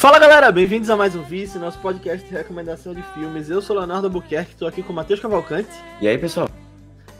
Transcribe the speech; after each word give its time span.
Fala 0.00 0.18
galera, 0.18 0.50
bem-vindos 0.50 0.88
a 0.88 0.96
mais 0.96 1.14
um 1.14 1.22
Vice, 1.22 1.58
nosso 1.58 1.78
podcast 1.78 2.26
de 2.26 2.34
recomendação 2.34 2.94
de 2.94 3.02
filmes. 3.12 3.50
Eu 3.50 3.60
sou 3.60 3.76
Leonardo 3.76 4.06
Albuquerque, 4.06 4.52
estou 4.52 4.66
aqui 4.66 4.82
com 4.82 4.94
o 4.94 4.96
Matheus 4.96 5.20
Cavalcante. 5.20 5.68
E 6.00 6.08
aí, 6.08 6.16
pessoal? 6.16 6.48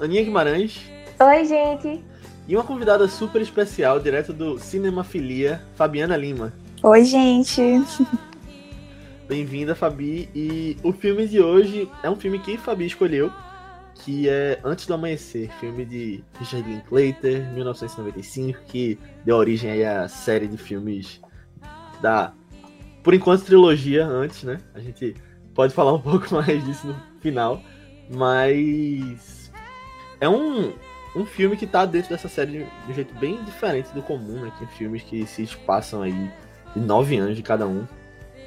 Aninha 0.00 0.24
Guimarães. 0.24 0.80
Oi, 1.20 1.44
gente. 1.44 2.02
E 2.48 2.56
uma 2.56 2.64
convidada 2.64 3.06
super 3.06 3.42
especial, 3.42 4.00
direto 4.00 4.32
do 4.32 4.58
Cinemafilia, 4.58 5.60
Fabiana 5.74 6.16
Lima. 6.16 6.54
Oi, 6.82 7.04
gente. 7.04 7.60
Bem-vinda, 9.30 9.76
Fabi. 9.76 10.28
E 10.34 10.76
o 10.82 10.92
filme 10.92 11.24
de 11.24 11.40
hoje 11.40 11.88
é 12.02 12.10
um 12.10 12.16
filme 12.16 12.40
que 12.40 12.58
Fabi 12.58 12.86
escolheu, 12.86 13.30
que 13.94 14.28
é 14.28 14.58
Antes 14.64 14.86
do 14.86 14.94
Amanhecer, 14.94 15.48
filme 15.60 15.84
de 15.84 16.24
Richard 16.36 16.68
Linklater, 16.68 17.48
1995, 17.54 18.58
que 18.66 18.98
deu 19.24 19.36
origem 19.36 19.86
à 19.86 20.08
série 20.08 20.48
de 20.48 20.56
filmes 20.56 21.20
da 22.02 22.34
por 23.04 23.14
enquanto, 23.14 23.44
trilogia 23.44 24.04
antes, 24.04 24.42
né? 24.42 24.58
A 24.74 24.80
gente 24.80 25.14
pode 25.54 25.72
falar 25.72 25.94
um 25.94 26.00
pouco 26.02 26.34
mais 26.34 26.64
disso 26.64 26.88
no 26.88 26.96
final. 27.20 27.62
Mas. 28.12 29.52
É 30.20 30.28
um, 30.28 30.72
um 31.14 31.24
filme 31.24 31.56
que 31.56 31.68
tá 31.68 31.86
dentro 31.86 32.10
dessa 32.10 32.28
série 32.28 32.64
de 32.64 32.90
um 32.90 32.92
jeito 32.92 33.14
bem 33.14 33.40
diferente 33.44 33.94
do 33.94 34.02
comum, 34.02 34.40
né? 34.40 34.52
Tem 34.58 34.66
filmes 34.66 35.04
que 35.04 35.24
se 35.24 35.46
passam 35.58 36.02
aí 36.02 36.32
de 36.74 36.80
nove 36.80 37.16
anos 37.16 37.36
de 37.36 37.44
cada 37.44 37.64
um. 37.64 37.86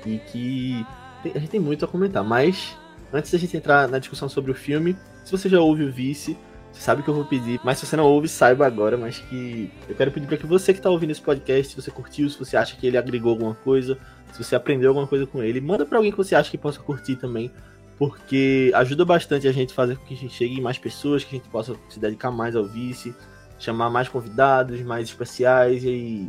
E 0.05 0.20
que 0.20 0.85
a 1.23 1.39
gente 1.39 1.49
tem 1.49 1.59
muito 1.59 1.85
a 1.85 1.88
comentar. 1.88 2.23
Mas, 2.23 2.77
antes 3.12 3.31
da 3.31 3.38
gente 3.38 3.55
entrar 3.55 3.88
na 3.88 3.99
discussão 3.99 4.27
sobre 4.27 4.52
o 4.52 4.55
filme, 4.55 4.98
se 5.23 5.31
você 5.31 5.48
já 5.48 5.59
ouve 5.59 5.84
o 5.84 5.91
Vice, 5.91 6.38
você 6.71 6.81
sabe 6.81 7.03
que 7.03 7.09
eu 7.09 7.13
vou 7.13 7.26
pedir. 7.26 7.60
Mas 7.63 7.77
se 7.77 7.85
você 7.85 7.95
não 7.95 8.05
ouve, 8.05 8.27
saiba 8.27 8.65
agora. 8.65 8.98
Mas 8.98 9.20
que 9.20 9.71
eu 9.87 9.95
quero 9.95 10.12
pedir 10.12 10.27
para 10.27 10.37
que 10.37 10.45
você 10.45 10.73
que 10.73 10.82
tá 10.82 10.90
ouvindo 10.90 11.12
esse 11.12 11.21
podcast, 11.21 11.73
se 11.73 11.82
você 11.82 11.91
curtiu, 11.91 12.29
se 12.29 12.37
você 12.37 12.57
acha 12.57 12.76
que 12.76 12.85
ele 12.87 12.98
agregou 12.98 13.32
alguma 13.32 13.55
coisa, 13.55 13.98
se 14.34 14.43
você 14.43 14.55
aprendeu 14.55 14.90
alguma 14.90 15.07
coisa 15.07 15.27
com 15.27 15.43
ele, 15.43 15.62
manda 15.62 15.85
para 15.85 15.98
alguém 15.98 16.12
que 16.12 16.17
você 16.17 16.35
acha 16.35 16.49
que 16.49 16.57
possa 16.57 16.79
curtir 16.79 17.15
também, 17.15 17.51
porque 17.98 18.71
ajuda 18.73 19.05
bastante 19.05 19.48
a 19.48 19.51
gente 19.51 19.73
fazer 19.73 19.95
com 19.95 20.05
que 20.05 20.15
a 20.15 20.17
gente 20.17 20.34
chegue 20.34 20.57
em 20.57 20.62
mais 20.62 20.79
pessoas, 20.79 21.23
que 21.23 21.35
a 21.35 21.40
gente 21.40 21.49
possa 21.49 21.76
se 21.88 21.99
dedicar 21.99 22.32
mais 22.32 22.55
ao 22.55 22.65
vice, 22.65 23.13
chamar 23.60 23.91
mais 23.91 24.10
convidados, 24.10 24.82
mais 24.82 25.07
especiais 25.07 25.84
e 25.84 26.27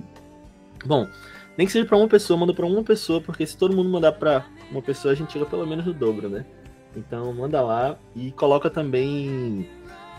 bom, 0.85 1.09
nem 1.57 1.67
que 1.67 1.73
seja 1.73 1.87
para 1.87 1.97
uma 1.97 2.09
pessoa, 2.09 2.39
manda 2.39 2.53
para 2.53 2.67
uma 2.67 2.83
pessoa, 2.83 3.21
porque 3.21 3.47
se 3.47 3.57
todo 3.57 3.75
mundo 3.75 3.89
mandar 3.89 4.13
para 4.13 4.47
uma 4.71 4.83
pessoa, 4.83 5.13
a 5.13 5.15
gente 5.15 5.33
chega 5.33 5.47
pelo 5.47 5.67
menos 5.67 5.85
no 5.87 5.93
dobro, 5.93 6.29
né? 6.29 6.45
Então 6.97 7.33
manda 7.33 7.61
lá 7.61 7.99
e 8.15 8.31
coloca 8.33 8.71
também 8.71 9.69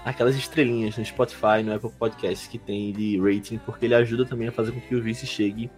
aquelas 0.03 0.35
estrelinhas 0.35 0.97
no 0.97 1.03
Spotify, 1.03 1.63
no 1.63 1.73
Apple 1.73 1.91
Podcasts 1.97 2.47
que 2.47 2.59
tem 2.59 2.91
de 2.91 3.19
rating, 3.19 3.57
porque 3.57 3.85
ele 3.85 3.95
ajuda 3.95 4.25
também 4.25 4.47
a 4.47 4.51
fazer 4.51 4.71
com 4.71 4.79
que 4.79 4.95
o 4.95 5.01
vice 5.01 5.25
chegue 5.25 5.69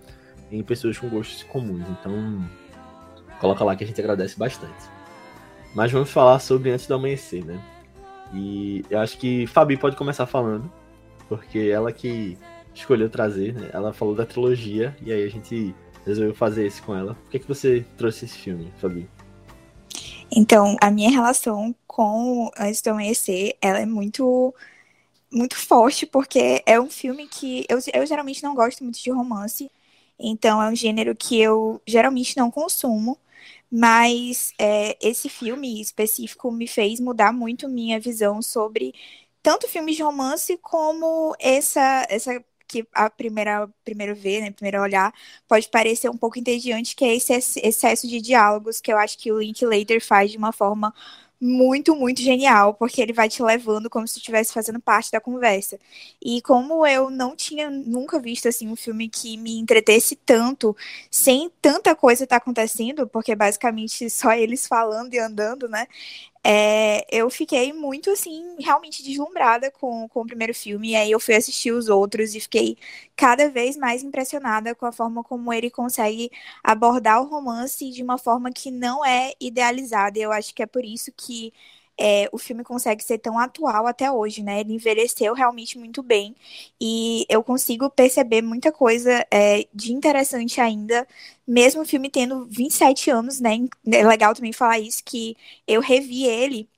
em 0.51 0.61
pessoas 0.63 0.97
com 0.97 1.07
gostos 1.09 1.43
comuns. 1.43 1.87
Então, 1.89 2.47
coloca 3.39 3.63
lá 3.63 3.75
que 3.75 3.83
a 3.83 3.87
gente 3.87 3.99
agradece 3.99 4.37
bastante. 4.37 4.89
Mas 5.73 5.91
vamos 5.91 6.09
falar 6.09 6.39
sobre 6.39 6.71
Antes 6.71 6.87
do 6.87 6.95
Amanhecer, 6.95 7.45
né? 7.45 7.61
E 8.33 8.83
eu 8.89 8.99
acho 8.99 9.17
que 9.17 9.47
Fabi 9.47 9.77
pode 9.77 9.95
começar 9.95 10.25
falando, 10.25 10.71
porque 11.29 11.59
ela 11.59 11.91
que 11.91 12.37
escolheu 12.79 13.09
trazer, 13.09 13.53
né? 13.53 13.69
Ela 13.73 13.93
falou 13.93 14.15
da 14.15 14.25
trilogia 14.25 14.95
e 15.01 15.11
aí 15.11 15.23
a 15.23 15.29
gente 15.29 15.73
resolveu 16.05 16.33
fazer 16.33 16.65
esse 16.65 16.81
com 16.81 16.95
ela. 16.95 17.15
Por 17.15 17.31
que, 17.31 17.39
que 17.39 17.47
você 17.47 17.85
trouxe 17.97 18.25
esse 18.25 18.37
filme, 18.37 18.71
Fabi? 18.79 19.09
Então, 20.31 20.75
a 20.81 20.91
minha 20.91 21.09
relação 21.09 21.75
com 21.85 22.51
Antes 22.57 22.81
do 22.81 22.89
Amanhecer, 22.89 23.55
ela 23.61 23.79
é 23.79 23.85
muito 23.85 24.53
muito 25.29 25.57
forte, 25.57 26.05
porque 26.05 26.63
é 26.65 26.79
um 26.79 26.89
filme 26.89 27.27
que 27.27 27.65
eu, 27.67 27.79
eu 27.93 28.05
geralmente 28.05 28.41
não 28.41 28.55
gosto 28.55 28.81
muito 28.83 29.01
de 29.01 29.11
romance, 29.11 29.69
então 30.17 30.61
é 30.61 30.69
um 30.69 30.75
gênero 30.75 31.13
que 31.15 31.39
eu 31.39 31.81
geralmente 31.85 32.37
não 32.37 32.49
consumo, 32.49 33.17
mas 33.69 34.53
é, 34.57 34.97
esse 35.01 35.27
filme 35.29 35.81
específico 35.81 36.49
me 36.51 36.65
fez 36.65 36.99
mudar 37.01 37.33
muito 37.33 37.67
minha 37.67 37.99
visão 37.99 38.41
sobre 38.41 38.93
tanto 39.43 39.67
filmes 39.67 39.97
de 39.97 40.03
romance 40.03 40.57
como 40.61 41.35
essa 41.39 42.05
essa 42.09 42.43
que 42.67 42.85
a 42.93 43.09
primeira 43.09 43.69
primeiro 43.83 44.15
ver, 44.15 44.41
né, 44.41 44.51
primeiro 44.51 44.81
olhar, 44.81 45.13
pode 45.47 45.69
parecer 45.69 46.09
um 46.09 46.17
pouco 46.17 46.39
entediante, 46.39 46.95
que 46.95 47.05
é 47.05 47.15
esse 47.15 47.33
excesso 47.63 48.07
de 48.07 48.21
diálogos 48.21 48.81
que 48.81 48.91
eu 48.91 48.97
acho 48.97 49.17
que 49.17 49.31
o 49.31 49.39
Linklater 49.39 50.03
faz 50.05 50.31
de 50.31 50.37
uma 50.37 50.51
forma 50.51 50.93
muito, 51.39 51.95
muito 51.95 52.21
genial, 52.21 52.73
porque 52.73 53.01
ele 53.01 53.13
vai 53.13 53.29
te 53.29 53.43
levando 53.43 53.89
como 53.89 54.07
se 54.07 54.17
estivesse 54.17 54.51
fazendo 54.51 54.79
parte 54.79 55.11
da 55.11 55.21
conversa. 55.21 55.79
E 56.21 56.41
como 56.41 56.85
eu 56.85 57.09
não 57.11 57.35
tinha 57.35 57.69
nunca 57.69 58.19
visto 58.19 58.47
assim 58.47 58.67
um 58.67 58.75
filme 58.75 59.07
que 59.07 59.37
me 59.37 59.57
entretesse 59.59 60.15
tanto, 60.15 60.75
sem 61.11 61.51
tanta 61.61 61.95
coisa 61.95 62.23
estar 62.23 62.39
tá 62.39 62.43
acontecendo, 62.43 63.07
porque 63.07 63.35
basicamente 63.35 64.09
só 64.09 64.33
eles 64.33 64.67
falando 64.67 65.13
e 65.13 65.19
andando, 65.19 65.69
né? 65.69 65.87
É, 66.49 67.05
eu 67.11 67.29
fiquei 67.29 67.73
muito, 67.73 68.09
assim, 68.11 68.55
realmente 68.59 69.03
deslumbrada 69.03 69.69
com, 69.69 70.07
com 70.07 70.21
o 70.21 70.25
primeiro 70.25 70.53
filme. 70.53 70.91
E 70.91 70.95
aí 70.95 71.11
eu 71.11 71.19
fui 71.19 71.35
assistir 71.35 71.71
os 71.73 71.89
outros 71.89 72.33
e 72.35 72.39
fiquei 72.39 72.77
cada 73.17 73.49
vez 73.49 73.75
mais 73.75 74.01
impressionada 74.01 74.73
com 74.73 74.85
a 74.85 74.91
forma 74.93 75.23
como 75.23 75.51
ele 75.51 75.69
consegue 75.69 76.31
abordar 76.63 77.21
o 77.21 77.25
romance 77.27 77.89
de 77.91 78.01
uma 78.01 78.17
forma 78.17 78.49
que 78.51 78.71
não 78.71 79.03
é 79.05 79.33
idealizada. 79.41 80.17
E 80.19 80.21
eu 80.21 80.31
acho 80.31 80.53
que 80.55 80.63
é 80.63 80.65
por 80.65 80.85
isso 80.85 81.11
que 81.11 81.53
é, 81.99 82.29
o 82.31 82.37
filme 82.37 82.63
consegue 82.63 83.03
ser 83.03 83.17
tão 83.19 83.37
atual 83.39 83.87
até 83.87 84.11
hoje, 84.11 84.43
né? 84.43 84.59
Ele 84.61 84.73
envelheceu 84.73 85.33
realmente 85.33 85.77
muito 85.77 86.03
bem 86.03 86.35
e 86.79 87.25
eu 87.29 87.43
consigo 87.43 87.89
perceber 87.89 88.41
muita 88.41 88.71
coisa 88.71 89.25
é, 89.31 89.65
de 89.73 89.93
interessante 89.93 90.61
ainda, 90.61 91.07
mesmo 91.47 91.81
o 91.81 91.85
filme 91.85 92.09
tendo 92.09 92.45
27 92.45 93.09
anos, 93.09 93.39
né? 93.39 93.51
É 93.91 94.05
legal 94.07 94.33
também 94.33 94.53
falar 94.53 94.79
isso, 94.79 95.03
que 95.03 95.35
eu 95.67 95.81
revi 95.81 96.25
ele 96.25 96.69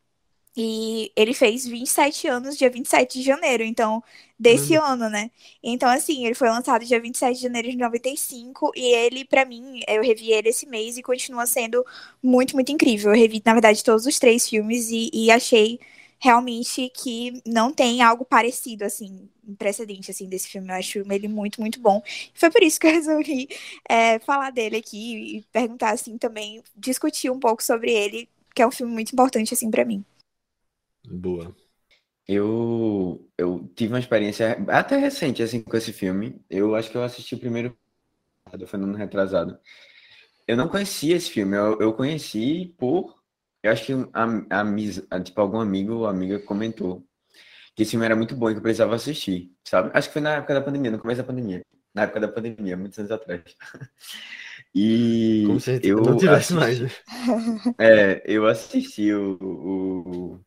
e 0.61 1.09
ele 1.15 1.33
fez 1.33 1.65
27 1.65 2.27
anos 2.27 2.57
dia 2.57 2.69
27 2.69 3.19
de 3.19 3.25
janeiro, 3.25 3.63
então, 3.63 4.03
desse 4.37 4.77
uhum. 4.77 4.83
ano, 4.83 5.09
né? 5.09 5.31
Então, 5.63 5.87
assim, 5.87 6.25
ele 6.25 6.35
foi 6.35 6.49
lançado 6.49 6.83
dia 6.83 6.99
27 6.99 7.37
de 7.37 7.43
janeiro 7.43 7.69
de 7.71 7.77
95 7.77 8.73
e 8.75 8.93
ele, 8.93 9.23
para 9.23 9.45
mim, 9.45 9.79
eu 9.87 10.01
revi 10.03 10.33
ele 10.33 10.49
esse 10.49 10.65
mês 10.65 10.97
e 10.97 11.01
continua 11.01 11.45
sendo 11.45 11.85
muito, 12.21 12.55
muito 12.55 12.73
incrível. 12.73 13.11
Eu 13.13 13.17
revi, 13.17 13.41
na 13.45 13.53
verdade, 13.53 13.81
todos 13.81 14.05
os 14.05 14.19
três 14.19 14.49
filmes 14.49 14.89
e, 14.91 15.09
e 15.13 15.31
achei 15.31 15.79
realmente 16.19 16.89
que 16.89 17.41
não 17.47 17.71
tem 17.71 18.01
algo 18.01 18.25
parecido, 18.25 18.83
assim, 18.83 19.29
precedente, 19.57 20.11
assim, 20.11 20.27
desse 20.27 20.49
filme. 20.49 20.67
Eu 20.69 20.75
acho 20.75 20.99
ele 21.09 21.29
muito, 21.29 21.61
muito 21.61 21.79
bom. 21.79 22.03
Foi 22.33 22.49
por 22.51 22.61
isso 22.63 22.77
que 22.81 22.87
eu 22.87 22.91
resolvi 22.91 23.47
é, 23.87 24.19
falar 24.19 24.51
dele 24.51 24.75
aqui 24.75 25.37
e 25.37 25.41
perguntar, 25.53 25.91
assim, 25.91 26.17
também, 26.17 26.61
discutir 26.75 27.29
um 27.31 27.39
pouco 27.39 27.63
sobre 27.63 27.93
ele, 27.93 28.27
que 28.53 28.61
é 28.61 28.67
um 28.67 28.71
filme 28.71 28.91
muito 28.91 29.13
importante, 29.13 29.53
assim, 29.53 29.71
para 29.71 29.85
mim. 29.85 30.03
Boa. 31.07 31.55
Eu, 32.27 33.27
eu 33.37 33.67
tive 33.75 33.93
uma 33.93 33.99
experiência 33.99 34.57
até 34.67 34.97
recente, 34.97 35.41
assim, 35.41 35.61
com 35.63 35.75
esse 35.75 35.91
filme. 35.91 36.39
Eu 36.49 36.75
acho 36.75 36.89
que 36.91 36.97
eu 36.97 37.03
assisti 37.03 37.35
o 37.35 37.39
primeiro 37.39 37.77
foi 38.67 38.79
no 38.79 38.85
ano 38.87 38.97
retrasado. 38.97 39.59
Eu 40.47 40.57
não 40.57 40.67
conhecia 40.67 41.15
esse 41.15 41.29
filme, 41.29 41.55
eu, 41.55 41.79
eu 41.79 41.93
conheci 41.93 42.73
por. 42.77 43.15
Eu 43.61 43.71
acho 43.71 43.85
que 43.85 43.93
a, 44.13 44.61
a, 44.61 44.63
a, 45.11 45.19
tipo, 45.21 45.39
algum 45.41 45.59
amigo 45.59 45.93
ou 45.93 46.07
amiga 46.07 46.39
comentou 46.39 47.05
que 47.75 47.83
esse 47.83 47.91
filme 47.91 48.05
era 48.05 48.15
muito 48.15 48.35
bom 48.35 48.49
e 48.49 48.53
que 48.53 48.59
eu 48.59 48.63
precisava 48.63 48.95
assistir, 48.95 49.51
sabe? 49.63 49.91
Acho 49.93 50.07
que 50.07 50.13
foi 50.13 50.21
na 50.21 50.35
época 50.35 50.53
da 50.53 50.61
pandemia, 50.61 50.91
no 50.91 50.99
começo 50.99 51.21
da 51.21 51.27
pandemia. 51.27 51.61
Na 51.93 52.03
época 52.03 52.19
da 52.19 52.27
pandemia, 52.27 52.77
muitos 52.77 52.97
anos 52.99 53.11
atrás. 53.11 53.43
E 54.75 55.45
Como 55.47 55.59
se 55.59 55.79
eu 55.83 55.97
não 55.97 56.15
tivesse 56.15 56.53
assisti, 56.55 56.83
mais. 56.83 57.03
É, 57.79 58.21
eu 58.23 58.45
assisti 58.45 59.11
o, 59.11 59.35
o, 59.41 60.39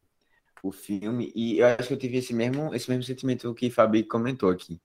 o 0.63 0.73
filme, 0.73 1.33
e 1.35 1.59
eu 1.59 1.67
acho 1.67 1.89
que 1.89 1.95
eu 1.95 1.99
tive 1.99 2.19
esse 2.19 2.33
mesmo, 2.33 2.75
esse 2.75 2.89
mesmo 2.89 3.03
sentimento 3.03 3.53
que 3.55 3.71
Fabi 3.71 4.05
comentou 4.05 4.51
aqui. 4.51 4.81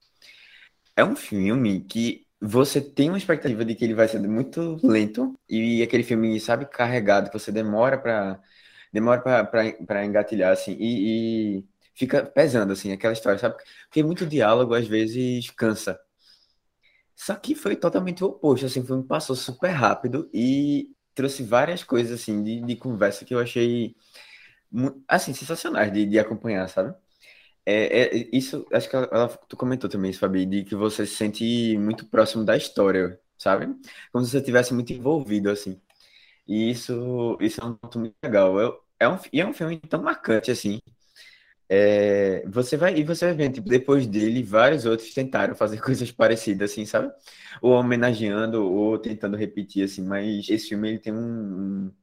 É 0.96 1.04
um 1.04 1.16
filme 1.16 1.82
que 1.82 2.26
você 2.42 2.82
tem 2.82 3.10
uma 3.10 3.18
expectativa 3.18 3.64
de 3.66 3.76
que 3.76 3.86
ele 3.86 3.94
vai 3.94 4.08
ser 4.08 4.20
muito 4.22 4.80
lento, 4.84 5.40
e 5.50 5.82
aquele 5.84 6.04
filme, 6.04 6.40
sabe, 6.40 6.66
carregado, 6.66 7.30
que 7.30 7.40
você 7.40 7.52
demora 7.52 7.98
para 7.98 8.42
demora 8.92 9.22
para 9.22 10.06
engatilhar, 10.06 10.52
assim, 10.54 10.76
e, 10.80 11.58
e, 11.60 11.66
fica 11.94 12.26
pesando, 12.26 12.74
assim, 12.74 12.92
aquela 12.92 13.14
história, 13.14 13.38
sabe? 13.40 13.56
Porque 13.86 14.04
muito 14.04 14.26
diálogo, 14.26 14.74
às 14.74 14.88
vezes, 14.88 15.50
cansa. 15.52 16.00
Só 17.16 17.36
que 17.36 17.56
foi 17.56 17.76
totalmente 17.76 18.24
o 18.24 18.28
oposto, 18.28 18.66
assim, 18.66 18.82
o 18.82 18.86
filme 18.86 19.04
passou 19.04 19.36
super 19.36 19.70
rápido 19.72 20.30
e 20.34 20.92
trouxe 21.16 21.44
várias 21.44 21.84
coisas, 21.84 22.22
assim, 22.22 22.44
de, 22.44 22.62
de 22.62 22.76
conversa 22.76 23.26
que 23.26 23.34
eu 23.34 23.40
achei 23.40 23.96
assim, 25.08 25.34
sensacionais 25.34 25.92
de, 25.92 26.06
de 26.06 26.20
acompanhar, 26.20 26.68
sabe? 26.70 26.96
É, 27.66 28.18
é, 28.18 28.30
isso, 28.34 28.66
acho 28.74 28.90
que 28.90 28.96
ela, 28.96 29.10
ela, 29.12 29.28
tu 29.30 29.58
comentou 29.58 29.90
também, 29.90 30.14
Fabi, 30.14 30.46
de 30.46 30.64
que 30.64 30.76
você 30.76 31.06
se 31.06 31.16
sente 31.16 31.78
muito 31.78 32.06
próximo 32.08 32.46
da 32.46 32.58
história, 32.58 33.20
sabe? 33.38 33.68
Como 34.12 34.24
se 34.26 34.32
você 34.32 34.40
estivesse 34.40 34.74
muito 34.74 34.94
envolvido, 34.94 35.50
assim. 35.50 35.82
E 36.48 36.72
isso, 36.72 37.38
isso 37.42 37.62
é 37.62 37.66
um 37.66 37.76
ponto 37.76 38.00
muito 38.00 38.16
legal. 38.24 38.60
Eu, 38.60 38.82
é 39.00 39.08
um, 39.10 39.20
e 39.34 39.42
é 39.42 39.48
um 39.48 39.54
filme 39.54 39.80
tão 39.80 40.02
marcante 40.04 40.52
assim. 40.52 40.80
É, 41.70 42.44
você 42.48 42.78
vai 42.78 42.96
e 42.98 43.04
você 43.04 43.34
vai 43.34 43.50
tipo, 43.52 43.68
depois 43.70 44.08
dele, 44.08 44.42
vários 44.44 44.86
outros 44.86 45.14
tentaram 45.14 45.56
fazer 45.56 45.80
coisas 45.82 46.12
parecidas, 46.12 46.72
assim, 46.72 46.86
sabe? 46.86 47.12
Ou 47.62 47.74
homenageando, 47.74 48.64
ou 48.66 48.98
tentando 49.00 49.38
repetir, 49.38 49.84
assim, 49.86 50.04
mas 50.04 50.50
esse 50.50 50.70
filme 50.70 50.90
ele 50.90 51.00
tem 51.00 51.14
um, 51.14 51.88
um 51.88 51.94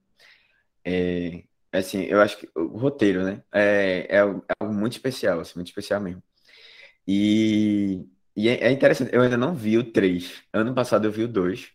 é, 0.84 1.44
assim, 1.78 2.02
eu 2.02 2.20
acho 2.20 2.38
que 2.38 2.48
o 2.54 2.78
roteiro, 2.78 3.24
né? 3.24 3.42
É, 3.52 4.06
é 4.16 4.20
algo 4.20 4.74
muito 4.74 4.92
especial, 4.94 5.40
assim, 5.40 5.54
muito 5.56 5.68
especial 5.68 6.00
mesmo. 6.00 6.22
E, 7.06 8.06
e 8.36 8.48
é, 8.48 8.68
é 8.68 8.72
interessante, 8.72 9.14
eu 9.14 9.22
ainda 9.22 9.36
não 9.36 9.54
vi 9.54 9.78
o 9.78 9.92
3. 9.92 10.42
Ano 10.52 10.74
passado 10.74 11.06
eu 11.06 11.12
vi 11.12 11.24
o 11.24 11.28
2. 11.28 11.72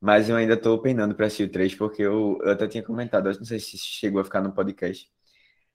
Mas 0.00 0.28
eu 0.28 0.36
ainda 0.36 0.56
tô 0.56 0.78
penando 0.80 1.14
para 1.14 1.26
assistir 1.26 1.44
o 1.44 1.52
3, 1.52 1.74
porque 1.74 2.02
eu, 2.02 2.38
eu 2.42 2.52
até 2.52 2.68
tinha 2.68 2.82
comentado, 2.84 3.28
eu 3.30 3.36
não 3.36 3.44
sei 3.44 3.58
se 3.60 3.76
chegou 3.78 4.20
a 4.20 4.24
ficar 4.24 4.40
no 4.42 4.52
podcast, 4.52 5.10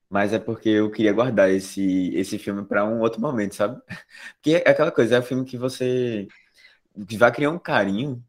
mas 0.10 0.34
é 0.34 0.40
porque 0.40 0.70
eu 0.70 0.92
queria 0.92 1.14
guardar 1.14 1.50
esse, 1.52 2.14
esse 2.16 2.38
filme 2.40 2.66
para 2.66 2.86
um 2.86 3.02
outro 3.02 3.22
momento, 3.22 3.56
sabe? 3.56 3.82
Porque 4.36 4.56
é 4.66 4.70
aquela 4.72 4.92
coisa, 4.92 5.16
é 5.18 5.20
um 5.20 5.24
filme 5.24 5.46
que 5.46 5.58
você 5.58 6.28
vai 6.96 7.32
criar 7.32 7.52
um 7.52 7.60
carinho 7.60 8.24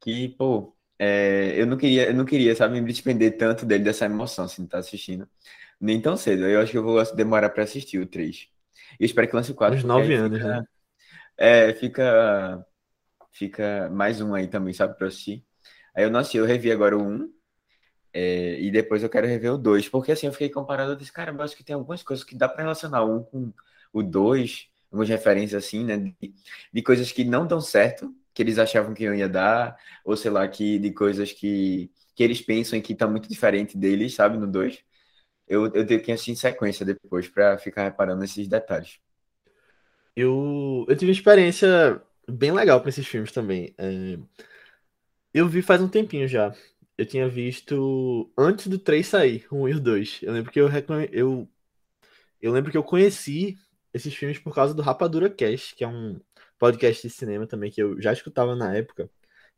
que, 0.00 0.30
pô, 0.30 0.76
é, 0.98 1.54
eu 1.56 1.66
não 1.66 1.76
queria, 1.76 2.08
eu 2.08 2.14
não 2.14 2.24
queria, 2.24 2.54
sabe, 2.56 2.80
me 2.80 2.92
despender 2.92 3.36
tanto 3.36 3.64
dele, 3.64 3.84
dessa 3.84 4.04
emoção, 4.06 4.46
assim, 4.46 4.62
de 4.62 4.66
estar 4.66 4.78
tá 4.78 4.80
assistindo. 4.80 5.28
Nem 5.80 6.00
tão 6.00 6.16
cedo. 6.16 6.44
Eu 6.44 6.60
acho 6.60 6.72
que 6.72 6.78
eu 6.78 6.82
vou 6.82 7.02
demorar 7.14 7.50
para 7.50 7.62
assistir 7.62 7.98
o 7.98 8.06
3. 8.06 8.48
E 8.98 9.04
espero 9.04 9.28
que 9.28 9.36
lance 9.36 9.52
o 9.52 9.54
4. 9.54 9.78
Uns 9.78 9.84
9 9.84 10.14
anos, 10.14 10.38
fica, 10.38 10.48
né? 10.48 10.64
É, 11.36 11.72
fica, 11.72 12.66
fica 13.30 13.88
mais 13.90 14.20
um 14.20 14.34
aí 14.34 14.48
também, 14.48 14.74
sabe, 14.74 14.96
para 14.98 15.06
assistir. 15.06 15.44
Aí 15.94 16.02
eu 16.02 16.10
não 16.10 16.18
assisti, 16.18 16.38
eu 16.38 16.44
revi 16.44 16.72
agora 16.72 16.96
o 16.96 17.02
1. 17.02 17.32
É, 18.12 18.60
e 18.60 18.70
depois 18.72 19.02
eu 19.02 19.08
quero 19.08 19.28
rever 19.28 19.52
o 19.52 19.58
2. 19.58 19.88
Porque 19.88 20.10
assim, 20.10 20.26
eu 20.26 20.32
fiquei 20.32 20.48
comparando, 20.48 20.92
eu 20.92 20.96
disse, 20.96 21.12
cara, 21.12 21.30
eu 21.30 21.42
acho 21.42 21.56
que 21.56 21.62
tem 21.62 21.74
algumas 21.74 22.02
coisas 22.02 22.24
que 22.24 22.34
dá 22.34 22.48
para 22.48 22.62
relacionar 22.62 23.04
um 23.04 23.22
com 23.22 23.52
o 23.92 24.02
2, 24.02 24.68
algumas 24.90 25.08
referências 25.08 25.64
assim, 25.64 25.84
né? 25.84 25.96
De, 25.96 26.34
de 26.72 26.82
coisas 26.82 27.12
que 27.12 27.22
não 27.22 27.46
dão 27.46 27.60
certo 27.60 28.12
que 28.38 28.42
eles 28.42 28.56
achavam 28.56 28.94
que 28.94 29.02
eu 29.02 29.12
ia 29.12 29.28
dar, 29.28 29.76
ou 30.04 30.16
sei 30.16 30.30
lá, 30.30 30.46
que 30.46 30.78
de 30.78 30.92
coisas 30.92 31.32
que, 31.32 31.90
que 32.14 32.22
eles 32.22 32.40
pensam 32.40 32.80
que 32.80 32.94
tá 32.94 33.04
muito 33.08 33.28
diferente 33.28 33.76
deles, 33.76 34.14
sabe, 34.14 34.38
no 34.38 34.46
2. 34.46 34.78
Eu, 35.48 35.64
eu 35.74 35.84
tenho 35.84 36.00
que 36.00 36.12
assistir 36.12 36.30
em 36.30 36.36
sequência 36.36 36.86
depois 36.86 37.26
para 37.26 37.58
ficar 37.58 37.82
reparando 37.82 38.20
nesses 38.20 38.46
detalhes. 38.46 39.00
Eu, 40.14 40.86
eu 40.88 40.96
tive 40.96 41.10
uma 41.10 41.16
experiência 41.16 42.00
bem 42.30 42.52
legal 42.52 42.80
com 42.80 42.88
esses 42.88 43.04
filmes 43.08 43.32
também. 43.32 43.74
É, 43.76 44.16
eu 45.34 45.48
vi 45.48 45.60
faz 45.60 45.82
um 45.82 45.88
tempinho 45.88 46.28
já. 46.28 46.54
Eu 46.96 47.06
tinha 47.06 47.28
visto 47.28 48.30
antes 48.38 48.68
do 48.68 48.78
3 48.78 49.04
sair, 49.04 49.48
1 49.50 49.66
e 49.70 49.74
o 49.74 49.80
2. 49.80 50.20
Eu 50.22 50.32
lembro 50.32 50.52
que 50.52 50.60
eu, 50.60 50.68
eu, 51.10 51.48
eu 52.40 52.52
lembro 52.52 52.70
que 52.70 52.78
eu 52.78 52.84
conheci 52.84 53.58
esses 53.92 54.14
filmes 54.14 54.38
por 54.38 54.54
causa 54.54 54.72
do 54.74 54.82
Rapadura 54.82 55.28
Cast, 55.28 55.74
que 55.74 55.82
é 55.82 55.88
um, 55.88 56.20
podcast 56.58 57.06
de 57.06 57.12
cinema 57.14 57.46
também 57.46 57.70
que 57.70 57.82
eu 57.82 58.00
já 58.00 58.12
escutava 58.12 58.54
na 58.56 58.74
época. 58.76 59.10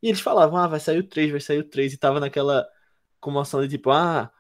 E 0.02 0.08
eles 0.08 0.20
falavam, 0.20 0.58
ah, 0.58 0.69
vai 0.69 0.81
sair 0.81 0.99
o 0.99 1.08
3, 1.08 1.31
vai 1.31 1.41
sair 1.41 1.58
o 1.61 1.64
3. 1.69 1.93
E 1.94 1.99
tava 1.99 2.20
naquela 2.20 2.67
comoção 3.20 3.62
de 3.62 3.69
tipo, 3.69 3.91
ah, 3.91 4.32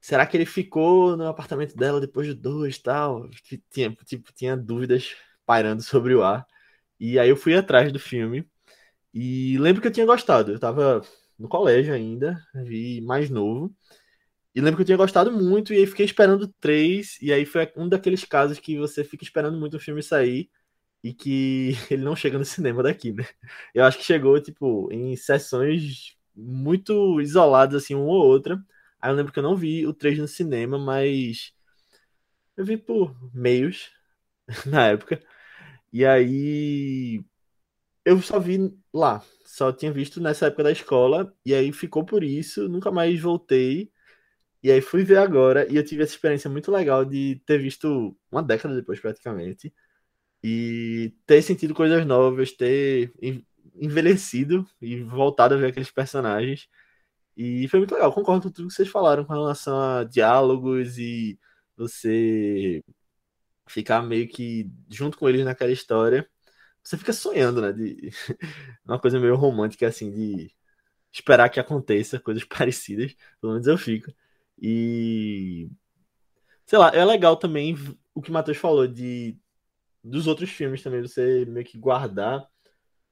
será 0.00 0.26
que 0.26 0.36
ele 0.36 0.46
ficou 0.46 1.16
no 1.16 1.26
apartamento 1.26 1.76
dela 1.76 2.00
depois 2.00 2.28
do 2.28 2.34
2 2.34 2.76
e 2.76 2.82
tal? 2.82 3.30
Tinha, 3.70 3.90
tipo, 4.04 4.32
tinha 4.32 4.56
dúvidas 4.56 5.16
pairando 5.46 5.82
sobre 5.82 6.14
o 6.14 6.22
ar. 6.22 6.46
E 7.00 7.18
aí 7.18 7.28
eu 7.28 7.36
fui 7.36 7.54
atrás 7.56 7.92
do 7.92 7.98
filme. 8.00 8.48
E 9.14 9.58
lembro 9.58 9.82
que 9.82 9.88
eu 9.88 9.92
tinha 9.92 10.06
gostado. 10.06 10.52
Eu 10.52 10.58
tava 10.60 11.02
no 11.38 11.48
colégio 11.48 11.94
ainda, 11.94 12.42
vi 12.54 13.00
mais 13.02 13.30
novo. 13.30 13.74
E 14.54 14.60
lembro 14.60 14.76
que 14.76 14.82
eu 14.82 14.86
tinha 14.86 14.98
gostado 14.98 15.30
muito, 15.32 15.72
e 15.72 15.76
aí 15.76 15.86
fiquei 15.86 16.04
esperando 16.04 16.48
3, 16.60 17.18
e 17.22 17.32
aí 17.32 17.46
foi 17.46 17.70
um 17.76 17.88
daqueles 17.88 18.24
casos 18.24 18.58
que 18.58 18.76
você 18.76 19.04
fica 19.04 19.22
esperando 19.22 19.58
muito 19.58 19.76
o 19.76 19.80
filme 19.80 20.02
sair, 20.02 20.50
e 21.02 21.12
que 21.14 21.72
ele 21.90 22.02
não 22.04 22.16
chega 22.16 22.38
no 22.38 22.44
cinema 22.44 22.82
daqui, 22.82 23.12
né? 23.12 23.24
Eu 23.74 23.84
acho 23.84 23.98
que 23.98 24.04
chegou, 24.04 24.40
tipo, 24.40 24.88
em 24.92 25.16
sessões 25.16 26.16
muito 26.34 27.20
isoladas, 27.20 27.84
assim, 27.84 27.94
uma 27.94 28.04
ou 28.04 28.26
outra. 28.26 28.62
Aí 29.00 29.10
eu 29.10 29.16
lembro 29.16 29.32
que 29.32 29.38
eu 29.38 29.42
não 29.42 29.56
vi 29.56 29.86
o 29.86 29.94
3 29.94 30.18
no 30.18 30.28
cinema, 30.28 30.78
mas 30.78 31.52
eu 32.56 32.64
vi 32.64 32.76
por 32.76 33.14
meios 33.34 33.90
na 34.66 34.88
época. 34.88 35.22
E 35.92 36.04
aí 36.06 37.24
eu 38.04 38.22
só 38.22 38.40
vi 38.40 38.74
lá, 38.94 39.22
só 39.46 39.72
tinha 39.72 39.92
visto 39.92 40.20
nessa 40.20 40.46
época 40.48 40.64
da 40.64 40.72
escola, 40.72 41.34
e 41.46 41.54
aí 41.54 41.72
ficou 41.72 42.04
por 42.04 42.24
isso, 42.24 42.68
nunca 42.68 42.90
mais 42.90 43.20
voltei. 43.20 43.92
E 44.62 44.72
aí 44.72 44.80
fui 44.82 45.04
ver 45.04 45.18
agora, 45.18 45.70
e 45.72 45.76
eu 45.76 45.84
tive 45.84 46.02
essa 46.04 46.14
experiência 46.14 46.50
muito 46.50 46.72
legal 46.72 47.04
de 47.04 47.42
ter 47.46 47.58
visto 47.58 48.16
uma 48.32 48.42
década 48.42 48.74
depois, 48.76 49.00
praticamente 49.00 49.72
e 50.42 51.14
ter 51.26 51.42
sentido 51.42 51.74
coisas 51.74 52.06
novas, 52.06 52.52
ter 52.52 53.12
envelhecido 53.74 54.66
e 54.80 55.02
voltado 55.02 55.54
a 55.54 55.58
ver 55.58 55.68
aqueles 55.68 55.90
personagens. 55.90 56.68
E 57.36 57.68
foi 57.68 57.80
muito 57.80 57.94
legal, 57.94 58.12
concordo 58.12 58.42
com 58.48 58.50
tudo 58.50 58.68
que 58.68 58.74
vocês 58.74 58.88
falaram 58.88 59.24
com 59.24 59.32
relação 59.32 59.80
a 59.80 60.04
diálogos 60.04 60.98
e 60.98 61.38
você 61.76 62.82
ficar 63.68 64.02
meio 64.02 64.28
que 64.28 64.70
junto 64.90 65.18
com 65.18 65.28
eles 65.28 65.44
naquela 65.44 65.72
história. 65.72 66.28
Você 66.82 66.96
fica 66.96 67.12
sonhando, 67.12 67.60
né? 67.62 67.72
De 67.72 68.10
uma 68.84 68.98
coisa 68.98 69.20
meio 69.20 69.36
romântica, 69.36 69.86
assim, 69.88 70.10
de 70.10 70.50
esperar 71.12 71.48
que 71.50 71.60
aconteça 71.60 72.18
coisas 72.20 72.44
parecidas. 72.48 73.14
Pelo 73.40 73.52
menos 73.54 73.66
eu 73.66 73.78
fico. 73.78 74.12
E. 74.60 75.70
Sei 76.66 76.78
lá, 76.78 76.90
é 76.94 77.04
legal 77.04 77.36
também 77.36 77.76
o 78.14 78.20
que 78.22 78.30
o 78.30 78.32
Matheus 78.32 78.58
falou 78.58 78.86
de 78.86 79.36
dos 80.08 80.26
outros 80.26 80.50
filmes 80.50 80.82
também, 80.82 81.02
você 81.02 81.44
meio 81.46 81.66
que 81.66 81.78
guardar. 81.78 82.46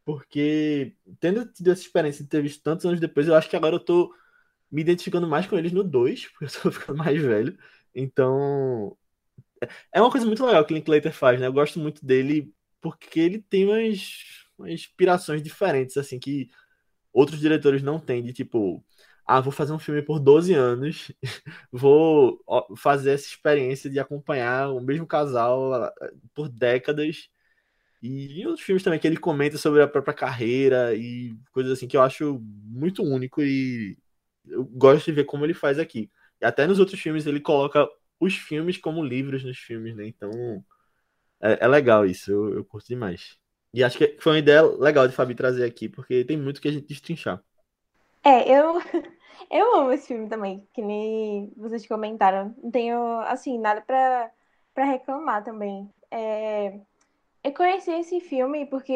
Porque, 0.05 0.97
tendo 1.21 1.45
tido 1.47 1.71
essa 1.73 1.83
experiência 1.83 2.25
de 2.25 2.31
ter 2.31 2.43
visto 2.43 2.63
tantos 2.63 2.87
anos 2.87 3.01
depois, 3.01 3.29
eu 3.29 3.35
acho 3.35 3.51
que 3.51 3.57
agora 3.57 3.77
eu 3.77 3.81
tô 3.81 4.15
me 4.71 4.81
identificando 4.83 5.27
mais 5.27 5.47
com 5.47 5.59
eles 5.59 5.73
no 5.73 5.83
2, 5.85 6.27
porque 6.39 6.45
eu 6.45 6.63
tô 6.63 6.73
ficando 6.73 6.99
mais 6.99 7.21
velho. 7.21 7.59
Então, 7.95 8.97
é 9.93 10.01
uma 10.01 10.11
coisa 10.11 10.27
muito 10.27 10.45
legal 10.45 10.65
que 10.65 10.73
o 10.73 10.77
Linklater 10.77 11.13
faz, 11.13 11.41
né? 11.41 11.47
Eu 11.47 11.53
gosto 11.53 11.79
muito 11.81 12.05
dele 12.05 12.53
porque 12.81 13.19
ele 13.21 13.41
tem 13.41 13.67
umas, 13.67 14.47
umas 14.59 14.73
inspirações 14.73 15.43
diferentes, 15.43 15.97
assim, 15.97 16.19
que 16.19 16.49
outros 17.13 17.41
diretores 17.41 17.83
não 17.83 17.99
têm, 17.99 18.23
de 18.23 18.33
tipo, 18.33 18.85
ah, 19.27 19.41
vou 19.41 19.53
fazer 19.53 19.73
um 19.73 19.79
filme 19.79 20.03
por 20.03 20.21
12 20.21 20.55
anos, 20.55 21.11
vou 21.73 22.41
fazer 22.77 23.13
essa 23.13 23.27
experiência 23.27 23.91
de 23.91 23.99
acompanhar 23.99 24.71
o 24.71 24.81
mesmo 24.81 25.07
casal 25.07 25.75
ah, 25.75 25.93
por 26.35 26.49
décadas. 26.49 27.29
E 28.03 28.47
outros 28.47 28.65
filmes 28.65 28.83
também 28.83 29.01
que 29.01 29.07
ele 29.07 29.17
comenta 29.17 29.59
sobre 29.59 29.83
a 29.83 29.89
própria 29.89 30.15
carreira 30.15 30.95
e 30.95 31.37
coisas 31.53 31.73
assim 31.73 31.89
que 31.89 31.97
eu 31.97 32.03
acho 32.03 32.41
muito 32.43 33.03
único 33.03 33.43
e 33.43 33.99
eu 34.47 34.65
gosto 34.65 35.07
de 35.07 35.13
ver 35.13 35.25
como 35.25 35.45
ele 35.45 35.55
faz 35.55 35.79
aqui. 35.79 36.11
E 36.41 36.45
até 36.45 36.67
nos 36.67 36.79
outros 36.79 37.01
filmes 37.01 37.27
ele 37.27 37.41
coloca 37.41 37.89
os 38.21 38.35
filmes 38.37 38.79
como 38.79 39.05
livros 39.05 39.45
nos 39.45 39.59
filmes, 39.59 39.97
né? 39.97 40.07
Então 40.07 40.31
é, 41.41 41.65
é 41.65 41.69
legal 41.69 42.07
isso, 42.07 42.31
eu, 42.31 42.55
eu 42.55 42.65
curto 42.65 42.87
demais. 42.89 43.39
E 43.75 43.83
acho 43.85 43.99
que 43.99 44.17
foi 44.21 44.33
uma 44.33 44.39
ideia 44.39 44.63
legal 44.63 45.09
de 45.09 45.15
Fabi 45.15 45.35
trazer 45.35 45.65
aqui, 45.65 45.89
porque 45.89 46.25
tem 46.25 46.37
muito 46.37 46.61
que 46.61 46.69
a 46.69 46.73
gente 46.73 46.87
destrinchar. 46.87 47.43
É, 48.25 48.59
eu, 48.59 48.81
eu 49.51 49.77
amo 49.77 49.93
esse 49.93 50.09
filme 50.09 50.29
também, 50.29 50.67
que 50.73 50.83
nem 50.83 51.53
vocês 51.57 51.87
comentaram. 51.87 52.55
Não 52.63 52.71
tenho, 52.71 53.21
assim, 53.21 53.59
nada 53.59 53.81
pra, 53.83 54.31
pra 54.75 54.85
reclamar 54.85 55.45
também. 55.45 55.91
É, 56.11 56.79
eu 57.45 57.55
conheci 57.55 57.93
esse 57.93 58.21
filme 58.21 58.67
porque 58.67 58.93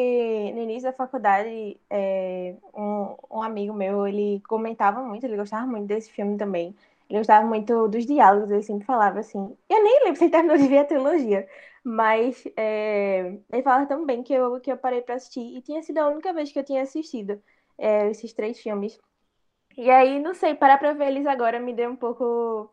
no 0.53 0.61
início 0.61 0.83
da 0.83 0.93
faculdade, 0.93 1.79
é, 1.89 2.55
um, 2.73 3.15
um 3.31 3.41
amigo 3.41 3.73
meu, 3.73 4.05
ele 4.07 4.41
comentava 4.47 5.01
muito, 5.03 5.25
ele 5.25 5.37
gostava 5.37 5.65
muito 5.65 5.87
desse 5.87 6.11
filme 6.11 6.37
também. 6.37 6.75
Ele 7.09 7.19
gostava 7.19 7.45
muito 7.47 7.87
dos 7.87 8.05
diálogos, 8.05 8.51
ele 8.51 8.63
sempre 8.63 8.85
falava 8.85 9.19
assim. 9.19 9.57
Eu 9.69 9.83
nem 9.83 10.03
lembro 10.03 10.17
se 10.17 10.25
ele 10.25 10.31
terminou 10.31 10.57
de 10.57 10.67
ver 10.67 10.79
a 10.79 10.85
trilogia, 10.85 11.47
mas 11.83 12.43
é, 12.57 13.37
ele 13.51 13.63
falava 13.63 13.85
tão 13.87 14.05
bem 14.05 14.23
que 14.23 14.33
eu, 14.33 14.59
que 14.61 14.71
eu 14.71 14.77
parei 14.77 15.01
pra 15.01 15.15
assistir. 15.15 15.41
E 15.57 15.61
tinha 15.61 15.81
sido 15.83 15.97
a 15.99 16.07
única 16.09 16.33
vez 16.33 16.51
que 16.51 16.59
eu 16.59 16.63
tinha 16.63 16.81
assistido 16.83 17.41
é, 17.77 18.09
esses 18.09 18.33
três 18.33 18.59
filmes. 18.59 18.99
E 19.81 19.89
aí, 19.89 20.19
não 20.19 20.33
sei, 20.35 20.53
parar 20.55 20.77
pra 20.77 20.93
ver 20.93 21.07
eles 21.07 21.25
agora 21.25 21.59
me 21.59 21.73
deu 21.73 21.89
um 21.91 21.95
pouco 21.95 22.71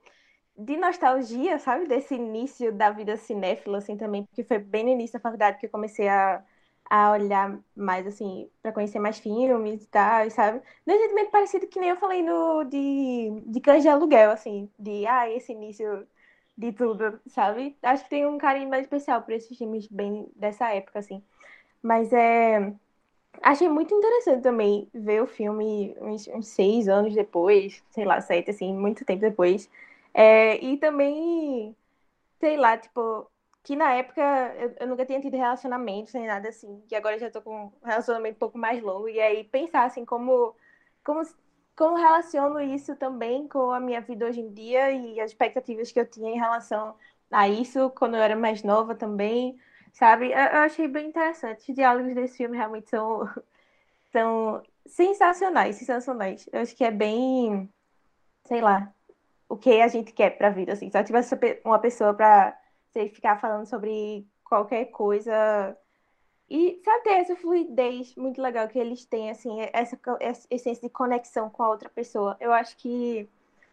de 0.57 0.77
nostalgia, 0.77 1.59
sabe? 1.59 1.87
Desse 1.89 2.15
início 2.17 2.73
da 2.73 2.91
vida 2.91 3.17
cinéfila, 3.17 3.79
assim, 3.79 3.97
também, 3.97 4.25
porque 4.27 4.45
foi 4.45 4.59
bem 4.59 4.85
no 4.85 4.91
início 4.91 5.15
da 5.15 5.21
faculdade 5.23 5.59
que 5.59 5.67
eu 5.67 5.71
comecei 5.71 6.09
a, 6.09 6.45
a 6.91 7.13
olhar 7.13 7.59
mais, 7.77 8.07
assim, 8.07 8.51
para 8.63 8.73
conhecer 8.73 8.99
mais 9.01 9.19
filmes 9.21 9.85
e 9.85 9.89
tal, 9.89 10.31
sabe? 10.31 10.63
Num 10.87 10.99
sentimento 10.99 11.31
parecido 11.31 11.67
que 11.69 11.81
nem 11.81 11.91
eu 11.91 11.97
falei 11.99 12.23
no 12.23 12.65
de, 12.65 13.43
de 13.47 13.61
Cães 13.61 13.83
de 13.83 13.89
Aluguel, 13.91 14.31
assim, 14.33 14.71
de, 14.79 15.07
ah, 15.07 15.31
esse 15.31 15.53
início 15.53 16.07
de 16.59 16.73
tudo, 16.73 17.21
sabe? 17.29 17.79
Acho 17.83 18.05
que 18.05 18.11
tem 18.11 18.27
um 18.27 18.39
carinho 18.39 18.69
mais 18.71 18.83
especial 18.85 19.23
por 19.23 19.33
esses 19.35 19.57
filmes 19.59 19.89
bem 19.89 20.31
dessa 20.37 20.71
época, 20.75 20.99
assim. 21.01 21.25
Mas 21.83 22.13
é. 22.13 22.75
Achei 23.43 23.69
muito 23.69 23.95
interessante 23.95 24.43
também 24.43 24.89
ver 24.93 25.23
o 25.23 25.27
filme 25.27 25.95
uns, 26.01 26.27
uns, 26.29 26.49
seis 26.49 26.89
anos 26.89 27.15
depois, 27.15 27.83
sei 27.91 28.05
lá, 28.05 28.21
sete, 28.21 28.51
assim, 28.51 28.75
muito 28.75 29.05
tempo 29.05 29.21
depois. 29.21 29.71
É, 30.13 30.63
e 30.65 30.77
também, 30.79 31.77
sei 32.41 32.57
lá, 32.57 32.77
tipo, 32.79 33.31
que 33.63 33.77
na 33.77 33.93
época 33.95 34.23
eu, 34.59 34.75
eu, 34.81 34.87
nunca 34.89 35.07
tinha 35.07 35.21
tido 35.21 35.37
relacionamento 35.37 36.13
nem 36.15 36.27
nada 36.27 36.49
assim, 36.49 36.83
que 36.89 36.95
agora 36.95 37.19
já 37.19 37.31
tô 37.31 37.43
com 37.43 37.67
um 37.67 37.73
relacionamento 37.87 38.37
um 38.37 38.39
pouco 38.39 38.59
mais 38.59 38.83
longo, 38.83 39.09
e 39.09 39.21
aí 39.21 39.45
pensar 39.45 39.85
assim, 39.85 40.05
como, 40.05 40.55
como, 41.05 41.23
como 41.77 41.97
relaciono 41.97 42.61
isso 42.61 42.97
também 42.97 43.47
com 43.49 43.71
a 43.71 43.81
minha 43.81 44.01
vida 44.01 44.27
hoje 44.27 44.41
em 44.41 44.53
dia 44.53 44.91
e 44.93 45.21
as 45.21 45.31
expectativas 45.33 45.93
que 45.93 46.01
eu 46.01 46.07
tinha 46.07 46.31
em 46.31 46.39
relação 46.39 46.97
a 47.31 47.49
isso 47.49 47.91
quando 47.91 48.17
eu 48.17 48.23
era 48.23 48.37
mais 48.37 48.63
nova 48.63 48.95
também, 48.95 49.59
sabe? 49.93 50.27
Eu, 50.33 50.39
eu 50.39 50.61
achei 50.61 50.89
bem 50.89 51.09
interessante. 51.09 51.71
Os 51.71 51.75
diálogos 51.75 52.15
desse 52.15 52.37
filme 52.37 52.57
realmente 52.57 52.89
são, 52.91 53.29
são 54.13 54.63
sensacionais, 54.87 55.77
sensacionais. 55.77 56.49
Eu 56.53 56.61
acho 56.61 56.77
que 56.77 56.85
é 56.85 56.91
bem, 56.91 57.69
sei 58.45 58.61
lá, 58.61 58.93
o 59.49 59.57
que 59.57 59.81
a 59.81 59.89
gente 59.89 60.13
quer 60.13 60.31
pra 60.37 60.51
vida, 60.51 60.73
assim. 60.73 60.91
Se 60.91 60.99
eu 60.99 61.05
tivesse 61.05 61.35
uma 61.65 61.79
pessoa 61.79 62.15
pra 62.15 62.59
sei, 62.93 63.09
ficar 63.09 63.41
falando 63.41 63.67
sobre 63.67 64.27
qualquer 64.45 64.87
coisa. 64.87 65.77
E 66.51 66.81
sabe 66.85 67.05
ter 67.05 67.11
essa 67.11 67.37
fluidez 67.37 68.15
muito 68.17 68.41
legal 68.41 68.67
que 68.69 68.79
eles 68.79 69.05
têm, 69.05 69.31
assim, 69.31 69.59
essa, 69.73 69.99
essa 70.21 70.47
essência 70.51 70.89
de 70.89 70.93
conexão 70.93 71.51
com 71.51 71.63
a 71.63 71.69
outra 71.69 71.91
pessoa. 71.91 72.37
Eu 72.41 72.53
acho 72.53 72.77
que 72.79 73.29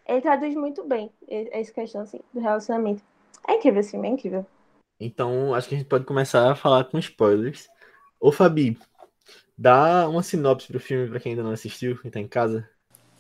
ele 0.06 0.22
traduz 0.22 0.54
muito 0.56 0.84
bem 0.84 1.12
essa 1.28 1.72
questão 1.72 2.02
assim, 2.02 2.20
do 2.34 2.40
relacionamento. 2.40 3.02
É 3.48 3.56
incrível 3.56 3.80
esse 3.80 3.92
filme, 3.92 4.08
é 4.08 4.12
incrível. 4.12 4.46
Então, 5.00 5.54
acho 5.54 5.68
que 5.68 5.76
a 5.76 5.78
gente 5.78 5.88
pode 5.88 6.06
começar 6.06 6.52
a 6.52 6.56
falar 6.56 6.86
com 6.86 6.98
spoilers. 7.00 7.68
Ô, 8.20 8.32
Fabi, 8.32 8.78
dá 9.58 10.08
uma 10.08 10.24
sinopse 10.24 10.68
pro 10.68 10.80
filme 10.80 11.10
para 11.10 11.20
quem 11.20 11.32
ainda 11.32 11.44
não 11.44 11.52
assistiu 11.52 12.00
e 12.04 12.10
tá 12.10 12.20
em 12.20 12.28
casa. 12.28 12.68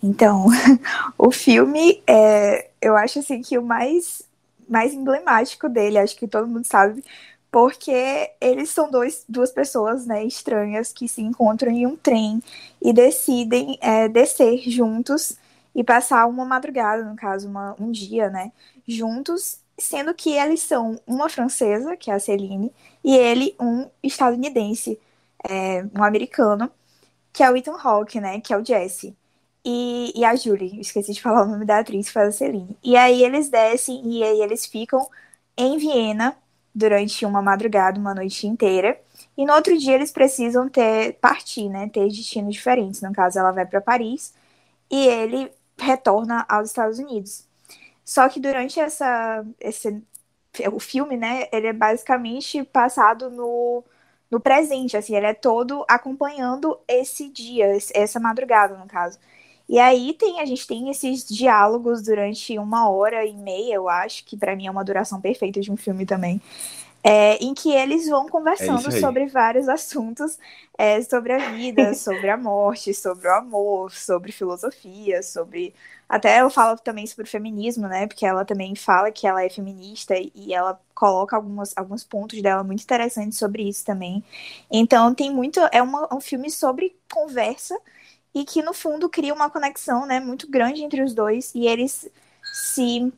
Então, 0.01 0.47
o 1.17 1.31
filme, 1.31 2.01
é, 2.07 2.69
eu 2.81 2.95
acho 2.95 3.19
assim 3.19 3.41
que 3.41 3.57
o 3.57 3.63
mais, 3.63 4.21
mais 4.67 4.93
emblemático 4.93 5.67
dele, 5.67 5.97
acho 5.97 6.15
que 6.15 6.27
todo 6.27 6.47
mundo 6.47 6.65
sabe, 6.65 7.03
porque 7.51 8.31
eles 8.41 8.69
são 8.69 8.91
dois, 8.91 9.23
duas 9.27 9.51
pessoas 9.51 10.05
né, 10.05 10.23
estranhas 10.25 10.91
que 10.91 11.07
se 11.07 11.21
encontram 11.21 11.71
em 11.71 11.87
um 11.87 11.95
trem 11.95 12.41
e 12.81 12.93
decidem 12.93 13.77
é, 13.81 14.07
descer 14.09 14.69
juntos 14.69 15.37
e 15.73 15.83
passar 15.83 16.25
uma 16.27 16.45
madrugada, 16.45 17.03
no 17.03 17.15
caso, 17.15 17.47
uma, 17.47 17.75
um 17.79 17.91
dia, 17.91 18.29
né, 18.29 18.51
juntos, 18.87 19.59
sendo 19.77 20.13
que 20.13 20.31
eles 20.37 20.61
são 20.61 20.99
uma 21.07 21.29
francesa, 21.29 21.97
que 21.97 22.11
é 22.11 22.13
a 22.15 22.19
Celine, 22.19 22.73
e 23.03 23.15
ele 23.15 23.55
um 23.59 23.89
estadunidense, 24.03 24.99
é, 25.47 25.83
um 25.95 26.03
americano, 26.03 26.71
que 27.33 27.43
é 27.43 27.51
o 27.51 27.57
Ethan 27.57 27.77
Hawke, 27.77 28.19
né, 28.21 28.41
que 28.41 28.53
é 28.53 28.57
o 28.57 28.65
Jesse 28.65 29.15
e, 29.65 30.13
e 30.15 30.23
a 30.23 30.35
Julie, 30.35 30.79
esqueci 30.79 31.11
de 31.13 31.21
falar 31.21 31.43
o 31.43 31.47
nome 31.47 31.65
da 31.65 31.79
atriz, 31.79 32.07
que 32.07 32.13
faz 32.13 32.29
a 32.29 32.31
Celine. 32.31 32.77
E 32.83 32.95
aí 32.95 33.23
eles 33.23 33.49
descem 33.49 34.01
e 34.05 34.23
aí 34.23 34.41
eles 34.41 34.65
ficam 34.65 35.09
em 35.57 35.77
Viena 35.77 36.37
durante 36.73 37.25
uma 37.25 37.41
madrugada, 37.41 37.99
uma 37.99 38.13
noite 38.13 38.45
inteira. 38.47 38.99
E 39.37 39.45
no 39.45 39.53
outro 39.53 39.77
dia 39.77 39.95
eles 39.95 40.11
precisam 40.11 40.69
ter 40.69 41.13
partir, 41.19 41.69
né? 41.69 41.89
Ter 41.89 42.07
destinos 42.09 42.53
diferentes. 42.55 43.01
No 43.01 43.11
caso, 43.13 43.39
ela 43.39 43.51
vai 43.51 43.65
para 43.65 43.81
Paris 43.81 44.33
e 44.89 45.07
ele 45.07 45.51
retorna 45.77 46.45
aos 46.47 46.69
Estados 46.69 46.99
Unidos. 46.99 47.45
Só 48.05 48.29
que 48.29 48.39
durante 48.39 48.79
essa 48.79 49.45
esse 49.59 50.03
o 50.73 50.79
filme, 50.79 51.17
né, 51.17 51.47
ele 51.51 51.67
é 51.67 51.73
basicamente 51.73 52.63
passado 52.63 53.29
no, 53.29 53.83
no 54.31 54.39
presente, 54.39 54.95
assim, 54.97 55.15
ele 55.15 55.25
é 55.27 55.33
todo 55.33 55.85
acompanhando 55.87 56.79
esse 56.87 57.29
dia, 57.29 57.77
essa 57.93 58.19
madrugada, 58.19 58.77
no 58.77 58.87
caso. 58.87 59.19
E 59.67 59.79
aí 59.79 60.13
tem 60.13 60.39
a 60.39 60.45
gente 60.45 60.67
tem 60.67 60.89
esses 60.89 61.27
diálogos 61.27 62.01
durante 62.03 62.57
uma 62.59 62.89
hora 62.89 63.25
e 63.25 63.33
meia, 63.33 63.75
eu 63.75 63.89
acho, 63.89 64.23
que 64.25 64.37
para 64.37 64.55
mim 64.55 64.67
é 64.67 64.71
uma 64.71 64.83
duração 64.85 65.19
perfeita 65.19 65.59
de 65.59 65.71
um 65.71 65.77
filme 65.77 66.05
também. 66.05 66.41
É, 67.07 67.35
em 67.35 67.53
que 67.53 67.71
eles 67.71 68.09
vão 68.09 68.27
conversando 68.27 68.87
é 68.87 68.99
sobre 68.99 69.27
vários 69.27 69.69
assuntos, 69.69 70.39
é, 70.75 70.99
sobre 71.03 71.33
a 71.33 71.51
vida, 71.51 71.93
sobre 71.93 72.31
a 72.31 72.37
morte, 72.37 72.95
sobre 72.95 73.27
o 73.27 73.31
amor, 73.35 73.91
sobre 73.91 74.31
filosofia, 74.31 75.21
sobre. 75.21 75.75
Até 76.09 76.41
eu 76.41 76.49
falo 76.49 76.77
também 76.79 77.05
sobre 77.05 77.25
o 77.25 77.29
feminismo, 77.29 77.87
né? 77.87 78.07
Porque 78.07 78.25
ela 78.25 78.43
também 78.43 78.75
fala 78.75 79.11
que 79.11 79.27
ela 79.27 79.43
é 79.43 79.49
feminista 79.49 80.15
e 80.17 80.51
ela 80.51 80.79
coloca 80.95 81.35
algumas, 81.35 81.77
alguns 81.77 82.03
pontos 82.03 82.41
dela 82.41 82.63
muito 82.63 82.81
interessantes 82.83 83.37
sobre 83.37 83.69
isso 83.69 83.85
também. 83.85 84.23
Então 84.71 85.13
tem 85.13 85.31
muito. 85.31 85.59
É 85.71 85.81
uma, 85.83 86.11
um 86.11 86.19
filme 86.19 86.49
sobre 86.49 86.95
conversa 87.11 87.77
e 88.33 88.43
que 88.43 88.63
no 88.63 88.73
fundo 88.73 89.09
cria 89.09 89.33
uma 89.33 89.49
conexão 89.49 90.05
né, 90.07 90.19
muito 90.19 90.49
grande 90.49 90.83
entre 90.83 91.03
os 91.03 91.13
dois 91.13 91.53
e 91.55 91.67
eles 91.67 92.09
se 92.51 93.11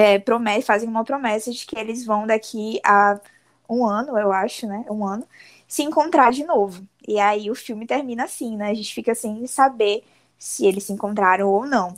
é, 0.00 0.20
fazem 0.62 0.88
uma 0.88 1.04
promessa 1.04 1.50
de 1.52 1.66
que 1.66 1.78
eles 1.78 2.04
vão 2.04 2.26
daqui 2.26 2.80
a 2.84 3.20
um 3.68 3.86
ano, 3.86 4.18
eu 4.18 4.32
acho, 4.32 4.66
né? 4.66 4.84
Um 4.90 5.06
ano, 5.06 5.26
se 5.66 5.82
encontrar 5.82 6.32
de 6.32 6.44
novo. 6.44 6.86
E 7.06 7.18
aí 7.18 7.50
o 7.50 7.54
filme 7.54 7.86
termina 7.86 8.24
assim, 8.24 8.56
né? 8.56 8.70
A 8.70 8.74
gente 8.74 8.94
fica 8.94 9.14
sem 9.14 9.46
saber 9.46 10.04
se 10.38 10.66
eles 10.66 10.84
se 10.84 10.92
encontraram 10.92 11.48
ou 11.48 11.66
não. 11.66 11.94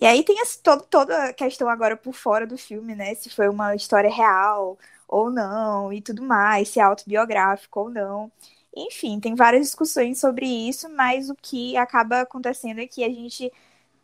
E 0.00 0.06
aí 0.06 0.22
tem 0.24 0.38
esse, 0.40 0.58
todo, 0.62 0.82
toda 0.84 1.26
a 1.30 1.32
questão 1.32 1.68
agora 1.68 1.96
por 1.96 2.12
fora 2.14 2.46
do 2.46 2.58
filme, 2.58 2.94
né? 2.94 3.14
Se 3.14 3.30
foi 3.30 3.48
uma 3.48 3.74
história 3.74 4.10
real 4.10 4.78
ou 5.08 5.30
não, 5.30 5.92
e 5.92 6.00
tudo 6.02 6.22
mais, 6.22 6.68
se 6.68 6.80
é 6.80 6.82
autobiográfico 6.82 7.80
ou 7.80 7.90
não. 7.90 8.30
Enfim, 8.76 9.18
tem 9.20 9.34
várias 9.34 9.62
discussões 9.66 10.18
sobre 10.20 10.46
isso, 10.46 10.88
mas 10.90 11.30
o 11.30 11.34
que 11.34 11.76
acaba 11.76 12.20
acontecendo 12.22 12.80
é 12.80 12.86
que 12.86 13.02
a 13.04 13.08
gente 13.08 13.50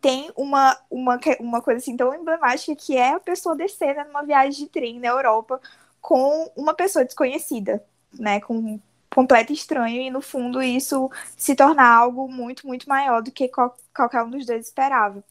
tem 0.02 0.32
uma, 0.36 0.76
uma, 0.90 1.20
uma 1.40 1.62
coisa 1.62 1.78
assim 1.78 1.96
tão 1.96 2.14
emblemática 2.14 2.74
que 2.76 2.96
é 2.96 3.14
a 3.14 3.20
pessoa 3.20 3.56
descendo 3.56 4.04
numa 4.04 4.24
viagem 4.24 4.66
de 4.66 4.70
trem 4.70 5.00
na 5.00 5.08
Europa 5.08 5.60
com 6.00 6.50
uma 6.56 6.74
pessoa 6.74 7.04
desconhecida, 7.04 7.82
né? 8.18 8.40
Com 8.40 8.56
um 8.58 8.80
completo 9.14 9.52
estranho, 9.52 10.02
e 10.02 10.10
no 10.10 10.20
fundo 10.20 10.62
isso 10.62 11.10
se 11.36 11.54
tornar 11.54 11.88
algo 11.96 12.28
muito, 12.28 12.66
muito 12.66 12.88
maior 12.88 13.22
do 13.22 13.30
que 13.30 13.48
qual, 13.48 13.76
qualquer 13.94 14.22
um 14.24 14.30
dos 14.30 14.44
dois 14.46 14.66
esperava. 14.66 15.22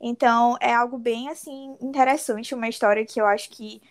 Então 0.00 0.56
é 0.60 0.74
algo 0.74 0.98
bem 0.98 1.28
assim 1.30 1.76
interessante, 1.80 2.54
uma 2.54 2.68
história 2.68 3.06
que 3.06 3.20
eu 3.20 3.26
acho 3.26 3.50
que 3.50 3.82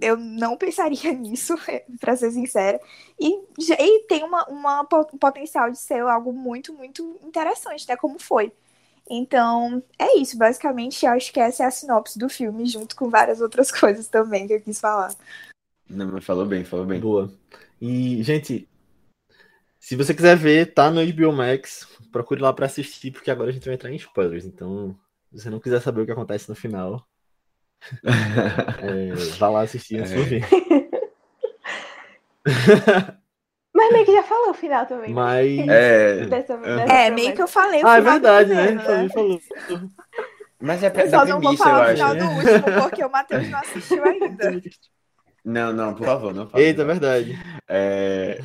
eu 0.00 0.16
não 0.16 0.56
pensaria 0.56 1.12
nisso, 1.14 1.54
para 2.00 2.16
ser 2.16 2.30
sincera. 2.32 2.80
E, 3.20 3.38
e 3.58 4.00
tem 4.08 4.24
uma, 4.24 4.46
um 4.50 5.18
potencial 5.18 5.70
de 5.70 5.78
ser 5.78 6.02
algo 6.02 6.32
muito, 6.32 6.72
muito 6.74 7.18
interessante, 7.22 7.86
né? 7.88 7.96
Como 7.96 8.18
foi. 8.18 8.52
Então, 9.10 9.82
é 9.98 10.18
isso. 10.18 10.36
Basicamente, 10.38 11.06
acho 11.06 11.32
que 11.32 11.40
essa 11.40 11.64
é 11.64 11.66
a 11.66 11.70
sinopse 11.70 12.18
do 12.18 12.28
filme, 12.28 12.66
junto 12.66 12.96
com 12.96 13.10
várias 13.10 13.40
outras 13.40 13.70
coisas 13.72 14.08
também 14.08 14.46
que 14.46 14.54
eu 14.54 14.60
quis 14.60 14.80
falar. 14.80 15.14
Não, 15.88 16.10
mas 16.10 16.24
falou 16.24 16.46
bem, 16.46 16.64
falou 16.64 16.86
bem. 16.86 17.00
Boa. 17.00 17.32
E, 17.80 18.22
gente, 18.22 18.68
se 19.78 19.96
você 19.96 20.14
quiser 20.14 20.36
ver, 20.36 20.72
tá 20.72 20.90
no 20.90 21.04
HBO 21.04 21.32
Max. 21.32 21.88
Procure 22.10 22.40
lá 22.40 22.52
para 22.52 22.66
assistir, 22.66 23.10
porque 23.10 23.30
agora 23.30 23.50
a 23.50 23.52
gente 23.52 23.64
vai 23.64 23.74
entrar 23.74 23.90
em 23.90 23.96
spoilers. 23.96 24.44
Então, 24.44 24.96
se 25.30 25.40
você 25.40 25.50
não 25.50 25.58
quiser 25.58 25.80
saber 25.82 26.02
o 26.02 26.06
que 26.06 26.12
acontece 26.12 26.48
no 26.48 26.54
final, 26.54 27.06
é, 28.80 29.12
vá 29.38 29.48
lá 29.48 29.62
assistir 29.62 29.98
antes 29.98 30.12
é. 30.12 30.16
de 30.16 30.24
ver. 30.24 30.44
Mas 33.74 33.92
meio 33.92 34.04
que 34.04 34.12
já 34.12 34.22
falou 34.22 34.50
o 34.50 34.54
final 34.54 34.86
também. 34.86 35.12
Mas. 35.12 35.58
É, 35.68 36.26
dessa, 36.26 36.56
dessa 36.56 36.92
é 36.92 37.10
meio 37.10 37.34
que 37.34 37.42
eu 37.42 37.48
falei 37.48 37.82
o 37.82 37.86
Ah, 37.86 37.96
é 37.96 38.00
verdade, 38.00 38.54
né? 38.54 38.70
né? 38.72 39.08
Falou. 39.08 39.40
Mas 40.60 40.82
é 40.82 40.92
eu 40.94 41.10
só 41.10 41.24
não 41.24 41.40
vou 41.40 41.56
falar 41.56 41.88
o 41.88 41.90
final 41.92 42.14
do 42.14 42.24
último, 42.24 42.82
porque 42.82 43.04
o 43.04 43.10
Matheus 43.10 43.48
não 43.48 43.58
assistiu 43.58 44.04
ainda. 44.06 44.62
Não, 45.44 45.72
não, 45.72 45.94
por 45.94 46.06
favor, 46.06 46.32
não 46.32 46.48
fale. 46.48 46.64
Eita, 46.64 46.82
é 46.82 46.84
verdade. 46.84 47.38
É... 47.68 48.38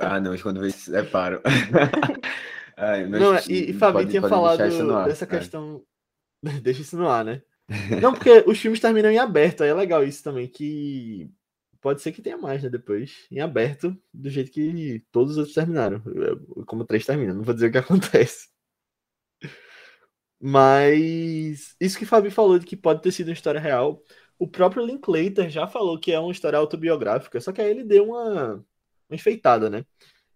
Ah, 0.00 0.20
não, 0.20 0.38
quando 0.38 0.60
vez 0.60 0.76
separo. 0.76 1.40
Ai, 2.76 3.06
não, 3.06 3.34
e, 3.48 3.70
e 3.70 3.72
Fabi 3.72 4.06
tinha 4.06 4.22
falado 4.22 4.58
dessa 5.06 5.24
é. 5.24 5.26
questão. 5.26 5.82
Deixa 6.62 6.82
isso 6.82 6.96
no 6.96 7.08
ar, 7.08 7.24
né? 7.24 7.42
Não, 8.00 8.12
porque 8.12 8.44
os 8.46 8.60
filmes 8.60 8.78
terminam 8.78 9.10
em 9.10 9.18
aberto, 9.18 9.64
aí 9.64 9.70
é 9.70 9.74
legal 9.74 10.04
isso 10.04 10.22
também, 10.22 10.46
que 10.46 11.28
pode 11.80 12.02
ser 12.02 12.12
que 12.12 12.22
tenha 12.22 12.36
mais, 12.36 12.62
né, 12.62 12.68
depois, 12.68 13.26
em 13.30 13.40
aberto, 13.40 13.96
do 14.12 14.30
jeito 14.30 14.50
que 14.50 15.04
todos 15.12 15.32
os 15.32 15.38
outros 15.38 15.54
terminaram, 15.54 16.02
como 16.66 16.84
três 16.84 17.06
terminam, 17.06 17.34
não 17.34 17.42
vou 17.42 17.54
dizer 17.54 17.68
o 17.68 17.72
que 17.72 17.78
acontece. 17.78 18.48
Mas 20.40 21.74
isso 21.80 21.98
que 21.98 22.04
o 22.04 22.06
Fabi 22.06 22.30
falou 22.30 22.58
de 22.58 22.66
que 22.66 22.76
pode 22.76 23.02
ter 23.02 23.10
sido 23.12 23.28
uma 23.28 23.32
história 23.32 23.60
real, 23.60 24.02
o 24.38 24.46
próprio 24.46 24.84
Linklater 24.84 25.48
já 25.48 25.66
falou 25.66 25.98
que 25.98 26.12
é 26.12 26.20
uma 26.20 26.32
história 26.32 26.58
autobiográfica, 26.58 27.40
só 27.40 27.52
que 27.52 27.60
aí 27.60 27.70
ele 27.70 27.84
deu 27.84 28.04
uma, 28.10 28.54
uma 28.54 29.14
enfeitada, 29.14 29.70
né? 29.70 29.84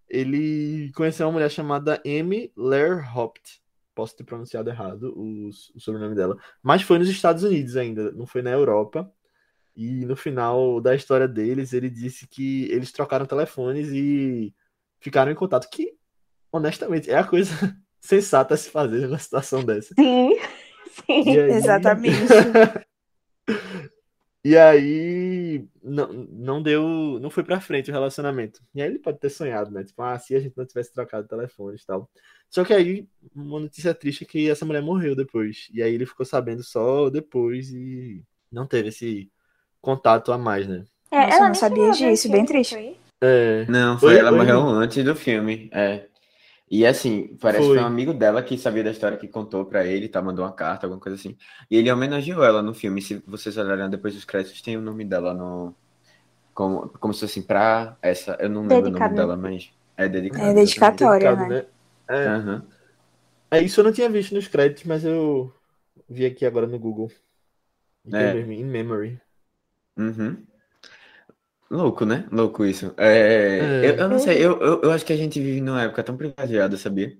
Ele 0.09 0.91
conheceu 0.95 1.27
uma 1.27 1.33
mulher 1.33 1.51
chamada 1.51 2.03
Amy 2.05 2.53
Hopt, 3.13 3.63
posso 3.95 4.17
ter 4.17 4.25
pronunciado 4.25 4.71
errado 4.71 5.13
o, 5.17 5.49
o 5.49 5.81
sobrenome 5.81 6.15
dela, 6.17 6.37
mas 6.63 6.83
foi 6.83 6.99
nos 6.99 7.09
Estados 7.09 7.45
Unidos 7.45 7.77
ainda, 7.77 8.11
não 8.13 8.27
foi 8.27 8.43
na 8.43 8.51
Europa. 8.51 9.11
E 9.77 10.05
no 10.05 10.17
final 10.17 10.81
da 10.81 10.95
história 10.95 11.29
deles, 11.29 11.73
ele 11.73 11.89
disse 11.89 12.27
que 12.27 12.71
eles 12.71 12.93
trocaram 12.93 13.27
telefones 13.27 13.89
e 13.89 14.55
ficaram 15.01 15.31
em 15.33 15.35
contato, 15.35 15.69
que 15.71 15.95
honestamente 16.53 17.11
é 17.11 17.17
a 17.17 17.25
coisa 17.25 17.53
sensata 18.01 18.55
a 18.55 18.57
se 18.57 18.71
fazer 18.71 19.07
numa 19.07 19.19
situação 19.19 19.65
dessa. 19.65 19.95
Sim, 19.95 20.37
sim, 21.07 21.39
aí... 21.39 21.51
exatamente. 21.53 22.21
E 24.43 24.57
aí 24.57 25.69
não, 25.83 26.13
não 26.13 26.63
deu, 26.63 27.19
não 27.21 27.29
foi 27.29 27.45
pra 27.45 27.61
frente 27.61 27.91
o 27.91 27.93
relacionamento. 27.93 28.63
E 28.75 28.81
aí 28.81 28.89
ele 28.89 28.99
pode 28.99 29.19
ter 29.19 29.29
sonhado, 29.29 29.71
né? 29.71 29.85
Tipo, 29.85 30.03
ah, 30.03 30.19
se 30.19 30.35
a 30.35 30.41
gente 30.41 30.57
não 30.57 30.65
tivesse 30.65 30.93
trocado 30.95 31.29
telefones 31.29 31.83
e 31.83 31.87
tal. 31.87 32.11
Só 32.49 32.65
que 32.65 32.73
aí 32.73 33.07
uma 33.35 33.61
notícia 33.61 33.95
triste 33.95 34.25
é 34.25 34.27
que 34.27 34.49
essa 34.51 34.65
mulher 34.65 34.83
morreu 34.83 35.15
depois. 35.15 35.69
E 35.75 35.83
aí 35.83 35.95
ele 35.95 36.07
ficou 36.07 36.25
sabendo 36.25 36.63
só 36.63 37.11
depois 37.11 37.71
e 37.71 38.25
não 38.51 38.67
teve 38.67 38.89
esse 38.89 39.31
contato 39.81 40.33
a 40.33 40.39
mais, 40.39 40.67
né? 40.67 40.85
É, 41.11 41.27
Nossa, 41.27 41.37
eu 41.37 41.49
não 41.49 41.55
sabia 41.55 41.91
disso, 41.91 42.31
bem 42.31 42.45
triste. 42.45 42.75
Foi? 42.75 42.97
É. 43.21 43.67
Não, 43.69 43.99
foi, 43.99 44.17
ela 44.17 44.33
morreu 44.33 44.61
antes 44.61 45.05
do 45.05 45.15
filme. 45.15 45.69
É. 45.73 46.07
E 46.71 46.87
assim, 46.87 47.37
parece 47.41 47.65
foi. 47.65 47.75
que 47.75 47.81
foi 47.81 47.83
um 47.83 47.93
amigo 47.93 48.15
dela 48.15 48.43
que 48.43 48.57
sabia 48.57 48.85
da 48.85 48.93
história 48.93 49.19
que 49.19 49.27
contou 49.27 49.65
para 49.65 49.85
ele, 49.85 50.09
tá? 50.09 50.23
Mandou 50.23 50.45
uma 50.45 50.53
carta, 50.53 50.87
alguma 50.87 51.01
coisa 51.01 51.19
assim. 51.19 51.37
E 51.69 51.77
ele 51.77 51.91
homenageou 51.91 52.45
ela 52.45 52.63
no 52.63 52.73
filme. 52.73 53.03
Se 53.03 53.21
vocês 53.27 53.57
olharem 53.57 53.91
depois 53.91 54.15
dos 54.15 54.25
créditos, 54.25 54.63
tem 54.63 54.77
o 54.77 54.81
nome 54.81 55.05
dela 55.05 55.35
no. 55.35 55.75
Como, 56.55 56.89
como 56.89 57.13
se 57.13 57.21
fosse 57.21 57.43
pra 57.43 57.97
essa. 58.01 58.37
Eu 58.39 58.49
não 58.49 58.63
lembro 58.63 58.83
Dedicado. 58.83 59.15
o 59.15 59.17
nome 59.17 59.17
dela, 59.17 59.37
mas. 59.37 59.71
É 59.97 60.09
dedicado. 60.09 60.45
É 60.45 60.55
dedicatória, 60.55 61.37
né? 61.37 61.49
né? 61.49 61.65
É. 62.09 62.37
Uhum. 62.37 62.63
é. 63.51 63.63
Isso 63.63 63.81
eu 63.81 63.85
não 63.85 63.93
tinha 63.93 64.09
visto 64.09 64.33
nos 64.33 64.47
créditos, 64.47 64.85
mas 64.85 65.05
eu 65.05 65.53
vi 66.09 66.25
aqui 66.25 66.47
agora 66.47 66.69
no 66.69 66.79
Google. 66.79 67.11
É. 68.13 68.39
In 68.39 68.65
memory. 68.65 69.21
Uhum. 70.01 70.47
Louco, 71.71 72.05
né? 72.07 72.27
Louco 72.33 72.65
isso. 72.65 72.95
É, 72.97 73.59
é. 73.59 73.91
Eu, 73.91 73.97
eu, 73.97 74.09
não 74.09 74.19
sei, 74.19 74.39
eu, 74.39 74.59
eu, 74.61 74.83
eu, 74.83 74.91
acho 74.91 75.05
que 75.05 75.13
a 75.13 75.17
gente 75.17 75.41
vive 75.41 75.61
numa 75.61 75.83
época 75.83 76.03
tão 76.03 76.17
privilegiada, 76.17 76.77
sabia? 76.77 77.17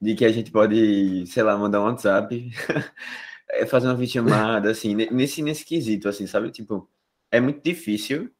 De 0.00 0.14
que 0.14 0.24
a 0.24 0.32
gente 0.32 0.50
pode, 0.50 1.26
sei 1.26 1.42
lá, 1.42 1.56
mandar 1.56 1.80
um 1.80 1.84
WhatsApp, 1.84 2.50
é, 3.50 3.66
fazer 3.66 3.86
uma 3.86 3.94
videochamada, 3.94 4.70
assim, 4.70 4.94
nesse, 4.94 5.42
nesse 5.42 5.64
quesito, 5.64 6.08
assim, 6.08 6.26
sabe? 6.26 6.50
Tipo, 6.50 6.90
é 7.30 7.40
muito 7.40 7.62
difícil 7.62 8.30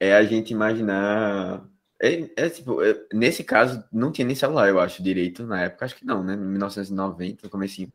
é, 0.00 0.14
a 0.14 0.22
gente 0.24 0.52
imaginar. 0.52 1.68
É, 2.00 2.30
é 2.36 2.50
tipo, 2.50 2.82
é, 2.82 2.94
nesse 3.12 3.44
caso, 3.44 3.84
não 3.92 4.12
tinha 4.12 4.26
nem 4.26 4.36
celular, 4.36 4.68
eu 4.68 4.80
acho, 4.80 5.02
direito, 5.02 5.46
na 5.46 5.62
época, 5.64 5.84
acho 5.84 5.96
que 5.96 6.06
não, 6.06 6.22
né? 6.24 6.34
Em 6.34 6.38
1990, 6.38 7.42
no 7.44 7.50
comecinho. 7.50 7.92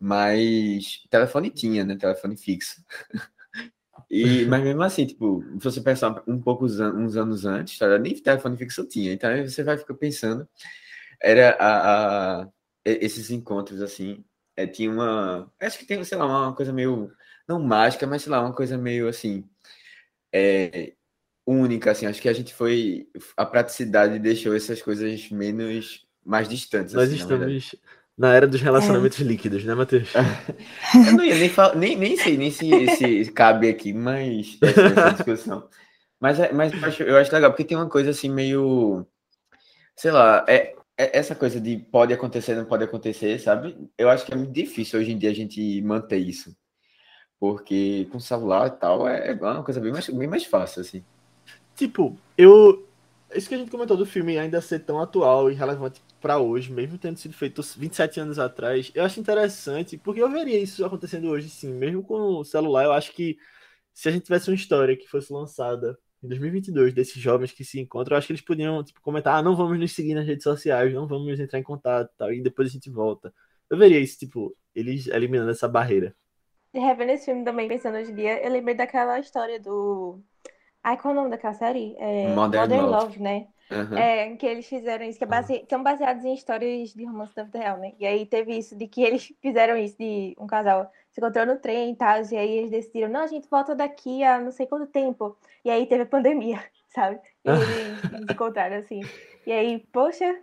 Mas 0.00 1.02
telefone 1.10 1.50
tinha, 1.50 1.84
né? 1.84 1.96
Telefone 1.96 2.36
fixo. 2.36 2.82
E, 4.16 4.44
mas 4.46 4.62
mesmo 4.62 4.80
assim, 4.80 5.04
tipo, 5.06 5.42
se 5.58 5.64
você 5.64 5.80
pensar 5.80 6.22
um 6.28 6.40
pouco 6.40 6.66
uns 6.66 7.16
anos 7.16 7.44
antes, 7.44 7.76
tá? 7.76 7.98
nem 7.98 8.14
telefone 8.14 8.56
fixo 8.56 8.86
tinha. 8.86 9.12
Então 9.12 9.28
aí 9.28 9.48
você 9.48 9.64
vai 9.64 9.76
ficar 9.76 9.94
pensando. 9.94 10.48
Era 11.20 11.56
a, 11.58 12.42
a 12.42 12.48
esses 12.84 13.30
encontros, 13.30 13.82
assim, 13.82 14.24
é, 14.56 14.68
tinha 14.68 14.88
uma. 14.88 15.50
Acho 15.60 15.78
que 15.78 15.84
tem, 15.84 16.02
sei 16.04 16.16
lá, 16.16 16.26
uma 16.26 16.54
coisa 16.54 16.72
meio. 16.72 17.10
Não 17.48 17.60
mágica, 17.60 18.06
mas 18.06 18.22
sei 18.22 18.30
lá, 18.30 18.40
uma 18.40 18.54
coisa 18.54 18.78
meio 18.78 19.08
assim. 19.08 19.44
É, 20.32 20.92
única, 21.44 21.90
assim. 21.90 22.06
Acho 22.06 22.22
que 22.22 22.28
a 22.28 22.32
gente 22.32 22.54
foi. 22.54 23.08
A 23.36 23.44
praticidade 23.44 24.20
deixou 24.20 24.54
essas 24.54 24.80
coisas 24.80 25.28
menos. 25.30 26.06
mais 26.24 26.48
distantes. 26.48 26.94
Nós 26.94 27.08
assim, 27.08 27.16
estamos 27.16 27.74
na 28.16 28.32
era 28.32 28.46
dos 28.46 28.60
relacionamentos 28.60 29.20
é. 29.20 29.24
líquidos, 29.24 29.64
né, 29.64 29.74
Matheus? 29.74 30.12
eu 30.14 31.12
não 31.12 31.24
ia 31.24 31.34
nem 31.34 31.48
falar, 31.48 31.74
nem, 31.74 31.96
nem 31.96 32.16
sei 32.16 32.36
nem 32.36 32.50
se, 32.50 32.68
se 32.96 33.32
cabe 33.32 33.68
aqui, 33.68 33.92
mas 33.92 34.56
essa, 34.62 35.10
discussão. 35.12 35.68
Mas, 36.20 36.38
é, 36.38 36.52
mas 36.52 36.72
eu 36.72 36.88
acho, 36.88 37.02
eu 37.02 37.16
acho 37.16 37.34
legal, 37.34 37.50
porque 37.50 37.64
tem 37.64 37.76
uma 37.76 37.88
coisa 37.88 38.10
assim 38.10 38.30
meio. 38.30 39.06
Sei 39.96 40.10
lá, 40.10 40.44
é, 40.48 40.74
é, 40.96 41.18
essa 41.18 41.34
coisa 41.34 41.60
de 41.60 41.76
pode 41.76 42.12
acontecer, 42.12 42.54
não 42.54 42.64
pode 42.64 42.84
acontecer, 42.84 43.38
sabe? 43.40 43.76
Eu 43.98 44.08
acho 44.08 44.24
que 44.24 44.32
é 44.32 44.36
muito 44.36 44.52
difícil 44.52 45.00
hoje 45.00 45.12
em 45.12 45.18
dia 45.18 45.30
a 45.30 45.34
gente 45.34 45.82
manter 45.82 46.18
isso. 46.18 46.56
Porque 47.38 48.08
com 48.10 48.20
celular 48.20 48.68
e 48.68 48.70
tal 48.70 49.08
é, 49.08 49.30
é 49.30 49.34
uma 49.34 49.64
coisa 49.64 49.80
bem 49.80 49.92
mais, 49.92 50.08
bem 50.08 50.28
mais 50.28 50.44
fácil, 50.44 50.80
assim. 50.80 51.04
Tipo, 51.74 52.16
eu. 52.38 52.88
Isso 53.34 53.48
que 53.48 53.54
a 53.54 53.58
gente 53.58 53.70
comentou 53.70 53.96
do 53.96 54.06
filme 54.06 54.38
ainda 54.38 54.60
ser 54.60 54.80
tão 54.80 55.00
atual 55.00 55.50
e 55.50 55.54
relevante 55.54 56.00
para 56.20 56.38
hoje, 56.38 56.72
mesmo 56.72 56.96
tendo 56.98 57.18
sido 57.18 57.34
feito 57.34 57.62
27 57.62 58.20
anos 58.20 58.38
atrás, 58.38 58.90
eu 58.94 59.04
acho 59.04 59.20
interessante, 59.20 59.98
porque 59.98 60.22
eu 60.22 60.30
veria 60.30 60.58
isso 60.58 60.84
acontecendo 60.84 61.28
hoje, 61.28 61.50
sim. 61.50 61.72
Mesmo 61.72 62.02
com 62.02 62.38
o 62.38 62.44
celular, 62.44 62.84
eu 62.84 62.92
acho 62.92 63.12
que 63.12 63.36
se 63.92 64.08
a 64.08 64.12
gente 64.12 64.24
tivesse 64.24 64.50
uma 64.50 64.54
história 64.54 64.96
que 64.96 65.06
fosse 65.06 65.32
lançada 65.32 65.98
em 66.22 66.28
2022 66.28 66.94
desses 66.94 67.20
jovens 67.20 67.52
que 67.52 67.64
se 67.64 67.78
encontram, 67.80 68.14
eu 68.14 68.18
acho 68.18 68.26
que 68.26 68.32
eles 68.32 68.44
podiam 68.44 68.82
tipo, 68.82 69.00
comentar: 69.00 69.36
ah, 69.36 69.42
não 69.42 69.54
vamos 69.54 69.78
nos 69.78 69.92
seguir 69.92 70.14
nas 70.14 70.26
redes 70.26 70.44
sociais, 70.44 70.92
não 70.92 71.06
vamos 71.06 71.38
entrar 71.38 71.58
em 71.58 71.62
contato 71.62 72.10
tal, 72.16 72.32
e 72.32 72.42
depois 72.42 72.68
a 72.68 72.72
gente 72.72 72.90
volta. 72.90 73.32
Eu 73.68 73.76
veria 73.76 74.00
isso, 74.00 74.18
tipo, 74.18 74.56
eles 74.74 75.06
eliminando 75.08 75.50
essa 75.50 75.68
barreira. 75.68 76.14
Revendo 76.72 77.12
esse 77.12 77.26
filme 77.26 77.44
também, 77.44 77.68
pensando 77.68 77.96
hoje 77.96 78.10
em 78.10 78.14
dia, 78.14 78.44
eu 78.44 78.50
lembrei 78.50 78.74
daquela 78.74 79.18
história 79.20 79.60
do. 79.60 80.20
Ai, 80.84 80.98
qual 80.98 81.14
é 81.14 81.16
o 81.16 81.20
nome 81.20 81.30
daquela 81.30 81.54
série? 81.54 81.96
É... 81.98 82.28
Modern, 82.28 82.62
Modern 82.62 82.82
Love. 82.82 83.04
Love, 83.04 83.22
né? 83.22 83.46
Uhum. 83.70 83.96
É, 83.96 84.36
que 84.36 84.44
eles 84.44 84.66
fizeram 84.66 85.06
isso, 85.06 85.16
que 85.16 85.24
é 85.24 85.26
base... 85.26 85.64
são 85.68 85.82
baseados 85.82 86.22
em 86.22 86.34
histórias 86.34 86.90
de 86.92 87.04
romance 87.06 87.34
da 87.34 87.44
vida 87.44 87.58
real, 87.58 87.78
né? 87.78 87.94
E 87.98 88.06
aí 88.06 88.26
teve 88.26 88.56
isso, 88.56 88.76
de 88.76 88.86
que 88.86 89.02
eles 89.02 89.32
fizeram 89.40 89.78
isso, 89.78 89.96
de 89.98 90.36
um 90.38 90.46
casal 90.46 90.92
se 91.10 91.20
encontrou 91.20 91.46
no 91.46 91.56
trem 91.56 91.92
e 91.92 91.96
tal, 91.96 92.20
e 92.30 92.36
aí 92.36 92.58
eles 92.58 92.70
decidiram, 92.70 93.08
não, 93.08 93.20
a 93.20 93.26
gente 93.26 93.48
volta 93.48 93.74
daqui 93.74 94.22
a 94.22 94.40
não 94.40 94.50
sei 94.50 94.66
quanto 94.66 94.86
tempo. 94.90 95.36
E 95.64 95.70
aí 95.70 95.86
teve 95.86 96.02
a 96.02 96.06
pandemia, 96.06 96.62
sabe? 96.92 97.18
E 97.44 97.48
eles 97.48 98.00
se 98.28 98.32
encontraram 98.32 98.76
assim. 98.76 99.00
E 99.46 99.52
aí, 99.52 99.86
poxa. 99.90 100.38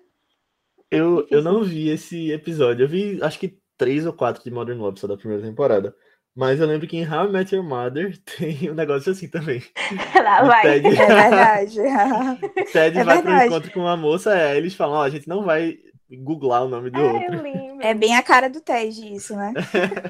Eu, 0.89 1.27
eu 1.29 1.43
não 1.43 1.63
vi 1.63 1.89
esse 1.89 2.31
episódio. 2.31 2.85
Eu 2.85 2.89
vi, 2.89 3.21
acho 3.21 3.37
que 3.37 3.59
três 3.77 4.05
ou 4.05 4.13
quatro 4.13 4.43
de 4.43 4.49
Modern 4.49 4.79
Love, 4.79 4.99
só 4.99 5.07
da 5.07 5.17
primeira 5.17 5.43
temporada. 5.43 5.95
Mas 6.35 6.61
eu 6.61 6.67
lembro 6.67 6.87
que 6.87 6.97
em 6.97 7.07
How 7.07 7.27
I 7.27 7.31
Met 7.31 7.53
Your 7.53 7.63
Mother 7.63 8.17
tem 8.37 8.71
um 8.71 8.73
negócio 8.73 9.11
assim 9.11 9.27
também. 9.27 9.61
Lá 10.15 10.43
vai. 10.43 10.61
Ted... 10.61 10.87
É 10.87 11.05
verdade. 11.05 11.75
Ted 12.71 12.97
é 12.97 13.03
vai 13.03 13.15
verdade. 13.15 13.23
pro 13.23 13.45
encontro 13.45 13.71
com 13.71 13.79
uma 13.81 13.97
moça, 13.97 14.37
é, 14.37 14.57
eles 14.57 14.73
falam, 14.73 14.99
ó, 14.99 15.03
a 15.03 15.09
gente 15.09 15.27
não 15.27 15.43
vai 15.43 15.77
googlar 16.09 16.63
o 16.65 16.69
nome 16.69 16.89
do 16.89 16.99
é, 16.99 17.03
outro. 17.03 17.81
É 17.81 17.93
bem 17.93 18.15
a 18.15 18.23
cara 18.23 18.49
do 18.49 18.61
Ted 18.61 19.13
isso, 19.13 19.35
né? 19.35 19.53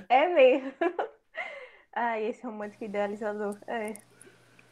é 0.10 0.34
mesmo. 0.34 0.72
Ai, 1.94 2.26
esse 2.26 2.44
romântico 2.44 2.84
idealizador. 2.84 3.58
É. 3.68 3.94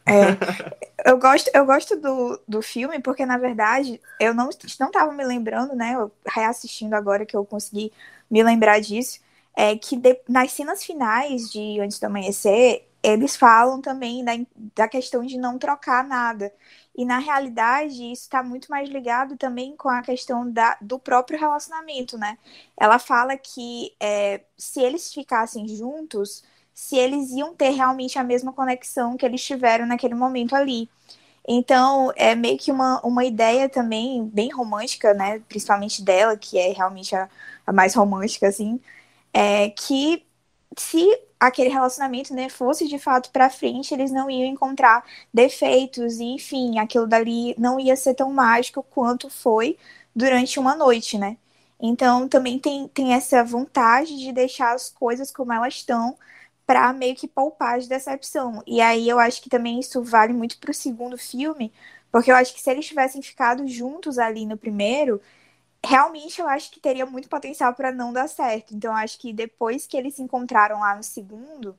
É, 0.07 1.09
eu 1.11 1.19
gosto, 1.19 1.51
eu 1.53 1.65
gosto 1.65 1.95
do, 1.95 2.41
do 2.47 2.61
filme 2.63 2.99
porque, 2.99 3.27
na 3.27 3.37
verdade, 3.37 4.01
eu 4.19 4.33
não, 4.33 4.49
não 4.79 4.89
tava 4.89 5.11
me 5.11 5.23
lembrando, 5.23 5.75
né? 5.75 5.93
Eu 5.93 6.11
reassistindo 6.25 6.95
agora 6.95 7.25
que 7.27 7.35
eu 7.35 7.45
consegui 7.45 7.91
me 8.29 8.41
lembrar 8.41 8.79
disso 8.79 9.19
é 9.55 9.75
que 9.77 9.97
de, 9.97 10.19
nas 10.27 10.51
cenas 10.51 10.83
finais 10.83 11.49
de 11.51 11.79
Antes 11.79 11.99
do 11.99 12.05
Amanhecer, 12.05 12.87
eles 13.01 13.35
falam 13.35 13.81
também 13.81 14.23
da, 14.23 14.33
da 14.75 14.87
questão 14.87 15.25
de 15.25 15.37
não 15.37 15.57
trocar 15.57 16.03
nada. 16.03 16.51
E 16.95 17.05
na 17.05 17.17
realidade, 17.19 18.11
isso 18.11 18.23
está 18.23 18.43
muito 18.43 18.69
mais 18.69 18.89
ligado 18.89 19.37
também 19.37 19.75
com 19.77 19.89
a 19.89 20.01
questão 20.01 20.49
da, 20.51 20.77
do 20.81 20.99
próprio 20.99 21.39
relacionamento, 21.39 22.17
né? 22.17 22.37
Ela 22.77 22.99
fala 22.99 23.37
que 23.37 23.95
é, 23.99 24.41
se 24.57 24.81
eles 24.81 25.13
ficassem 25.13 25.67
juntos, 25.67 26.43
se 26.73 26.97
eles 26.97 27.31
iam 27.31 27.55
ter 27.55 27.69
realmente 27.69 28.19
a 28.19 28.23
mesma 28.23 28.51
conexão 28.53 29.15
que 29.17 29.25
eles 29.25 29.43
tiveram 29.43 29.85
naquele 29.85 30.15
momento 30.15 30.55
ali. 30.55 30.89
Então, 31.47 32.11
é 32.15 32.35
meio 32.35 32.57
que 32.57 32.71
uma, 32.71 33.01
uma 33.01 33.25
ideia 33.25 33.69
também 33.69 34.25
bem 34.27 34.49
romântica, 34.51 35.13
né? 35.13 35.39
Principalmente 35.47 36.03
dela, 36.03 36.37
que 36.37 36.57
é 36.59 36.71
realmente 36.73 37.15
a, 37.15 37.29
a 37.65 37.71
mais 37.73 37.95
romântica, 37.95 38.47
assim, 38.47 38.79
é, 39.33 39.69
que 39.69 40.25
se 40.77 41.05
aquele 41.39 41.69
relacionamento 41.69 42.33
né, 42.33 42.49
fosse 42.49 42.87
de 42.87 42.99
fato 42.99 43.31
para 43.31 43.49
frente, 43.49 43.93
eles 43.93 44.11
não 44.11 44.29
iam 44.29 44.45
encontrar 44.47 45.05
defeitos 45.33 46.19
e, 46.19 46.23
enfim, 46.25 46.79
aquilo 46.79 47.07
dali 47.07 47.55
não 47.57 47.79
ia 47.79 47.95
ser 47.95 48.13
tão 48.15 48.31
mágico 48.31 48.83
quanto 48.83 49.29
foi 49.29 49.77
durante 50.15 50.59
uma 50.59 50.75
noite, 50.75 51.17
né? 51.17 51.37
Então 51.81 52.27
também 52.27 52.59
tem, 52.59 52.87
tem 52.89 53.13
essa 53.13 53.43
vontade 53.43 54.17
de 54.17 54.31
deixar 54.33 54.73
as 54.75 54.89
coisas 54.89 55.31
como 55.31 55.53
elas 55.53 55.75
estão 55.75 56.17
para 56.65 56.93
meio 56.93 57.15
que 57.15 57.27
poupar 57.27 57.79
de 57.79 57.87
decepção. 57.89 58.61
E 58.67 58.81
aí 58.81 59.07
eu 59.09 59.17
acho 59.19 59.41
que 59.41 59.49
também 59.49 59.79
isso 59.79 60.03
vale 60.03 60.33
muito 60.33 60.57
para 60.59 60.71
o 60.71 60.73
segundo 60.73 61.17
filme, 61.17 61.73
porque 62.11 62.31
eu 62.31 62.35
acho 62.35 62.53
que 62.53 62.61
se 62.61 62.69
eles 62.69 62.85
tivessem 62.85 63.21
ficado 63.21 63.67
juntos 63.67 64.17
ali 64.19 64.45
no 64.45 64.57
primeiro, 64.57 65.21
realmente 65.85 66.41
eu 66.41 66.47
acho 66.47 66.71
que 66.71 66.79
teria 66.79 67.05
muito 67.05 67.29
potencial 67.29 67.73
para 67.73 67.91
não 67.91 68.13
dar 68.13 68.27
certo. 68.27 68.75
Então, 68.75 68.95
acho 68.95 69.19
que 69.19 69.33
depois 69.33 69.87
que 69.87 69.97
eles 69.97 70.15
se 70.15 70.21
encontraram 70.21 70.79
lá 70.79 70.95
no 70.95 71.03
segundo, 71.03 71.75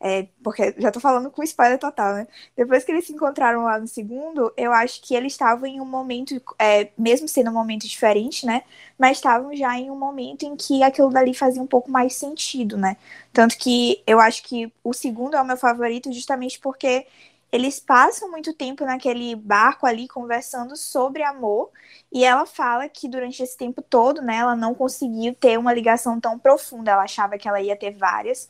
é, 0.00 0.28
porque 0.44 0.74
já 0.78 0.92
tô 0.92 1.00
falando 1.00 1.30
com 1.30 1.42
spoiler 1.42 1.78
total, 1.78 2.14
né? 2.14 2.28
Depois 2.56 2.84
que 2.84 2.92
eles 2.92 3.06
se 3.06 3.12
encontraram 3.12 3.64
lá 3.64 3.78
no 3.80 3.88
segundo, 3.88 4.52
eu 4.56 4.72
acho 4.72 5.02
que 5.02 5.14
eles 5.14 5.32
estavam 5.32 5.66
em 5.66 5.80
um 5.80 5.84
momento, 5.84 6.40
é, 6.58 6.90
mesmo 6.96 7.26
sendo 7.26 7.50
um 7.50 7.54
momento 7.54 7.86
diferente, 7.86 8.46
né? 8.46 8.62
Mas 8.96 9.18
estavam 9.18 9.54
já 9.56 9.76
em 9.76 9.90
um 9.90 9.96
momento 9.98 10.44
em 10.44 10.54
que 10.56 10.82
aquilo 10.84 11.10
dali 11.10 11.34
fazia 11.34 11.60
um 11.60 11.66
pouco 11.66 11.90
mais 11.90 12.14
sentido, 12.14 12.76
né? 12.76 12.96
Tanto 13.32 13.58
que 13.58 14.02
eu 14.06 14.20
acho 14.20 14.42
que 14.44 14.72
o 14.84 14.92
segundo 14.92 15.36
é 15.36 15.42
o 15.42 15.44
meu 15.44 15.56
favorito 15.56 16.12
justamente 16.12 16.60
porque 16.60 17.06
eles 17.50 17.80
passam 17.80 18.30
muito 18.30 18.52
tempo 18.52 18.84
naquele 18.84 19.34
barco 19.34 19.86
ali 19.86 20.06
conversando 20.06 20.76
sobre 20.76 21.22
amor 21.22 21.70
e 22.12 22.24
ela 22.24 22.46
fala 22.46 22.88
que 22.88 23.08
durante 23.08 23.42
esse 23.42 23.56
tempo 23.56 23.80
todo, 23.82 24.20
né, 24.22 24.36
ela 24.36 24.54
não 24.56 24.74
conseguiu 24.74 25.34
ter 25.34 25.58
uma 25.58 25.72
ligação 25.72 26.20
tão 26.20 26.38
profunda. 26.38 26.92
Ela 26.92 27.04
achava 27.04 27.38
que 27.38 27.48
ela 27.48 27.60
ia 27.60 27.76
ter 27.76 27.92
várias 27.92 28.48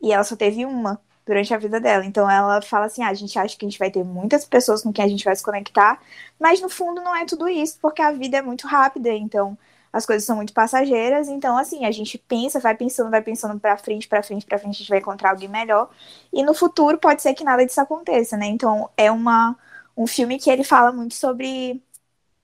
e 0.00 0.12
ela 0.12 0.24
só 0.24 0.36
teve 0.36 0.64
uma 0.64 1.00
durante 1.26 1.52
a 1.52 1.58
vida 1.58 1.78
dela. 1.80 2.04
Então 2.06 2.30
ela 2.30 2.62
fala 2.62 2.86
assim: 2.86 3.02
ah, 3.02 3.08
a 3.10 3.14
gente 3.14 3.38
acha 3.38 3.56
que 3.56 3.64
a 3.66 3.68
gente 3.68 3.78
vai 3.78 3.90
ter 3.90 4.04
muitas 4.04 4.44
pessoas 4.46 4.82
com 4.82 4.92
quem 4.92 5.04
a 5.04 5.08
gente 5.08 5.24
vai 5.24 5.36
se 5.36 5.42
conectar, 5.42 6.00
mas 6.40 6.60
no 6.60 6.68
fundo 6.70 7.02
não 7.02 7.14
é 7.14 7.24
tudo 7.26 7.48
isso, 7.48 7.78
porque 7.80 8.02
a 8.02 8.12
vida 8.12 8.38
é 8.38 8.42
muito 8.42 8.66
rápida, 8.66 9.10
então 9.12 9.56
as 9.92 10.06
coisas 10.06 10.24
são 10.24 10.36
muito 10.36 10.52
passageiras, 10.52 11.28
então 11.28 11.56
assim, 11.58 11.84
a 11.86 11.90
gente 11.90 12.18
pensa, 12.18 12.60
vai 12.60 12.76
pensando, 12.76 13.10
vai 13.10 13.22
pensando 13.22 13.58
para 13.58 13.76
frente, 13.78 14.08
para 14.08 14.22
frente, 14.22 14.46
para 14.46 14.58
frente, 14.58 14.76
a 14.76 14.78
gente 14.78 14.88
vai 14.90 14.98
encontrar 14.98 15.30
alguém 15.30 15.48
melhor. 15.48 15.90
E 16.32 16.42
no 16.42 16.54
futuro 16.54 16.98
pode 16.98 17.22
ser 17.22 17.34
que 17.34 17.44
nada 17.44 17.64
disso 17.64 17.80
aconteça, 17.80 18.36
né? 18.36 18.46
Então 18.46 18.90
é 18.96 19.10
uma 19.10 19.56
um 19.96 20.06
filme 20.06 20.38
que 20.38 20.48
ele 20.50 20.62
fala 20.64 20.92
muito 20.92 21.14
sobre 21.14 21.82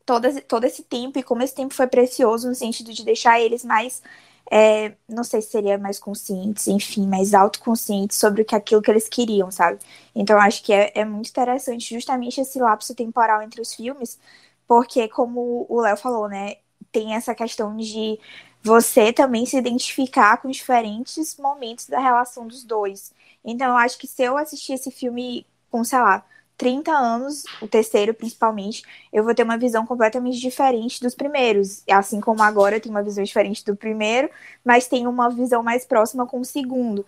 todo, 0.06 0.40
todo 0.42 0.64
esse 0.64 0.82
tempo 0.82 1.18
e 1.18 1.22
como 1.22 1.42
esse 1.42 1.54
tempo 1.54 1.74
foi 1.74 1.86
precioso 1.86 2.48
no 2.48 2.54
sentido 2.54 2.92
de 2.92 3.04
deixar 3.04 3.40
eles 3.40 3.64
mais 3.64 4.02
é, 4.50 4.94
não 5.08 5.24
sei 5.24 5.40
se 5.40 5.50
seria 5.50 5.78
mais 5.78 5.98
conscientes, 5.98 6.66
enfim, 6.68 7.06
mais 7.08 7.32
autoconscientes 7.34 8.18
sobre 8.18 8.42
o 8.42 8.44
que 8.44 8.54
aquilo 8.54 8.82
que 8.82 8.90
eles 8.90 9.08
queriam, 9.08 9.50
sabe? 9.50 9.78
Então 10.14 10.38
acho 10.38 10.62
que 10.62 10.72
é, 10.72 10.92
é 10.94 11.04
muito 11.04 11.30
interessante 11.30 11.94
justamente 11.94 12.40
esse 12.40 12.58
lapso 12.60 12.94
temporal 12.94 13.42
entre 13.42 13.60
os 13.60 13.74
filmes, 13.74 14.18
porque 14.66 15.08
como 15.08 15.66
o 15.68 15.80
Léo 15.80 15.96
falou, 15.96 16.28
né, 16.28 16.56
tem 16.94 17.14
essa 17.14 17.34
questão 17.34 17.76
de 17.76 18.18
você 18.62 19.12
também 19.12 19.44
se 19.44 19.58
identificar 19.58 20.38
com 20.38 20.48
diferentes 20.48 21.36
momentos 21.36 21.86
da 21.88 21.98
relação 21.98 22.46
dos 22.46 22.62
dois. 22.62 23.12
Então 23.44 23.66
eu 23.68 23.76
acho 23.76 23.98
que 23.98 24.06
se 24.06 24.22
eu 24.22 24.38
assistir 24.38 24.74
esse 24.74 24.90
filme 24.92 25.44
com, 25.70 25.82
sei 25.82 25.98
lá, 25.98 26.24
30 26.56 26.92
anos, 26.92 27.42
o 27.60 27.66
terceiro 27.66 28.14
principalmente, 28.14 28.84
eu 29.12 29.24
vou 29.24 29.34
ter 29.34 29.42
uma 29.42 29.58
visão 29.58 29.84
completamente 29.84 30.38
diferente 30.38 31.00
dos 31.00 31.14
primeiros. 31.14 31.82
Assim 31.90 32.20
como 32.20 32.42
agora 32.42 32.76
eu 32.76 32.80
tenho 32.80 32.94
uma 32.94 33.02
visão 33.02 33.24
diferente 33.24 33.64
do 33.64 33.76
primeiro, 33.76 34.30
mas 34.64 34.86
tenho 34.86 35.10
uma 35.10 35.28
visão 35.28 35.62
mais 35.62 35.84
próxima 35.84 36.24
com 36.26 36.40
o 36.40 36.44
segundo. 36.44 37.04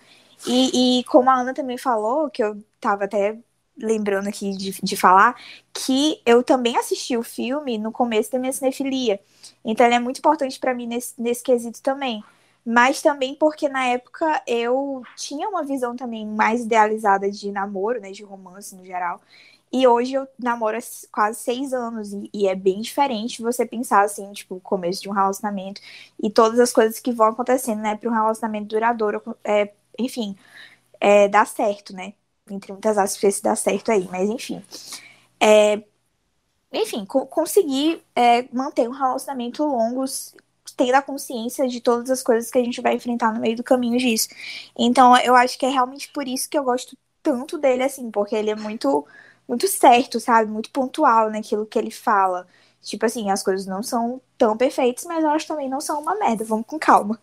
E, 0.46 1.00
e 1.00 1.04
como 1.04 1.30
a 1.30 1.34
Ana 1.40 1.54
também 1.54 1.78
falou, 1.78 2.28
que 2.28 2.42
eu 2.42 2.56
tava 2.80 3.04
até 3.04 3.38
lembrando 3.78 4.28
aqui 4.28 4.52
de, 4.56 4.72
de 4.82 4.96
falar, 4.96 5.36
que 5.72 6.20
eu 6.24 6.42
também 6.42 6.76
assisti 6.76 7.16
o 7.16 7.22
filme 7.22 7.78
no 7.78 7.92
começo 7.92 8.32
da 8.32 8.38
minha 8.38 8.52
cinefilia. 8.52 9.20
Então 9.64 9.86
ele 9.86 9.94
é 9.96 10.00
muito 10.00 10.18
importante 10.18 10.58
para 10.58 10.74
mim 10.74 10.86
nesse, 10.86 11.14
nesse 11.20 11.42
quesito 11.42 11.82
também 11.82 12.22
mas 12.66 13.00
também 13.00 13.36
porque 13.36 13.68
na 13.68 13.86
época 13.86 14.42
eu 14.44 15.02
tinha 15.16 15.48
uma 15.48 15.62
visão 15.62 15.94
também 15.94 16.26
mais 16.26 16.62
idealizada 16.62 17.30
de 17.30 17.52
namoro, 17.52 18.00
né, 18.00 18.10
de 18.10 18.24
romance 18.24 18.74
no 18.74 18.84
geral. 18.84 19.20
E 19.72 19.86
hoje 19.86 20.14
eu 20.14 20.26
namoro 20.38 20.76
há 20.76 20.80
quase 21.12 21.38
seis 21.40 21.72
anos 21.72 22.12
e, 22.12 22.30
e, 22.32 22.48
é 22.48 22.54
bem 22.54 22.80
diferente 22.80 23.42
você 23.42 23.66
pensar 23.66 24.04
assim, 24.04 24.32
tipo, 24.32 24.56
o 24.56 24.60
começo 24.60 25.02
de 25.02 25.08
um 25.08 25.12
relacionamento 25.12 25.80
e 26.22 26.30
todas 26.30 26.58
as 26.60 26.72
coisas 26.72 26.98
que 27.00 27.12
vão 27.12 27.28
acontecendo, 27.28 27.80
né, 27.82 27.96
para 27.96 28.08
um 28.10 28.12
relacionamento 28.12 28.68
duradouro, 28.68 29.22
é, 29.44 29.72
enfim, 29.98 30.36
é, 31.00 31.28
dar 31.28 31.46
certo, 31.46 31.94
né? 31.94 32.14
Entre 32.50 32.72
muitas 32.72 32.96
aspas, 32.98 33.36
se 33.36 33.42
dar 33.42 33.56
certo 33.56 33.90
aí, 33.90 34.08
mas 34.10 34.28
enfim. 34.30 34.62
É, 35.40 35.82
enfim, 36.72 37.04
co 37.04 37.26
conseguir 37.26 38.02
é, 38.14 38.46
manter 38.52 38.88
um 38.88 38.92
relacionamento 38.92 39.64
longo 39.64 40.04
tendo 40.76 40.94
a 40.94 41.02
consciência 41.02 41.66
de 41.66 41.80
todas 41.80 42.10
as 42.10 42.22
coisas 42.22 42.50
que 42.50 42.58
a 42.58 42.64
gente 42.64 42.80
vai 42.80 42.94
enfrentar 42.94 43.32
no 43.32 43.40
meio 43.40 43.56
do 43.56 43.62
caminho 43.64 43.98
disso. 43.98 44.28
Então, 44.78 45.16
eu 45.18 45.34
acho 45.34 45.58
que 45.58 45.64
é 45.64 45.70
realmente 45.70 46.10
por 46.12 46.28
isso 46.28 46.48
que 46.50 46.58
eu 46.58 46.64
gosto 46.64 46.96
tanto 47.22 47.58
dele, 47.58 47.82
assim, 47.82 48.10
porque 48.10 48.34
ele 48.36 48.50
é 48.50 48.56
muito, 48.56 49.06
muito 49.48 49.66
certo, 49.68 50.20
sabe? 50.20 50.50
Muito 50.50 50.70
pontual 50.70 51.30
naquilo 51.30 51.66
que 51.66 51.78
ele 51.78 51.90
fala. 51.90 52.46
Tipo 52.82 53.06
assim, 53.06 53.30
as 53.30 53.42
coisas 53.42 53.66
não 53.66 53.82
são 53.82 54.20
tão 54.36 54.56
perfeitas, 54.56 55.04
mas 55.04 55.24
elas 55.24 55.44
também 55.44 55.68
não 55.68 55.80
são 55.80 56.00
uma 56.00 56.14
merda. 56.16 56.44
Vamos 56.44 56.66
com 56.66 56.78
calma. 56.78 57.18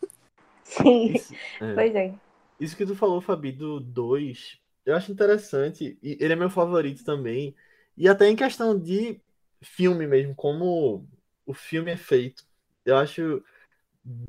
Sim, 0.64 1.14
isso, 1.14 1.34
é. 1.62 1.74
pois 1.74 1.96
é. 1.96 2.14
Isso 2.60 2.76
que 2.76 2.86
tu 2.86 2.96
falou, 2.96 3.22
Fabi, 3.22 3.52
do 3.52 3.80
2, 3.80 4.58
eu 4.86 4.96
acho 4.96 5.12
interessante. 5.12 5.98
E 6.02 6.18
ele 6.20 6.34
é 6.34 6.36
meu 6.36 6.50
favorito 6.50 7.04
também. 7.04 7.56
E 7.98 8.08
até 8.08 8.28
em 8.28 8.36
questão 8.36 8.78
de 8.80 9.22
filme 9.62 10.08
mesmo, 10.08 10.36
como 10.36 11.08
o 11.46 11.54
filme 11.54 11.92
é 11.92 11.98
feito 11.98 12.44
eu 12.86 12.98
acho 12.98 13.44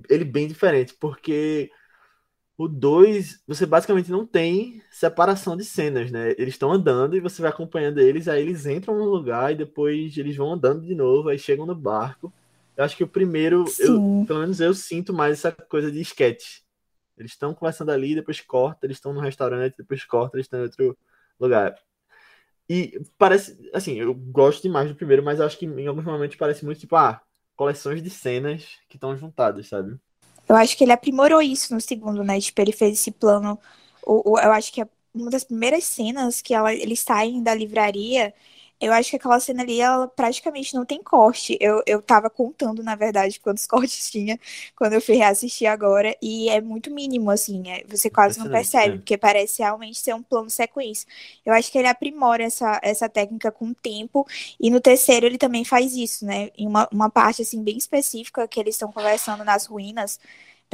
ele 0.09 0.25
bem 0.25 0.47
diferente, 0.47 0.95
porque 0.95 1.71
o 2.57 2.69
2, 2.69 3.43
você 3.47 3.67
basicamente 3.67 4.11
não 4.11 4.25
tem 4.25 4.81
separação 4.91 5.57
de 5.57 5.65
cenas, 5.65 6.11
né? 6.11 6.31
Eles 6.39 6.55
estão 6.55 6.73
andando 6.73 7.17
e 7.17 7.21
você 7.21 7.43
vai 7.43 7.51
acompanhando 7.51 7.99
eles, 7.99 8.29
aí 8.29 8.43
eles 8.43 8.65
entram 8.67 8.97
no 8.97 9.05
lugar 9.05 9.53
e 9.53 9.57
depois 9.57 10.17
eles 10.17 10.37
vão 10.37 10.53
andando 10.53 10.87
de 10.87 10.95
novo, 10.95 11.29
aí 11.29 11.39
chegam 11.39 11.67
no 11.67 11.75
barco. 11.75 12.33
Eu 12.77 12.85
acho 12.85 12.97
que 12.97 13.05
o 13.05 13.09
primeiro, 13.09 13.65
eu, 13.79 14.27
pelo 14.27 14.41
menos 14.41 14.61
eu 14.61 14.73
sinto 14.75 15.13
mais 15.13 15.39
essa 15.39 15.51
coisa 15.51 15.91
de 15.91 16.01
sketch. 16.01 16.61
Eles 17.17 17.33
estão 17.33 17.55
conversando 17.55 17.91
ali, 17.91 18.15
depois 18.15 18.41
corta, 18.41 18.87
eles 18.87 18.97
estão 18.97 19.13
no 19.13 19.21
restaurante, 19.21 19.77
depois 19.77 20.05
corta, 20.05 20.37
eles 20.37 20.47
estão 20.47 20.61
em 20.61 20.65
outro 20.65 20.99
lugar. 21.39 21.77
E 22.69 23.01
parece, 23.19 23.71
assim, 23.75 23.95
eu 23.95 24.15
gosto 24.15 24.63
demais 24.63 24.89
do 24.89 24.95
primeiro, 24.95 25.23
mas 25.23 25.41
acho 25.41 25.59
que 25.59 25.67
em 25.67 25.87
alguns 25.87 26.05
momentos 26.05 26.37
parece 26.37 26.65
muito 26.65 26.81
tipo, 26.81 26.97
ah, 26.97 27.21
coleções 27.55 28.03
de 28.03 28.11
cenas 28.11 28.79
que 28.89 28.97
estão 28.97 29.17
juntadas, 29.17 29.69
sabe? 29.69 29.99
Eu 30.49 30.57
acho 30.57 30.77
que 30.77 30.85
ele 30.85 30.93
aprimorou 30.93 31.41
isso 31.41 31.75
no 31.75 31.81
segundo, 31.81 32.23
né? 32.23 32.41
Tipo, 32.41 32.61
ele 32.61 32.73
fez 32.73 32.99
esse 32.99 33.11
plano. 33.11 33.59
Eu 34.07 34.53
acho 34.53 34.73
que 34.73 34.81
é 34.81 34.89
uma 35.15 35.31
das 35.31 35.45
primeiras 35.45 35.85
cenas 35.85 36.43
que 36.43 36.55
ela, 36.55 36.73
eles 36.73 37.01
saem 37.01 37.43
da 37.43 37.55
livraria 37.55 38.35
eu 38.81 38.93
acho 38.93 39.11
que 39.11 39.17
aquela 39.17 39.41
cena 39.41 39.63
ali, 39.63 39.81
ela 39.81 40.07
praticamente 40.09 40.75
não 40.75 40.85
tem 40.85 41.03
corte. 41.03 41.57
Eu, 41.61 41.83
eu 41.87 42.03
tava 42.03 42.29
contando, 42.29 42.83
na 42.83 42.95
verdade, 42.95 43.41
quantos 43.41 43.67
cortes 43.69 44.11
tinha 44.11 44.39
quando 44.77 44.95
eu 44.95 45.01
fui 45.01 45.17
reassistir 45.17 45.67
agora. 45.67 46.17
E 46.21 46.49
é 46.49 46.61
muito 46.61 46.91
mínimo, 46.91 47.31
assim. 47.31 47.71
É, 47.71 47.85
você 47.89 48.11
quase 48.11 48.39
não 48.39 48.51
percebe, 48.51 48.97
é. 48.97 48.99
porque 48.99 49.17
parece 49.17 49.63
realmente 49.63 49.99
ser 49.99 50.15
um 50.15 50.23
plano 50.23 50.51
sequência. 50.51 51.07
Eu 51.45 51.53
acho 51.55 51.71
que 51.71 51.79
ele 51.79 51.89
aprimora 51.89 52.43
essa, 52.43 52.81
essa 52.83 53.09
técnica 53.09 53.51
com 53.51 53.67
o 53.67 53.75
tempo. 53.75 54.27
E 54.61 54.71
no 54.71 54.81
terceiro 54.81 55.27
ele 55.27 55.39
também 55.39 55.65
faz 55.65 55.95
isso, 55.95 56.27
né? 56.27 56.51
Em 56.57 56.67
uma, 56.67 56.89
uma 56.93 57.11
parte, 57.11 57.43
assim, 57.43 57.63
bem 57.63 57.77
específica, 57.77 58.47
que 58.49 58.61
eles 58.61 58.75
estão 58.75 58.93
conversando 58.93 59.45
nas 59.45 59.67
ruínas 59.67 60.19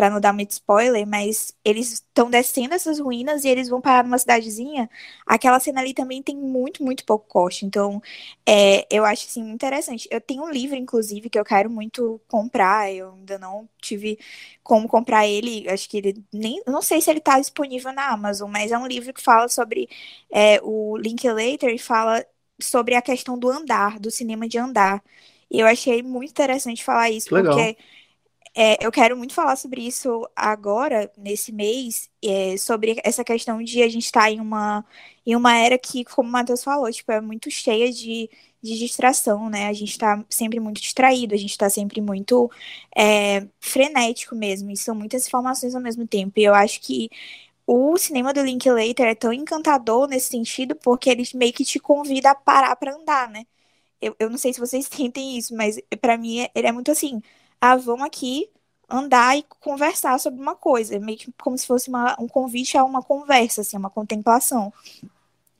para 0.01 0.09
não 0.09 0.19
dar 0.19 0.33
muito 0.33 0.53
spoiler, 0.53 1.07
mas 1.07 1.55
eles 1.63 1.93
estão 1.93 2.31
descendo 2.31 2.73
essas 2.75 2.99
ruínas 2.99 3.45
e 3.45 3.49
eles 3.49 3.69
vão 3.69 3.83
parar 3.83 4.03
numa 4.03 4.17
cidadezinha. 4.17 4.89
Aquela 5.27 5.61
cena 5.61 5.83
ali 5.83 5.93
também 5.93 6.23
tem 6.23 6.35
muito, 6.35 6.83
muito 6.83 7.05
pouco 7.05 7.27
corte. 7.29 7.67
Então, 7.67 8.01
é, 8.47 8.87
eu 8.91 9.05
acho 9.05 9.27
assim 9.27 9.43
interessante. 9.51 10.09
Eu 10.11 10.19
tenho 10.19 10.43
um 10.45 10.51
livro, 10.51 10.75
inclusive, 10.75 11.29
que 11.29 11.39
eu 11.39 11.45
quero 11.45 11.69
muito 11.69 12.19
comprar. 12.29 12.91
Eu 12.91 13.13
ainda 13.13 13.39
não 13.39 13.69
tive 13.83 14.19
como 14.63 14.89
comprar 14.89 15.27
ele. 15.27 15.69
Acho 15.69 15.87
que 15.87 15.99
ele 15.99 16.25
nem. 16.33 16.63
Não 16.67 16.81
sei 16.81 17.03
se 17.03 17.11
ele 17.11 17.19
está 17.19 17.39
disponível 17.39 17.93
na 17.93 18.09
Amazon, 18.11 18.51
mas 18.51 18.73
é 18.73 18.79
um 18.79 18.87
livro 18.87 19.13
que 19.13 19.21
fala 19.23 19.49
sobre 19.49 19.87
é, 20.31 20.61
o 20.63 20.97
Linklater 20.97 21.69
e 21.75 21.79
fala 21.79 22.25
sobre 22.59 22.95
a 22.95 23.03
questão 23.03 23.39
do 23.39 23.51
andar, 23.51 23.99
do 24.01 24.11
cinema 24.11 24.49
de 24.49 24.57
andar. 24.59 25.03
E 25.51 25.61
eu 25.61 25.67
achei 25.67 26.03
muito 26.03 26.31
interessante 26.31 26.83
falar 26.85 27.11
isso, 27.11 27.29
Legal. 27.35 27.57
porque 27.59 27.77
é, 28.55 28.85
eu 28.85 28.91
quero 28.91 29.17
muito 29.17 29.33
falar 29.35 29.57
sobre 29.57 29.87
isso 29.87 30.29
agora, 30.35 31.11
nesse 31.17 31.53
mês, 31.53 32.11
é, 32.23 32.57
sobre 32.57 33.01
essa 33.05 33.23
questão 33.25 33.63
de 33.63 33.83
a 33.83 33.89
gente 33.89 34.07
estar 34.07 34.23
tá 34.23 34.31
em 34.31 34.41
uma, 34.41 34.85
em 35.25 35.37
uma 35.37 35.57
era 35.57 35.79
que, 35.79 36.05
como 36.05 36.29
o 36.29 36.33
Matheus 36.33 36.65
falou, 36.65 36.91
tipo, 36.91 37.13
é 37.13 37.21
muito 37.21 37.51
cheia 37.51 37.93
de, 37.93 38.29
de 38.63 38.79
distração, 38.79 39.49
né? 39.49 39.69
A 39.69 39.73
gente 39.73 39.91
está 39.93 40.25
sempre 40.29 40.59
muito 40.61 40.81
distraído, 40.81 41.35
a 41.35 41.39
gente 41.39 41.53
está 41.53 41.71
sempre 41.71 42.01
muito 42.01 42.51
é, 42.97 43.47
frenético 43.61 44.35
mesmo, 44.35 44.71
e 44.71 44.77
são 44.77 44.95
muitas 44.95 45.27
informações 45.27 45.75
ao 45.75 45.81
mesmo 45.81 46.07
tempo. 46.07 46.39
E 46.41 46.45
eu 46.45 46.55
acho 46.55 46.81
que 46.81 47.09
o 47.67 47.97
cinema 47.99 48.33
do 48.35 48.43
Linklater 48.43 49.07
é 49.07 49.15
tão 49.15 49.33
encantador 49.33 50.09
nesse 50.09 50.31
sentido, 50.31 50.75
porque 50.77 51.09
ele 51.11 51.23
meio 51.35 51.53
que 51.53 51.65
te 51.65 51.79
convida 51.79 52.31
a 52.31 52.35
parar 52.35 52.75
para 52.77 52.95
andar, 52.95 53.31
né? 53.31 53.47
Eu, 54.01 54.17
eu 54.19 54.31
não 54.31 54.39
sei 54.39 54.53
se 54.53 54.61
vocês 54.61 54.87
sentem 54.91 55.39
isso, 55.39 55.55
mas 55.57 55.81
para 56.01 56.19
mim 56.19 56.49
ele 56.55 56.67
é 56.67 56.73
muito 56.73 56.91
assim 56.91 57.21
ah, 57.61 57.77
vamos 57.77 58.07
aqui 58.07 58.49
andar 58.89 59.39
e 59.39 59.45
conversar 59.61 60.19
sobre 60.19 60.41
uma 60.41 60.57
coisa, 60.57 60.99
meio 60.99 61.19
que 61.19 61.33
como 61.41 61.57
se 61.57 61.67
fosse 61.67 61.89
uma, 61.89 62.17
um 62.19 62.27
convite 62.27 62.77
a 62.77 62.85
uma 62.85 63.03
conversa, 63.03 63.61
assim, 63.61 63.77
uma 63.77 63.91
contemplação. 63.91 64.73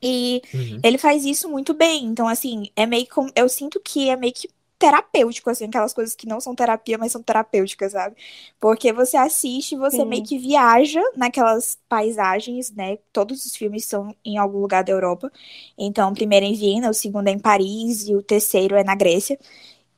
E 0.01 0.41
uhum. 0.53 0.79
ele 0.83 0.97
faz 0.97 1.25
isso 1.25 1.47
muito 1.47 1.73
bem. 1.73 2.05
Então, 2.05 2.27
assim, 2.27 2.69
é 2.75 2.85
meio 2.85 3.05
que. 3.05 3.31
Eu 3.35 3.47
sinto 3.47 3.79
que 3.79 4.09
é 4.09 4.15
meio 4.15 4.33
que 4.33 4.49
terapêutico, 4.79 5.47
assim, 5.47 5.65
aquelas 5.65 5.93
coisas 5.93 6.15
que 6.15 6.27
não 6.27 6.41
são 6.41 6.55
terapia, 6.55 6.97
mas 6.97 7.11
são 7.11 7.21
terapêuticas, 7.21 7.91
sabe? 7.91 8.15
Porque 8.59 8.91
você 8.91 9.15
assiste, 9.15 9.75
você 9.75 9.97
Sim. 9.97 10.05
meio 10.05 10.23
que 10.23 10.39
viaja 10.39 11.03
naquelas 11.15 11.77
paisagens, 11.87 12.71
né? 12.71 12.97
Todos 13.13 13.45
os 13.45 13.55
filmes 13.55 13.85
são 13.85 14.15
em 14.25 14.39
algum 14.39 14.57
lugar 14.57 14.83
da 14.83 14.91
Europa. 14.91 15.31
Então, 15.77 16.09
o 16.09 16.15
primeiro 16.15 16.47
é 16.47 16.49
em 16.49 16.55
Viena, 16.55 16.89
o 16.89 16.95
segundo 16.95 17.27
é 17.27 17.31
em 17.31 17.37
Paris 17.37 18.07
e 18.07 18.15
o 18.15 18.23
terceiro 18.23 18.75
é 18.75 18.83
na 18.83 18.95
Grécia. 18.95 19.37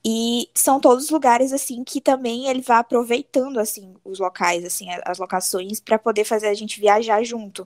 E 0.06 0.50
são 0.54 0.82
todos 0.82 1.10
lugares 1.10 1.54
assim 1.54 1.82
que 1.84 2.02
também 2.02 2.48
ele 2.48 2.62
vai 2.62 2.78
aproveitando 2.78 3.58
assim 3.58 3.96
os 4.04 4.20
locais, 4.20 4.66
assim, 4.66 4.88
as 5.06 5.18
locações 5.18 5.80
para 5.80 5.98
poder 5.98 6.26
fazer 6.26 6.48
a 6.48 6.54
gente 6.54 6.80
viajar 6.80 7.24
junto. 7.24 7.66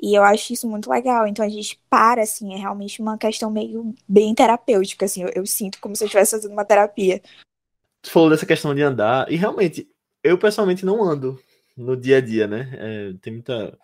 E 0.00 0.14
eu 0.14 0.22
acho 0.22 0.52
isso 0.52 0.68
muito 0.68 0.90
legal. 0.90 1.26
Então 1.26 1.44
a 1.44 1.48
gente 1.48 1.80
para 1.88 2.22
assim, 2.22 2.52
é 2.52 2.56
realmente 2.58 3.00
uma 3.00 3.16
questão 3.16 3.50
meio 3.50 3.94
bem 4.06 4.34
terapêutica 4.34 5.06
assim. 5.06 5.22
Eu, 5.22 5.30
eu 5.34 5.46
sinto 5.46 5.80
como 5.80 5.96
se 5.96 6.04
eu 6.04 6.06
estivesse 6.06 6.32
fazendo 6.32 6.52
uma 6.52 6.66
terapia. 6.66 7.22
Tu 8.02 8.10
falou 8.10 8.28
dessa 8.30 8.46
questão 8.46 8.74
de 8.74 8.82
andar 8.82 9.30
e 9.32 9.36
realmente 9.36 9.88
eu 10.22 10.36
pessoalmente 10.38 10.84
não 10.84 11.02
ando 11.02 11.40
no 11.76 11.96
dia 11.96 12.18
a 12.18 12.20
dia, 12.20 12.46
né? 12.46 12.70
É, 12.74 13.12
tem 13.22 13.32
muita 13.34 13.78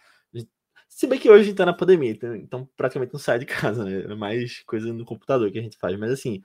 Se 0.89 1.07
bem 1.07 1.19
que 1.19 1.31
hoje 1.31 1.43
a 1.43 1.45
gente 1.45 1.57
tá 1.57 1.67
na 1.67 1.73
pandemia, 1.73 2.11
então, 2.11 2.37
então 2.37 2.69
praticamente 2.77 3.13
não 3.13 3.21
sai 3.21 3.39
de 3.39 3.47
casa, 3.47 3.85
né? 3.85 4.03
É 4.03 4.15
mais 4.15 4.63
coisa 4.65 4.93
no 4.93 5.05
computador 5.05 5.51
que 5.51 5.59
a 5.59 5.63
gente 5.63 5.79
faz. 5.79 5.99
Mas 5.99 6.11
assim, 6.11 6.43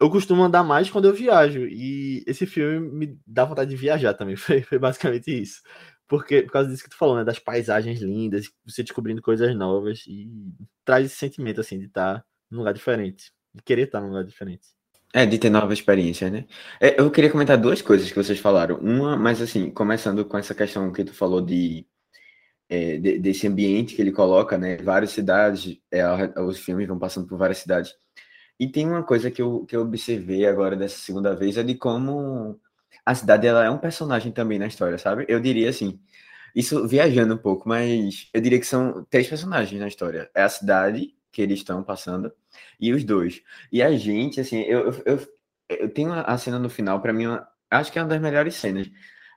eu 0.00 0.10
costumo 0.10 0.42
andar 0.42 0.62
mais 0.62 0.90
quando 0.90 1.06
eu 1.06 1.14
viajo. 1.14 1.66
E 1.66 2.22
esse 2.26 2.46
filme 2.46 2.80
me 2.80 3.18
dá 3.26 3.44
vontade 3.44 3.70
de 3.70 3.76
viajar 3.76 4.14
também. 4.14 4.36
Foi, 4.36 4.62
foi 4.62 4.78
basicamente 4.78 5.30
isso. 5.30 5.62
Porque, 6.06 6.42
por 6.42 6.52
causa 6.52 6.70
disso 6.70 6.84
que 6.84 6.90
tu 6.90 6.96
falou, 6.96 7.16
né? 7.16 7.24
Das 7.24 7.38
paisagens 7.38 8.00
lindas, 8.00 8.50
você 8.66 8.82
descobrindo 8.82 9.20
coisas 9.20 9.54
novas. 9.54 10.04
E 10.06 10.30
traz 10.84 11.06
esse 11.06 11.16
sentimento, 11.16 11.60
assim, 11.60 11.78
de 11.78 11.86
estar 11.86 12.24
num 12.50 12.58
lugar 12.58 12.72
diferente. 12.72 13.32
De 13.54 13.62
querer 13.62 13.82
estar 13.82 14.00
num 14.00 14.08
lugar 14.08 14.24
diferente. 14.24 14.68
É, 15.12 15.24
de 15.26 15.38
ter 15.38 15.50
nova 15.50 15.72
experiência, 15.72 16.30
né? 16.30 16.46
É, 16.80 17.00
eu 17.00 17.10
queria 17.10 17.30
comentar 17.30 17.58
duas 17.58 17.82
coisas 17.82 18.08
que 18.08 18.16
vocês 18.16 18.38
falaram. 18.38 18.76
Uma, 18.76 19.16
mas 19.16 19.40
assim, 19.40 19.70
começando 19.70 20.24
com 20.24 20.38
essa 20.38 20.54
questão 20.54 20.92
que 20.92 21.04
tu 21.04 21.14
falou 21.14 21.40
de, 21.40 21.86
é, 22.68 22.98
de 22.98 23.18
desse 23.18 23.46
ambiente 23.46 23.94
que 23.94 24.02
ele 24.02 24.12
coloca, 24.12 24.58
né? 24.58 24.76
Várias 24.76 25.10
cidades, 25.10 25.78
é, 25.90 26.02
os 26.40 26.58
filmes 26.58 26.86
vão 26.86 26.98
passando 26.98 27.26
por 27.26 27.38
várias 27.38 27.58
cidades. 27.58 27.94
E 28.58 28.68
tem 28.68 28.86
uma 28.86 29.02
coisa 29.02 29.30
que 29.30 29.40
eu, 29.40 29.64
que 29.66 29.76
eu 29.76 29.82
observei 29.82 30.46
agora 30.46 30.76
dessa 30.76 30.98
segunda 30.98 31.34
vez, 31.34 31.56
é 31.56 31.62
de 31.62 31.74
como 31.76 32.60
a 33.06 33.14
cidade 33.14 33.46
ela 33.46 33.64
é 33.64 33.70
um 33.70 33.78
personagem 33.78 34.32
também 34.32 34.58
na 34.58 34.66
história, 34.66 34.98
sabe? 34.98 35.24
Eu 35.28 35.40
diria 35.40 35.70
assim, 35.70 36.00
isso 36.54 36.86
viajando 36.88 37.34
um 37.34 37.38
pouco, 37.38 37.68
mas 37.68 38.28
eu 38.34 38.40
diria 38.40 38.58
que 38.58 38.66
são 38.66 39.04
três 39.10 39.28
personagens 39.28 39.80
na 39.80 39.88
história. 39.88 40.30
É 40.34 40.42
a 40.42 40.48
cidade 40.48 41.14
que 41.32 41.42
eles 41.42 41.60
estão 41.60 41.82
passando 41.82 42.32
e 42.80 42.92
os 42.92 43.04
dois. 43.04 43.42
E 43.72 43.82
a 43.82 43.96
gente, 43.96 44.40
assim, 44.40 44.60
eu, 44.62 44.90
eu, 44.90 45.02
eu, 45.06 45.28
eu 45.68 45.88
tenho 45.90 46.12
a 46.12 46.36
cena 46.38 46.58
no 46.58 46.68
final, 46.68 47.00
para 47.00 47.12
mim, 47.12 47.26
uma, 47.26 47.48
acho 47.70 47.92
que 47.92 47.98
é 47.98 48.02
uma 48.02 48.08
das 48.08 48.20
melhores 48.20 48.54
cenas. 48.56 48.90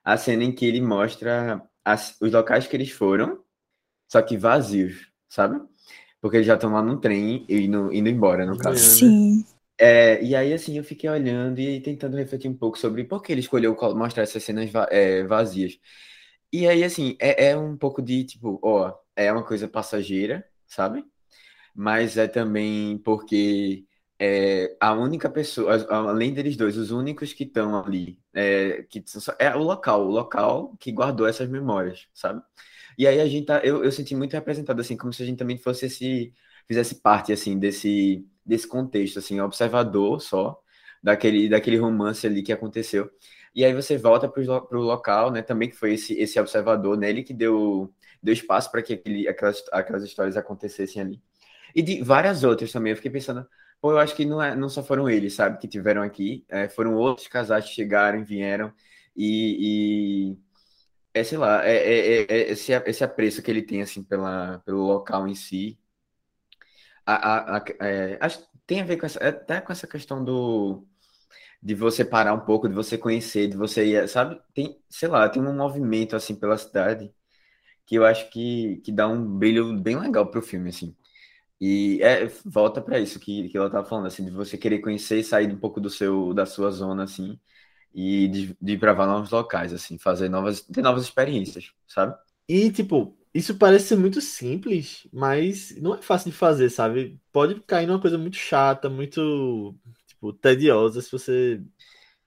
A 0.04 0.18
cena 0.18 0.44
em 0.44 0.52
que 0.52 0.66
ele 0.66 0.82
mostra 0.82 1.62
as, 1.86 2.20
os 2.22 2.32
locais 2.32 2.68
que 2.68 2.76
eles 2.76 2.92
foram, 2.92 3.44
só 4.08 4.22
que 4.22 4.38
vazios, 4.38 5.12
sabe? 5.30 5.62
Porque 6.22 6.38
eles 6.38 6.48
já 6.48 6.54
estão 6.54 6.72
lá 6.72 6.82
no 6.82 7.00
trem 7.00 7.46
e 7.50 7.66
indo, 7.66 7.92
indo 7.92 8.08
embora, 8.08 8.46
no 8.46 8.58
caso. 8.58 8.78
Sim. 8.78 9.44
É, 9.78 10.24
e 10.24 10.36
aí, 10.36 10.54
assim, 10.54 10.78
eu 10.78 10.84
fiquei 10.84 11.10
olhando 11.10 11.60
e 11.60 11.82
tentando 11.82 12.16
refletir 12.16 12.48
um 12.48 12.56
pouco 12.56 12.78
sobre 12.78 13.04
por 13.04 13.24
que 13.24 13.32
ele 13.32 13.42
escolheu 13.42 13.76
mostrar 13.96 14.22
essas 14.22 14.44
cenas 14.44 14.70
é, 14.92 15.24
vazias. 15.24 15.80
E 16.54 16.68
aí, 16.68 16.84
assim, 16.84 17.16
é, 17.20 17.48
é 17.48 17.58
um 17.58 17.76
pouco 17.76 18.02
de, 18.02 18.24
tipo, 18.24 18.60
ó, 18.62 18.94
é 19.16 19.32
uma 19.32 19.44
coisa 19.44 19.68
passageira, 19.68 20.46
sabe? 20.68 21.04
Mas 21.74 22.16
é 22.18 22.28
também 22.28 23.00
porque 23.00 23.86
é, 24.20 24.78
a 24.80 24.94
única 24.94 25.28
pessoa, 25.32 25.84
além 25.90 26.32
deles 26.32 26.56
dois, 26.56 26.78
os 26.78 26.92
únicos 26.92 27.34
que 27.34 27.44
estão 27.44 27.84
ali, 27.84 28.20
é, 28.32 28.86
que 28.88 29.04
é 29.40 29.56
o 29.56 29.64
local, 29.64 30.06
o 30.06 30.12
local 30.12 30.78
que 30.80 30.92
guardou 30.92 31.26
essas 31.26 31.50
memórias, 31.50 32.08
sabe? 32.14 32.40
E 32.98 33.08
aí 33.08 33.20
a 33.20 33.28
gente 33.28 33.46
tá, 33.46 33.62
eu, 33.64 33.84
eu 33.84 33.92
senti 33.92 34.16
muito 34.16 34.34
representado, 34.34 34.82
assim, 34.82 34.98
como 34.98 35.14
se 35.14 35.24
a 35.24 35.26
gente 35.26 35.38
também 35.38 35.58
fosse 35.58 35.86
esse, 35.86 36.34
fizesse 36.68 37.02
parte, 37.02 37.32
assim, 37.34 37.58
desse, 37.60 38.26
desse 38.46 38.68
contexto, 38.68 39.20
assim, 39.20 39.40
observador 39.40 40.22
só, 40.22 40.60
daquele, 41.02 41.50
daquele 41.50 41.78
romance 41.78 42.26
ali 42.28 42.44
que 42.44 42.54
aconteceu. 42.54 43.10
E 43.54 43.66
aí 43.66 43.74
você 43.74 43.98
volta 43.98 44.30
para 44.30 44.42
o 44.42 44.82
local, 44.82 45.32
né, 45.32 45.42
também 45.42 45.70
que 45.70 45.76
foi 45.76 45.94
esse, 45.94 46.14
esse 46.18 46.40
observador, 46.40 46.98
né, 46.98 47.10
ele 47.10 47.24
que 47.24 47.34
deu, 47.34 47.94
deu 48.24 48.34
espaço 48.34 48.72
para 48.72 48.82
que 48.82 48.94
aquele, 48.94 49.28
aquelas, 49.28 49.64
aquelas 49.72 50.04
histórias 50.04 50.38
acontecessem 50.38 51.02
ali. 51.02 51.22
E 51.76 51.82
de 51.82 52.02
várias 52.04 52.44
outras 52.44 52.72
também, 52.72 52.92
eu 52.92 52.98
fiquei 52.98 53.12
pensando, 53.12 53.46
pô, 53.82 53.92
eu 53.92 53.98
acho 54.00 54.16
que 54.16 54.26
não, 54.26 54.42
é, 54.42 54.56
não 54.56 54.70
só 54.70 54.84
foram 54.84 55.10
eles, 55.10 55.34
sabe, 55.34 55.58
que 55.60 55.68
tiveram 55.68 56.02
aqui, 56.02 56.46
é, 56.50 56.70
foram 56.70 56.96
outros 56.96 57.28
casais 57.28 57.66
que 57.66 57.72
chegaram, 57.72 58.24
vieram, 58.24 58.74
e, 59.16 60.32
e 60.34 60.38
é, 61.14 61.24
sei 61.24 61.38
lá, 61.38 61.66
é, 61.66 61.76
é, 61.76 62.22
é, 62.24 62.28
é 62.30 62.52
esse, 62.52 62.72
esse 62.74 63.04
apreço 63.04 63.42
que 63.42 63.52
ele 63.52 63.62
tem, 63.64 63.82
assim, 63.82 64.04
pela, 64.04 64.60
pelo 64.60 64.84
local 64.86 65.28
em 65.28 65.36
si, 65.36 65.80
a, 67.06 67.56
a, 67.56 67.58
a, 67.58 67.64
é, 67.86 68.18
acho, 68.22 68.46
tem 68.66 68.82
a 68.82 68.86
ver 68.86 68.98
com 68.98 69.06
essa, 69.06 69.20
até 69.28 69.62
com 69.62 69.72
essa 69.72 69.88
questão 69.88 70.24
do 70.24 70.86
de 71.64 71.76
você 71.76 72.06
parar 72.06 72.34
um 72.34 72.42
pouco, 72.42 72.70
de 72.70 72.76
você 72.76 72.98
conhecer, 72.98 73.48
de 73.50 73.58
você 73.58 73.86
ir, 73.86 74.08
sabe? 74.10 74.40
Tem, 74.54 74.80
sei 74.90 75.10
lá, 75.10 75.30
tem 75.30 75.42
um 75.44 75.56
movimento 75.56 76.16
assim 76.16 76.36
pela 76.36 76.58
cidade 76.58 77.14
que 77.86 77.96
eu 77.96 78.06
acho 78.06 78.30
que, 78.32 78.78
que 78.86 78.92
dá 78.92 79.08
um 79.08 79.26
brilho 79.40 79.78
bem 79.80 79.98
legal 80.00 80.30
pro 80.32 80.42
filme, 80.42 80.70
assim. 80.70 80.96
E 81.62 82.00
é, 82.04 82.28
volta 82.46 82.82
para 82.82 83.00
isso 83.00 83.20
que, 83.20 83.50
que 83.50 83.58
ela 83.58 83.70
tava 83.70 83.88
falando, 83.88 84.08
assim, 84.08 84.26
de 84.26 84.32
você 84.32 84.58
querer 84.58 84.80
conhecer 84.82 85.20
e 85.20 85.24
sair 85.24 85.52
um 85.54 85.60
pouco 85.60 85.82
do 85.82 85.90
seu, 85.90 86.34
da 86.34 86.46
sua 86.46 86.72
zona, 86.72 87.04
assim, 87.06 87.40
e 87.94 88.28
de, 88.28 88.58
de 88.62 88.78
para 88.78 88.94
novos 89.06 89.32
locais, 89.32 89.74
assim, 89.74 89.98
fazer 89.98 90.30
novas, 90.30 90.62
ter 90.62 90.82
novas 90.82 91.04
experiências, 91.04 91.72
sabe? 91.88 92.16
E, 92.48 92.72
tipo, 92.72 93.18
isso 93.34 93.58
parece 93.58 93.88
ser 93.90 93.96
muito 93.98 94.20
simples, 94.22 95.08
mas 95.14 95.72
não 95.82 95.96
é 95.96 96.02
fácil 96.02 96.32
de 96.32 96.38
fazer, 96.38 96.70
sabe? 96.70 97.20
Pode 97.32 97.62
cair 97.62 97.88
numa 97.88 98.02
coisa 98.02 98.18
muito 98.18 98.36
chata, 98.38 98.90
muito, 98.90 99.76
tipo, 100.08 100.34
tediosa 100.34 101.02
se 101.02 101.12
você 101.12 101.62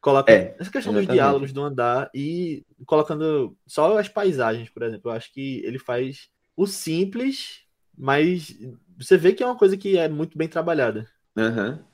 coloca 0.01 0.35
É, 0.37 0.55
essa 0.59 0.71
questão 0.73 0.95
dos 0.95 1.09
exatamente. 1.09 1.09
diálogos 1.09 1.53
do 1.53 1.63
andar 1.63 2.11
e 2.15 2.65
colocando 2.87 3.57
só 3.67 3.99
as 3.99 4.09
paisagens, 4.09 4.71
por 4.71 4.83
exemplo. 4.85 5.11
Eu 5.11 5.15
acho 5.17 5.33
que 5.33 5.63
ele 5.65 5.79
faz 5.79 6.31
o 6.57 6.67
simples, 6.67 7.63
mas 7.97 8.57
você 8.99 9.17
vê 9.19 9.35
que 9.35 9.43
é 9.43 9.47
uma 9.47 9.59
coisa 9.59 9.77
que 9.79 9.99
é 9.99 10.09
muito 10.09 10.39
bem 10.39 10.49
trabalhada. 10.49 11.09
Aham. 11.37 11.85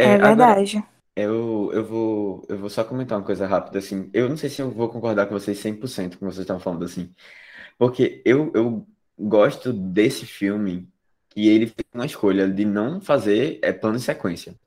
É 0.00 0.06
É, 0.06 0.18
agora, 0.22 0.56
verdade. 0.56 0.84
Eu, 1.16 1.70
eu 1.72 1.84
vou, 1.84 2.46
eu 2.48 2.58
vou 2.58 2.70
só 2.70 2.84
comentar 2.84 3.18
uma 3.18 3.24
coisa 3.24 3.46
rápida, 3.46 3.78
assim. 3.78 4.10
Eu 4.12 4.28
não 4.28 4.36
sei 4.36 4.50
se 4.50 4.60
eu 4.62 4.70
vou 4.70 4.88
concordar 4.88 5.26
com 5.26 5.34
vocês 5.34 5.58
100% 5.58 6.18
com 6.18 6.26
o 6.26 6.28
que 6.28 6.34
vocês 6.34 6.40
estão 6.40 6.58
falando, 6.60 6.84
assim. 6.84 7.14
Porque 7.78 8.22
eu, 8.24 8.52
eu 8.54 8.86
gosto 9.18 9.72
desse 9.72 10.26
filme 10.26 10.88
que 11.30 11.48
ele 11.48 11.66
fez 11.66 11.86
uma 11.94 12.06
escolha 12.06 12.48
de 12.50 12.64
não 12.64 13.00
fazer 13.00 13.60
é, 13.62 13.72
plano 13.72 13.98
de 13.98 14.04
sequência. 14.04 14.58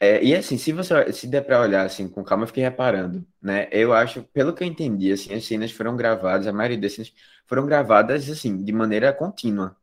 É, 0.00 0.22
e 0.22 0.34
assim, 0.34 0.58
se 0.58 0.72
você 0.72 1.12
se 1.12 1.26
der 1.26 1.42
pra 1.42 1.60
olhar 1.60 1.86
assim 1.86 2.08
com 2.08 2.22
calma, 2.24 2.44
eu 2.44 2.48
fiquei 2.48 2.62
reparando, 2.62 3.26
né? 3.40 3.68
Eu 3.72 3.92
acho, 3.92 4.22
pelo 4.24 4.52
que 4.54 4.62
eu 4.62 4.68
entendi, 4.68 5.12
assim, 5.12 5.32
as 5.32 5.44
cenas 5.46 5.70
foram 5.72 5.96
gravadas, 5.96 6.46
a 6.46 6.52
maioria 6.52 6.78
das 6.78 6.92
cenas 6.94 7.12
foram 7.46 7.64
gravadas 7.64 8.28
assim, 8.28 8.62
de 8.62 8.72
maneira 8.72 9.12
contínua. 9.12 9.76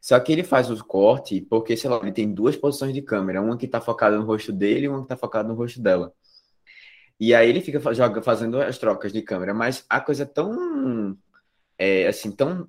Só 0.00 0.18
que 0.20 0.32
ele 0.32 0.44
faz 0.44 0.70
o 0.70 0.84
corte 0.84 1.40
porque, 1.42 1.76
sei 1.76 1.90
lá, 1.90 1.98
ele 1.98 2.12
tem 2.12 2.32
duas 2.32 2.56
posições 2.56 2.94
de 2.94 3.02
câmera, 3.02 3.42
uma 3.42 3.56
que 3.58 3.68
tá 3.68 3.80
focada 3.80 4.16
no 4.18 4.24
rosto 4.24 4.52
dele 4.52 4.86
e 4.86 4.88
uma 4.88 5.02
que 5.02 5.08
tá 5.08 5.16
focada 5.16 5.48
no 5.48 5.54
rosto 5.54 5.80
dela. 5.82 6.12
E 7.20 7.34
aí 7.34 7.48
ele 7.48 7.60
fica 7.60 7.80
joga, 7.94 8.22
fazendo 8.22 8.60
as 8.60 8.78
trocas 8.78 9.12
de 9.12 9.22
câmera, 9.22 9.52
mas 9.54 9.84
a 9.88 10.00
coisa 10.00 10.22
é 10.22 10.26
tão 10.26 11.16
é, 11.78 12.06
assim, 12.08 12.32
tão 12.32 12.68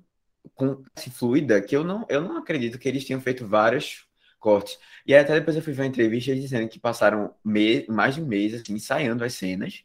com, 0.54 0.82
assim, 0.96 1.10
fluida 1.10 1.62
que 1.62 1.76
eu 1.76 1.84
não, 1.84 2.06
eu 2.10 2.20
não 2.22 2.38
acredito 2.38 2.78
que 2.78 2.88
eles 2.88 3.04
tenham 3.06 3.20
feito 3.20 3.46
vários 3.46 4.06
cortes. 4.40 4.78
E 5.06 5.14
aí 5.14 5.20
até 5.22 5.34
depois 5.34 5.56
eu 5.56 5.62
fui 5.62 5.72
ver 5.74 5.82
uma 5.82 5.88
entrevista 5.88 6.34
dizendo 6.34 6.68
que 6.68 6.80
passaram 6.80 7.34
me- 7.44 7.86
mais 7.88 8.16
de 8.16 8.22
um 8.22 8.26
mês 8.26 8.54
assim, 8.54 8.74
ensaiando 8.74 9.24
as 9.24 9.34
cenas 9.34 9.84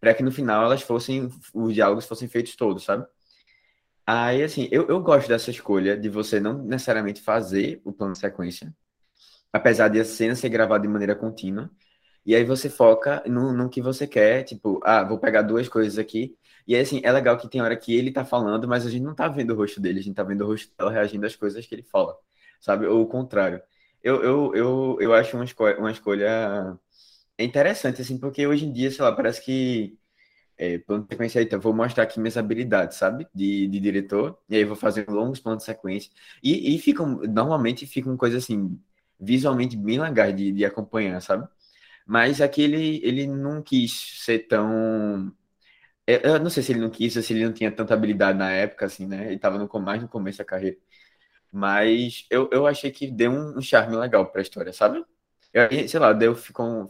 para 0.00 0.14
que 0.14 0.22
no 0.22 0.32
final 0.32 0.64
elas 0.64 0.82
fossem, 0.82 1.28
os 1.54 1.74
diálogos 1.74 2.06
fossem 2.06 2.28
feitos 2.28 2.56
todos, 2.56 2.84
sabe? 2.84 3.06
Aí, 4.10 4.42
assim, 4.42 4.68
eu, 4.72 4.88
eu 4.88 5.00
gosto 5.02 5.28
dessa 5.28 5.50
escolha 5.50 5.96
de 5.96 6.08
você 6.08 6.40
não 6.40 6.62
necessariamente 6.62 7.20
fazer 7.20 7.80
o 7.84 7.92
plano 7.92 8.14
de 8.14 8.18
sequência, 8.20 8.74
apesar 9.52 9.88
de 9.88 10.00
a 10.00 10.04
cena 10.06 10.34
ser 10.36 10.48
gravada 10.50 10.82
de 10.82 10.88
maneira 10.88 11.16
contínua, 11.16 11.70
e 12.26 12.34
aí 12.36 12.44
você 12.44 12.70
foca 12.70 13.22
no, 13.26 13.52
no 13.54 13.70
que 13.70 13.82
você 13.82 14.06
quer, 14.06 14.44
tipo, 14.44 14.80
ah, 14.84 15.04
vou 15.04 15.18
pegar 15.18 15.42
duas 15.42 15.68
coisas 15.68 15.98
aqui, 15.98 16.36
e 16.66 16.74
aí, 16.76 16.82
assim, 16.82 17.00
é 17.04 17.12
legal 17.12 17.38
que 17.38 17.48
tem 17.50 17.62
hora 17.62 17.76
que 17.76 17.94
ele 17.96 18.12
tá 18.12 18.24
falando, 18.24 18.68
mas 18.68 18.86
a 18.86 18.90
gente 18.90 19.02
não 19.04 19.14
tá 19.14 19.28
vendo 19.28 19.52
o 19.54 19.56
rosto 19.56 19.80
dele, 19.80 20.00
a 20.00 20.02
gente 20.02 20.16
tá 20.16 20.24
vendo 20.24 20.42
o 20.44 20.48
rosto 20.48 20.72
dela 20.78 20.92
reagindo 20.92 21.26
às 21.26 21.36
coisas 21.36 21.66
que 21.66 21.74
ele 21.74 21.82
fala, 21.84 22.16
sabe? 22.60 22.86
Ou 22.86 23.02
o 23.02 23.06
contrário. 23.08 23.62
Eu, 24.02 24.22
eu, 24.22 24.54
eu, 24.56 24.98
eu 25.00 25.14
acho 25.14 25.36
uma 25.36 25.44
escolha, 25.44 25.78
uma 25.78 25.90
escolha 25.92 26.78
interessante, 27.38 28.02
assim, 28.02 28.18
porque 28.18 28.46
hoje 28.46 28.66
em 28.66 28.72
dia, 28.72 28.90
sei 28.90 29.04
lá, 29.04 29.12
parece 29.14 29.42
que 29.44 29.97
é, 30.58 30.78
plano 30.78 31.04
de 31.04 31.10
sequência, 31.10 31.42
então, 31.42 31.60
vou 31.60 31.72
mostrar 31.74 32.04
aqui 32.04 32.20
minhas 32.20 32.36
habilidades, 32.36 32.98
sabe? 32.98 33.26
De, 33.34 33.68
de 33.68 33.80
diretor, 33.80 34.38
e 34.48 34.56
aí 34.56 34.64
vou 34.64 34.76
fazer 34.76 35.08
longos 35.08 35.40
planos 35.40 35.62
de 35.64 35.66
sequência, 35.66 36.10
e, 36.42 36.74
e 36.76 36.78
ficam, 36.80 37.06
normalmente 37.28 37.86
ficam 37.86 38.16
coisas 38.16 38.44
assim, 38.44 38.80
visualmente 39.20 39.76
bem 39.76 40.00
legais 40.00 40.34
de, 40.36 40.52
de 40.52 40.64
acompanhar, 40.64 41.20
sabe? 41.22 41.48
Mas 42.06 42.40
aqui 42.40 42.62
ele, 42.62 43.00
ele 43.04 43.26
não 43.26 43.62
quis 43.62 43.92
ser 44.24 44.40
tão. 44.48 45.32
Eu 46.06 46.20
eu 46.34 46.40
não 46.40 46.50
sei 46.50 46.62
se 46.62 46.72
ele 46.72 46.80
não 46.80 46.90
quis, 46.90 47.16
ou 47.16 47.22
se 47.22 47.32
ele 47.34 47.44
não 47.46 47.52
tinha 47.52 47.70
tanta 47.72 47.94
habilidade 47.94 48.38
na 48.38 48.50
época, 48.52 48.86
assim, 48.86 49.06
né? 49.06 49.26
Ele 49.28 49.38
tava 49.38 49.58
no, 49.58 49.68
mais 49.80 50.00
no 50.02 50.08
começo 50.08 50.38
da 50.38 50.44
carreira. 50.44 50.76
Mas 51.52 52.26
eu, 52.30 52.48
eu 52.52 52.66
achei 52.66 52.90
que 52.90 53.10
deu 53.10 53.30
um, 53.32 53.58
um 53.58 53.62
charme 53.62 53.96
legal 53.96 54.30
pra 54.30 54.42
história, 54.42 54.72
sabe? 54.72 55.04
Eu, 55.52 55.88
sei 55.88 56.00
lá, 56.00 56.12
deu, 56.12 56.34
ficou, 56.34 56.88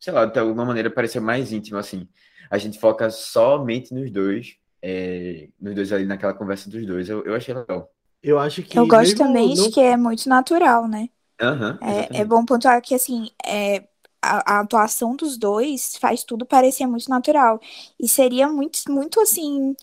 sei 0.00 0.12
lá, 0.12 0.26
de 0.26 0.38
alguma 0.40 0.64
maneira 0.64 0.90
pareceu 0.90 1.22
mais 1.22 1.52
íntimo, 1.52 1.78
assim. 1.78 2.08
A 2.50 2.58
gente 2.58 2.78
foca 2.78 3.10
somente 3.10 3.92
nos 3.94 4.10
dois, 4.10 4.56
é, 4.82 5.48
nos 5.60 5.74
dois 5.74 5.92
ali, 5.92 6.06
naquela 6.06 6.34
conversa 6.34 6.70
dos 6.70 6.84
dois. 6.86 7.08
Eu, 7.08 7.24
eu 7.24 7.34
achei 7.34 7.54
legal. 7.54 7.92
Eu 8.22 8.38
acho 8.38 8.62
que 8.62 8.78
Eu 8.78 8.86
gosto 8.86 9.16
também 9.16 9.54
de 9.54 9.54
não 9.54 9.70
que 9.70 9.80
é 9.80 9.96
muito 9.96 10.28
natural, 10.28 10.88
né? 10.88 11.08
Aham, 11.40 11.78
É, 11.80 12.22
é 12.22 12.24
bom 12.24 12.44
pontuar 12.46 12.82
que, 12.82 12.94
assim, 12.94 13.30
é, 13.44 13.80
a, 14.22 14.58
a 14.58 14.60
atuação 14.60 15.16
dos 15.16 15.38
dois 15.38 15.96
faz 15.98 16.24
tudo 16.24 16.46
parecer 16.46 16.86
muito 16.86 17.08
natural. 17.10 17.60
E 18.00 18.08
seria 18.08 18.48
muito, 18.48 18.80
muito, 18.90 19.20
assim, 19.20 19.76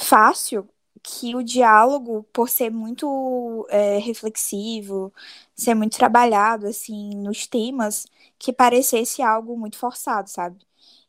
fácil 0.00 0.68
que 1.02 1.36
o 1.36 1.42
diálogo, 1.44 2.24
por 2.32 2.48
ser 2.50 2.70
muito 2.70 3.66
é, 3.70 3.98
reflexivo, 3.98 5.12
ser 5.54 5.74
muito 5.74 5.96
trabalhado, 5.98 6.66
assim, 6.68 7.10
nos 7.16 7.46
temas, 7.46 8.06
que 8.38 8.52
parecesse 8.52 9.22
algo 9.22 9.58
muito 9.58 9.78
forçado, 9.78 10.30
sabe? 10.30 10.58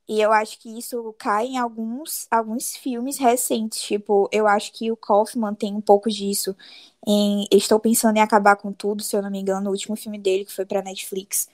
E 0.07 0.21
eu 0.21 0.31
acho 0.31 0.59
que 0.59 0.69
isso 0.77 1.13
cai 1.17 1.47
em 1.47 1.57
alguns, 1.57 2.27
alguns 2.29 2.75
filmes 2.75 3.17
recentes. 3.17 3.81
Tipo, 3.81 4.29
eu 4.31 4.47
acho 4.47 4.71
que 4.71 4.91
o 4.91 4.97
Kaufman 4.97 5.53
tem 5.55 5.73
um 5.73 5.81
pouco 5.81 6.09
disso. 6.09 6.55
Em 7.07 7.47
Estou 7.51 7.79
Pensando 7.79 8.17
em 8.17 8.21
Acabar 8.21 8.55
com 8.55 8.71
Tudo, 8.71 9.01
se 9.03 9.15
eu 9.15 9.21
não 9.21 9.31
me 9.31 9.39
engano, 9.39 9.67
o 9.69 9.71
último 9.71 9.95
filme 9.95 10.19
dele, 10.19 10.45
que 10.45 10.53
foi 10.53 10.65
pra 10.65 10.81
Netflix. 10.81 11.47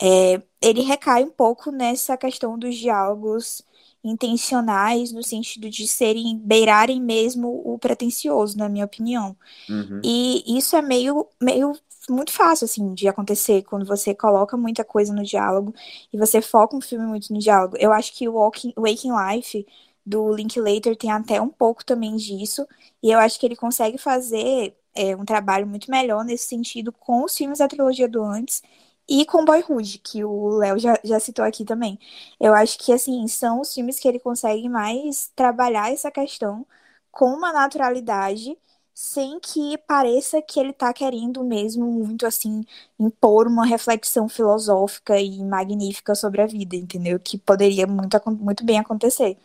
É, 0.00 0.40
ele 0.62 0.82
recai 0.82 1.24
um 1.24 1.30
pouco 1.30 1.70
nessa 1.70 2.16
questão 2.16 2.58
dos 2.58 2.76
diálogos 2.76 3.62
intencionais, 4.02 5.12
no 5.12 5.22
sentido 5.22 5.68
de 5.68 5.86
serem, 5.86 6.38
beirarem 6.38 7.00
mesmo 7.00 7.60
o 7.64 7.78
pretencioso, 7.78 8.56
na 8.56 8.68
minha 8.68 8.84
opinião. 8.84 9.36
Uhum. 9.68 10.00
E 10.02 10.56
isso 10.56 10.74
é 10.74 10.80
meio, 10.80 11.26
meio 11.40 11.72
muito 12.12 12.32
fácil, 12.32 12.64
assim, 12.64 12.94
de 12.94 13.08
acontecer 13.08 13.62
quando 13.64 13.84
você 13.86 14.14
coloca 14.14 14.56
muita 14.56 14.84
coisa 14.84 15.12
no 15.12 15.22
diálogo 15.22 15.74
e 16.12 16.18
você 16.18 16.40
foca 16.42 16.76
um 16.76 16.80
filme 16.80 17.06
muito 17.06 17.32
no 17.32 17.38
diálogo. 17.38 17.76
Eu 17.78 17.92
acho 17.92 18.12
que 18.14 18.28
o 18.28 18.34
Walking, 18.34 18.72
Waking 18.76 19.12
Life 19.12 19.66
do 20.04 20.32
Linklater 20.34 20.96
tem 20.96 21.10
até 21.12 21.40
um 21.40 21.48
pouco 21.48 21.84
também 21.84 22.16
disso, 22.16 22.66
e 23.02 23.10
eu 23.10 23.18
acho 23.18 23.38
que 23.38 23.46
ele 23.46 23.56
consegue 23.56 23.98
fazer 23.98 24.76
é, 24.94 25.14
um 25.16 25.24
trabalho 25.24 25.66
muito 25.66 25.90
melhor 25.90 26.24
nesse 26.24 26.48
sentido 26.48 26.92
com 26.92 27.24
os 27.24 27.36
filmes 27.36 27.58
da 27.58 27.68
trilogia 27.68 28.08
do 28.08 28.22
antes 28.24 28.62
e 29.08 29.24
com 29.26 29.44
Boyhood, 29.44 29.98
que 29.98 30.24
o 30.24 30.48
Léo 30.58 30.78
já, 30.78 30.98
já 31.04 31.18
citou 31.20 31.44
aqui 31.44 31.64
também. 31.64 31.98
Eu 32.40 32.54
acho 32.54 32.78
que, 32.78 32.92
assim, 32.92 33.26
são 33.28 33.60
os 33.60 33.74
filmes 33.74 33.98
que 33.98 34.06
ele 34.08 34.20
consegue 34.20 34.68
mais 34.68 35.32
trabalhar 35.34 35.92
essa 35.92 36.10
questão 36.10 36.66
com 37.10 37.26
uma 37.26 37.52
naturalidade 37.52 38.56
sem 39.02 39.40
que 39.40 39.78
pareça 39.88 40.42
que 40.42 40.60
ele 40.60 40.72
está 40.72 40.92
querendo 40.92 41.42
mesmo 41.42 41.90
muito 41.90 42.26
assim 42.26 42.62
impor 42.98 43.46
uma 43.46 43.64
reflexão 43.64 44.28
filosófica 44.28 45.18
e 45.18 45.42
magnífica 45.42 46.14
sobre 46.14 46.42
a 46.42 46.46
vida, 46.46 46.76
entendeu? 46.76 47.18
Que 47.18 47.38
poderia 47.38 47.86
muito, 47.86 48.20
muito 48.30 48.62
bem 48.62 48.78
acontecer. 48.78 49.38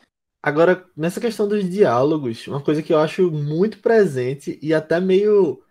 Agora, 0.43 0.85
nessa 0.95 1.21
questão 1.21 1.47
dos 1.47 1.67
diálogos, 1.69 2.45
uma 2.47 2.61
coisa 2.61 2.83
que 2.83 2.91
eu 2.91 2.99
acho 2.99 3.31
muito 3.31 3.79
presente 3.79 4.59
e 4.61 4.73
até 4.73 4.99
meio 4.99 5.63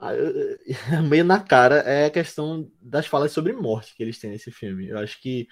meio 1.06 1.22
na 1.22 1.38
cara 1.38 1.80
é 1.80 2.06
a 2.06 2.10
questão 2.10 2.72
das 2.80 3.06
falas 3.06 3.30
sobre 3.30 3.52
morte 3.52 3.94
que 3.94 4.02
eles 4.02 4.18
têm 4.18 4.30
nesse 4.30 4.50
filme. 4.50 4.88
Eu 4.88 4.98
acho 5.00 5.20
que 5.20 5.46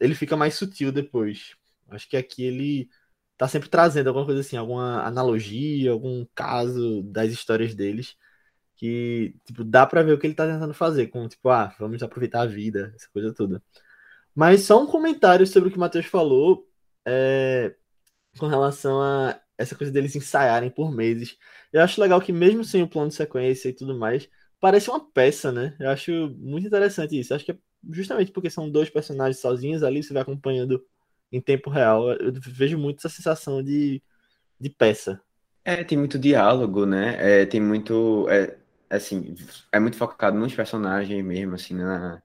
ele 0.00 0.16
fica 0.16 0.36
mais 0.36 0.54
sutil 0.54 0.90
depois. 0.90 1.54
Acho 1.88 2.08
que 2.08 2.16
aqui 2.16 2.42
ele 2.42 2.90
tá 3.40 3.48
sempre 3.48 3.70
trazendo 3.70 4.08
alguma 4.08 4.26
coisa 4.26 4.42
assim, 4.42 4.54
alguma 4.58 5.02
analogia, 5.02 5.92
algum 5.92 6.26
caso 6.34 7.02
das 7.04 7.32
histórias 7.32 7.74
deles 7.74 8.14
que, 8.76 9.34
tipo, 9.46 9.64
dá 9.64 9.86
para 9.86 10.02
ver 10.02 10.12
o 10.12 10.18
que 10.18 10.26
ele 10.26 10.34
tá 10.34 10.46
tentando 10.46 10.74
fazer 10.74 11.06
com, 11.06 11.26
tipo, 11.26 11.48
ah, 11.48 11.74
vamos 11.78 12.02
aproveitar 12.02 12.42
a 12.42 12.46
vida, 12.46 12.92
essa 12.94 13.08
coisa 13.10 13.32
toda. 13.32 13.62
Mas 14.34 14.64
só 14.64 14.82
um 14.82 14.86
comentário 14.86 15.46
sobre 15.46 15.70
o 15.70 15.72
que 15.72 15.78
o 15.78 15.80
Matheus 15.80 16.04
falou 16.04 16.68
é, 17.06 17.74
com 18.38 18.46
relação 18.46 19.00
a 19.02 19.40
essa 19.56 19.74
coisa 19.74 19.90
deles 19.92 20.14
ensaiarem 20.16 20.70
por 20.70 20.92
meses. 20.92 21.38
Eu 21.72 21.80
acho 21.82 21.98
legal 22.00 22.20
que 22.20 22.32
mesmo 22.32 22.62
sem 22.62 22.82
o 22.82 22.88
plano 22.88 23.08
de 23.08 23.14
sequência 23.14 23.70
e 23.70 23.74
tudo 23.74 23.98
mais, 23.98 24.28
parece 24.60 24.90
uma 24.90 25.00
peça, 25.12 25.50
né? 25.50 25.76
Eu 25.80 25.88
acho 25.90 26.12
muito 26.38 26.66
interessante 26.66 27.18
isso. 27.18 27.32
Eu 27.32 27.36
acho 27.36 27.46
que 27.46 27.52
é 27.52 27.58
justamente 27.90 28.32
porque 28.32 28.50
são 28.50 28.70
dois 28.70 28.90
personagens 28.90 29.40
sozinhos 29.40 29.82
ali, 29.82 30.02
você 30.02 30.12
vai 30.12 30.22
acompanhando 30.22 30.84
em 31.32 31.40
tempo 31.40 31.70
real. 31.70 32.10
Eu 32.12 32.32
vejo 32.32 32.78
muito 32.78 32.98
essa 32.98 33.08
sensação 33.08 33.62
de, 33.62 34.02
de 34.58 34.70
peça. 34.70 35.20
É, 35.64 35.84
tem 35.84 35.98
muito 35.98 36.18
diálogo, 36.18 36.86
né? 36.86 37.42
É, 37.42 37.46
tem 37.46 37.60
muito. 37.60 38.28
É, 38.28 38.56
assim, 38.88 39.34
é 39.72 39.78
muito 39.78 39.96
focado 39.96 40.38
nos 40.38 40.54
personagens 40.54 41.24
mesmo, 41.24 41.54
assim, 41.54 41.74
na... 41.74 42.22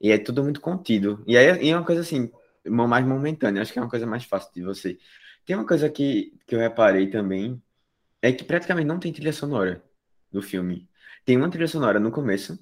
e 0.00 0.10
é 0.10 0.18
tudo 0.18 0.42
muito 0.42 0.60
contido. 0.60 1.22
E 1.26 1.36
aí 1.36 1.68
é 1.68 1.76
uma 1.76 1.84
coisa 1.84 2.00
assim, 2.00 2.30
mais 2.66 3.06
momentânea, 3.06 3.62
acho 3.62 3.72
que 3.72 3.78
é 3.78 3.82
uma 3.82 3.90
coisa 3.90 4.06
mais 4.06 4.24
fácil 4.24 4.52
de 4.54 4.62
você 4.62 4.98
tem 5.44 5.56
uma 5.56 5.66
coisa 5.66 5.90
que, 5.90 6.32
que 6.46 6.54
eu 6.54 6.60
reparei 6.60 7.08
também, 7.10 7.60
é 8.22 8.32
que 8.32 8.44
praticamente 8.44 8.86
não 8.86 9.00
tem 9.00 9.12
trilha 9.12 9.32
sonora 9.32 9.82
no 10.32 10.42
filme. 10.42 10.88
Tem 11.24 11.36
uma 11.36 11.50
trilha 11.50 11.66
sonora 11.66 11.98
no 11.98 12.12
começo, 12.12 12.58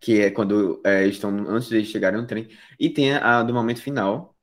que 0.00 0.20
é 0.20 0.30
quando 0.30 0.80
é, 0.84 1.06
estão 1.06 1.30
antes 1.48 1.68
de 1.68 1.84
chegarem 1.84 2.20
no 2.20 2.26
trem, 2.26 2.48
e 2.80 2.90
tem 2.90 3.14
a, 3.14 3.40
a 3.40 3.42
do 3.42 3.52
momento 3.52 3.82
final, 3.82 4.37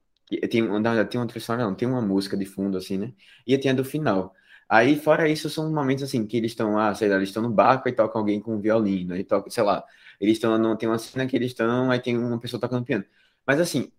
tem, 0.49 0.61
na 0.79 1.05
tem 1.05 1.19
uma 1.19 1.27
trilha 1.27 1.45
sonora, 1.45 1.65
não, 1.65 1.75
tem 1.75 1.88
uma 1.88 2.01
música 2.01 2.35
de 2.38 2.45
fundo, 2.45 2.77
assim, 2.77 2.97
né? 2.97 3.13
E 3.45 3.57
tem 3.57 3.71
a 3.71 3.73
do 3.73 3.85
final. 3.85 4.33
Aí, 4.67 4.95
fora 4.97 5.29
isso, 5.29 5.49
são 5.49 5.71
momentos 5.71 6.03
assim, 6.03 6.25
que 6.25 6.38
eles 6.38 6.51
estão, 6.51 6.77
ah, 6.77 6.93
sei 6.95 7.07
lá, 7.09 7.17
eles 7.17 7.29
estão 7.29 7.43
no 7.43 7.49
barco 7.51 7.88
e 7.88 7.91
tocam 7.93 8.19
alguém 8.19 8.39
com 8.39 8.55
um 8.55 8.59
violino, 8.59 9.13
aí 9.13 9.23
toca, 9.23 9.49
sei 9.49 9.63
lá, 9.63 9.83
eles 10.19 10.33
estão, 10.38 10.57
não 10.57 10.75
tem 10.75 10.89
uma 10.89 10.97
cena 10.97 11.27
que 11.27 11.35
eles 11.35 11.51
estão, 11.51 11.91
aí 11.91 11.99
tem 11.99 12.17
uma 12.17 12.39
pessoa 12.39 12.59
tocando 12.59 12.83
piano. 12.85 13.05
Mas 13.45 13.59
assim, 13.59 13.91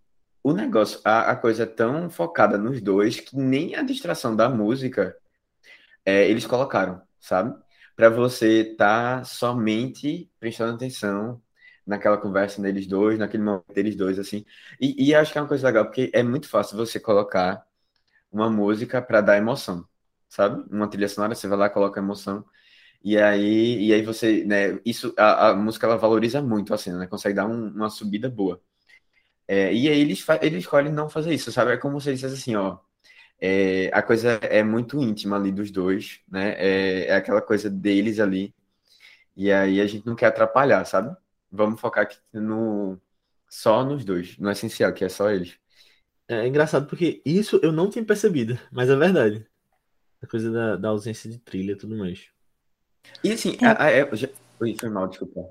o 0.43 0.53
negócio, 0.53 1.01
a, 1.05 1.33
a 1.33 1.37
coisa 1.37 1.65
é 1.65 1.67
tão 1.67 2.11
focada 2.11 2.59
nos 2.59 2.81
dois 2.81 3.21
que 3.21 3.37
nem 3.37 3.77
a 3.77 3.83
distração 3.83 4.35
da 4.37 4.49
música 4.49 5.17
é, 6.05 6.29
eles 6.29 6.47
colocaram, 6.47 7.03
sabe? 7.21 7.55
Para 7.97 8.11
você 8.11 8.73
estar 8.73 9.19
tá 9.19 9.25
somente 9.25 10.31
prestando 10.39 10.75
atenção 10.77 11.41
naquela 11.87 12.19
conversa 12.19 12.61
deles 12.63 12.87
dois, 12.87 13.19
naquele 13.19 13.43
momento 13.45 13.73
deles 13.75 13.97
dois, 13.97 14.19
assim. 14.19 14.45
E, 14.81 15.09
e 15.11 15.15
acho 15.15 15.33
que 15.33 15.39
é 15.39 15.43
uma 15.43 15.49
coisa 15.49 15.67
legal, 15.67 15.85
porque 15.87 16.11
é 16.15 16.23
muito 16.23 16.49
fácil 16.49 16.77
você 16.77 17.01
colocar 17.01 17.65
uma 18.33 18.51
música 18.51 19.03
para 19.03 19.21
dar 19.21 19.37
emoção, 19.39 19.87
sabe? 20.29 20.65
Uma 20.71 20.89
trilha 20.89 21.09
sonora, 21.09 21.35
você 21.35 21.49
vai 21.49 21.59
lá, 21.59 21.71
coloca 21.71 22.01
emoção. 22.01 22.45
E 23.05 23.19
aí, 23.19 23.87
e 23.89 23.95
aí 23.95 24.03
você, 24.03 24.45
né, 24.45 24.81
isso, 24.85 25.15
a, 25.19 25.51
a 25.51 25.55
música 25.57 25.87
ela 25.87 25.97
valoriza 25.99 26.43
muito 26.43 26.75
a 26.75 26.79
cena, 26.79 26.99
né? 27.01 27.07
Consegue 27.09 27.35
dar 27.37 27.47
um, 27.47 27.69
uma 27.71 27.91
subida 27.91 28.29
boa. 28.31 28.61
É, 29.49 29.73
e 29.73 29.89
aí 29.89 30.01
eles, 30.01 30.25
eles 30.43 30.61
escolhem 30.65 30.93
não 30.93 31.09
fazer 31.09 31.33
isso, 31.35 31.53
sabe? 31.53 31.73
É 31.73 31.77
como 31.77 32.01
se 32.01 32.13
dissesse 32.13 32.35
assim, 32.35 32.57
ó. 32.57 32.79
É, 33.41 33.91
a 33.95 34.03
coisa 34.03 34.33
é 34.43 34.63
muito 34.65 35.01
íntima 35.03 35.37
ali 35.37 35.53
dos 35.53 35.71
dois, 35.71 36.21
né? 36.29 36.55
É, 36.59 37.07
é, 37.09 37.17
aquela 37.17 37.43
coisa 37.43 37.71
deles 37.71 38.21
ali. 38.21 38.55
E 39.37 39.53
aí 39.53 39.81
a 39.81 39.87
gente 39.87 40.07
não 40.07 40.17
quer 40.17 40.27
atrapalhar, 40.29 40.85
sabe? 40.87 41.17
Vamos 41.51 41.81
focar 41.81 42.05
aqui 42.05 42.19
no 42.33 43.01
só 43.49 43.85
nos 43.85 44.05
dois, 44.05 44.37
no 44.39 44.51
essencial, 44.51 44.93
que 44.93 45.05
é 45.05 45.09
só 45.09 45.31
eles. 45.31 45.59
É 46.29 46.47
engraçado 46.47 46.87
porque 46.89 47.23
isso 47.25 47.61
eu 47.63 47.71
não 47.71 47.89
tinha 47.89 48.05
percebido, 48.05 48.59
mas 48.71 48.91
é 48.91 48.97
verdade. 48.97 49.47
A 50.21 50.27
coisa 50.27 50.51
da, 50.51 50.77
da 50.77 50.89
ausência 50.89 51.31
de 51.31 51.39
trilha 51.39 51.73
e 51.73 51.77
tudo 51.77 51.97
mais. 51.97 52.29
E 53.23 53.33
assim, 53.33 53.57
a, 53.63 53.73
a, 53.73 53.87
a, 53.87 54.15
já... 54.15 54.29
Oi, 54.61 54.77
foi 54.79 54.89
mal, 54.89 55.07
desculpa. 55.07 55.49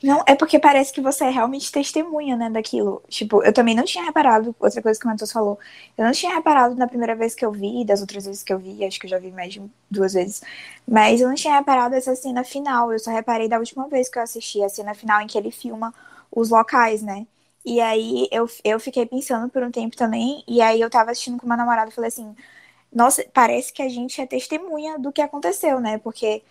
Não, 0.00 0.24
é 0.26 0.34
porque 0.34 0.58
parece 0.58 0.92
que 0.92 1.00
você 1.00 1.24
é 1.24 1.30
realmente 1.30 1.70
testemunha, 1.70 2.36
né, 2.36 2.50
daquilo. 2.50 3.02
Tipo, 3.08 3.42
eu 3.44 3.52
também 3.52 3.74
não 3.74 3.84
tinha 3.84 4.02
reparado, 4.04 4.54
outra 4.58 4.82
coisa 4.82 4.98
que 4.98 5.06
o 5.06 5.08
Matheus 5.08 5.30
falou, 5.30 5.58
eu 5.96 6.04
não 6.04 6.10
tinha 6.12 6.34
reparado 6.34 6.74
na 6.74 6.88
primeira 6.88 7.14
vez 7.14 7.34
que 7.36 7.44
eu 7.44 7.52
vi, 7.52 7.84
das 7.84 8.00
outras 8.00 8.24
vezes 8.26 8.42
que 8.42 8.52
eu 8.52 8.58
vi, 8.58 8.84
acho 8.84 8.98
que 8.98 9.06
eu 9.06 9.10
já 9.10 9.18
vi 9.20 9.30
mais 9.30 9.52
de 9.54 9.62
duas 9.88 10.14
vezes, 10.14 10.42
mas 10.86 11.20
eu 11.20 11.28
não 11.28 11.36
tinha 11.36 11.54
reparado 11.54 11.94
essa 11.94 12.16
cena 12.16 12.42
final, 12.42 12.92
eu 12.92 12.98
só 12.98 13.12
reparei 13.12 13.48
da 13.48 13.58
última 13.58 13.88
vez 13.88 14.08
que 14.08 14.18
eu 14.18 14.22
assisti, 14.22 14.60
a 14.64 14.68
cena 14.68 14.92
final 14.94 15.20
em 15.20 15.26
que 15.28 15.38
ele 15.38 15.52
filma 15.52 15.94
os 16.32 16.50
locais, 16.50 17.00
né. 17.02 17.24
E 17.64 17.80
aí 17.80 18.28
eu, 18.32 18.48
eu 18.64 18.80
fiquei 18.80 19.06
pensando 19.06 19.48
por 19.48 19.62
um 19.62 19.70
tempo 19.70 19.96
também, 19.96 20.42
e 20.48 20.60
aí 20.60 20.80
eu 20.80 20.90
tava 20.90 21.12
assistindo 21.12 21.38
com 21.38 21.46
uma 21.46 21.56
namorada 21.56 21.90
e 21.90 21.94
falei 21.94 22.08
assim, 22.08 22.34
nossa, 22.92 23.24
parece 23.32 23.72
que 23.72 23.82
a 23.82 23.88
gente 23.88 24.20
é 24.20 24.26
testemunha 24.26 24.98
do 24.98 25.12
que 25.12 25.22
aconteceu, 25.22 25.80
né, 25.80 25.98
porque 25.98 26.42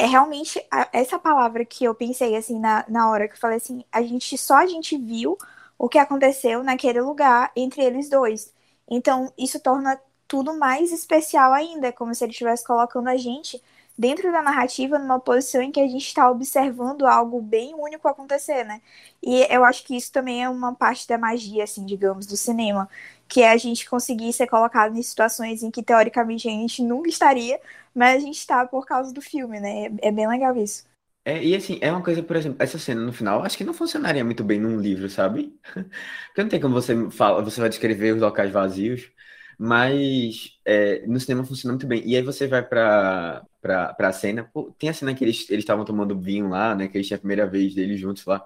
é 0.00 0.06
realmente 0.06 0.64
a, 0.70 0.88
essa 0.92 1.18
palavra 1.18 1.64
que 1.64 1.84
eu 1.84 1.94
pensei 1.94 2.34
assim 2.36 2.58
na, 2.58 2.84
na 2.88 3.10
hora 3.10 3.28
que 3.28 3.34
eu 3.34 3.38
falei 3.38 3.58
assim, 3.58 3.84
a 3.92 4.02
gente 4.02 4.36
só 4.38 4.56
a 4.56 4.66
gente 4.66 4.96
viu 4.96 5.36
o 5.78 5.88
que 5.88 5.98
aconteceu 5.98 6.62
naquele 6.62 7.00
lugar 7.00 7.52
entre 7.54 7.82
eles 7.82 8.08
dois. 8.08 8.52
Então, 8.90 9.32
isso 9.38 9.60
torna 9.60 10.00
tudo 10.26 10.56
mais 10.58 10.92
especial 10.92 11.52
ainda, 11.52 11.88
é 11.88 11.92
como 11.92 12.14
se 12.14 12.24
ele 12.24 12.32
estivesse 12.32 12.64
colocando 12.64 13.08
a 13.08 13.16
gente 13.16 13.62
dentro 13.98 14.32
da 14.32 14.40
narrativa 14.40 14.98
numa 14.98 15.20
posição 15.20 15.60
em 15.60 15.70
que 15.70 15.80
a 15.80 15.86
gente 15.86 16.06
está 16.06 16.30
observando 16.30 17.06
algo 17.06 17.42
bem 17.42 17.74
único 17.74 18.08
acontecer, 18.08 18.64
né? 18.64 18.80
E 19.22 19.46
eu 19.50 19.64
acho 19.64 19.84
que 19.84 19.94
isso 19.96 20.10
também 20.10 20.42
é 20.42 20.48
uma 20.48 20.74
parte 20.74 21.06
da 21.06 21.18
magia, 21.18 21.64
assim, 21.64 21.84
digamos, 21.84 22.26
do 22.26 22.36
cinema, 22.36 22.88
que 23.28 23.42
é 23.42 23.50
a 23.50 23.56
gente 23.58 23.88
conseguir 23.88 24.32
ser 24.32 24.46
colocado 24.46 24.96
em 24.96 25.02
situações 25.02 25.62
em 25.62 25.70
que 25.70 25.82
teoricamente 25.82 26.48
a 26.48 26.50
gente 26.50 26.82
nunca 26.82 27.10
estaria, 27.10 27.60
mas 27.94 28.16
a 28.22 28.26
gente 28.26 28.38
está 28.38 28.66
por 28.66 28.86
causa 28.86 29.12
do 29.12 29.22
filme, 29.22 29.60
né? 29.60 29.86
É, 30.02 30.08
é 30.08 30.12
bem 30.12 30.28
legal 30.28 30.56
isso. 30.56 30.84
É, 31.24 31.44
e 31.44 31.54
assim, 31.54 31.78
é 31.82 31.92
uma 31.92 32.02
coisa, 32.02 32.22
por 32.22 32.34
exemplo, 32.36 32.56
essa 32.62 32.78
cena 32.78 33.00
no 33.02 33.12
final, 33.12 33.44
acho 33.44 33.56
que 33.56 33.64
não 33.64 33.74
funcionaria 33.74 34.24
muito 34.24 34.42
bem 34.42 34.58
num 34.58 34.80
livro, 34.80 35.08
sabe? 35.10 35.54
Porque 36.28 36.42
não 36.42 36.48
tem 36.48 36.60
como 36.60 36.74
você 36.74 37.10
fala, 37.10 37.42
você 37.42 37.60
vai 37.60 37.68
descrever 37.68 38.14
os 38.14 38.20
locais 38.22 38.50
vazios, 38.50 39.12
mas 39.58 40.58
é, 40.64 41.06
no 41.06 41.20
cinema 41.20 41.44
funciona 41.44 41.74
muito 41.74 41.86
bem. 41.86 42.02
E 42.08 42.16
aí 42.16 42.22
você 42.22 42.46
vai 42.48 42.66
pra, 42.66 43.44
pra, 43.60 43.92
pra 43.94 44.12
cena, 44.12 44.44
pô, 44.44 44.72
tem 44.78 44.88
a 44.88 44.94
cena 44.94 45.14
que 45.14 45.22
eles 45.24 45.48
estavam 45.50 45.84
tomando 45.84 46.18
vinho 46.18 46.48
lá, 46.48 46.74
né? 46.74 46.88
Que 46.88 46.96
eles 46.96 47.06
tinham 47.06 47.16
a 47.18 47.20
primeira 47.20 47.46
vez 47.46 47.74
deles 47.74 48.00
juntos 48.00 48.24
lá. 48.24 48.42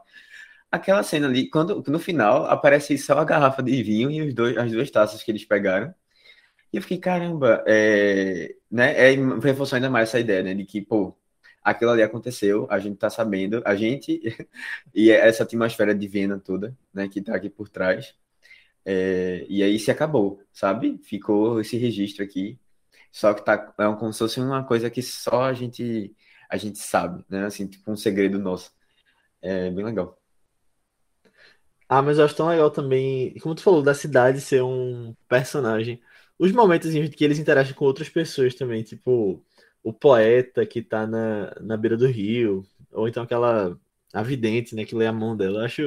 Aquela 0.71 1.03
cena 1.05 1.29
ali, 1.29 1.49
quando 1.51 1.83
no 1.89 1.99
final 2.01 2.47
aparece 2.47 2.99
só 2.99 3.19
a 3.19 3.25
garrafa 3.25 3.63
de 3.63 3.83
vinho 3.83 4.11
e 4.11 4.23
os 4.23 4.35
dois, 4.35 4.57
as 4.59 4.73
duas 4.73 4.91
taças 4.91 5.23
que 5.23 5.31
eles 5.31 5.45
pegaram. 5.45 5.95
E 6.75 6.77
eu 6.77 6.83
fiquei, 6.83 6.99
caramba, 6.99 7.63
é, 7.69 8.57
né? 8.69 9.13
É, 9.13 9.15
reforçou 9.41 9.77
ainda 9.77 9.89
mais 9.89 10.09
essa 10.09 10.19
ideia, 10.19 10.43
né? 10.43 10.55
De 10.55 10.65
que, 10.65 10.81
pô, 10.83 11.17
aquilo 11.63 11.93
ali 11.93 12.03
aconteceu, 12.03 12.67
a 12.69 12.81
gente 12.81 12.97
tá 12.99 13.09
sabendo, 13.09 13.63
a 13.65 13.77
gente 13.77 14.21
e 14.93 15.09
essa 15.11 15.45
atmosfera 15.45 15.95
divina 15.95 16.37
toda, 16.37 16.77
né? 16.93 17.09
Que 17.09 17.23
tá 17.23 17.37
aqui 17.37 17.49
por 17.49 17.69
trás. 17.69 18.17
É, 18.85 19.47
e 19.49 19.63
aí 19.63 19.79
se 19.79 19.91
acabou, 19.93 20.43
sabe? 20.53 20.99
Ficou 21.05 21.61
esse 21.61 21.77
registro 21.77 22.25
aqui. 22.25 22.59
Só 23.13 23.35
que 23.35 23.45
tá 23.45 23.75
é 23.79 23.85
como 23.97 24.13
se 24.13 24.21
fosse 24.21 24.41
uma 24.41 24.65
coisa 24.65 24.91
que 24.91 25.03
só 25.03 25.45
a 25.45 25.53
gente 25.55 26.15
a 26.51 26.57
gente 26.57 26.79
sabe, 26.81 27.25
né? 27.29 27.47
Assim, 27.47 27.67
tipo 27.69 27.91
um 27.93 27.97
segredo 27.97 28.39
nosso. 28.39 28.73
É 29.43 29.71
bem 29.71 29.85
legal. 29.85 30.19
Ah, 31.89 32.03
mas 32.03 32.19
eu 32.19 32.25
acho 32.25 32.35
tão 32.37 32.49
legal 32.49 32.71
também, 32.71 33.35
como 33.41 33.55
tu 33.55 33.63
falou, 33.63 33.83
da 33.83 33.95
cidade 33.95 34.41
ser 34.41 34.63
um 34.63 35.15
personagem. 35.29 36.03
Os 36.39 36.53
momentos 36.53 36.95
em 36.95 37.09
que 37.09 37.25
eles 37.25 37.39
interagem 37.39 37.75
com 37.75 37.85
outras 37.85 38.09
pessoas 38.09 38.55
também, 38.55 38.83
tipo 38.83 39.43
o 39.83 39.93
poeta 39.93 40.65
que 40.67 40.83
tá 40.83 41.07
na, 41.07 41.55
na 41.61 41.77
beira 41.77 41.97
do 41.97 42.07
rio, 42.07 42.65
ou 42.91 43.07
então 43.09 43.23
aquela 43.23 43.79
a 44.13 44.23
vidente, 44.23 44.75
né, 44.75 44.85
que 44.85 44.95
lê 44.95 45.07
a 45.07 45.13
mão 45.13 45.37
dela. 45.37 45.61
Eu 45.61 45.65
acho, 45.65 45.83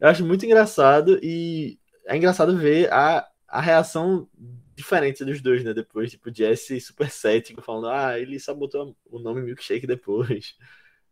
eu 0.00 0.08
acho 0.08 0.24
muito 0.24 0.44
engraçado 0.46 1.18
e 1.22 1.78
é 2.06 2.16
engraçado 2.16 2.56
ver 2.56 2.92
a, 2.92 3.26
a 3.48 3.60
reação 3.60 4.28
diferente 4.74 5.24
dos 5.24 5.40
dois, 5.40 5.64
né? 5.64 5.74
Depois, 5.74 6.10
tipo, 6.10 6.34
Jesse 6.34 6.80
super 6.80 7.10
cético, 7.10 7.62
falando, 7.62 7.88
ah, 7.88 8.18
ele 8.18 8.38
só 8.40 8.54
botou 8.54 8.96
o 9.10 9.18
nome 9.18 9.42
Milkshake 9.42 9.86
depois. 9.86 10.56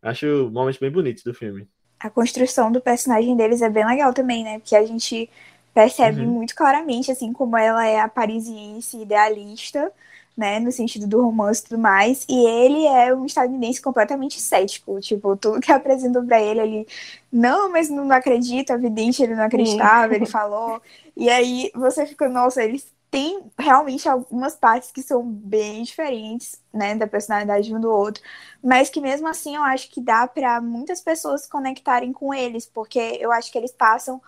Acho 0.01 0.25
um 0.47 0.51
momento 0.51 0.79
bem 0.79 0.91
bonito 0.91 1.23
do 1.23 1.33
filme 1.33 1.67
a 2.01 2.09
construção 2.09 2.71
do 2.71 2.81
personagem 2.81 3.35
deles 3.37 3.61
é 3.61 3.69
bem 3.69 3.85
legal 3.85 4.11
também, 4.13 4.43
né? 4.43 4.57
Porque 4.59 4.75
a 4.75 4.83
gente 4.83 5.29
percebe 5.73 6.21
uhum. 6.21 6.31
muito 6.31 6.55
claramente, 6.55 7.11
assim, 7.11 7.31
como 7.33 7.57
ela 7.57 7.85
é 7.85 7.99
a 7.99 8.07
parisiense 8.07 8.97
idealista, 8.97 9.91
né? 10.35 10.59
No 10.59 10.71
sentido 10.71 11.07
do 11.07 11.21
romance 11.21 11.61
e 11.61 11.63
tudo 11.69 11.79
mais. 11.79 12.25
E 12.29 12.47
ele 12.47 12.85
é 12.85 13.13
um 13.13 13.25
estadunidense 13.25 13.81
completamente 13.81 14.39
cético. 14.39 14.99
Tipo, 14.99 15.35
tudo 15.35 15.61
que 15.61 15.71
apresentam 15.73 16.25
pra 16.25 16.41
ele, 16.41 16.59
ele, 16.59 16.87
não, 17.31 17.71
mas 17.71 17.89
não 17.89 18.11
acredita, 18.11 18.73
evidente, 18.73 19.23
ele 19.23 19.35
não 19.35 19.43
acreditava, 19.43 20.15
ele 20.15 20.25
falou. 20.25 20.81
E 21.15 21.29
aí 21.29 21.71
você 21.75 22.05
fica, 22.05 22.27
nossa, 22.29 22.63
eles 22.63 22.85
tem 23.11 23.43
realmente 23.59 24.07
algumas 24.07 24.55
partes 24.55 24.89
que 24.89 25.03
são 25.03 25.21
bem 25.21 25.83
diferentes, 25.83 26.61
né, 26.73 26.95
da 26.95 27.05
personalidade 27.05 27.67
de 27.67 27.75
um 27.75 27.79
do 27.79 27.91
outro, 27.91 28.23
mas 28.63 28.89
que 28.89 29.01
mesmo 29.01 29.27
assim 29.27 29.57
eu 29.57 29.63
acho 29.63 29.91
que 29.91 29.99
dá 29.99 30.25
para 30.25 30.61
muitas 30.61 31.01
pessoas 31.01 31.41
se 31.41 31.49
conectarem 31.49 32.13
com 32.13 32.33
eles, 32.33 32.65
porque 32.65 33.17
eu 33.19 33.29
acho 33.33 33.51
que 33.51 33.57
eles 33.57 33.73
passam 33.73 34.21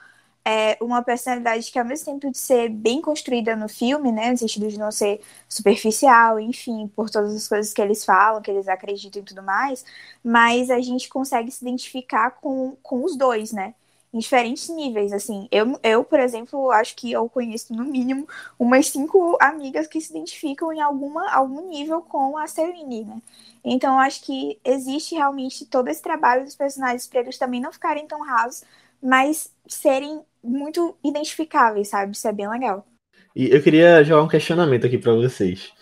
é, 0.46 0.78
uma 0.82 1.02
personalidade 1.02 1.72
que 1.72 1.80
ao 1.80 1.86
mesmo 1.86 2.06
tempo 2.06 2.32
de 2.32 2.38
ser 2.38 2.70
bem 2.70 3.02
construída 3.02 3.56
no 3.56 3.70
filme, 3.70 4.12
né, 4.12 4.32
no 4.32 4.38
sentido 4.38 4.68
de 4.68 4.78
não 4.78 4.92
ser 4.92 5.22
superficial, 5.48 6.40
enfim, 6.40 6.88
por 6.96 7.10
todas 7.10 7.34
as 7.34 7.48
coisas 7.48 7.74
que 7.74 7.82
eles 7.82 8.04
falam, 8.04 8.42
que 8.42 8.52
eles 8.52 8.68
acreditam 8.68 9.22
e 9.22 9.26
tudo 9.26 9.44
mais, 9.44 9.86
mas 10.24 10.70
a 10.70 10.80
gente 10.82 11.10
consegue 11.10 11.52
se 11.52 11.64
identificar 11.64 12.32
com, 12.32 12.76
com 12.84 13.04
os 13.04 13.16
dois, 13.18 13.52
né? 13.52 13.74
em 14.14 14.20
diferentes 14.20 14.70
níveis, 14.70 15.12
assim. 15.12 15.48
Eu, 15.52 15.80
eu, 15.82 16.04
por 16.04 16.20
exemplo, 16.20 16.70
acho 16.72 16.96
que 16.96 17.12
eu 17.12 17.28
conheço, 17.28 17.74
no 17.74 17.84
mínimo, 17.84 18.28
umas 18.60 18.88
cinco 18.88 19.38
amigas 19.42 19.88
que 19.88 20.00
se 20.00 20.12
identificam 20.12 20.72
em 20.72 20.80
alguma, 20.82 21.30
algum 21.32 21.68
nível 21.70 22.02
com 22.02 22.38
a 22.38 22.46
Celine, 22.48 23.06
né? 23.06 23.22
Então, 23.64 23.98
acho 23.98 24.22
que 24.24 24.60
existe 24.64 25.16
realmente 25.16 25.66
todo 25.66 25.88
esse 25.88 26.02
trabalho 26.02 26.44
dos 26.44 26.56
personagens 26.56 27.08
para 27.08 27.22
eles 27.22 27.38
também 27.38 27.62
não 27.62 27.72
ficarem 27.72 28.06
tão 28.08 28.22
rasos, 28.22 28.64
mas 29.04 29.54
serem 29.68 30.22
muito 30.42 30.98
identificáveis, 31.04 31.90
sabe? 31.90 32.16
Isso 32.16 32.28
é 32.28 32.32
bem 32.32 32.50
legal. 32.50 32.88
E 33.36 33.50
eu 33.50 33.62
queria 33.62 34.04
jogar 34.04 34.24
um 34.24 34.28
questionamento 34.28 34.86
aqui 34.86 34.98
para 34.98 35.14
vocês. 35.14 35.74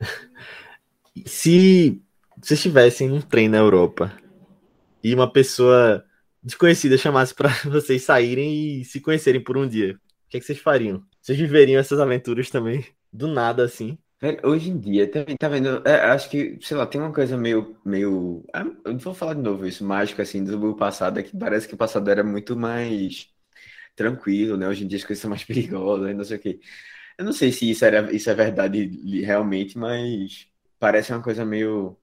Se 1.26 2.00
vocês 2.40 2.58
estivessem 2.58 3.08
num 3.08 3.20
trem 3.20 3.48
na 3.48 3.58
Europa 3.58 4.12
e 5.02 5.14
uma 5.14 5.30
pessoa 5.30 6.04
desconhecida 6.42 6.96
chamasse 6.96 7.34
para 7.34 7.48
vocês 7.70 8.02
saírem 8.02 8.80
e 8.80 8.84
se 8.84 9.00
conhecerem 9.00 9.42
por 9.42 9.56
um 9.56 9.66
dia, 9.66 9.94
o 9.94 10.28
que, 10.28 10.38
é 10.38 10.40
que 10.40 10.46
vocês 10.46 10.58
fariam? 10.58 11.02
Vocês 11.20 11.38
viveriam 11.38 11.80
essas 11.80 12.00
aventuras 12.00 12.50
também? 12.50 12.84
Do 13.12 13.28
nada, 13.28 13.64
assim? 13.64 13.98
Hoje 14.42 14.70
em 14.70 14.78
dia, 14.78 15.10
também, 15.10 15.36
tá 15.36 15.48
vendo? 15.48 15.86
É, 15.86 16.00
acho 16.12 16.30
que, 16.30 16.58
sei 16.62 16.76
lá, 16.76 16.86
tem 16.86 17.00
uma 17.00 17.12
coisa 17.12 17.36
meio, 17.36 17.76
meio. 17.84 18.42
Ah, 18.54 18.64
eu 18.84 18.96
vou 18.98 19.12
falar 19.14 19.34
de 19.34 19.42
novo 19.42 19.66
isso, 19.66 19.84
mágico, 19.84 20.22
assim, 20.22 20.42
do 20.42 20.74
passado, 20.76 21.18
é 21.20 21.22
que 21.22 21.36
parece 21.36 21.68
que 21.68 21.74
o 21.74 21.76
passado 21.76 22.08
era 22.10 22.24
muito 22.24 22.56
mais 22.56 23.28
tranquilo, 23.96 24.56
né? 24.56 24.68
Hoje 24.68 24.84
em 24.84 24.88
dia 24.88 24.98
as 24.98 25.04
coisas 25.04 25.20
são 25.22 25.30
mais 25.30 25.44
perigosas, 25.46 26.16
não 26.16 26.24
sei 26.24 26.38
o 26.38 26.40
quê. 26.40 26.60
Eu 27.18 27.24
não 27.26 27.32
sei 27.32 27.52
se 27.52 27.70
isso, 27.70 27.84
era, 27.84 28.12
isso 28.14 28.30
é 28.30 28.34
verdade 28.34 28.86
realmente, 29.24 29.78
mas 29.78 30.48
parece 30.78 31.12
uma 31.12 31.22
coisa 31.22 31.44
meio. 31.44 31.96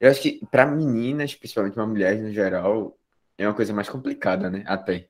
Eu 0.00 0.10
acho 0.10 0.22
que 0.22 0.40
para 0.50 0.66
meninas, 0.66 1.34
principalmente 1.34 1.74
para 1.74 1.86
mulheres 1.86 2.22
no 2.22 2.32
geral, 2.32 2.98
é 3.38 3.46
uma 3.48 3.54
coisa 3.54 3.72
mais 3.74 3.88
complicada, 3.90 4.50
né? 4.50 4.64
Até. 4.66 5.08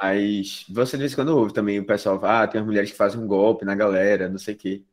Mas 0.00 0.64
você 0.70 0.96
de 0.96 1.02
vez 1.02 1.12
em 1.12 1.16
quando 1.16 1.36
ouve 1.36 1.52
também 1.54 1.78
o 1.80 1.86
pessoal, 1.86 2.20
ah, 2.24 2.46
tem 2.48 2.60
as 2.60 2.66
mulheres 2.66 2.90
que 2.90 2.96
fazem 2.96 3.20
um 3.20 3.26
golpe 3.26 3.64
na 3.64 3.74
galera, 3.74 4.28
não 4.28 4.38
sei 4.38 4.54
o 4.54 4.58
quê. 4.58 4.84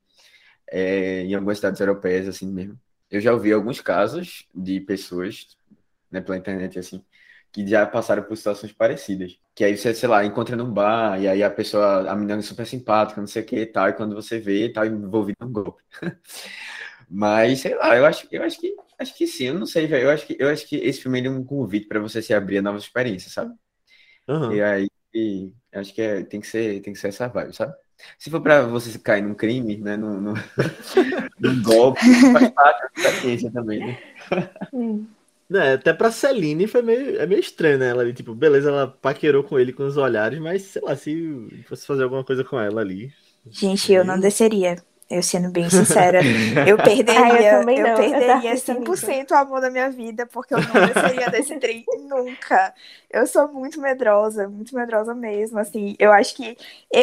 É, 0.72 1.22
em 1.24 1.34
algumas 1.36 1.57
cidades 1.57 1.80
europeias, 1.80 2.28
assim 2.28 2.51
mesmo. 2.51 2.80
Eu 3.09 3.22
já 3.22 3.34
ouvi 3.34 3.53
alguns 3.53 3.80
casos 3.82 4.47
de 4.53 4.82
pessoas, 4.82 5.57
né, 6.11 6.22
pela 6.22 6.38
internet, 6.38 6.78
assim, 6.80 7.03
que 7.51 7.65
já 7.65 7.86
passaram 7.86 8.24
por 8.24 8.36
situações 8.38 8.74
parecidas. 8.74 9.39
Que 9.55 9.63
aí 9.63 9.78
você, 9.78 9.93
sei 9.93 10.09
lá, 10.09 10.26
encontra 10.26 10.55
num 10.55 10.72
bar, 10.72 11.22
e 11.22 11.28
aí 11.28 11.43
a 11.43 11.49
pessoa, 11.49 12.09
a 12.09 12.15
menina 12.15 12.39
é 12.39 12.41
super 12.41 12.65
simpática, 12.68 13.22
não 13.22 13.28
sei 13.28 13.43
o 13.43 13.45
que 13.45 13.55
e 13.61 13.65
tal, 13.65 13.89
e 13.89 13.93
quando 13.93 14.15
você 14.15 14.39
vê, 14.39 14.70
tá 14.72 14.86
envolvido 14.86 15.38
num 15.41 15.53
golpe. 15.53 15.82
Mas, 17.09 17.61
sei 17.61 17.76
lá, 17.76 17.95
eu 17.95 18.05
acho, 18.05 18.28
eu 18.32 18.43
acho 18.43 18.59
que 18.59 18.76
acho 18.99 19.15
que 19.18 19.28
sim, 19.28 19.45
eu 19.45 19.53
não 19.53 19.65
sei, 19.65 19.88
velho. 19.88 20.05
Eu 20.05 20.11
acho 20.11 20.28
que 20.28 20.36
eu 20.39 20.49
acho 20.49 20.68
que 20.68 20.76
esse 20.78 21.01
filme 21.01 21.26
é 21.26 21.30
um 21.30 21.43
convite 21.43 21.88
para 21.88 21.99
você 21.99 22.22
se 22.22 22.34
abrir 22.34 22.57
a 22.59 22.61
novas 22.61 22.84
experiências, 22.84 23.34
sabe? 23.34 23.53
Uhum. 24.28 24.53
E 24.53 24.61
aí 24.61 24.88
e, 25.13 25.51
acho 25.74 25.93
que 25.93 26.01
é, 26.01 26.24
tem 26.24 26.39
que 26.41 26.47
ser 26.47 26.82
tem 26.82 26.93
que 26.93 26.99
ser 26.99 27.09
essa 27.09 27.28
vibe, 27.28 27.55
sabe? 27.55 27.74
Se 28.18 28.30
for 28.30 28.41
para 28.41 28.64
você 28.64 28.98
cair 29.00 29.22
num 29.22 29.34
crime, 29.34 29.78
né, 29.78 29.98
num, 29.98 30.20
num, 30.20 30.34
num 31.39 31.64
golpe, 31.64 32.00
faz 32.34 32.50
parte 32.50 33.02
da 33.02 33.10
experiência 33.10 33.52
também, 33.52 33.80
né? 33.80 33.98
É, 35.50 35.74
até 35.74 35.93
pra 35.93 36.12
Celine 36.12 36.68
foi 36.68 36.82
meio, 36.82 37.22
é 37.22 37.26
meio 37.26 37.39
estranho, 37.39 37.78
né? 37.78 37.89
Ela 37.89 38.02
ali, 38.02 38.14
tipo, 38.14 38.36
beleza, 38.36 38.70
ela 38.70 38.88
paquerou 38.88 39.43
com 39.43 39.58
ele 39.58 39.72
com 39.72 39.84
os 39.84 39.95
olhares, 39.95 40.39
mas 40.39 40.64
sei 40.64 40.82
lá, 40.82 40.95
se 40.95 41.64
fosse 41.68 41.88
fazer 41.88 42.04
alguma 42.04 42.24
coisa 42.24 42.43
com 42.43 42.60
ela 42.60 42.82
ali. 42.82 43.14
Gente, 43.50 43.93
eu 43.93 44.04
não 44.04 44.20
desceria. 44.20 44.76
Eu 45.10 45.24
sendo 45.24 45.49
bem 45.49 45.70
sincera, 45.70 46.20
eu 46.68 46.76
perderia, 46.78 47.60
ah, 47.60 47.64
eu, 47.64 47.70
eu 47.70 47.95
perderia 47.95 48.53
100% 48.53 49.32
o 49.32 49.36
amor 49.36 49.62
da 49.62 49.70
minha 49.70 49.89
vida, 49.89 50.26
porque 50.26 50.53
eu 50.53 50.60
não 50.60 50.86
desceria 50.86 51.30
desse 51.30 51.55
trem 51.60 51.86
nunca. 52.10 52.74
Eu 53.10 53.26
sou 53.26 53.47
muito 53.47 53.80
medrosa, 53.80 54.49
muito 54.49 54.76
medrosa 54.76 55.16
mesmo, 55.16 55.60
assim. 55.60 55.95
Eu 55.97 56.12
acho 56.12 56.36
que 56.36 56.58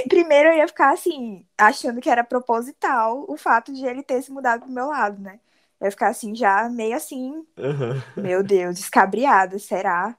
primeiro 0.06 0.50
eu 0.50 0.56
ia 0.58 0.68
ficar 0.68 0.92
assim, 0.92 1.46
achando 1.56 1.98
que 1.98 2.10
era 2.10 2.22
proposital 2.22 3.24
o 3.26 3.38
fato 3.38 3.72
de 3.72 3.86
ele 3.86 4.02
ter 4.02 4.20
se 4.20 4.30
mudado 4.30 4.64
pro 4.64 4.70
meu 4.70 4.88
lado, 4.88 5.20
né? 5.22 5.40
Eu 5.80 5.86
ia 5.86 5.90
ficar 5.90 6.08
assim 6.08 6.34
já 6.34 6.68
meio 6.68 6.94
assim, 6.94 7.42
uhum. 7.56 8.02
meu 8.16 8.42
Deus, 8.42 8.76
descabriada, 8.76 9.58
será? 9.58 10.14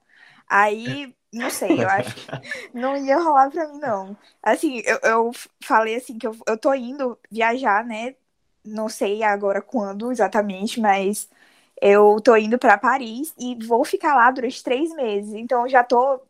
Aí 0.49 1.13
não 1.35 1.49
sei, 1.49 1.83
eu 1.83 1.89
acho 1.89 2.15
que 2.15 2.27
não 2.73 2.95
ia 2.97 3.17
rolar 3.17 3.49
pra 3.51 3.67
mim, 3.67 3.79
não. 3.79 4.17
Assim, 4.41 4.81
eu, 4.85 4.99
eu 5.03 5.31
falei 5.61 5.95
assim 5.95 6.17
que 6.17 6.25
eu, 6.27 6.35
eu 6.47 6.57
tô 6.57 6.73
indo 6.73 7.17
viajar, 7.29 7.83
né? 7.85 8.15
Não 8.63 8.89
sei 8.89 9.23
agora 9.23 9.61
quando 9.61 10.11
exatamente, 10.11 10.79
mas 10.79 11.29
eu 11.81 12.19
tô 12.21 12.35
indo 12.35 12.57
para 12.57 12.77
Paris 12.77 13.33
e 13.37 13.55
vou 13.65 13.83
ficar 13.85 14.15
lá 14.15 14.31
durante 14.31 14.63
três 14.63 14.93
meses. 14.95 15.33
Então 15.33 15.63
eu 15.63 15.69
já 15.69 15.83
tô 15.83 16.21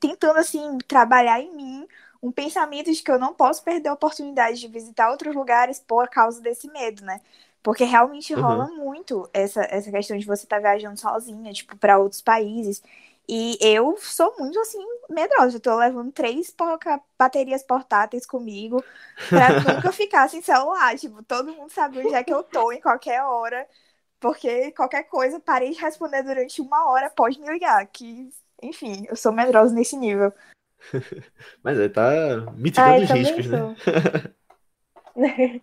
tentando, 0.00 0.38
assim, 0.38 0.78
trabalhar 0.86 1.40
em 1.40 1.54
mim 1.54 1.88
um 2.22 2.32
pensamento 2.32 2.92
de 2.92 3.02
que 3.02 3.10
eu 3.10 3.18
não 3.18 3.34
posso 3.34 3.62
perder 3.62 3.90
a 3.90 3.92
oportunidade 3.92 4.60
de 4.60 4.68
visitar 4.68 5.10
outros 5.10 5.34
lugares 5.34 5.78
por 5.78 6.08
causa 6.08 6.40
desse 6.40 6.68
medo, 6.70 7.04
né? 7.04 7.20
Porque 7.62 7.84
realmente 7.84 8.34
rola 8.34 8.64
uhum. 8.66 8.76
muito 8.84 9.28
essa, 9.32 9.62
essa 9.62 9.90
questão 9.90 10.16
de 10.16 10.26
você 10.26 10.44
estar 10.44 10.56
tá 10.56 10.62
viajando 10.62 10.98
sozinha, 10.98 11.52
tipo, 11.52 11.76
para 11.76 11.98
outros 11.98 12.20
países. 12.22 12.82
E 13.28 13.58
eu 13.60 13.94
sou 13.98 14.34
muito 14.38 14.58
assim, 14.58 14.82
medrosa. 15.10 15.58
Eu 15.58 15.60
tô 15.60 15.76
levando 15.76 16.10
três 16.10 16.50
porca, 16.50 16.98
baterias 17.18 17.62
portáteis 17.62 18.24
comigo 18.24 18.82
pra 19.28 19.48
nunca 19.60 19.92
ficar 19.92 20.28
sem 20.30 20.40
celular. 20.40 20.96
Tipo, 20.96 21.22
todo 21.22 21.52
mundo 21.52 21.70
sabe 21.70 21.98
onde 21.98 22.14
é 22.14 22.24
que 22.24 22.32
eu 22.32 22.42
tô 22.42 22.72
em 22.72 22.80
qualquer 22.80 23.22
hora. 23.22 23.68
Porque 24.18 24.72
qualquer 24.72 25.04
coisa, 25.04 25.38
parei 25.38 25.72
de 25.72 25.80
responder 25.80 26.22
durante 26.22 26.62
uma 26.62 26.90
hora, 26.90 27.10
pode 27.10 27.38
me 27.38 27.50
ligar. 27.50 27.86
Que, 27.86 28.30
enfim, 28.62 29.04
eu 29.10 29.14
sou 29.14 29.30
medrosa 29.30 29.74
nesse 29.74 29.96
nível. 29.96 30.32
Mas 31.62 31.78
aí 31.78 31.90
tá 31.90 32.10
mitigando 32.56 33.04
os 33.04 33.10
riscos, 33.10 33.46
né? 33.46 33.76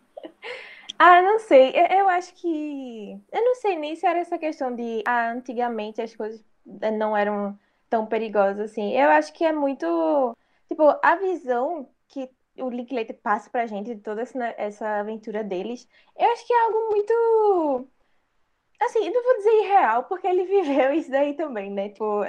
ah, 0.99 1.21
não 1.23 1.39
sei. 1.39 1.71
Eu, 1.71 1.85
eu 1.97 2.09
acho 2.09 2.31
que. 2.35 3.19
Eu 3.31 3.43
não 3.43 3.55
sei 3.55 3.75
nem 3.75 3.95
se 3.95 4.05
era 4.05 4.19
essa 4.19 4.37
questão 4.37 4.75
de. 4.75 5.01
Ah, 5.05 5.31
antigamente 5.31 5.99
as 5.99 6.15
coisas 6.15 6.43
não 6.65 7.15
eram 7.15 7.57
tão 7.89 8.05
perigosas 8.05 8.71
assim. 8.71 8.93
Eu 8.93 9.09
acho 9.09 9.33
que 9.33 9.43
é 9.43 9.53
muito. 9.53 10.35
Tipo, 10.67 10.83
a 11.03 11.15
visão 11.15 11.89
que 12.07 12.29
o 12.57 12.69
Linklater 12.69 13.17
passa 13.21 13.49
pra 13.49 13.67
gente, 13.67 13.95
toda 13.97 14.21
essa, 14.23 14.45
essa 14.57 14.99
aventura 14.99 15.43
deles, 15.43 15.87
eu 16.17 16.31
acho 16.31 16.45
que 16.47 16.53
é 16.53 16.65
algo 16.65 16.89
muito. 16.91 17.87
Assim, 18.81 19.09
não 19.09 19.23
vou 19.23 19.37
dizer 19.37 19.51
irreal, 19.63 20.03
porque 20.05 20.27
ele 20.27 20.43
viveu 20.45 20.93
isso 20.93 21.09
daí 21.11 21.33
também, 21.35 21.71
né? 21.71 21.89
Tipo, 21.89 22.23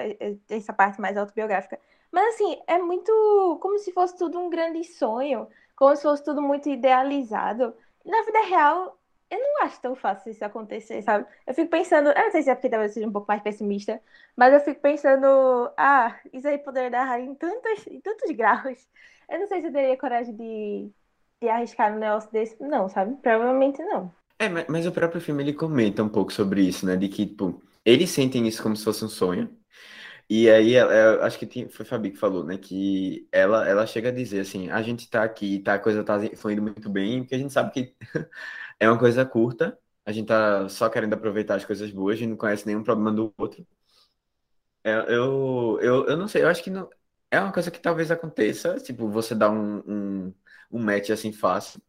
essa 0.49 0.72
parte 0.72 1.01
mais 1.01 1.16
autobiográfica. 1.16 1.78
Mas, 2.11 2.34
assim, 2.34 2.61
é 2.66 2.78
muito 2.78 3.59
como 3.61 3.78
se 3.78 3.93
fosse 3.93 4.16
tudo 4.16 4.39
um 4.39 4.49
grande 4.49 4.84
sonho, 4.84 5.49
como 5.76 5.95
se 5.97 6.03
fosse 6.03 6.24
tudo 6.24 6.41
muito 6.43 6.68
idealizado. 6.68 7.74
Na 8.05 8.22
vida 8.22 8.41
real, 8.47 8.99
eu 9.31 9.39
não 9.39 9.64
acho 9.64 9.81
tão 9.81 9.95
fácil 9.97 10.31
isso 10.31 10.45
acontecer, 10.45 11.03
sabe? 11.03 11.27
Eu 11.47 11.55
fico 11.55 11.70
pensando, 11.70 12.11
eu 12.11 12.14
não 12.24 12.31
sei 12.31 12.43
se 12.43 12.51
é 12.51 12.55
porque 12.55 12.68
talvez 12.70 12.91
eu 12.93 12.95
seja 12.95 13.09
um 13.09 13.12
pouco 13.12 13.29
mais 13.29 13.43
pessimista, 13.43 14.01
mas 14.37 14.53
eu 14.55 14.61
fico 14.61 14.81
pensando, 14.81 15.27
ah, 15.77 16.18
isso 16.33 16.47
aí 16.47 16.59
poderia 16.59 16.91
dar 16.91 17.20
em 17.20 17.35
tantos, 17.35 17.87
em 17.89 18.01
tantos 18.01 18.31
graus. 18.37 18.87
Eu 19.29 19.41
não 19.41 19.47
sei 19.49 19.61
se 19.61 19.66
eu 19.68 19.72
teria 19.72 19.97
coragem 19.97 20.35
de, 20.37 20.91
de 21.43 21.49
arriscar 21.49 21.93
um 21.93 21.99
negócio 21.99 22.31
desse. 22.31 22.62
Não, 22.62 22.89
sabe? 22.89 23.16
Provavelmente 23.20 23.83
não. 23.83 24.12
É, 24.39 24.49
mas, 24.49 24.66
mas 24.68 24.87
o 24.87 24.93
próprio 24.93 25.20
filme 25.20 25.43
ele 25.43 25.53
comenta 25.53 26.03
um 26.03 26.09
pouco 26.09 26.33
sobre 26.33 26.62
isso, 26.62 26.87
né? 26.87 26.97
De 26.97 27.09
que, 27.09 27.27
tipo, 27.27 27.61
eles 27.85 28.11
sentem 28.11 28.47
isso 28.47 28.62
como 28.62 28.77
se 28.77 28.85
fosse 28.85 29.05
um 29.05 29.09
sonho. 29.09 29.51
E 30.29 30.51
aí, 30.51 30.74
eu 30.74 31.22
acho 31.22 31.39
que 31.39 31.47
tinha, 31.47 31.68
foi 31.70 31.87
a 31.87 31.89
Fabi 31.89 32.11
que 32.11 32.18
falou, 32.18 32.45
né? 32.45 32.59
Que 32.59 33.29
ela, 33.31 33.68
ela 33.68 33.87
chega 33.87 34.09
a 34.09 34.12
dizer 34.12 34.41
assim: 34.41 34.68
a 34.70 34.83
gente 34.83 35.09
tá 35.09 35.22
aqui, 35.22 35.61
tá, 35.61 35.74
a 35.74 35.79
coisa 35.79 36.03
tá 36.05 36.18
fluindo 36.37 36.62
muito 36.62 36.91
bem, 36.91 37.20
porque 37.22 37.37
a 37.37 37.39
gente 37.39 37.53
sabe 37.53 37.70
que 37.72 37.95
é 38.81 38.89
uma 38.89 38.99
coisa 38.99 39.24
curta, 39.24 39.79
a 40.05 40.12
gente 40.12 40.27
tá 40.27 40.68
só 40.68 40.89
querendo 40.89 41.14
aproveitar 41.14 41.57
as 41.57 41.64
coisas 41.64 41.91
boas, 41.91 42.16
a 42.16 42.18
gente 42.18 42.31
não 42.31 42.37
conhece 42.37 42.66
nenhum 42.66 42.83
problema 42.85 43.12
do 43.12 43.35
outro. 43.39 43.66
É, 44.85 44.95
eu, 45.14 45.79
eu, 45.83 46.07
eu 46.07 46.16
não 46.16 46.29
sei, 46.29 46.43
eu 46.43 46.49
acho 46.49 46.62
que 46.62 46.70
não, 46.70 46.89
é 47.31 47.41
uma 47.41 47.53
coisa 47.53 47.70
que 47.70 47.81
talvez 47.81 48.11
aconteça, 48.11 48.77
tipo, 48.79 49.09
você 49.09 49.35
dá 49.35 49.51
um, 49.51 49.79
um, 49.87 50.35
um 50.70 50.79
match 50.83 51.11
assim 51.11 51.33
fácil. 51.33 51.81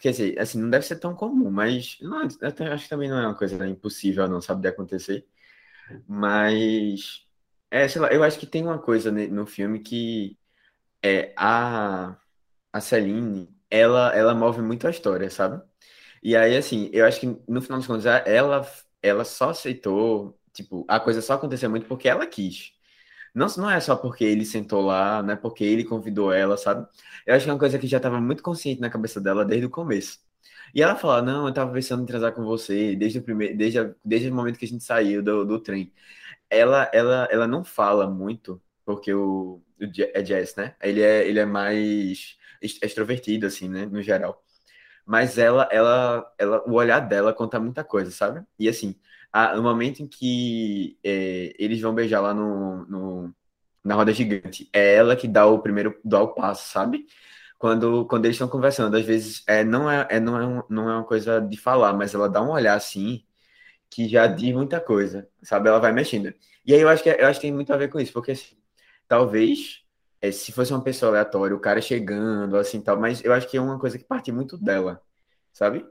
Quer 0.00 0.12
dizer, 0.12 0.38
assim, 0.38 0.60
não 0.60 0.70
deve 0.70 0.86
ser 0.86 0.98
tão 0.98 1.14
comum, 1.14 1.50
mas 1.50 1.98
não, 2.00 2.22
eu 2.22 2.72
acho 2.72 2.84
que 2.84 2.90
também 2.90 3.08
não 3.10 3.18
é 3.18 3.26
uma 3.26 3.36
coisa 3.36 3.66
impossível, 3.68 4.28
não, 4.28 4.40
sabe, 4.40 4.62
de 4.62 4.68
acontecer. 4.68 5.26
Mas, 6.08 7.26
é, 7.70 7.88
sei 7.88 8.00
lá, 8.00 8.08
eu 8.12 8.22
acho 8.24 8.38
que 8.38 8.46
tem 8.46 8.62
uma 8.64 8.78
coisa 8.78 9.10
no 9.12 9.46
filme 9.46 9.80
que 9.80 10.38
é 11.02 11.32
a, 11.36 12.16
a 12.72 12.80
Celine, 12.80 13.48
ela, 13.70 14.14
ela 14.16 14.34
move 14.34 14.62
muito 14.62 14.86
a 14.86 14.90
história, 14.90 15.30
sabe? 15.30 15.62
E 16.22 16.36
aí, 16.36 16.56
assim, 16.56 16.90
eu 16.92 17.06
acho 17.06 17.20
que 17.20 17.26
no 17.48 17.62
final 17.62 17.78
das 17.78 17.86
contas, 17.86 18.06
ela, 18.26 18.66
ela 19.02 19.24
só 19.24 19.50
aceitou, 19.50 20.38
tipo, 20.52 20.84
a 20.88 21.00
coisa 21.00 21.22
só 21.22 21.34
aconteceu 21.34 21.70
muito 21.70 21.86
porque 21.86 22.08
ela 22.08 22.26
quis. 22.26 22.72
Não, 23.34 23.46
não 23.58 23.70
é 23.70 23.80
só 23.80 23.96
porque 23.96 24.24
ele 24.24 24.44
sentou 24.44 24.82
lá, 24.82 25.22
não 25.22 25.32
é 25.34 25.36
porque 25.36 25.64
ele 25.64 25.84
convidou 25.84 26.32
ela, 26.32 26.56
sabe? 26.56 26.86
Eu 27.26 27.34
acho 27.34 27.44
que 27.44 27.50
é 27.50 27.52
uma 27.54 27.58
coisa 27.58 27.78
que 27.78 27.86
já 27.86 27.98
estava 27.98 28.20
muito 28.20 28.42
consciente 28.42 28.80
na 28.80 28.90
cabeça 28.90 29.20
dela 29.20 29.44
desde 29.44 29.66
o 29.66 29.70
começo. 29.70 30.18
E 30.74 30.82
ela 30.82 30.96
fala, 30.96 31.22
não, 31.22 31.46
eu 31.48 31.54
tava 31.54 31.72
pensando 31.72 32.02
em 32.02 32.06
transar 32.06 32.32
com 32.34 32.44
você 32.44 32.94
desde 32.96 33.18
o 33.18 33.22
primeiro, 33.22 33.56
desde, 33.56 33.78
desde 34.04 34.30
o 34.30 34.34
momento 34.34 34.58
que 34.58 34.64
a 34.64 34.68
gente 34.68 34.84
saiu 34.84 35.22
do, 35.22 35.44
do 35.44 35.60
trem. 35.60 35.92
Ela, 36.50 36.90
ela, 36.92 37.28
ela 37.30 37.46
não 37.48 37.64
fala 37.64 38.08
muito, 38.10 38.62
porque 38.84 39.12
o, 39.14 39.62
o 39.80 39.84
é 40.14 40.22
né? 40.56 40.76
Ele 40.82 41.02
é, 41.02 41.26
ele 41.28 41.38
é 41.40 41.46
mais 41.46 42.36
extrovertido, 42.62 43.46
assim, 43.46 43.68
né? 43.68 43.86
No 43.86 44.02
geral. 44.02 44.44
Mas 45.10 45.38
ela, 45.38 45.68
ela, 45.72 46.32
ela, 46.38 46.62
o 46.68 46.74
olhar 46.74 47.00
dela 47.00 47.34
conta 47.34 47.58
muita 47.58 47.82
coisa, 47.82 48.12
sabe? 48.12 48.46
E 48.56 48.68
assim, 48.68 48.94
a, 49.32 49.56
no 49.56 49.62
momento 49.62 50.00
em 50.04 50.06
que 50.06 50.96
é, 51.04 51.52
eles 51.58 51.80
vão 51.80 51.92
beijar 51.92 52.20
lá 52.20 52.32
no, 52.32 52.86
no, 52.86 53.34
na 53.84 53.96
roda 53.96 54.12
gigante, 54.12 54.70
é 54.72 54.94
ela 54.94 55.16
que 55.16 55.26
dá 55.26 55.46
o 55.46 55.58
primeiro, 55.60 55.98
dá 56.04 56.22
o 56.22 56.28
passo, 56.34 56.70
sabe? 56.70 57.06
Quando, 57.58 58.06
quando 58.06 58.26
eles 58.26 58.36
estão 58.36 58.48
conversando, 58.48 58.96
às 58.96 59.04
vezes 59.04 59.42
é, 59.48 59.64
não, 59.64 59.90
é, 59.90 60.06
é, 60.10 60.20
não, 60.20 60.60
é 60.60 60.64
não 60.70 60.88
é 60.90 60.94
uma 60.94 61.04
coisa 61.04 61.40
de 61.40 61.56
falar, 61.56 61.92
mas 61.92 62.14
ela 62.14 62.28
dá 62.28 62.40
um 62.42 62.50
olhar 62.52 62.74
assim 62.76 63.24
que 63.90 64.08
já 64.08 64.26
diz 64.26 64.54
muita 64.54 64.80
coisa, 64.80 65.28
sabe? 65.42 65.68
Ela 65.68 65.80
vai 65.80 65.92
mexendo. 65.92 66.32
E 66.64 66.74
aí 66.74 66.80
eu 66.80 66.88
acho 66.88 67.02
que, 67.02 67.10
eu 67.10 67.26
acho 67.26 67.40
que 67.40 67.46
tem 67.48 67.54
muito 67.54 67.72
a 67.72 67.76
ver 67.76 67.88
com 67.90 68.00
isso, 68.00 68.12
porque 68.12 68.32
assim, 68.32 68.56
talvez 69.08 69.82
é, 70.22 70.30
se 70.32 70.52
fosse 70.52 70.72
uma 70.72 70.82
pessoa 70.82 71.10
aleatória, 71.10 71.54
o 71.56 71.60
cara 71.60 71.80
chegando, 71.80 72.56
assim 72.56 72.80
tal, 72.80 72.98
mas 72.98 73.24
eu 73.24 73.32
acho 73.32 73.48
que 73.48 73.56
é 73.56 73.60
uma 73.60 73.78
coisa 73.78 73.98
que 73.98 74.04
parte 74.04 74.30
muito 74.32 74.56
dela, 74.58 75.00
sabe? 75.52 75.84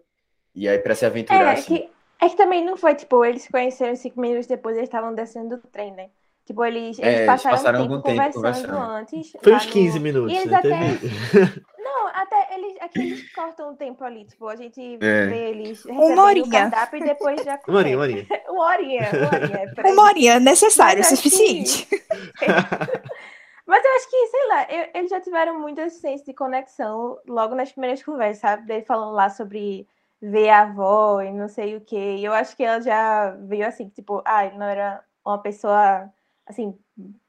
E 0.55 0.67
aí, 0.67 0.77
para 0.79 0.95
se 0.95 1.05
aventurar 1.05 1.39
é, 1.41 1.53
assim. 1.53 1.75
Que, 1.77 1.89
é 2.21 2.29
que 2.29 2.35
também 2.37 2.63
não 2.65 2.75
foi, 2.77 2.95
tipo, 2.95 3.23
eles 3.23 3.43
se 3.43 3.51
conheceram 3.51 3.95
cinco 3.95 4.19
minutos 4.19 4.47
depois, 4.47 4.75
eles 4.75 4.87
estavam 4.89 5.13
descendo 5.13 5.57
do 5.57 5.67
trem, 5.67 5.93
né? 5.93 6.09
Tipo, 6.45 6.65
eles, 6.65 6.97
eles 6.97 7.19
É, 7.19 7.25
passaram, 7.27 7.57
passaram 7.57 7.79
um 7.79 7.81
algum 7.83 8.01
tempo 8.01 8.19
tempo 8.21 8.33
conversando 8.33 8.67
conversando. 8.71 8.91
antes. 8.95 9.31
Foi 9.41 9.53
uns 9.53 9.65
15 9.67 9.97
no... 9.99 10.03
minutos, 10.03 10.31
E 10.33 10.35
eles 10.37 10.49
né? 10.51 10.57
até. 10.57 10.79
Não, 11.77 12.07
até 12.07 12.55
eles. 12.55 12.75
Aqui 12.81 12.99
eles 13.01 13.29
cortam 13.33 13.69
um 13.71 13.75
tempo 13.75 14.03
ali. 14.03 14.25
Tipo, 14.25 14.47
a 14.47 14.55
gente 14.55 14.97
É. 14.99 15.27
vê 15.27 15.49
eles 15.51 15.85
Uma 15.85 15.93
recebendo 15.93 16.17
o 16.19 16.23
horinha. 16.25 16.49
cardápio 16.49 16.97
e 16.99 17.03
depois 17.03 17.43
já. 17.43 17.59
Uma 17.67 17.77
horinha, 17.77 17.97
uma 17.97 18.03
horinha. 18.03 18.27
Uma 18.49 18.65
horinha, 18.65 19.09
uma 19.13 19.27
horinha. 19.27 19.73
é 19.77 20.01
horinha 20.01 20.33
é 20.33 20.39
necessário, 20.39 20.99
é 21.01 21.05
acho 21.05 21.09
que- 21.09 21.15
suficiente. 21.29 21.87
Mas 23.69 23.85
eu 23.85 23.91
acho 23.95 24.09
que, 24.09 24.27
sei 24.27 24.47
lá, 24.47 24.67
eu- 24.71 24.91
eles 24.95 25.09
já 25.11 25.21
tiveram 25.21 25.59
muito 25.59 25.79
esse 25.81 25.99
senso 26.01 26.25
de 26.25 26.33
conexão 26.33 27.19
logo 27.27 27.55
nas 27.55 27.71
primeiras 27.71 28.03
conversas, 28.03 28.41
sabe? 28.41 28.65
Dele 28.67 28.85
falando 28.85 29.13
lá 29.13 29.29
sobre 29.29 29.87
ver 30.21 30.49
a 30.49 30.61
avó 30.63 31.21
e 31.21 31.31
não 31.31 31.47
sei 31.47 31.75
o 31.77 31.81
quê. 31.81 32.17
E 32.17 32.25
eu 32.25 32.33
acho 32.33 32.55
que 32.57 32.63
ela 32.63 32.81
já 32.81 33.31
veio 33.47 33.67
assim, 33.67 33.89
tipo, 33.89 34.21
ah, 34.25 34.45
ele 34.45 34.57
não 34.57 34.65
era 34.67 35.03
uma 35.25 35.39
pessoa, 35.41 36.11
assim, 36.47 36.77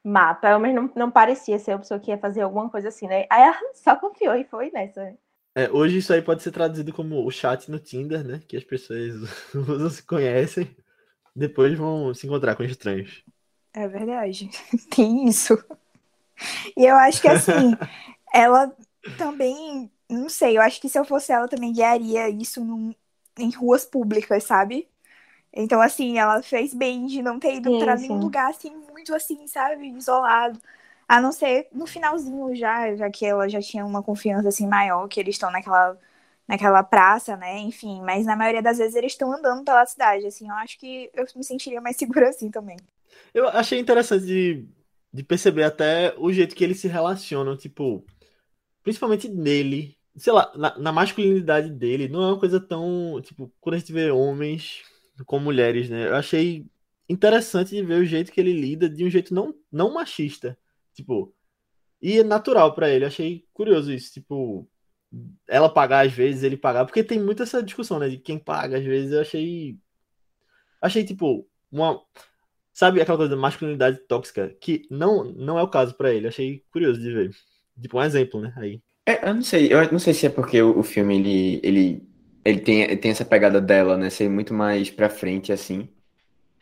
má. 0.03 0.33
Pelo 0.35 0.59
menos 0.59 0.75
não, 0.95 1.05
não 1.05 1.11
parecia 1.11 1.59
ser 1.59 1.73
uma 1.73 1.79
pessoa 1.79 1.99
que 1.99 2.11
ia 2.11 2.17
fazer 2.17 2.41
alguma 2.41 2.69
coisa 2.69 2.89
assim, 2.89 3.07
né? 3.07 3.25
Aí 3.29 3.43
ela 3.43 3.59
só 3.75 3.95
confiou 3.95 4.35
e 4.35 4.43
foi 4.45 4.71
nessa. 4.71 5.15
É, 5.55 5.69
hoje 5.69 5.97
isso 5.97 6.13
aí 6.13 6.21
pode 6.21 6.41
ser 6.43 6.51
traduzido 6.51 6.93
como 6.93 7.25
o 7.25 7.31
chat 7.31 7.69
no 7.69 7.79
Tinder, 7.79 8.23
né? 8.25 8.39
Que 8.47 8.55
as 8.57 8.63
pessoas 8.63 9.15
usam, 9.55 9.89
se 9.89 10.03
conhecem, 10.03 10.75
depois 11.35 11.77
vão 11.77 12.13
se 12.13 12.27
encontrar 12.27 12.55
com 12.55 12.63
estranhos. 12.63 13.23
É 13.73 13.87
verdade. 13.87 14.49
Tem 14.89 15.27
isso. 15.27 15.57
E 16.77 16.85
eu 16.85 16.95
acho 16.97 17.21
que 17.21 17.27
assim, 17.27 17.77
ela 18.33 18.75
também, 19.17 19.91
não 20.09 20.29
sei, 20.29 20.57
eu 20.57 20.61
acho 20.61 20.81
que 20.81 20.89
se 20.89 20.97
eu 20.99 21.05
fosse 21.05 21.31
ela 21.31 21.47
também 21.47 21.73
guiaria 21.73 22.29
isso 22.29 22.63
num- 22.63 22.93
em 23.39 23.51
ruas 23.51 23.85
públicas, 23.85 24.43
sabe? 24.43 24.89
Então, 25.53 25.81
assim, 25.81 26.17
ela 26.19 26.41
fez 26.43 26.73
bem 26.73 27.05
de 27.07 27.21
não 27.21 27.39
ter 27.39 27.55
ido 27.55 27.71
sim. 27.97 27.97
nenhum 27.99 28.19
lugar 28.21 28.49
assim, 28.51 28.71
muito 28.91 29.13
assim, 29.15 29.47
sabe, 29.47 29.87
isolado. 29.89 30.61
A 31.07 31.19
não 31.21 31.31
ser 31.31 31.67
no 31.73 31.85
finalzinho 31.87 32.55
já, 32.55 32.95
já 32.95 33.09
que 33.11 33.25
ela 33.25 33.49
já 33.49 33.61
tinha 33.61 33.85
uma 33.85 34.01
confiança 34.03 34.47
assim 34.49 34.67
maior, 34.67 35.07
que 35.09 35.19
eles 35.19 35.35
estão 35.35 35.51
naquela, 35.51 35.97
naquela 36.47 36.83
praça, 36.83 37.35
né? 37.37 37.59
Enfim, 37.59 38.01
mas 38.03 38.25
na 38.25 38.35
maioria 38.35 38.61
das 38.61 38.77
vezes 38.77 38.95
eles 38.95 39.11
estão 39.13 39.31
andando 39.33 39.65
pela 39.65 39.85
cidade, 39.85 40.25
assim, 40.27 40.47
eu 40.49 40.55
acho 40.55 40.77
que 40.79 41.11
eu 41.13 41.25
me 41.35 41.43
sentiria 41.43 41.81
mais 41.81 41.97
segura 41.97 42.29
assim 42.29 42.49
também. 42.51 42.77
Eu 43.33 43.47
achei 43.47 43.79
interessante 43.79 44.25
de, 44.25 44.65
de 45.13 45.23
perceber 45.23 45.63
até 45.63 46.15
o 46.17 46.31
jeito 46.31 46.55
que 46.55 46.63
eles 46.63 46.79
se 46.79 46.87
relacionam, 46.87 47.57
tipo, 47.57 48.05
principalmente 48.83 49.27
nele, 49.29 49.97
sei 50.15 50.33
lá, 50.33 50.51
na, 50.55 50.77
na 50.77 50.91
masculinidade 50.91 51.69
dele, 51.69 52.07
não 52.07 52.23
é 52.23 52.27
uma 52.27 52.39
coisa 52.39 52.59
tão, 52.59 53.21
tipo, 53.23 53.51
quando 53.59 53.75
a 53.75 53.77
gente 53.79 53.91
vê 53.93 54.11
homens 54.11 54.83
com 55.25 55.39
mulheres, 55.39 55.89
né? 55.89 56.07
Eu 56.07 56.15
achei 56.15 56.65
interessante 57.09 57.71
de 57.75 57.83
ver 57.83 58.01
o 58.01 58.05
jeito 58.05 58.31
que 58.31 58.39
ele 58.39 58.53
lida 58.53 58.89
de 58.89 59.05
um 59.05 59.09
jeito 59.09 59.33
não, 59.33 59.53
não 59.71 59.93
machista, 59.93 60.57
tipo, 60.93 61.33
e 62.01 62.19
é 62.19 62.23
natural 62.23 62.73
pra 62.73 62.89
ele. 62.89 63.05
Eu 63.05 63.09
achei 63.09 63.45
curioso 63.53 63.91
isso, 63.93 64.13
tipo, 64.13 64.67
ela 65.47 65.69
pagar 65.69 66.05
às 66.05 66.13
vezes, 66.13 66.43
ele 66.43 66.57
pagar, 66.57 66.85
porque 66.85 67.03
tem 67.03 67.19
muito 67.19 67.43
essa 67.43 67.61
discussão, 67.61 67.99
né, 67.99 68.09
de 68.09 68.17
quem 68.17 68.39
paga 68.39 68.77
às 68.77 68.83
vezes. 68.83 69.11
Eu 69.11 69.21
achei, 69.21 69.77
achei 70.81 71.03
tipo 71.03 71.47
uma 71.71 72.01
Sabe 72.81 72.99
aquela 72.99 73.19
coisa 73.19 73.35
da 73.35 73.39
masculinidade 73.39 73.99
tóxica? 74.07 74.55
Que 74.59 74.87
não, 74.89 75.23
não 75.23 75.59
é 75.59 75.61
o 75.61 75.67
caso 75.67 75.93
pra 75.93 76.11
ele. 76.11 76.27
Achei 76.27 76.63
curioso 76.71 76.99
de 76.99 77.13
ver. 77.13 77.29
Tipo, 77.79 77.99
um 77.99 78.01
exemplo, 78.01 78.41
né? 78.41 78.51
Aí. 78.57 78.81
É, 79.05 79.29
eu 79.29 79.35
não 79.35 79.43
sei, 79.43 79.71
eu 79.71 79.91
não 79.91 79.99
sei 79.99 80.15
se 80.15 80.25
é 80.25 80.29
porque 80.29 80.59
o, 80.63 80.81
filme 80.81 81.19
ele, 81.19 81.59
ele, 81.61 82.03
ele 82.43 82.59
tem, 82.59 82.81
ele 82.81 82.97
tem 82.97 83.11
essa 83.11 83.23
pegada 83.23 83.61
dela, 83.61 83.95
né? 83.97 84.09
Ser 84.09 84.27
muito 84.29 84.51
mais 84.51 84.89
pra 84.89 85.11
frente, 85.11 85.53
assim. 85.53 85.89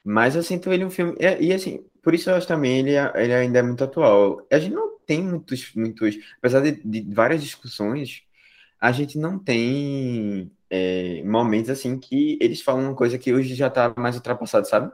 Mas 0.03 0.36
eu 0.36 0.43
sinto 0.43 0.74
ele 0.74 0.84
um 0.84 0.89
filme. 0.89 1.15
E, 1.17 1.45
e, 1.45 1.53
assim, 1.53 1.86
por 2.03 2.13
isso 2.13 2.30
eu 2.30 2.36
acho 2.36 2.45
também 2.45 2.80
ele, 2.80 2.97
ele 3.15 3.34
ainda 3.34 3.59
é 3.59 3.63
muito 3.63 3.86
atual. 3.86 4.45
A 4.51 4.59
gente 4.59 4.74
não 4.74 4.99
tem 5.05 5.24
muitos, 5.24 5.74
muitos. 5.74 6.17
Apesar 6.39 6.59
de, 6.59 6.84
de 6.84 7.13
várias 7.15 7.41
discussões, 7.41 8.24
a 8.78 8.91
gente 8.91 9.17
não 9.17 9.39
tem 9.39 10.51
é, 10.70 11.24
momentos 11.24 11.70
assim 11.70 11.97
que 11.97 12.38
eles 12.41 12.61
falam 12.61 12.84
uma 12.84 12.95
coisa 12.95 13.17
que 13.17 13.34
hoje 13.34 13.55
já 13.55 13.70
tá 13.70 13.93
mais 13.97 14.17
ultrapassado, 14.17 14.67
sabe? 14.67 14.91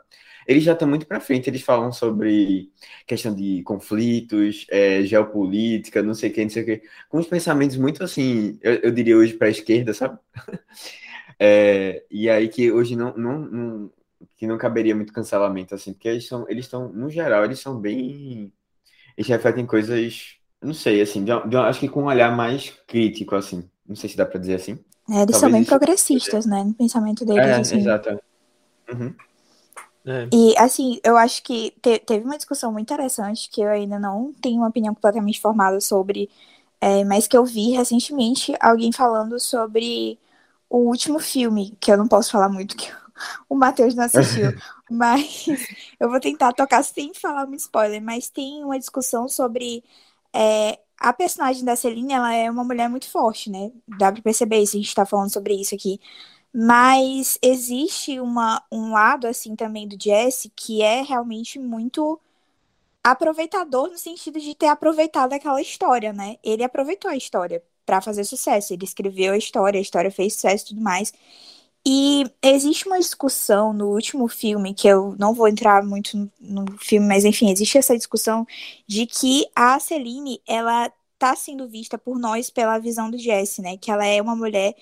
Eles 0.48 0.64
já 0.64 0.74
estão 0.74 0.88
muito 0.88 1.08
pra 1.08 1.20
frente, 1.20 1.50
eles 1.50 1.62
falam 1.62 1.92
sobre 1.92 2.72
questão 3.08 3.34
de 3.34 3.64
conflitos, 3.64 4.66
é, 4.70 5.02
geopolítica, 5.04 6.04
não 6.04 6.14
sei 6.14 6.30
o 6.30 6.34
que, 6.34 6.44
não 6.44 6.50
sei 6.50 6.64
o 6.64 6.66
que, 6.66 6.82
com 7.10 7.18
uns 7.18 7.28
pensamentos 7.28 7.78
muito 7.78 8.04
assim, 8.04 8.58
eu, 8.62 8.74
eu 8.76 8.92
diria 8.92 9.18
hoje 9.18 9.34
para 9.34 9.48
a 9.48 9.52
esquerda, 9.52 9.94
sabe? 9.94 10.18
É, 11.38 12.06
e 12.10 12.30
aí 12.30 12.48
que 12.48 12.72
hoje 12.72 12.96
não, 12.96 13.14
não, 13.18 13.38
não, 13.40 13.92
que 14.38 14.48
não 14.48 14.58
caberia 14.58 14.96
muito 14.96 15.12
cancelamento, 15.12 15.76
assim, 15.76 15.92
porque 15.92 16.08
eles 16.08 16.26
são, 16.26 16.46
eles 16.48 16.64
estão, 16.64 16.88
no 16.94 17.10
geral, 17.10 17.44
eles 17.44 17.60
são 17.60 17.78
bem, 17.78 18.54
eles 19.18 19.28
refletem 19.28 19.66
coisas 19.66 20.38
não 20.66 20.74
sei, 20.74 21.02
assim, 21.02 21.24
de, 21.24 21.32
de, 21.48 21.58
acho 21.58 21.80
que 21.80 21.88
com 21.88 22.02
um 22.02 22.06
olhar 22.06 22.36
mais 22.36 22.72
crítico, 22.88 23.36
assim. 23.36 23.70
Não 23.88 23.96
sei 23.96 24.10
se 24.10 24.18
dá 24.18 24.26
pra 24.26 24.40
dizer 24.40 24.56
assim. 24.56 24.80
É, 25.08 25.22
eles 25.22 25.32
Talvez 25.32 25.40
são 25.40 25.52
bem 25.52 25.64
progressistas, 25.64 26.46
né? 26.46 26.64
No 26.64 26.74
pensamento 26.74 27.24
deles. 27.24 27.46
É, 27.46 27.54
assim. 27.54 27.78
exato. 27.78 28.20
Uhum. 28.92 29.14
É. 30.06 30.28
E, 30.32 30.58
assim, 30.58 31.00
eu 31.04 31.18
acho 31.18 31.42
que 31.44 31.72
te, 31.82 32.00
teve 32.00 32.24
uma 32.26 32.38
discussão 32.38 32.72
muito 32.72 32.92
interessante 32.92 33.50
que 33.50 33.62
eu 33.62 33.70
ainda 33.70 34.00
não 34.00 34.34
tenho 34.42 34.58
uma 34.58 34.68
opinião 34.70 34.94
completamente 34.94 35.42
formada 35.42 35.80
sobre, 35.82 36.30
é, 36.82 37.04
mas 37.04 37.28
que 37.28 37.38
eu 37.38 37.46
vi 37.46 37.72
recentemente 37.72 38.54
alguém 38.60 38.92
falando 38.92 39.40
sobre 39.40 40.20
o 40.70 40.80
último 40.80 41.20
filme, 41.20 41.76
que 41.80 41.92
eu 41.92 41.98
não 41.98 42.08
posso 42.08 42.32
falar 42.32 42.50
muito, 42.50 42.76
que 42.78 42.92
o 43.50 43.56
Matheus 43.56 43.96
não 43.96 44.04
assistiu, 44.06 44.52
mas 44.90 45.46
eu 46.00 46.10
vou 46.10 46.20
tentar 46.20 46.54
tocar 46.54 46.84
sem 46.84 47.14
falar 47.14 47.48
muito 47.48 47.62
spoiler, 47.62 48.02
mas 48.02 48.30
tem 48.30 48.64
uma 48.64 48.78
discussão 48.80 49.28
sobre 49.28 49.84
é, 50.34 50.80
a 51.00 51.14
personagem 51.14 51.64
da 51.66 51.76
Celine, 51.76 52.14
ela 52.14 52.34
é 52.34 52.50
uma 52.50 52.64
mulher 52.64 52.90
muito 52.90 53.10
forte, 53.10 53.50
né? 53.50 53.72
Dá 53.88 54.12
pra 54.12 54.22
perceber 54.22 54.60
isso, 54.60 54.78
a 54.78 54.80
gente 54.80 54.96
tá 54.96 55.06
falando 55.06 55.32
sobre 55.32 55.54
isso 55.56 55.76
aqui. 55.76 56.00
Mas 56.58 57.38
existe 57.42 58.18
uma, 58.18 58.64
um 58.72 58.94
lado, 58.94 59.28
assim, 59.28 59.58
também 59.58 59.86
do 59.90 60.02
Jesse 60.02 60.50
que 60.56 60.82
é 60.82 61.02
realmente 61.02 61.60
muito 61.60 62.18
aproveitador 63.04 63.90
no 63.90 63.98
sentido 63.98 64.40
de 64.40 64.56
ter 64.56 64.68
aproveitado 64.68 65.34
aquela 65.34 65.62
história, 65.62 66.14
né? 66.14 66.38
Ele 66.42 66.64
aproveitou 66.64 67.12
a 67.12 67.16
história 67.18 67.62
para 67.86 68.00
fazer 68.00 68.24
sucesso. 68.24 68.74
Ele 68.74 68.86
escreveu 68.86 69.34
a 69.34 69.38
história, 69.38 69.78
a 69.78 69.82
história 69.82 70.10
fez 70.10 70.34
sucesso 70.34 70.66
e 70.66 70.68
tudo 70.70 70.82
mais. 70.82 71.12
E 71.86 72.24
existe 72.42 72.88
uma 72.88 73.00
discussão 73.00 73.74
no 73.74 73.90
último 73.90 74.28
filme, 74.30 74.74
que 74.74 74.88
eu 74.88 75.14
não 75.20 75.34
vou 75.34 75.50
entrar 75.50 75.84
muito 75.84 76.18
no, 76.18 76.64
no 76.64 76.78
filme, 76.80 77.06
mas 77.08 77.26
enfim, 77.26 77.52
existe 77.52 77.78
essa 77.78 77.98
discussão 77.98 78.48
de 78.88 79.06
que 79.06 79.46
a 79.56 79.78
Celine, 79.80 80.42
ela 80.48 80.90
tá 81.20 81.36
sendo 81.36 81.68
vista 81.68 81.98
por 81.98 82.18
nós 82.18 82.50
pela 82.50 82.80
visão 82.80 83.12
do 83.12 83.18
Jesse, 83.18 83.62
né? 83.62 83.78
Que 83.78 83.92
ela 83.92 84.06
é 84.06 84.22
uma 84.22 84.36
mulher 84.36 84.74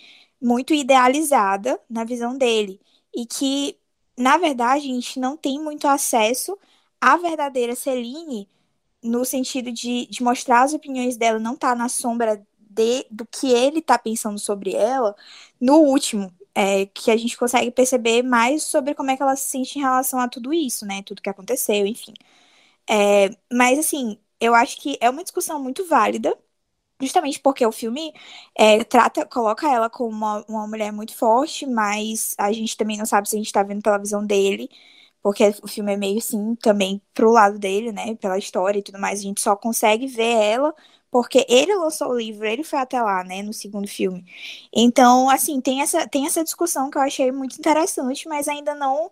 muito 0.44 0.74
idealizada 0.74 1.80
na 1.90 2.04
visão 2.04 2.38
dele. 2.38 2.80
E 3.16 3.26
que, 3.26 3.78
na 4.18 4.38
verdade, 4.38 4.90
a 4.90 4.94
gente 4.94 5.20
não 5.20 5.38
tem 5.38 5.60
muito 5.60 5.88
acesso 5.88 6.58
à 7.02 7.18
verdadeira 7.18 7.76
Celine, 7.76 8.50
no 9.04 9.26
sentido 9.26 9.72
de, 9.72 10.08
de 10.08 10.24
mostrar 10.24 10.64
as 10.64 10.74
opiniões 10.74 11.18
dela, 11.18 11.40
não 11.40 11.56
tá 11.56 11.76
na 11.76 11.90
sombra 11.90 12.46
de, 12.60 13.06
do 13.12 13.26
que 13.28 13.52
ele 13.52 13.82
tá 13.82 13.98
pensando 13.98 14.40
sobre 14.40 14.74
ela, 14.76 15.16
no 15.60 15.78
último. 15.80 16.34
É, 16.56 16.86
que 16.88 17.10
a 17.10 17.18
gente 17.18 17.36
consegue 17.36 17.72
perceber 17.72 18.22
mais 18.24 18.62
sobre 18.64 18.94
como 18.94 19.10
é 19.10 19.18
que 19.18 19.24
ela 19.24 19.36
se 19.36 19.48
sente 19.50 19.80
em 19.80 19.82
relação 19.82 20.20
a 20.20 20.28
tudo 20.30 20.54
isso, 20.54 20.86
né? 20.86 21.02
Tudo 21.04 21.22
que 21.22 21.30
aconteceu, 21.30 21.88
enfim. 21.88 22.14
É, 22.90 23.30
mas, 23.52 23.80
assim, 23.80 24.20
eu 24.40 24.54
acho 24.56 24.78
que 24.82 24.98
é 25.02 25.10
uma 25.10 25.24
discussão 25.24 25.62
muito 25.62 25.86
válida 25.86 26.38
Justamente 27.06 27.40
porque 27.40 27.66
o 27.66 27.72
filme 27.72 28.14
é, 28.58 28.84
trata, 28.84 29.26
coloca 29.26 29.68
ela 29.70 29.90
como 29.90 30.10
uma, 30.12 30.46
uma 30.48 30.68
mulher 30.68 30.92
muito 30.92 31.16
forte, 31.16 31.66
mas 31.66 32.36
a 32.38 32.52
gente 32.52 32.78
também 32.78 32.98
não 32.98 33.06
sabe 33.06 33.30
se 33.30 33.36
a 33.36 33.40
gente 33.40 33.52
tá 33.52 33.64
vendo 33.64 33.82
pela 33.82 33.98
visão 33.98 34.26
dele, 34.26 34.70
porque 35.22 35.44
o 35.64 35.68
filme 35.68 35.94
é 35.94 35.98
meio 35.98 36.18
assim 36.18 36.56
também 36.56 37.02
pro 37.14 37.32
lado 37.32 37.58
dele, 37.60 37.92
né? 37.92 38.16
Pela 38.16 38.38
história 38.38 38.80
e 38.80 38.84
tudo 38.84 39.00
mais. 39.00 39.20
A 39.20 39.24
gente 39.24 39.42
só 39.42 39.56
consegue 39.56 40.08
ver 40.08 40.24
ela 40.36 40.74
porque 41.12 41.46
ele 41.48 41.76
lançou 41.76 42.10
o 42.10 42.18
livro, 42.18 42.46
ele 42.46 42.64
foi 42.64 42.80
até 42.80 43.00
lá, 43.02 43.24
né, 43.24 43.44
no 43.44 43.54
segundo 43.54 43.88
filme. 43.88 44.26
Então, 44.74 45.30
assim, 45.30 45.62
tem 45.62 45.82
essa, 45.82 46.08
tem 46.08 46.26
essa 46.26 46.44
discussão 46.44 46.90
que 46.90 46.98
eu 46.98 47.02
achei 47.04 47.32
muito 47.32 47.56
interessante, 47.58 48.28
mas 48.28 48.48
ainda 48.48 48.74
não 48.76 49.12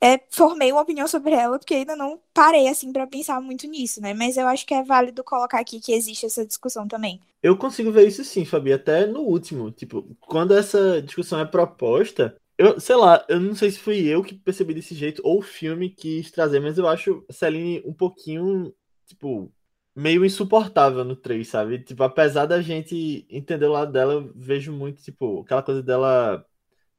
é, 0.00 0.20
formei 0.30 0.70
uma 0.70 0.82
opinião 0.82 1.08
sobre 1.08 1.32
ela, 1.32 1.58
porque 1.58 1.74
ainda 1.74 1.96
não 1.96 2.20
parei 2.32 2.68
assim 2.68 2.92
para 2.92 3.06
pensar 3.06 3.40
muito 3.40 3.66
nisso, 3.66 4.00
né? 4.00 4.14
Mas 4.14 4.36
eu 4.36 4.46
acho 4.46 4.64
que 4.64 4.74
é 4.74 4.82
válido 4.82 5.24
colocar 5.24 5.58
aqui 5.58 5.80
que 5.80 5.92
existe 5.92 6.26
essa 6.26 6.46
discussão 6.46 6.86
também. 6.86 7.20
Eu 7.42 7.56
consigo 7.56 7.90
ver 7.90 8.06
isso 8.06 8.24
sim, 8.24 8.44
Fabi, 8.44 8.72
até 8.72 9.06
no 9.06 9.20
último. 9.20 9.70
Tipo, 9.70 10.16
quando 10.20 10.54
essa 10.54 11.02
discussão 11.02 11.40
é 11.40 11.44
proposta, 11.44 12.36
eu, 12.56 12.80
sei 12.80 12.96
lá, 12.96 13.24
eu 13.28 13.40
não 13.40 13.54
sei 13.54 13.70
se 13.70 13.78
fui 13.78 14.06
eu 14.06 14.22
que 14.22 14.34
percebi 14.34 14.74
desse 14.74 14.94
jeito 14.94 15.22
ou 15.24 15.38
o 15.38 15.42
filme 15.42 15.90
quis 15.90 16.30
trazer, 16.30 16.60
mas 16.60 16.78
eu 16.78 16.86
acho 16.88 17.24
Celine 17.30 17.82
um 17.84 17.92
pouquinho, 17.92 18.74
tipo, 19.06 19.52
meio 19.94 20.24
insuportável 20.24 21.04
no 21.04 21.16
3, 21.16 21.46
sabe? 21.48 21.80
Tipo, 21.82 22.04
apesar 22.04 22.46
da 22.46 22.60
gente 22.62 23.26
entender 23.30 23.66
o 23.66 23.72
lado 23.72 23.92
dela, 23.92 24.14
eu 24.14 24.32
vejo 24.34 24.72
muito, 24.72 25.02
tipo, 25.02 25.40
aquela 25.42 25.62
coisa 25.62 25.82
dela 25.82 26.44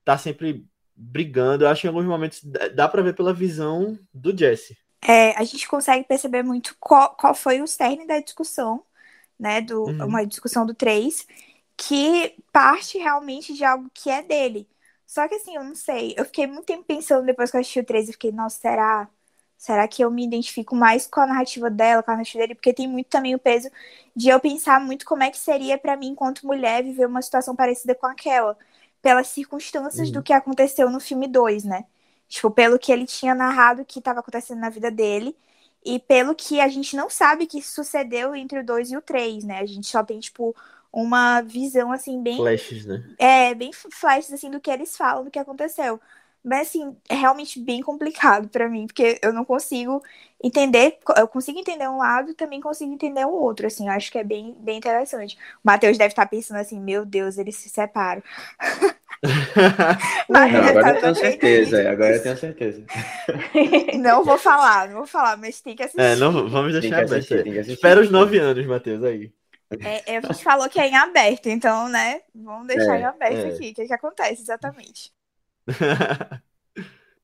tá 0.03 0.17
sempre 0.17 0.65
brigando. 0.99 1.63
Eu 1.63 1.69
acho 1.69 1.81
que 1.81 1.87
em 1.87 1.89
alguns 1.89 2.05
momentos 2.05 2.41
dá 2.75 2.87
para 2.87 3.01
ver 3.01 3.15
pela 3.15 3.33
visão 3.33 3.97
do 4.13 4.37
Jesse. 4.37 4.77
É, 5.01 5.31
a 5.37 5.43
gente 5.45 5.67
consegue 5.67 6.05
perceber 6.05 6.43
muito 6.43 6.75
qual, 6.79 7.15
qual 7.15 7.33
foi 7.33 7.61
o 7.61 7.67
cerne 7.67 8.05
da 8.05 8.19
discussão, 8.19 8.83
né? 9.39 9.61
Do, 9.61 9.85
uhum. 9.85 10.05
Uma 10.05 10.25
discussão 10.25 10.65
do 10.65 10.73
3, 10.73 11.25
que 11.77 12.35
parte 12.51 12.97
realmente 12.97 13.53
de 13.53 13.63
algo 13.63 13.89
que 13.93 14.09
é 14.09 14.21
dele. 14.21 14.67
Só 15.07 15.27
que 15.27 15.35
assim, 15.35 15.55
eu 15.55 15.63
não 15.63 15.73
sei. 15.73 16.13
Eu 16.17 16.25
fiquei 16.25 16.45
muito 16.45 16.65
tempo 16.65 16.83
pensando 16.83 17.25
depois 17.25 17.49
que 17.49 17.57
eu 17.57 17.61
assisti 17.61 17.79
o 17.79 17.85
3 17.85 18.09
e 18.09 18.11
fiquei, 18.11 18.31
nossa, 18.31 18.59
será? 18.59 19.09
Será 19.57 19.87
que 19.87 20.03
eu 20.03 20.11
me 20.11 20.25
identifico 20.25 20.75
mais 20.75 21.07
com 21.07 21.19
a 21.21 21.27
narrativa 21.27 21.69
dela, 21.69 22.03
com 22.03 22.11
a 22.11 22.13
narrativa 22.15 22.39
dele? 22.39 22.55
Porque 22.55 22.73
tem 22.73 22.87
muito 22.87 23.07
também 23.07 23.35
o 23.35 23.39
peso 23.39 23.69
de 24.15 24.29
eu 24.29 24.39
pensar 24.39 24.79
muito 24.79 25.05
como 25.05 25.23
é 25.23 25.31
que 25.31 25.37
seria 25.37 25.77
para 25.77 25.97
mim, 25.97 26.09
enquanto 26.09 26.45
mulher, 26.45 26.83
viver 26.83 27.07
uma 27.07 27.21
situação 27.21 27.55
parecida 27.55 27.95
com 27.95 28.05
aquela 28.07 28.57
pelas 29.01 29.27
circunstâncias 29.27 30.07
uhum. 30.07 30.13
do 30.13 30.23
que 30.23 30.33
aconteceu 30.33 30.89
no 30.89 30.99
filme 30.99 31.27
2, 31.27 31.63
né? 31.63 31.85
Tipo, 32.27 32.51
pelo 32.51 32.77
que 32.77 32.91
ele 32.91 33.05
tinha 33.05 33.33
narrado 33.33 33.85
que 33.85 33.99
estava 33.99 34.19
acontecendo 34.19 34.59
na 34.59 34.69
vida 34.69 34.91
dele 34.91 35.35
e 35.83 35.99
pelo 35.99 36.35
que 36.35 36.59
a 36.59 36.67
gente 36.67 36.95
não 36.95 37.09
sabe 37.09 37.47
que 37.47 37.61
sucedeu 37.61 38.35
entre 38.35 38.59
o 38.59 38.65
2 38.65 38.91
e 38.91 38.97
o 38.97 39.01
3, 39.01 39.43
né? 39.43 39.59
A 39.59 39.65
gente 39.65 39.87
só 39.87 40.03
tem, 40.03 40.19
tipo, 40.19 40.55
uma 40.91 41.41
visão, 41.41 41.91
assim, 41.91 42.21
bem... 42.21 42.37
Flashes, 42.37 42.85
né? 42.85 43.03
É, 43.17 43.55
bem 43.55 43.71
flashes, 43.73 44.33
assim, 44.33 44.51
do 44.51 44.59
que 44.59 44.69
eles 44.69 44.95
falam, 44.95 45.23
do 45.23 45.31
que 45.31 45.39
aconteceu. 45.39 45.99
Mas, 46.43 46.69
assim, 46.69 46.95
é 47.09 47.15
realmente 47.15 47.59
bem 47.59 47.81
complicado 47.81 48.47
para 48.47 48.69
mim, 48.69 48.87
porque 48.87 49.19
eu 49.21 49.33
não 49.33 49.43
consigo 49.43 50.01
entender, 50.41 50.97
eu 51.17 51.27
consigo 51.27 51.59
entender 51.59 51.87
um 51.89 51.97
lado 51.97 52.33
também 52.33 52.61
consigo 52.61 52.93
entender 52.93 53.25
o 53.25 53.31
outro, 53.31 53.67
assim, 53.67 53.87
eu 53.87 53.93
acho 53.93 54.09
que 54.09 54.17
é 54.17 54.23
bem, 54.23 54.55
bem 54.59 54.77
interessante. 54.77 55.37
O 55.57 55.61
Matheus 55.63 55.97
deve 55.97 56.13
estar 56.13 56.25
pensando 56.27 56.57
assim, 56.57 56.79
meu 56.79 57.05
Deus, 57.05 57.37
eles 57.37 57.57
se 57.57 57.67
separam. 57.67 58.23
não, 60.29 60.39
agora 60.39 60.81
tá 60.81 60.89
eu 60.91 61.01
tenho 61.01 61.15
certeza, 61.15 61.91
agora 61.91 62.15
eu 62.15 62.23
tenho 62.23 62.37
certeza. 62.37 62.85
Não 63.99 64.23
vou 64.23 64.37
falar, 64.37 64.87
não 64.87 64.97
vou 64.97 65.05
falar, 65.05 65.35
mas 65.35 65.59
tem 65.59 65.75
que 65.75 65.83
assistir. 65.83 66.01
É, 66.01 66.15
não, 66.15 66.47
vamos 66.47 66.71
deixar 66.71 67.03
aberto. 67.03 67.33
Espera 67.69 67.99
os 67.99 68.09
nove 68.09 68.39
anos, 68.39 68.65
Matheus, 68.65 69.03
aí. 69.03 69.29
É, 69.81 70.17
a 70.17 70.21
gente 70.21 70.43
falou 70.43 70.69
que 70.69 70.79
é 70.79 70.87
em 70.87 70.95
aberto, 70.95 71.47
então, 71.47 71.89
né, 71.89 72.21
vamos 72.33 72.67
deixar 72.67 72.95
é, 72.95 73.01
em 73.01 73.03
aberto 73.03 73.45
é. 73.45 73.49
aqui, 73.49 73.71
o 73.71 73.73
que, 73.75 73.85
que 73.87 73.93
acontece 73.93 74.41
exatamente. 74.41 75.11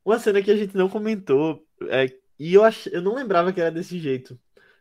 Uma 0.03 0.19
cena 0.19 0.41
que 0.41 0.51
a 0.51 0.55
gente 0.55 0.77
não 0.77 0.87
comentou, 0.87 1.65
é, 1.89 2.11
e 2.37 2.53
eu, 2.53 2.63
ach... 2.63 2.87
eu 2.87 3.01
não 3.01 3.15
lembrava 3.15 3.51
que 3.51 3.59
era 3.59 3.71
desse 3.71 3.99
jeito, 3.99 4.39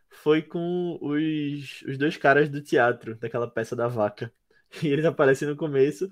foi 0.09 0.41
com 0.41 0.97
os, 1.01 1.81
os 1.87 1.97
dois 1.97 2.17
caras 2.17 2.49
do 2.49 2.61
teatro, 2.61 3.15
daquela 3.15 3.49
peça 3.49 3.75
da 3.75 3.87
vaca. 3.87 4.31
E 4.83 4.87
eles 4.87 5.05
aparecem 5.05 5.47
no 5.47 5.55
começo. 5.55 6.09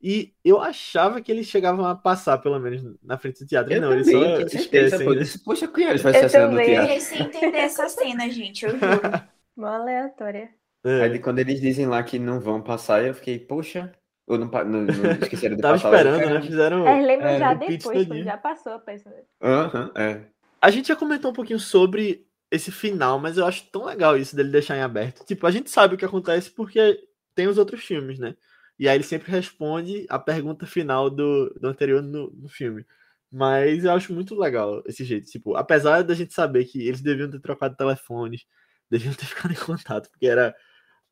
E 0.00 0.34
eu 0.44 0.60
achava 0.60 1.20
que 1.20 1.32
eles 1.32 1.46
chegavam 1.46 1.84
a 1.84 1.96
passar, 1.96 2.38
pelo 2.38 2.60
menos, 2.60 2.82
na 3.02 3.16
frente 3.16 3.40
do 3.40 3.48
teatro. 3.48 3.72
Eu 3.72 3.80
não, 3.80 3.88
também, 3.88 4.22
eles 4.36 4.52
só 4.52 4.58
esquecem. 4.58 5.08
Né? 5.08 5.24
Poxa, 5.44 5.66
que 5.66 5.82
eles 5.82 6.02
fazem 6.02 6.20
essa 6.20 6.28
cena 6.28 6.48
no 6.48 6.62
teatro. 6.62 6.92
Eu 6.92 7.00
sem 7.00 7.22
entender 7.22 7.56
essa 7.56 7.88
cena, 7.88 8.30
gente, 8.30 8.66
eu 8.66 8.72
juro. 8.72 8.80
Uma 9.56 9.76
aleatória. 9.76 10.50
É. 10.84 11.02
Aí, 11.02 11.18
quando 11.18 11.38
eles 11.38 11.60
dizem 11.60 11.86
lá 11.86 12.02
que 12.02 12.18
não 12.18 12.38
vão 12.38 12.62
passar, 12.62 13.02
eu 13.04 13.14
fiquei, 13.14 13.38
poxa, 13.38 13.90
ou 14.26 14.38
não, 14.38 14.46
não, 14.46 14.82
não 14.82 14.84
esqueceram 15.20 15.56
de 15.56 15.62
Tava 15.62 15.74
passar. 15.74 15.96
esperando, 15.96 16.34
né? 16.34 16.42
Fizeram. 16.42 16.86
É, 16.86 17.00
lembra 17.04 17.32
é, 17.32 17.38
já 17.38 17.54
depois, 17.54 18.06
quando 18.06 18.22
já 18.22 18.36
passou 18.36 18.72
a 18.72 18.78
peça. 18.78 19.14
Aham, 19.42 19.92
uhum, 19.94 20.02
é. 20.02 20.26
A 20.60 20.70
gente 20.70 20.88
já 20.88 20.96
comentou 20.96 21.30
um 21.30 21.34
pouquinho 21.34 21.60
sobre 21.60 22.26
esse 22.50 22.70
final, 22.70 23.18
mas 23.18 23.36
eu 23.36 23.44
acho 23.44 23.68
tão 23.70 23.84
legal 23.84 24.16
isso 24.16 24.34
dele 24.34 24.50
deixar 24.50 24.76
em 24.76 24.80
aberto. 24.80 25.24
Tipo, 25.26 25.46
a 25.46 25.50
gente 25.50 25.70
sabe 25.70 25.94
o 25.94 25.98
que 25.98 26.04
acontece 26.04 26.50
porque 26.50 27.06
tem 27.34 27.48
os 27.48 27.58
outros 27.58 27.84
filmes, 27.84 28.18
né? 28.18 28.34
E 28.78 28.88
aí 28.88 28.96
ele 28.96 29.04
sempre 29.04 29.30
responde 29.30 30.06
a 30.08 30.18
pergunta 30.18 30.66
final 30.66 31.10
do, 31.10 31.50
do 31.60 31.68
anterior 31.68 32.02
no, 32.02 32.30
no 32.30 32.48
filme. 32.48 32.84
Mas 33.30 33.84
eu 33.84 33.92
acho 33.92 34.14
muito 34.14 34.34
legal 34.36 34.82
esse 34.86 35.04
jeito. 35.04 35.28
Tipo, 35.28 35.56
apesar 35.56 36.02
da 36.02 36.14
gente 36.14 36.32
saber 36.32 36.64
que 36.64 36.86
eles 36.86 37.02
deviam 37.02 37.30
ter 37.30 37.40
trocado 37.40 37.76
telefones, 37.76 38.46
deviam 38.90 39.12
ter 39.12 39.26
ficado 39.26 39.52
em 39.52 39.56
contato, 39.56 40.08
porque 40.10 40.26
era 40.26 40.54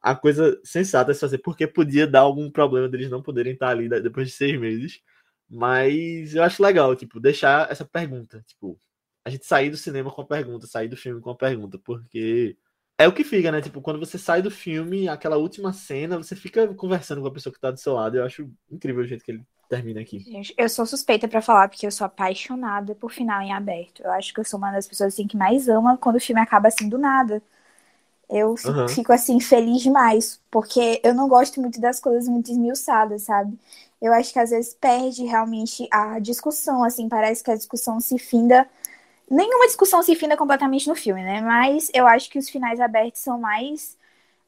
a 0.02 0.14
coisa 0.16 0.60
sensata 0.64 1.12
a 1.12 1.14
se 1.14 1.20
fazer, 1.20 1.38
porque 1.38 1.66
podia 1.66 2.06
dar 2.06 2.20
algum 2.20 2.50
problema 2.50 2.88
deles 2.88 3.10
não 3.10 3.22
poderem 3.22 3.52
estar 3.52 3.68
ali 3.68 3.88
depois 3.88 4.28
de 4.28 4.34
seis 4.34 4.58
meses. 4.58 5.00
Mas 5.48 6.34
eu 6.34 6.42
acho 6.42 6.62
legal, 6.62 6.96
tipo, 6.96 7.20
deixar 7.20 7.70
essa 7.70 7.84
pergunta. 7.84 8.42
Tipo, 8.46 8.78
a 9.24 9.30
gente 9.30 9.46
sair 9.46 9.70
do 9.70 9.76
cinema 9.76 10.10
com 10.10 10.22
a 10.22 10.26
pergunta, 10.26 10.66
sair 10.66 10.88
do 10.88 10.96
filme 10.96 11.20
com 11.20 11.30
a 11.30 11.36
pergunta, 11.36 11.78
porque 11.78 12.56
é 12.98 13.06
o 13.06 13.12
que 13.12 13.24
fica, 13.24 13.52
né? 13.52 13.60
Tipo, 13.60 13.80
quando 13.80 14.00
você 14.00 14.18
sai 14.18 14.42
do 14.42 14.50
filme, 14.50 15.08
aquela 15.08 15.36
última 15.36 15.72
cena, 15.72 16.16
você 16.16 16.34
fica 16.34 16.72
conversando 16.74 17.20
com 17.20 17.28
a 17.28 17.32
pessoa 17.32 17.52
que 17.52 17.60
tá 17.60 17.70
do 17.70 17.78
seu 17.78 17.94
lado. 17.94 18.16
Eu 18.16 18.24
acho 18.24 18.50
incrível 18.70 19.02
o 19.02 19.06
jeito 19.06 19.24
que 19.24 19.32
ele 19.32 19.44
termina 19.68 20.00
aqui. 20.00 20.20
Gente, 20.20 20.54
eu 20.56 20.68
sou 20.68 20.84
suspeita 20.84 21.26
para 21.26 21.40
falar 21.40 21.68
porque 21.68 21.86
eu 21.86 21.90
sou 21.90 22.04
apaixonada 22.04 22.94
por 22.94 23.12
final 23.12 23.40
em 23.40 23.52
aberto. 23.52 24.02
Eu 24.02 24.10
acho 24.12 24.32
que 24.32 24.40
eu 24.40 24.44
sou 24.44 24.58
uma 24.58 24.72
das 24.72 24.86
pessoas 24.86 25.14
assim 25.14 25.26
que 25.26 25.36
mais 25.36 25.68
ama 25.68 25.96
quando 25.96 26.16
o 26.16 26.20
filme 26.20 26.40
acaba 26.40 26.68
assim 26.68 26.88
do 26.88 26.98
nada. 26.98 27.42
Eu 28.28 28.56
fico, 28.56 28.72
uhum. 28.72 28.88
fico, 28.88 29.12
assim, 29.12 29.38
feliz 29.40 29.82
demais, 29.82 30.40
porque 30.50 31.00
eu 31.04 31.14
não 31.14 31.28
gosto 31.28 31.60
muito 31.60 31.80
das 31.80 32.00
coisas 32.00 32.28
muito 32.28 32.50
esmiuçadas, 32.50 33.22
sabe? 33.22 33.58
Eu 34.00 34.12
acho 34.12 34.32
que 34.32 34.38
às 34.38 34.50
vezes 34.50 34.74
perde 34.74 35.24
realmente 35.24 35.86
a 35.90 36.18
discussão, 36.18 36.82
assim, 36.82 37.08
parece 37.08 37.44
que 37.44 37.50
a 37.50 37.56
discussão 37.56 38.00
se 38.00 38.18
finda. 38.18 38.68
Nenhuma 39.30 39.66
discussão 39.66 40.02
se 40.02 40.14
finda 40.16 40.36
completamente 40.36 40.88
no 40.88 40.94
filme, 40.94 41.22
né? 41.22 41.40
Mas 41.40 41.90
eu 41.94 42.06
acho 42.06 42.28
que 42.30 42.38
os 42.38 42.48
finais 42.48 42.80
abertos 42.80 43.20
são 43.20 43.38
mais 43.38 43.96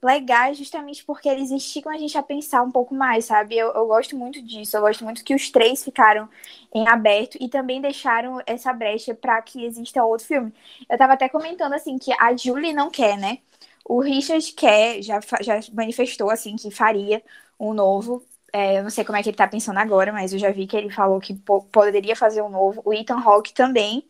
legais 0.04 0.58
justamente 0.58 1.02
porque 1.02 1.28
eles 1.28 1.50
instigam 1.50 1.90
a 1.90 1.96
gente 1.96 2.16
a 2.18 2.22
pensar 2.22 2.62
um 2.62 2.70
pouco 2.70 2.94
mais, 2.94 3.24
sabe? 3.24 3.56
Eu, 3.56 3.72
eu, 3.72 3.86
gosto 3.86 4.16
muito 4.16 4.42
disso, 4.42 4.76
eu 4.76 4.82
gosto 4.82 5.02
muito 5.02 5.24
que 5.24 5.34
os 5.34 5.50
três 5.50 5.82
ficaram 5.82 6.28
em 6.74 6.86
aberto 6.86 7.38
e 7.40 7.48
também 7.48 7.80
deixaram 7.80 8.40
essa 8.46 8.72
brecha 8.72 9.14
para 9.14 9.40
que 9.40 9.64
exista 9.64 10.04
outro 10.04 10.26
filme. 10.26 10.52
Eu 10.88 10.98
tava 10.98 11.14
até 11.14 11.28
comentando 11.28 11.72
assim 11.72 11.96
que 11.96 12.12
a 12.20 12.36
Julie 12.36 12.74
não 12.74 12.90
quer, 12.90 13.16
né? 13.16 13.38
O 13.84 14.00
Richard 14.00 14.52
quer, 14.52 15.02
já, 15.02 15.20
já 15.42 15.60
manifestou 15.72 16.30
assim 16.30 16.56
que 16.56 16.70
faria 16.70 17.22
um 17.58 17.74
novo. 17.74 18.24
É, 18.52 18.78
eu 18.78 18.84
não 18.84 18.90
sei 18.90 19.04
como 19.04 19.18
é 19.18 19.22
que 19.22 19.28
ele 19.30 19.36
tá 19.36 19.48
pensando 19.48 19.78
agora, 19.78 20.12
mas 20.12 20.32
eu 20.32 20.38
já 20.38 20.50
vi 20.50 20.66
que 20.66 20.76
ele 20.76 20.90
falou 20.90 21.20
que 21.20 21.34
poderia 21.72 22.16
fazer 22.16 22.42
um 22.42 22.48
novo. 22.48 22.82
O 22.84 22.94
Ethan 22.94 23.18
Hawke 23.18 23.52
também, 23.52 24.04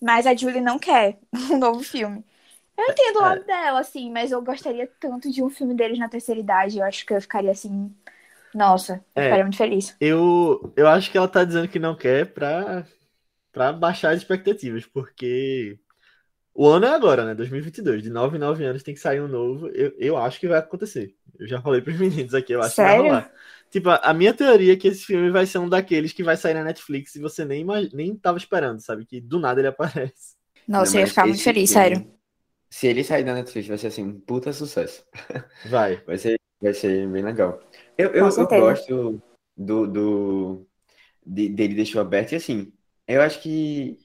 mas 0.00 0.26
a 0.26 0.34
Julie 0.36 0.60
não 0.60 0.78
quer 0.78 1.18
um 1.52 1.58
novo 1.58 1.82
filme. 1.82 2.24
Eu 2.78 2.86
entendo 2.86 3.16
o 3.18 3.22
lado 3.22 3.42
é. 3.42 3.44
dela, 3.44 3.80
assim, 3.80 4.10
mas 4.10 4.32
eu 4.32 4.42
gostaria 4.42 4.86
tanto 5.00 5.30
de 5.30 5.42
um 5.42 5.50
filme 5.50 5.74
deles 5.74 5.98
na 5.98 6.08
terceira 6.08 6.40
idade. 6.40 6.78
Eu 6.78 6.84
acho 6.84 7.04
que 7.06 7.14
eu 7.14 7.20
ficaria 7.20 7.50
assim. 7.50 7.94
Nossa, 8.54 9.04
eu 9.14 9.22
é, 9.22 9.24
ficaria 9.24 9.44
muito 9.44 9.58
feliz. 9.58 9.96
Eu, 10.00 10.72
eu 10.76 10.88
acho 10.88 11.10
que 11.10 11.18
ela 11.18 11.28
tá 11.28 11.44
dizendo 11.44 11.68
que 11.68 11.78
não 11.78 11.96
quer 11.96 12.32
pra, 12.32 12.86
pra 13.52 13.72
baixar 13.72 14.12
as 14.12 14.18
expectativas, 14.18 14.86
porque 14.86 15.79
o 16.60 16.68
ano 16.68 16.84
é 16.84 16.90
agora, 16.90 17.24
né? 17.24 17.34
2022. 17.34 18.02
De 18.02 18.10
9 18.10 18.36
em 18.36 18.40
9 18.40 18.64
anos 18.66 18.82
tem 18.82 18.92
que 18.92 19.00
sair 19.00 19.18
um 19.18 19.26
novo. 19.26 19.68
Eu, 19.68 19.94
eu 19.96 20.16
acho 20.18 20.38
que 20.38 20.46
vai 20.46 20.58
acontecer. 20.58 21.14
Eu 21.38 21.48
já 21.48 21.58
falei 21.62 21.80
pros 21.80 21.98
meninos 21.98 22.34
aqui, 22.34 22.52
eu 22.52 22.60
acho 22.60 22.74
Sério? 22.74 23.02
que 23.04 23.08
vai 23.08 23.18
rolar. 23.20 23.32
Tipo, 23.70 23.88
a 23.88 24.12
minha 24.12 24.34
teoria 24.34 24.74
é 24.74 24.76
que 24.76 24.88
esse 24.88 25.06
filme 25.06 25.30
vai 25.30 25.46
ser 25.46 25.56
um 25.56 25.70
daqueles 25.70 26.12
que 26.12 26.22
vai 26.22 26.36
sair 26.36 26.52
na 26.52 26.62
Netflix 26.62 27.14
e 27.14 27.18
você 27.18 27.46
nem, 27.46 27.64
nem 27.94 28.14
tava 28.14 28.36
esperando, 28.36 28.78
sabe? 28.78 29.06
Que 29.06 29.22
do 29.22 29.40
nada 29.40 29.58
ele 29.58 29.68
aparece. 29.68 30.36
Nossa, 30.68 30.92
não, 30.92 31.00
eu 31.00 31.04
ia 31.04 31.06
ficar 31.06 31.26
muito 31.26 31.42
feliz, 31.42 31.72
filme, 31.72 31.82
sério. 31.82 32.14
Se 32.68 32.86
ele 32.88 33.04
sair 33.04 33.24
da 33.24 33.32
Netflix, 33.32 33.66
vai 33.66 33.78
ser 33.78 33.86
assim, 33.86 34.04
um 34.04 34.20
puta 34.20 34.52
sucesso. 34.52 35.02
Vai. 35.64 35.96
Vai 36.04 36.18
ser, 36.18 36.38
vai 36.60 36.74
ser 36.74 37.08
bem 37.08 37.22
legal. 37.22 37.58
Eu, 37.96 38.10
eu, 38.10 38.28
eu 38.28 38.46
gosto 38.46 39.22
do, 39.56 39.86
do 39.86 40.66
de, 41.24 41.48
dele 41.48 41.74
deixou 41.74 42.02
aberto 42.02 42.32
e 42.32 42.36
assim, 42.36 42.70
eu 43.08 43.22
acho 43.22 43.40
que 43.40 43.96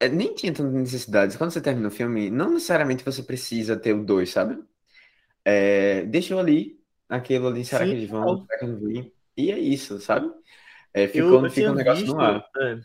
é, 0.00 0.08
nem 0.08 0.34
tinha 0.34 0.52
tanta 0.52 0.70
necessidade. 0.70 1.38
Quando 1.38 1.50
você 1.50 1.60
termina 1.60 1.88
o 1.88 1.90
filme, 1.90 2.30
não 2.30 2.50
necessariamente 2.52 3.04
você 3.04 3.22
precisa 3.22 3.76
ter 3.76 3.94
o 3.94 4.04
dois, 4.04 4.30
sabe? 4.30 4.62
É, 5.44 6.02
deixou 6.04 6.38
ali, 6.38 6.78
aquilo 7.08 7.48
ali, 7.48 7.64
será 7.64 7.84
Sim, 7.84 7.90
que 7.90 7.96
eles 7.96 8.10
vão, 8.10 8.44
será 8.46 8.58
que 8.58 8.66
não 8.66 8.80
vêm? 8.80 9.12
E 9.36 9.50
é 9.50 9.58
isso, 9.58 10.00
sabe? 10.00 10.30
É, 10.92 11.06
ficou, 11.06 11.44
eu, 11.44 11.50
fica 11.50 11.70
um 11.70 11.74
negócio 11.74 12.04
visto, 12.04 12.16
no 12.16 12.20
ar. 12.20 12.44
É. 12.56 12.80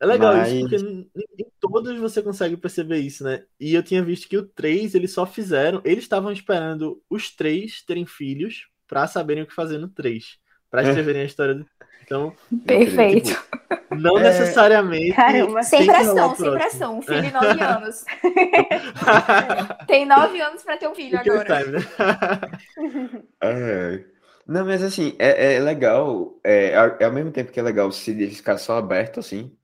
É 0.00 0.06
legal 0.06 0.36
Mas... 0.36 0.52
isso, 0.52 0.60
porque 0.60 0.76
em, 0.76 1.10
em 1.38 1.50
todos 1.60 1.98
você 1.98 2.22
consegue 2.22 2.56
perceber 2.56 2.98
isso, 2.98 3.24
né? 3.24 3.44
E 3.58 3.74
eu 3.74 3.82
tinha 3.82 4.02
visto 4.02 4.28
que 4.28 4.38
o 4.38 4.46
3, 4.46 4.94
eles 4.94 5.12
só 5.12 5.26
fizeram. 5.26 5.82
Eles 5.84 6.04
estavam 6.04 6.30
esperando 6.30 7.02
os 7.10 7.34
três 7.34 7.82
terem 7.82 8.06
filhos 8.06 8.68
para 8.86 9.06
saberem 9.06 9.42
o 9.42 9.46
que 9.46 9.54
fazer 9.54 9.78
no 9.78 9.88
3. 9.88 10.38
para 10.70 10.82
escreverem 10.82 11.22
a 11.22 11.24
história 11.24 11.54
do. 11.54 11.66
Então. 12.08 12.34
Perfeito. 12.66 13.28
Tipo, 13.28 13.94
não 13.94 14.16
é... 14.16 14.22
necessariamente. 14.22 15.12
Caramba, 15.12 15.62
sem 15.62 15.86
pressão, 15.86 16.34
sem 16.34 16.50
pressão. 16.52 16.98
Um 16.98 17.02
filho 17.02 17.22
de 17.22 17.32
9 17.32 17.60
anos. 17.62 18.04
Tem 19.86 20.06
9 20.06 20.40
anos 20.40 20.62
para 20.62 20.78
ter 20.78 20.88
um 20.88 20.94
filho 20.94 21.18
agora. 21.20 21.62
Time, 21.62 21.72
né? 21.72 23.22
é. 23.42 24.04
Não, 24.46 24.64
mas 24.64 24.82
assim, 24.82 25.14
é, 25.18 25.56
é 25.56 25.60
legal. 25.60 26.40
É, 26.42 26.70
é, 26.70 27.04
ao 27.04 27.12
mesmo 27.12 27.30
tempo 27.30 27.52
que 27.52 27.60
é 27.60 27.62
legal 27.62 27.92
se 27.92 28.30
ficar 28.30 28.56
só 28.56 28.78
aberto, 28.78 29.20
assim, 29.20 29.54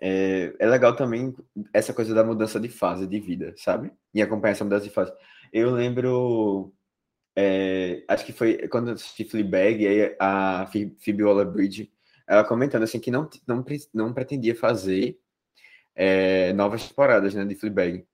é, 0.00 0.54
é 0.60 0.66
legal 0.66 0.94
também 0.94 1.34
essa 1.74 1.92
coisa 1.92 2.14
da 2.14 2.22
mudança 2.22 2.60
de 2.60 2.68
fase 2.68 3.04
de 3.04 3.18
vida, 3.18 3.52
sabe? 3.56 3.92
E 4.14 4.22
acompanhar 4.22 4.52
essa 4.52 4.64
mudança 4.64 4.84
de 4.84 4.90
fase. 4.90 5.12
Eu 5.52 5.70
lembro, 5.72 6.72
é, 7.36 8.04
acho 8.08 8.24
que 8.24 8.32
foi 8.32 8.68
quando 8.68 8.88
eu 8.88 8.94
assisti 8.94 9.24
Fleabag, 9.24 9.86
aí 9.86 10.16
a 10.18 10.66
Phoebe 10.98 11.22
Waller-Bridge, 11.22 11.90
ela 12.28 12.44
comentando 12.44 12.82
assim 12.84 13.00
que 13.00 13.10
não, 13.10 13.28
não, 13.46 13.64
não 13.94 14.12
pretendia 14.12 14.54
fazer 14.54 15.18
é, 15.94 16.52
novas 16.52 16.88
temporadas, 16.88 17.34
né, 17.34 17.44
de 17.44 17.54
Fleabag. 17.54 18.06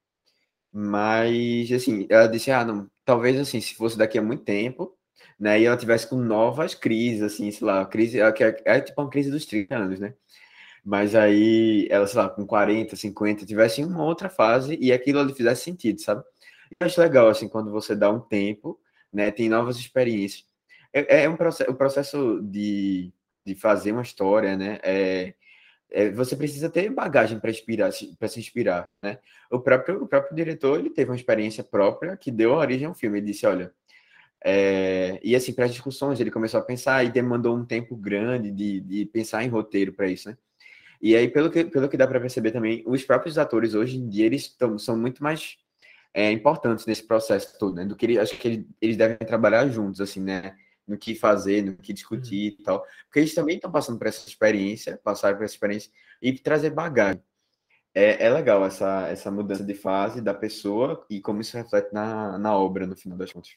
Mas, 0.72 1.72
assim, 1.72 2.06
ela 2.10 2.26
disse, 2.26 2.50
ah, 2.50 2.64
não, 2.64 2.90
talvez, 3.04 3.38
assim, 3.40 3.60
se 3.60 3.74
fosse 3.74 3.96
daqui 3.98 4.18
a 4.18 4.22
muito 4.22 4.44
tempo, 4.44 4.96
né, 5.38 5.60
e 5.60 5.64
ela 5.66 5.76
tivesse 5.76 6.08
com 6.08 6.16
novas 6.16 6.74
crises, 6.74 7.22
assim, 7.22 7.50
sei 7.50 7.66
lá, 7.66 7.84
crise, 7.86 8.20
é, 8.20 8.28
é, 8.28 8.62
é 8.76 8.80
tipo 8.80 9.00
uma 9.00 9.10
crise 9.10 9.30
dos 9.30 9.46
30 9.46 9.76
anos, 9.76 10.00
né? 10.00 10.14
Mas 10.84 11.14
aí 11.14 11.88
ela, 11.90 12.06
sei 12.06 12.20
lá, 12.20 12.28
com 12.30 12.46
40, 12.46 12.96
50, 12.96 13.46
tivesse 13.46 13.82
uma 13.84 14.04
outra 14.04 14.28
fase 14.30 14.78
e 14.80 14.92
aquilo 14.92 15.18
ali 15.20 15.34
fizesse 15.34 15.64
sentido, 15.64 16.00
sabe? 16.00 16.22
Eu 16.80 16.86
acho 16.86 17.00
legal, 17.00 17.28
assim, 17.28 17.48
quando 17.48 17.70
você 17.72 17.94
dá 17.94 18.10
um 18.10 18.20
tempo, 18.20 18.78
né, 19.16 19.30
tem 19.30 19.48
novas 19.48 19.78
experiências. 19.78 20.44
É, 20.92 21.24
é 21.24 21.28
um 21.28 21.36
processo, 21.36 21.70
o 21.70 21.74
processo 21.74 22.40
de, 22.42 23.12
de 23.44 23.54
fazer 23.54 23.92
uma 23.92 24.02
história, 24.02 24.56
né, 24.56 24.78
é, 24.82 25.34
é 25.90 26.10
você 26.10 26.36
precisa 26.36 26.68
ter 26.68 26.90
bagagem 26.90 27.40
para 27.40 27.50
inspirar, 27.50 27.90
para 28.18 28.28
se 28.28 28.38
inspirar, 28.38 28.88
né? 29.02 29.18
O 29.50 29.60
próprio, 29.60 30.02
o 30.02 30.06
próprio 30.06 30.36
diretor, 30.36 30.78
ele 30.78 30.90
teve 30.90 31.10
uma 31.10 31.16
experiência 31.16 31.64
própria 31.64 32.16
que 32.16 32.30
deu 32.30 32.52
origem 32.52 32.86
ao 32.86 32.94
filme. 32.94 33.18
Ele 33.18 33.26
disse, 33.28 33.46
olha, 33.46 33.72
é, 34.44 35.18
e 35.22 35.34
assim, 35.34 35.52
para 35.52 35.64
as 35.64 35.72
discussões, 35.72 36.20
ele 36.20 36.30
começou 36.30 36.60
a 36.60 36.64
pensar 36.64 37.04
e 37.04 37.10
demandou 37.10 37.56
um 37.56 37.64
tempo 37.64 37.96
grande 37.96 38.50
de, 38.50 38.80
de 38.80 39.06
pensar 39.06 39.44
em 39.44 39.48
roteiro 39.48 39.92
para 39.92 40.08
isso, 40.08 40.28
né? 40.28 40.36
E 41.00 41.14
aí, 41.14 41.28
pelo 41.28 41.50
que, 41.50 41.64
pelo 41.64 41.88
que 41.88 41.96
dá 41.96 42.06
para 42.06 42.20
perceber 42.20 42.52
também, 42.52 42.82
os 42.86 43.04
próprios 43.04 43.38
atores 43.38 43.74
hoje 43.74 43.96
em 43.98 44.08
dia, 44.08 44.26
eles 44.26 44.48
tão, 44.48 44.78
são 44.78 44.96
muito 44.98 45.22
mais 45.22 45.58
é, 46.16 46.32
importantes 46.32 46.86
nesse 46.86 47.02
processo 47.02 47.58
todo, 47.58 47.74
né? 47.74 47.84
Do 47.84 47.94
que 47.94 48.06
ele, 48.06 48.18
acho 48.18 48.34
que 48.38 48.48
ele, 48.48 48.68
eles 48.80 48.96
devem 48.96 49.18
trabalhar 49.18 49.68
juntos, 49.68 50.00
assim, 50.00 50.18
né? 50.18 50.56
No 50.88 50.96
que 50.96 51.14
fazer, 51.14 51.62
no 51.62 51.76
que 51.76 51.92
discutir 51.92 52.52
uhum. 52.52 52.58
e 52.58 52.64
tal. 52.64 52.86
Porque 53.04 53.18
eles 53.18 53.34
também 53.34 53.56
estão 53.56 53.70
passando 53.70 53.98
por 53.98 54.06
essa 54.06 54.26
experiência, 54.26 54.98
passaram 55.04 55.36
por 55.36 55.44
essa 55.44 55.52
experiência 55.52 55.90
e 56.22 56.32
trazer 56.32 56.70
bagagem. 56.70 57.22
É, 57.94 58.24
é 58.24 58.30
legal 58.30 58.64
essa, 58.64 59.08
essa 59.08 59.30
mudança 59.30 59.62
de 59.62 59.74
fase 59.74 60.22
da 60.22 60.32
pessoa 60.32 61.04
e 61.10 61.20
como 61.20 61.42
isso 61.42 61.54
reflete 61.54 61.92
na, 61.92 62.38
na 62.38 62.56
obra, 62.56 62.86
no 62.86 62.96
final 62.96 63.18
das 63.18 63.30
contas. 63.30 63.50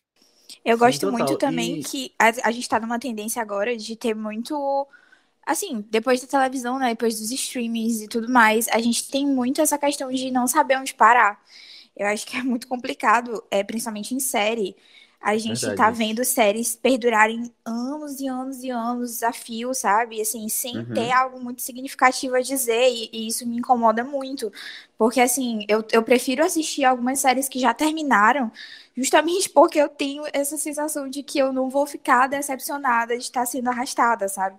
Eu 0.66 0.76
Sim, 0.76 0.80
gosto 0.80 1.00
total. 1.00 1.18
muito 1.18 1.38
também 1.38 1.80
e... 1.80 1.84
que 1.84 2.14
a, 2.20 2.28
a 2.28 2.52
gente 2.52 2.64
está 2.64 2.78
numa 2.78 3.00
tendência 3.00 3.42
agora 3.42 3.78
de 3.78 3.96
ter 3.96 4.14
muito 4.14 4.86
assim, 5.48 5.84
depois 5.90 6.22
da 6.22 6.28
televisão, 6.28 6.78
né, 6.78 6.90
depois 6.90 7.20
dos 7.20 7.32
streamings 7.32 8.02
e 8.02 8.08
tudo 8.08 8.30
mais, 8.30 8.68
a 8.68 8.80
gente 8.80 9.10
tem 9.10 9.26
muito 9.26 9.62
essa 9.62 9.78
questão 9.78 10.12
de 10.12 10.30
não 10.30 10.46
saber 10.46 10.78
onde 10.78 10.94
parar. 10.94 11.42
Eu 12.00 12.08
acho 12.08 12.26
que 12.26 12.38
é 12.38 12.42
muito 12.42 12.66
complicado, 12.66 13.44
é, 13.52 13.62
principalmente 13.62 14.16
em 14.16 14.22
série. 14.22 14.74
A 15.22 15.38
gente 15.38 15.60
Verdade. 15.60 15.76
tá 15.76 15.92
vendo 15.92 16.24
séries 16.24 16.78
perdurarem 16.78 17.54
anos 17.66 18.22
e 18.22 18.28
anos 18.28 18.64
e 18.64 18.70
anos, 18.70 19.12
desafio, 19.12 19.74
sabe? 19.74 20.22
Assim, 20.22 20.48
sem 20.48 20.78
uhum. 20.78 20.94
ter 20.94 21.12
algo 21.12 21.44
muito 21.44 21.62
significativo 21.62 22.36
a 22.38 22.42
dizer, 22.42 22.88
e, 22.88 23.10
e, 23.12 23.28
isso 23.28 23.46
me 23.46 23.58
incomoda 23.58 24.02
muito. 24.02 24.50
Porque, 24.98 25.20
assim, 25.20 25.66
eu, 25.68 25.84
eu 25.92 26.02
prefiro 26.04 26.42
assistir 26.42 26.86
algumas 26.86 27.20
séries 27.20 27.50
que 27.50 27.60
já 27.60 27.74
terminaram, 27.74 28.50
justamente 28.96 29.50
porque 29.52 29.78
eu 29.78 29.90
tenho 29.90 30.24
essa 30.32 30.58
sensação 30.58 31.10
de 31.10 31.22
que 31.22 31.38
eu 31.38 31.52
não 31.52 31.70
vou 31.70 31.86
ficar 31.86 32.28
decepcionada 32.28 33.18
de 33.18 33.24
estar 33.24 33.46
sendo 33.46 33.70
arrastada, 33.70 34.30
sabe? 34.30 34.58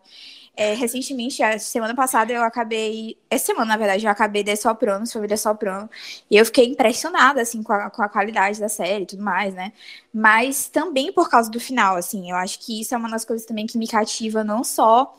É, 0.56 0.74
recentemente, 0.74 1.42
a 1.42 1.58
semana 1.58 1.94
passada, 1.94 2.32
eu 2.32 2.42
acabei. 2.42 3.16
Essa 3.30 3.46
semana, 3.46 3.66
na 3.66 3.76
verdade, 3.78 4.04
eu 4.04 4.10
acabei 4.10 4.42
de 4.42 4.54
Soprano, 4.56 5.06
Família 5.10 5.36
Soprano. 5.36 5.88
E 6.30 6.36
eu 6.36 6.44
fiquei 6.44 6.66
impressionada, 6.66 7.40
assim, 7.40 7.62
com 7.62 7.72
a, 7.72 7.88
com 7.88 8.02
a 8.02 8.08
qualidade 8.08 8.60
da 8.60 8.68
série 8.68 9.04
e 9.04 9.06
tudo 9.06 9.22
mais, 9.22 9.54
né? 9.54 9.72
Mas 10.12 10.68
também 10.68 11.12
por 11.12 11.30
causa 11.30 11.50
do 11.50 11.58
final, 11.60 11.96
assim. 11.96 12.30
Eu 12.30 12.36
acho 12.36 12.58
que 12.60 12.80
isso 12.80 12.94
é 12.94 12.98
uma 12.98 13.08
das 13.08 13.24
coisas 13.24 13.46
também 13.46 13.66
que 13.66 13.78
me 13.78 13.88
cativa, 13.88 14.44
não 14.44 14.62
só 14.62 15.18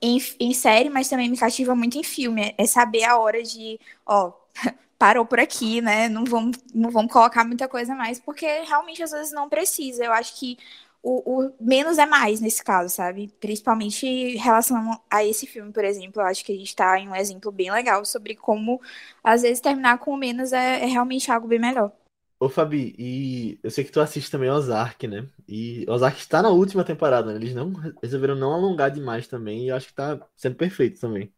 em, 0.00 0.18
em 0.40 0.52
série, 0.54 0.90
mas 0.90 1.08
também 1.08 1.28
me 1.28 1.36
cativa 1.38 1.74
muito 1.74 1.98
em 1.98 2.04
filme. 2.04 2.54
É 2.56 2.66
saber 2.66 3.04
a 3.04 3.18
hora 3.18 3.42
de, 3.42 3.80
ó, 4.06 4.32
parou 4.98 5.26
por 5.26 5.40
aqui, 5.40 5.80
né? 5.80 6.08
Não 6.08 6.24
vamos, 6.24 6.58
não 6.74 6.90
vamos 6.90 7.12
colocar 7.12 7.44
muita 7.44 7.68
coisa 7.68 7.94
mais, 7.94 8.20
porque 8.20 8.46
realmente 8.62 9.02
às 9.02 9.10
vezes 9.10 9.32
não 9.32 9.48
precisa. 9.48 10.04
Eu 10.04 10.12
acho 10.12 10.38
que 10.38 10.58
o, 11.06 11.44
o, 11.46 11.52
menos 11.60 11.98
é 11.98 12.04
mais 12.04 12.40
nesse 12.40 12.64
caso, 12.64 12.92
sabe? 12.92 13.32
Principalmente 13.38 14.04
em 14.04 14.36
relação 14.36 15.00
a 15.08 15.24
esse 15.24 15.46
filme, 15.46 15.72
por 15.72 15.84
exemplo. 15.84 16.20
Eu 16.20 16.26
acho 16.26 16.44
que 16.44 16.50
a 16.50 16.56
gente 16.56 16.66
está 16.66 16.98
em 16.98 17.08
um 17.08 17.14
exemplo 17.14 17.52
bem 17.52 17.70
legal 17.70 18.04
sobre 18.04 18.34
como, 18.34 18.80
às 19.22 19.42
vezes, 19.42 19.60
terminar 19.60 19.98
com 19.98 20.16
menos 20.16 20.52
é, 20.52 20.82
é 20.82 20.86
realmente 20.86 21.30
algo 21.30 21.46
bem 21.46 21.60
melhor. 21.60 21.92
Ô, 22.40 22.48
Fabi, 22.48 22.92
e 22.98 23.56
eu 23.62 23.70
sei 23.70 23.84
que 23.84 23.92
tu 23.92 24.00
assiste 24.00 24.28
também 24.30 24.50
Ozark, 24.50 25.06
né? 25.06 25.24
E 25.48 25.86
Ozark 25.88 26.18
está 26.18 26.42
na 26.42 26.50
última 26.50 26.82
temporada, 26.82 27.32
né? 27.32 27.36
Eles 27.36 27.54
não 27.54 27.72
resolveram 28.02 28.34
não 28.34 28.52
alongar 28.52 28.90
demais 28.90 29.28
também, 29.28 29.64
e 29.64 29.68
eu 29.68 29.76
acho 29.76 29.86
que 29.86 29.94
tá 29.94 30.18
sendo 30.36 30.56
perfeito 30.56 31.00
também. 31.00 31.32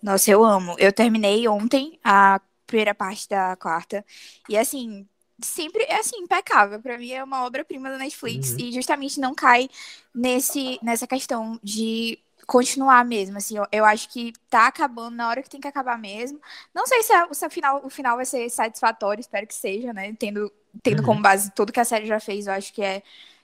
Nossa, 0.00 0.30
eu 0.30 0.44
amo. 0.44 0.76
Eu 0.78 0.92
terminei 0.92 1.48
ontem 1.48 1.98
a 2.04 2.40
primeira 2.64 2.94
parte 2.94 3.28
da 3.28 3.56
quarta. 3.56 4.04
E 4.48 4.56
assim, 4.56 5.06
sempre 5.42 5.82
é 5.84 5.96
assim, 6.00 6.16
impecável. 6.18 6.80
Pra 6.80 6.98
mim 6.98 7.10
é 7.12 7.22
uma 7.24 7.44
obra-prima 7.44 7.90
da 7.90 7.98
Netflix 7.98 8.54
Uhum. 8.54 8.58
e 8.58 8.72
justamente 8.72 9.20
não 9.20 9.34
cai 9.34 9.68
nesse, 10.14 10.78
nessa 10.82 11.06
questão 11.06 11.58
de 11.62 12.18
continuar 12.46 13.04
mesmo, 13.04 13.36
assim, 13.36 13.58
eu, 13.58 13.66
eu 13.70 13.84
acho 13.84 14.08
que 14.08 14.32
tá 14.48 14.66
acabando 14.68 15.14
na 15.16 15.28
hora 15.28 15.42
que 15.42 15.50
tem 15.50 15.60
que 15.60 15.68
acabar 15.68 15.98
mesmo. 15.98 16.40
Não 16.74 16.86
sei 16.86 17.02
se, 17.02 17.12
a- 17.12 17.28
se 17.32 17.44
a 17.44 17.50
final, 17.50 17.84
o 17.84 17.90
final 17.90 18.16
vai 18.16 18.24
ser 18.24 18.48
satisfatório, 18.48 19.20
espero 19.20 19.46
que 19.46 19.54
seja, 19.54 19.92
né? 19.92 20.14
Tendo, 20.18 20.50
tendo 20.82 21.02
Uhum. 21.02 21.02
como 21.02 21.20
base 21.20 21.50
tudo 21.52 21.72
que 21.72 21.80
a 21.80 21.84
série 21.84 22.06
já 22.06 22.18
fez, 22.18 22.46
eu 22.46 22.54
acho 22.54 22.72
que 22.72 22.82
é, 22.82 23.02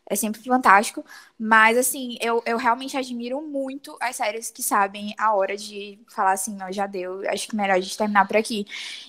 é 0.08 0.16
sempre 0.16 0.42
fantástico. 0.42 1.04
Mas, 1.38 1.76
assim, 1.78 2.16
eu, 2.20 2.42
eu 2.46 2.56
realmente 2.56 2.96
admiro 2.96 3.40
muito 3.42 3.96
as 4.00 4.16
séries 4.16 4.50
que 4.50 4.62
sabem 4.62 5.14
a 5.18 5.34
hora 5.34 5.56
de 5.56 5.98
falar 6.08 6.32
assim, 6.32 6.54
não, 6.56 6.70
já 6.72 6.86
deu, 6.86 7.22
acho 7.30 7.48
que 7.48 7.56
melhor 7.56 7.76
a 7.76 7.80
gente 7.80 7.96
terminar 7.96 8.26
por 8.26 8.36
aqui. 8.36 8.66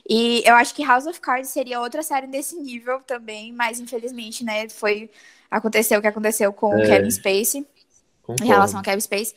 E 0.09 0.41
eu 0.45 0.55
acho 0.55 0.73
que 0.73 0.83
House 0.85 1.05
of 1.05 1.19
Cards 1.19 1.49
seria 1.49 1.81
outra 1.81 2.01
série 2.03 2.27
desse 2.27 2.55
nível 2.55 3.01
também, 3.01 3.51
mas 3.53 3.79
infelizmente, 3.79 4.43
né, 4.43 4.69
foi 4.69 5.09
aconteceu 5.49 5.99
o 5.99 6.01
que 6.01 6.07
aconteceu 6.07 6.51
com 6.53 6.69
o 6.69 6.81
É. 6.81 6.87
Kevin 6.87 7.11
Spacey 7.11 7.67
em 8.41 8.45
relação 8.47 8.79
ao 8.79 8.83
Kevin 8.83 9.01
Spacey. 9.01 9.35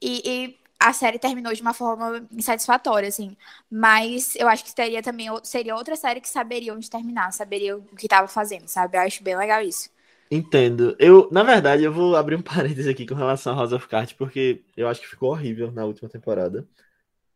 E, 0.00 0.22
e 0.24 0.58
a 0.78 0.92
série 0.92 1.18
terminou 1.18 1.52
de 1.52 1.60
uma 1.62 1.74
forma 1.74 2.26
insatisfatória, 2.32 3.08
assim. 3.08 3.36
Mas 3.70 4.36
eu 4.36 4.48
acho 4.48 4.64
que 4.64 4.74
teria 4.74 5.02
também 5.02 5.28
seria 5.42 5.74
outra 5.76 5.96
série 5.96 6.20
que 6.20 6.28
saberia 6.28 6.74
onde 6.74 6.88
terminar, 6.90 7.32
saberia 7.32 7.76
o 7.76 7.82
que 7.96 8.06
estava 8.06 8.28
fazendo, 8.28 8.68
sabe? 8.68 8.96
Eu 8.96 9.02
acho 9.02 9.22
bem 9.22 9.36
legal 9.36 9.62
isso. 9.62 9.90
Entendo. 10.30 10.94
Eu, 10.98 11.28
na 11.32 11.42
verdade, 11.42 11.84
eu 11.84 11.92
vou 11.92 12.14
abrir 12.16 12.36
um 12.36 12.42
parênteses 12.42 12.86
aqui 12.86 13.06
com 13.06 13.14
relação 13.14 13.52
a 13.52 13.56
House 13.56 13.72
of 13.72 13.88
Cards, 13.88 14.12
porque 14.12 14.62
eu 14.76 14.88
acho 14.88 15.00
que 15.00 15.08
ficou 15.08 15.30
horrível 15.30 15.72
na 15.72 15.84
última 15.84 16.08
temporada. 16.08 16.66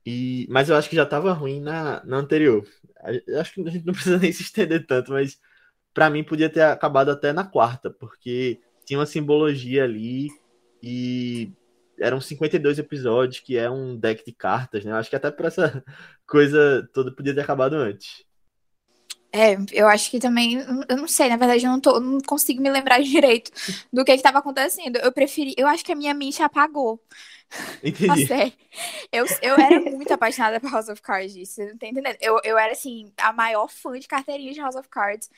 E, 0.05 0.47
mas 0.51 0.69
eu 0.69 0.77
acho 0.77 0.91
que 0.91 0.97
já 0.97 1.07
tava 1.07 1.33
ruim 1.33 1.61
na, 1.61 2.05
na 2.05 2.19
anterior. 2.19 2.67
Eu 3.27 3.41
acho 3.41 3.55
que 3.55 3.61
a 3.63 3.71
gente 3.71 3.87
não 3.87 3.95
precisa 3.95 4.19
nem 4.19 4.33
se 4.33 4.43
estender 4.43 4.87
tanto, 4.87 5.13
mas 5.13 5.41
pra 5.95 6.11
mim 6.11 6.25
podia 6.25 6.51
ter 6.51 6.63
acabado 6.63 7.11
até 7.11 7.33
na 7.33 7.45
quarta, 7.45 7.91
porque 7.91 8.61
tinha 8.85 8.99
uma 8.99 9.07
simbologia 9.07 9.85
ali 9.85 10.29
e 10.83 11.53
eram 11.99 12.21
52 12.21 12.79
episódios, 12.79 13.41
que 13.41 13.57
é 13.57 13.71
um 13.71 13.97
deck 13.97 14.25
de 14.25 14.33
cartas, 14.33 14.85
né? 14.85 14.93
Eu 14.93 14.97
acho 14.97 15.11
que 15.11 15.17
até 15.17 15.31
pra 15.31 15.49
essa 15.49 15.85
coisa 16.27 16.89
toda 16.93 17.15
podia 17.15 17.35
ter 17.35 17.43
acabado 17.43 17.75
antes. 17.75 18.25
É, 19.35 19.57
eu 19.73 19.89
acho 19.89 20.11
que 20.11 20.19
também, 20.19 20.57
eu 20.89 20.97
não 20.97 21.09
sei, 21.09 21.29
na 21.31 21.37
verdade, 21.39 21.65
eu 21.65 21.71
não, 21.73 21.81
tô, 21.81 21.99
não 22.01 22.19
consigo 22.21 22.61
me 22.63 22.71
lembrar 22.71 23.01
direito 23.03 23.51
do 23.93 24.05
que 24.05 24.13
estava 24.13 24.39
acontecendo. 24.39 24.97
Eu 24.99 25.11
preferi, 25.13 25.55
eu 25.57 25.67
acho 25.67 25.85
que 25.85 25.93
a 25.93 25.97
minha 25.97 26.13
mente 26.15 26.43
apagou 26.43 27.01
Entendi. 27.83 28.27
série. 28.27 28.55
Eu, 29.13 29.27
eu 29.41 29.57
era 29.59 29.81
muito 29.81 30.13
apaixonada 30.13 30.61
por 30.61 30.71
House 30.71 30.89
of 30.89 31.01
Cards, 31.03 31.35
você 31.49 31.67
não 31.71 31.79
tá 31.79 31.87
entendendo? 31.87 32.17
Eu, 32.21 32.41
eu 32.45 32.59
era, 32.59 32.73
assim, 32.73 33.13
a 33.19 33.33
maior 33.33 33.69
fã 33.69 33.99
de 33.99 34.09
carteirinha 34.09 34.53
de 34.53 34.61
House 34.61 34.77
of 34.77 34.89
Cards. 34.89 35.31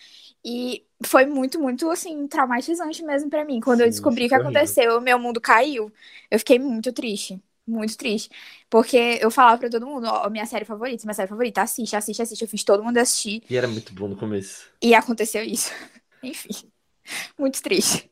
E 0.45 0.87
foi 1.05 1.27
muito, 1.27 1.61
muito, 1.61 1.91
assim, 1.91 2.27
traumatizante 2.29 3.03
mesmo 3.05 3.31
pra 3.31 3.45
mim. 3.45 3.61
Quando 3.61 3.81
eu 3.83 3.89
Sim, 3.89 3.89
descobri 3.89 4.27
o 4.27 4.29
que 4.29 4.35
horrível. 4.35 4.35
aconteceu, 4.35 4.99
o 4.99 5.01
meu 5.01 5.19
mundo 5.19 5.41
caiu. 5.41 5.93
Eu 6.31 6.39
fiquei 6.39 6.59
muito 6.59 6.93
triste. 6.93 7.43
Muito 7.67 7.97
triste. 7.97 8.29
Porque 8.69 9.19
eu 9.23 9.31
falava 9.31 9.59
pra 9.59 9.71
todo 9.71 9.87
mundo, 9.87 10.07
ó, 10.07 10.29
minha 10.29 10.45
série 10.47 10.65
favorita, 10.67 11.05
minha 11.05 11.15
série 11.15 11.29
favorita, 11.29 11.63
assiste, 11.63 11.97
assiste, 11.97 12.23
assiste. 12.23 12.43
Eu 12.43 12.49
fiz 12.49 12.63
todo 12.65 12.85
mundo 12.85 12.99
assistir. 12.99 13.43
E 13.49 13.57
era 13.57 13.67
muito 13.67 13.95
bom 13.95 14.09
no 14.09 14.17
começo. 14.17 14.71
E 14.83 14.95
aconteceu 14.95 15.43
isso. 15.43 15.71
Enfim. 16.23 16.71
Muito 17.39 17.63
triste. 17.63 18.11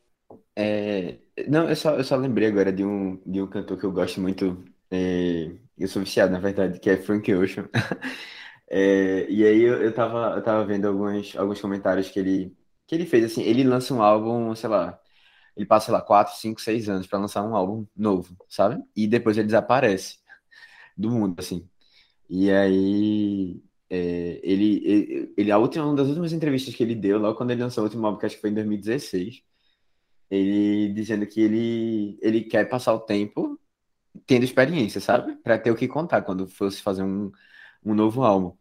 É, 0.55 1.19
não, 1.47 1.69
eu 1.69 1.75
só, 1.75 1.95
eu 1.97 2.03
só 2.03 2.15
lembrei 2.15 2.47
agora 2.47 2.71
de 2.71 2.83
um, 2.85 3.17
de 3.25 3.41
um 3.41 3.47
cantor 3.47 3.77
que 3.79 3.85
eu 3.85 3.91
gosto 3.91 4.21
muito. 4.21 4.63
é, 4.91 5.51
eu 5.77 5.87
sou 5.87 6.03
viciado, 6.03 6.31
na 6.31 6.39
verdade, 6.39 6.79
que 6.79 6.89
é 6.89 6.97
Frank 6.97 7.31
Ocean. 7.33 7.69
É, 8.69 9.29
e 9.29 9.45
aí 9.45 9.61
eu, 9.61 9.83
eu 9.83 9.93
tava, 9.93 10.35
eu 10.37 10.43
tava 10.43 10.65
vendo 10.65 10.87
alguns, 10.87 11.35
alguns 11.37 11.61
comentários 11.61 12.09
que 12.09 12.19
ele, 12.19 12.57
que 12.87 12.95
ele 12.95 13.05
fez, 13.05 13.25
assim, 13.25 13.43
ele 13.43 13.63
lança 13.63 13.93
um 13.93 14.01
álbum, 14.01 14.55
sei 14.55 14.69
lá, 14.69 14.99
ele 15.55 15.65
passa, 15.65 15.87
sei 15.87 15.93
lá, 15.93 16.01
4, 16.01 16.35
5, 16.35 16.61
6 16.61 16.89
anos 16.89 17.07
pra 17.07 17.19
lançar 17.19 17.43
um 17.43 17.55
álbum 17.55 17.85
novo, 17.95 18.35
sabe? 18.49 18.83
E 18.95 19.07
depois 19.07 19.37
ele 19.37 19.47
desaparece 19.47 20.17
do 20.97 21.11
mundo, 21.11 21.39
assim. 21.39 21.67
E 22.29 22.51
aí, 22.51 23.61
é, 23.89 24.39
ele, 24.43 25.31
ele, 25.37 25.51
a 25.51 25.57
última, 25.57 25.85
uma 25.85 25.95
das 25.95 26.07
últimas 26.07 26.33
entrevistas 26.33 26.73
que 26.75 26.83
ele 26.83 26.95
deu, 26.95 27.19
logo 27.19 27.37
quando 27.37 27.51
ele 27.51 27.63
lançou 27.63 27.83
o 27.83 27.87
último 27.87 28.05
álbum, 28.05 28.19
que 28.19 28.25
acho 28.25 28.35
que 28.35 28.41
foi 28.41 28.49
em 28.49 28.55
2016, 28.55 29.43
ele 30.31 30.93
dizendo 30.93 31.27
que 31.27 31.41
ele, 31.41 32.17
ele 32.21 32.43
quer 32.43 32.67
passar 32.69 32.93
o 32.93 32.99
tempo 32.99 33.59
tendo 34.25 34.43
experiência, 34.45 35.01
sabe? 35.01 35.35
Pra 35.37 35.57
ter 35.59 35.71
o 35.71 35.75
que 35.75 35.87
contar 35.87 36.21
quando 36.23 36.47
fosse 36.47 36.81
fazer 36.81 37.03
um, 37.03 37.31
um 37.85 37.93
novo 37.93 38.23
álbum. 38.23 38.55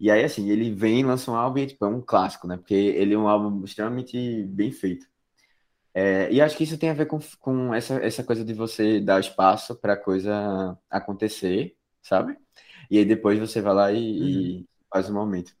E 0.00 0.10
aí, 0.10 0.24
assim, 0.24 0.50
ele 0.50 0.72
vem, 0.74 1.04
lança 1.04 1.30
um 1.30 1.36
álbum 1.36 1.60
e, 1.60 1.66
tipo, 1.68 1.84
é 1.84 1.88
um 1.88 2.00
clássico, 2.00 2.48
né? 2.48 2.56
Porque 2.56 2.74
ele 2.74 3.14
é 3.14 3.18
um 3.18 3.28
álbum 3.28 3.64
extremamente 3.64 4.42
bem 4.46 4.72
feito. 4.72 5.06
É, 5.94 6.30
e 6.30 6.40
acho 6.40 6.56
que 6.56 6.64
isso 6.64 6.78
tem 6.78 6.90
a 6.90 6.94
ver 6.94 7.06
com, 7.06 7.18
com 7.38 7.74
essa, 7.74 7.94
essa 7.96 8.24
coisa 8.24 8.44
de 8.44 8.54
você 8.54 9.00
dar 9.00 9.20
espaço 9.20 9.74
pra 9.74 9.96
coisa 9.96 10.76
acontecer, 10.90 11.76
sabe? 12.00 12.36
E 12.90 12.98
aí 12.98 13.04
depois 13.04 13.38
você 13.38 13.60
vai 13.60 13.74
lá 13.74 13.92
e, 13.92 13.98
e 14.60 14.66
faz 14.90 15.08
o 15.08 15.14
momento. 15.14 15.52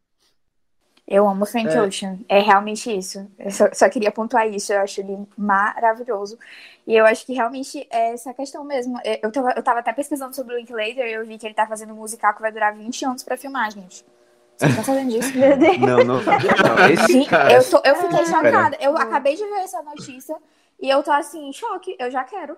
Eu 1.06 1.28
amo 1.28 1.44
Frank 1.44 1.68
É. 1.68 1.82
Ocean. 1.82 2.18
É 2.28 2.38
realmente 2.40 2.90
isso. 2.90 3.28
Eu 3.38 3.50
só, 3.50 3.68
só 3.72 3.88
queria 3.88 4.10
pontuar 4.10 4.48
isso. 4.48 4.72
Eu 4.72 4.80
acho 4.80 5.00
ele 5.00 5.18
maravilhoso. 5.36 6.38
E 6.86 6.94
eu 6.94 7.04
acho 7.04 7.26
que 7.26 7.34
realmente 7.34 7.86
é 7.90 8.12
essa 8.12 8.32
questão 8.32 8.64
mesmo. 8.64 8.98
É, 9.04 9.20
Eu 9.22 9.30
tava, 9.30 9.52
eu 9.56 9.62
tava 9.62 9.80
até 9.80 9.92
pesquisando 9.92 10.34
sobre 10.34 10.54
o 10.54 10.58
Linklater 10.58 11.06
e 11.06 11.12
eu 11.12 11.26
vi 11.26 11.36
que 11.36 11.46
ele 11.46 11.54
tá 11.54 11.66
fazendo 11.66 11.92
um 11.92 11.96
musical 11.96 12.34
que 12.34 12.40
vai 12.40 12.52
durar 12.52 12.74
20 12.74 13.04
anos 13.04 13.22
pra 13.22 13.36
filmar, 13.36 13.70
gente. 13.70 14.04
Vocês 14.62 14.78
estão 14.78 14.84
sabendo 14.94 15.10
disso? 15.10 15.32
Meu 15.38 15.56
Deus. 15.56 15.78
Não, 15.78 15.96
não, 15.98 16.22
não, 16.22 16.90
esse 16.90 17.24
cara, 17.26 17.52
eu, 17.52 17.70
tô, 17.70 17.82
eu 17.84 17.94
fiquei 17.96 18.20
Espera. 18.22 18.44
chocada. 18.50 18.78
Eu 18.80 18.96
acabei 18.96 19.34
de 19.36 19.42
ver 19.44 19.60
essa 19.60 19.82
notícia 19.82 20.36
e 20.80 20.88
eu 20.88 21.02
tô 21.02 21.10
assim, 21.10 21.48
em 21.48 21.52
choque. 21.52 21.96
Eu 21.98 22.10
já 22.10 22.24
quero. 22.24 22.56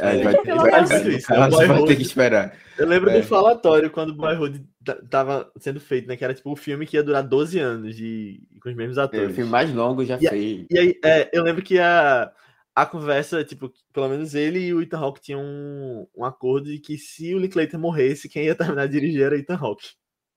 Aí 0.00 0.22
vai, 0.22 0.36
Pelo 0.42 0.60
vai, 0.60 0.84
vai, 0.84 1.08
isso, 1.08 1.32
ela 1.32 1.46
é 1.46 1.48
o 1.48 1.50
Boy 1.50 1.66
vai 1.66 1.76
ter 1.78 1.82
Hood. 1.82 1.96
que 1.96 2.02
esperar. 2.02 2.56
Eu 2.76 2.86
lembro 2.86 3.10
É. 3.10 3.20
do 3.20 3.26
falatório 3.26 3.90
quando 3.90 4.14
Boyhood 4.14 4.60
t- 4.84 5.02
tava 5.10 5.50
sendo 5.58 5.80
feito, 5.80 6.06
né? 6.06 6.16
Que 6.16 6.24
era 6.24 6.34
tipo 6.34 6.52
o 6.52 6.56
filme 6.56 6.86
que 6.86 6.96
ia 6.96 7.02
durar 7.02 7.22
12 7.22 7.58
anos 7.58 7.98
e, 7.98 8.40
e 8.54 8.60
com 8.60 8.68
os 8.68 8.74
mesmos 8.76 8.96
É, 8.98 9.00
o 9.00 9.04
atores. 9.04 9.34
filme 9.34 9.50
mais 9.50 9.72
longo 9.74 10.04
já 10.04 10.16
E 10.20 10.28
fez. 10.28 10.66
E 10.70 10.78
aí, 10.78 10.94
é, 11.04 11.28
eu 11.32 11.42
lembro 11.42 11.62
que 11.62 11.78
a, 11.80 12.30
a 12.74 12.86
conversa, 12.86 13.42
tipo, 13.42 13.72
pelo 13.92 14.08
menos 14.08 14.34
ele 14.34 14.60
e 14.60 14.74
o 14.74 14.80
Ethan 14.82 14.98
Hawke 14.98 15.20
tinham 15.20 15.40
um, 15.40 16.06
um 16.16 16.24
acordo 16.24 16.66
de 16.70 16.78
que 16.78 16.96
se 16.98 17.34
o 17.34 17.38
Linklater 17.38 17.80
morresse, 17.80 18.28
quem 18.28 18.44
ia 18.44 18.54
terminar 18.54 18.86
de 18.86 18.92
dirigir 18.92 19.22
era 19.22 19.36
Ethan 19.38 19.56
Hawke. 19.60 19.88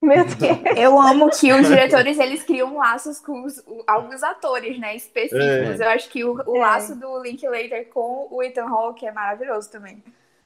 Meu 0.04 0.26
Deus. 0.26 0.60
Eu 0.76 1.00
amo 1.00 1.30
que 1.30 1.54
os 1.54 1.68
diretores 1.68 2.18
eles 2.20 2.44
criam 2.44 2.76
laços 2.78 3.20
com 3.20 3.44
os- 3.46 3.64
alguns 3.88 4.24
atores, 4.24 4.80
né, 4.80 4.96
específicos. 4.96 5.80
Eu 5.80 5.90
acho 5.90 6.10
que 6.10 6.24
o, 6.24 6.42
o 6.48 6.58
É. 6.58 6.60
laço 6.60 6.96
do 7.00 7.22
Linklater 7.22 7.88
com 7.90 8.28
o 8.32 8.42
Ethan 8.44 8.68
Hawke 8.68 9.06
é 9.06 9.12
maravilhoso 9.12 9.70
também. 9.70 10.04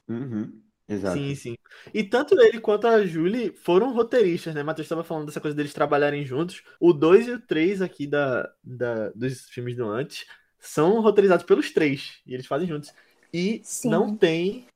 Uhum, 0.08 0.62
exato. 0.88 1.18
Sim, 1.18 1.36
sim. 1.36 1.56
E 1.93 2.03
tanto 2.03 2.39
ele 2.41 2.60
quanto 2.60 2.88
a 2.88 3.06
Julie 3.06 3.51
foram 3.53 3.93
roteiristas, 3.93 4.53
né? 4.56 4.64
Matheus 4.64 4.86
estava 4.86 5.03
falando 5.03 5.28
dessa 5.28 5.41
coisa 5.41 5.56
deles 5.56 5.74
trabalharem 5.74 6.26
juntos. 6.26 6.64
O 6.80 6.93
2 6.93 7.28
e 7.28 7.32
o 7.32 7.39
3 7.41 7.82
aqui 7.82 8.08
da, 8.08 8.51
da, 8.64 9.10
dos 9.12 9.49
filmes 9.49 9.76
do 9.76 9.86
antes 9.88 10.26
são 10.60 11.01
roteirizados 11.01 11.45
pelos 11.45 11.72
três. 11.72 12.22
E 12.26 12.34
eles 12.34 12.47
fazem 12.47 12.68
juntos. 12.68 12.93
E 13.34 13.62
Sim. 13.64 13.89
não 13.89 14.16
tem 14.18 14.68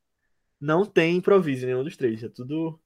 não 0.60 0.86
tem 0.86 1.18
improviso 1.18 1.64
em 1.66 1.68
nenhum 1.68 1.84
dos 1.84 1.98
três. 1.98 2.24
É 2.24 2.30
tudo 2.30 2.80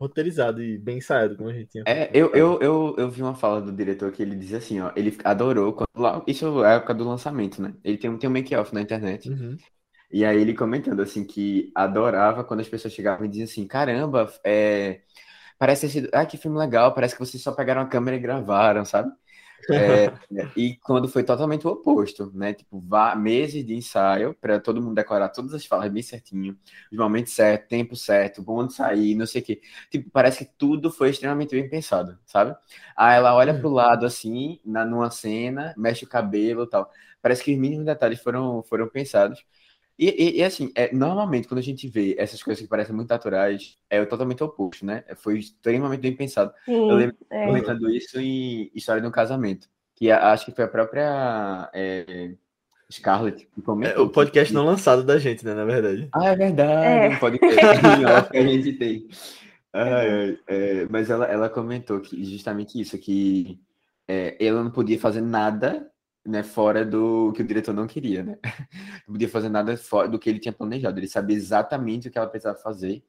roteirizado 0.00 0.62
e 0.62 0.78
bem 0.78 0.98
ensaiado, 0.98 1.36
como 1.36 1.50
a 1.50 1.52
gente 1.54 1.70
tinha. 1.70 1.86
É, 1.86 2.10
eu, 2.12 2.30
eu, 2.34 2.60
eu, 2.60 2.94
eu 2.98 3.10
vi 3.10 3.22
uma 3.22 3.34
fala 3.34 3.62
do 3.62 3.72
diretor 3.72 4.12
que 4.12 4.22
ele 4.22 4.36
dizia 4.36 4.58
assim, 4.58 4.78
ó, 4.80 4.92
ele 4.94 5.16
adorou, 5.24 5.72
quando, 5.72 5.88
lá, 5.96 6.22
isso 6.26 6.62
é 6.62 6.68
a 6.68 6.74
época 6.74 6.92
do 6.94 7.04
lançamento, 7.08 7.62
né? 7.62 7.74
Ele 7.82 7.96
tem, 7.96 8.10
um- 8.10 8.18
tem 8.18 8.28
um 8.28 8.32
make-off 8.32 8.74
na 8.74 8.82
internet, 8.82 9.34
Uhum. 9.34 9.62
e 10.10 10.24
aí 10.24 10.38
ele 10.40 10.54
comentando 10.54 11.00
assim, 11.02 11.24
que 11.24 11.72
adorava 11.74 12.44
quando 12.44 12.60
as 12.60 12.68
pessoas 12.68 12.94
chegavam 12.94 13.26
e 13.26 13.28
diziam 13.28 13.44
assim, 13.46 13.66
caramba, 13.66 14.32
é, 14.44 15.02
parece 15.58 15.82
ter 15.88 15.90
sido, 15.92 16.10
ah, 16.12 16.26
que 16.26 16.38
filme 16.38 16.58
legal, 16.58 16.94
parece 16.94 17.14
que 17.14 17.20
vocês 17.20 17.42
só 17.42 17.52
pegaram 17.52 17.82
a 17.82 17.86
câmera 17.88 18.16
e 18.16 18.20
gravaram, 18.20 18.84
sabe? 18.84 19.12
É, 19.70 20.16
e 20.56 20.76
quando 20.76 21.08
foi 21.08 21.22
totalmente 21.22 21.66
o 21.66 21.70
oposto, 21.70 22.32
né? 22.34 22.54
Tipo, 22.54 22.80
vá, 22.80 23.14
meses 23.14 23.64
de 23.66 23.74
ensaio 23.74 24.34
para 24.40 24.58
todo 24.60 24.80
mundo 24.80 24.94
decorar 24.94 25.28
todas 25.28 25.52
as 25.54 25.66
falas 25.66 25.90
bem 25.92 26.02
certinho, 26.02 26.56
os 26.90 26.96
momentos 26.98 27.32
certos, 27.34 27.68
tempo 27.68 27.94
certo, 27.96 28.42
onde 28.48 28.72
sair, 28.74 29.14
não 29.14 29.26
sei 29.26 29.42
o 29.42 29.44
quê. 29.44 29.60
Tipo, 29.90 30.10
parece 30.10 30.44
que 30.46 30.52
tudo 30.56 30.90
foi 30.90 31.10
extremamente 31.10 31.50
bem 31.50 31.68
pensado, 31.68 32.18
sabe? 32.26 32.56
Aí 32.96 33.16
ela 33.16 33.34
olha 33.34 33.54
pro 33.54 33.68
lado 33.68 34.06
assim, 34.06 34.58
na, 34.64 34.84
numa 34.84 35.10
cena, 35.10 35.74
mexe 35.76 36.04
o 36.04 36.08
cabelo 36.08 36.64
e 36.64 36.68
tal. 36.70 36.90
Parece 37.20 37.42
que 37.44 37.52
os 37.52 37.58
mínimos 37.58 37.84
detalhes 37.84 38.20
foram, 38.22 38.62
foram 38.62 38.88
pensados. 38.88 39.44
E, 39.98 40.06
e- 40.08 40.38
e, 40.38 40.44
assim, 40.44 40.70
é, 40.76 40.94
normalmente 40.94 41.48
quando 41.48 41.58
a 41.58 41.62
gente 41.62 41.88
vê 41.88 42.14
essas 42.18 42.40
coisas 42.42 42.62
que 42.62 42.68
parecem 42.68 42.94
muito 42.94 43.10
naturais, 43.10 43.76
é 43.90 44.04
totalmente 44.04 44.44
oposto, 44.44 44.86
né? 44.86 45.02
Foi 45.16 45.38
extremamente 45.38 46.00
bem 46.00 46.14
pensado. 46.14 46.52
Sim, 46.64 46.88
Eu 46.88 46.94
lembro 46.96 47.16
é. 47.30 47.46
comentando 47.46 47.90
isso 47.90 48.20
em 48.20 48.70
História 48.74 49.02
de 49.02 49.08
um 49.08 49.10
Casamento, 49.10 49.68
que 49.96 50.10
a- 50.10 50.30
acho 50.32 50.44
que 50.46 50.52
foi 50.52 50.64
a 50.64 50.68
própria 50.68 51.68
é, 51.74 52.32
Scarlett 52.92 53.44
que 53.46 53.60
É, 53.60 53.62
comentou. 53.64 54.04
o 54.06 54.08
podcast 54.10 54.48
que- 54.52 54.54
não 54.54 54.64
lançado 54.64 55.02
da 55.02 55.18
gente, 55.18 55.44
né? 55.44 55.52
Na 55.52 55.64
verdade. 55.64 56.08
Ah, 56.12 56.28
é 56.28 56.36
verdade, 56.36 57.06
É. 57.12 57.16
um 57.16 57.18
podcast 57.18 57.56
que 58.32 58.38
a 58.38 58.42
gente 58.46 58.72
tem. 58.74 59.08
Ai, 59.72 60.08
ai, 60.10 60.38
é, 60.46 60.86
mas 60.88 61.10
ela, 61.10 61.26
ela 61.26 61.48
comentou 61.50 62.00
que 62.00 62.24
justamente 62.24 62.80
isso, 62.80 62.96
que 62.98 63.60
é, 64.06 64.36
ela 64.44 64.62
não 64.62 64.70
podia 64.70 64.98
fazer 64.98 65.20
nada 65.20 65.90
né, 66.26 66.42
fora 66.42 66.84
do 66.84 67.32
que 67.32 67.42
o 67.42 67.46
diretor 67.46 67.72
não 67.72 67.86
queria, 67.86 68.22
né? 68.22 68.38
Não 69.06 69.14
podia 69.14 69.28
fazer 69.28 69.48
nada 69.48 69.76
fora 69.76 70.08
do 70.08 70.18
que 70.18 70.28
ele 70.28 70.38
tinha 70.38 70.52
planejado. 70.52 70.98
Ele 71.00 71.08
sabia 71.08 71.36
exatamente 71.36 72.08
o 72.08 72.10
que 72.10 72.18
ela 72.18 72.26
precisava 72.26 72.58
fazer. 72.58 73.02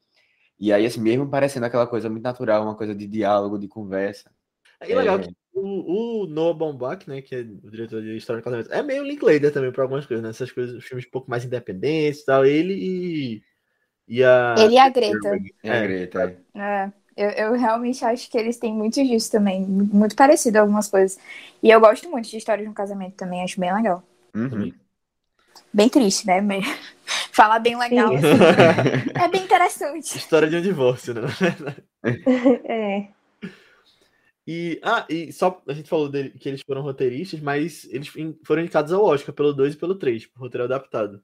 E 0.58 0.72
aí, 0.72 0.86
assim, 0.86 1.02
mesmo 1.02 1.30
parecendo 1.30 1.66
aquela 1.66 1.88
coisa 1.88 2.10
muito 2.10 2.24
natural, 2.24 2.64
uma 2.64 2.76
coisa 2.76 2.96
de 2.96 3.08
diálogo, 3.08 3.60
de 3.60 3.68
conversa. 3.68 4.32
É 4.80 4.96
legal 4.96 5.20
que 5.20 5.30
o, 5.54 6.24
o 6.24 6.28
Noah 6.28 6.58
Baumbach, 6.58 7.08
né, 7.10 7.22
que 7.22 7.36
é 7.36 7.40
o 7.40 7.70
diretor 7.70 8.02
de 8.02 8.16
História 8.16 8.42
do 8.42 8.44
Casamento, 8.44 8.72
é 8.72 8.82
meio 8.82 9.04
Linklater 9.04 9.52
também 9.52 9.72
para 9.72 9.84
algumas 9.84 10.06
coisas, 10.06 10.24
né? 10.24 10.30
Essas 10.30 10.52
coisas, 10.52 10.84
filmes 10.84 11.06
um 11.06 11.12
pouco 11.12 11.30
mais 11.30 11.44
independentes 11.44 12.22
e 12.22 12.26
tal. 12.26 12.46
Ele 12.46 12.74
e, 12.74 13.44
e 14.08 14.24
a. 14.24 14.56
Ele 14.58 14.74
e 14.74 14.78
a 14.78 14.90
Greta. 14.90 15.40
É, 15.64 15.72
a 15.72 15.82
Greta. 15.82 16.44
É. 16.56 16.92
Eu, 17.20 17.32
eu 17.32 17.52
realmente 17.52 18.06
acho 18.06 18.32
que 18.32 18.38
eles 18.38 18.56
têm 18.56 18.74
muito 18.74 19.04
disso 19.04 19.30
também, 19.30 19.62
muito 19.62 20.16
parecido 20.16 20.58
algumas 20.58 20.88
coisas. 20.88 21.20
E 21.62 21.70
eu 21.70 21.78
gosto 21.78 22.10
muito 22.10 22.30
de 22.30 22.38
História 22.38 22.64
de 22.64 22.70
um 22.70 22.74
Casamento 22.74 23.18
também, 23.18 23.44
acho 23.44 23.60
bem 23.60 23.74
legal. 23.74 24.02
Uhum. 24.34 24.72
Bem 25.74 25.90
triste, 25.90 26.26
né? 26.26 26.40
Mas... 26.40 26.66
Falar 27.34 27.60
bem 27.60 27.78
legal, 27.78 28.14
assim, 28.16 28.28
é 29.22 29.28
bem 29.28 29.44
interessante. 29.44 30.18
História 30.18 30.48
de 30.48 30.56
um 30.56 30.62
divórcio, 30.62 31.14
né? 31.14 31.22
É. 32.64 33.08
E, 34.48 34.80
ah, 34.82 35.06
e 35.10 35.34
só 35.34 35.62
a 35.68 35.74
gente 35.74 35.90
falou 35.90 36.08
dele, 36.10 36.30
que 36.32 36.48
eles 36.48 36.62
foram 36.62 36.82
roteiristas, 36.82 37.40
mas 37.42 37.86
eles 37.92 38.10
foram 38.46 38.62
indicados 38.62 38.94
ao 38.94 39.04
Oscar 39.04 39.36
pelo 39.36 39.54
2 39.54 39.74
e 39.74 39.78
pelo 39.78 39.96
3, 39.96 40.26
por 40.28 40.40
roteiro 40.40 40.64
adaptado. 40.64 41.22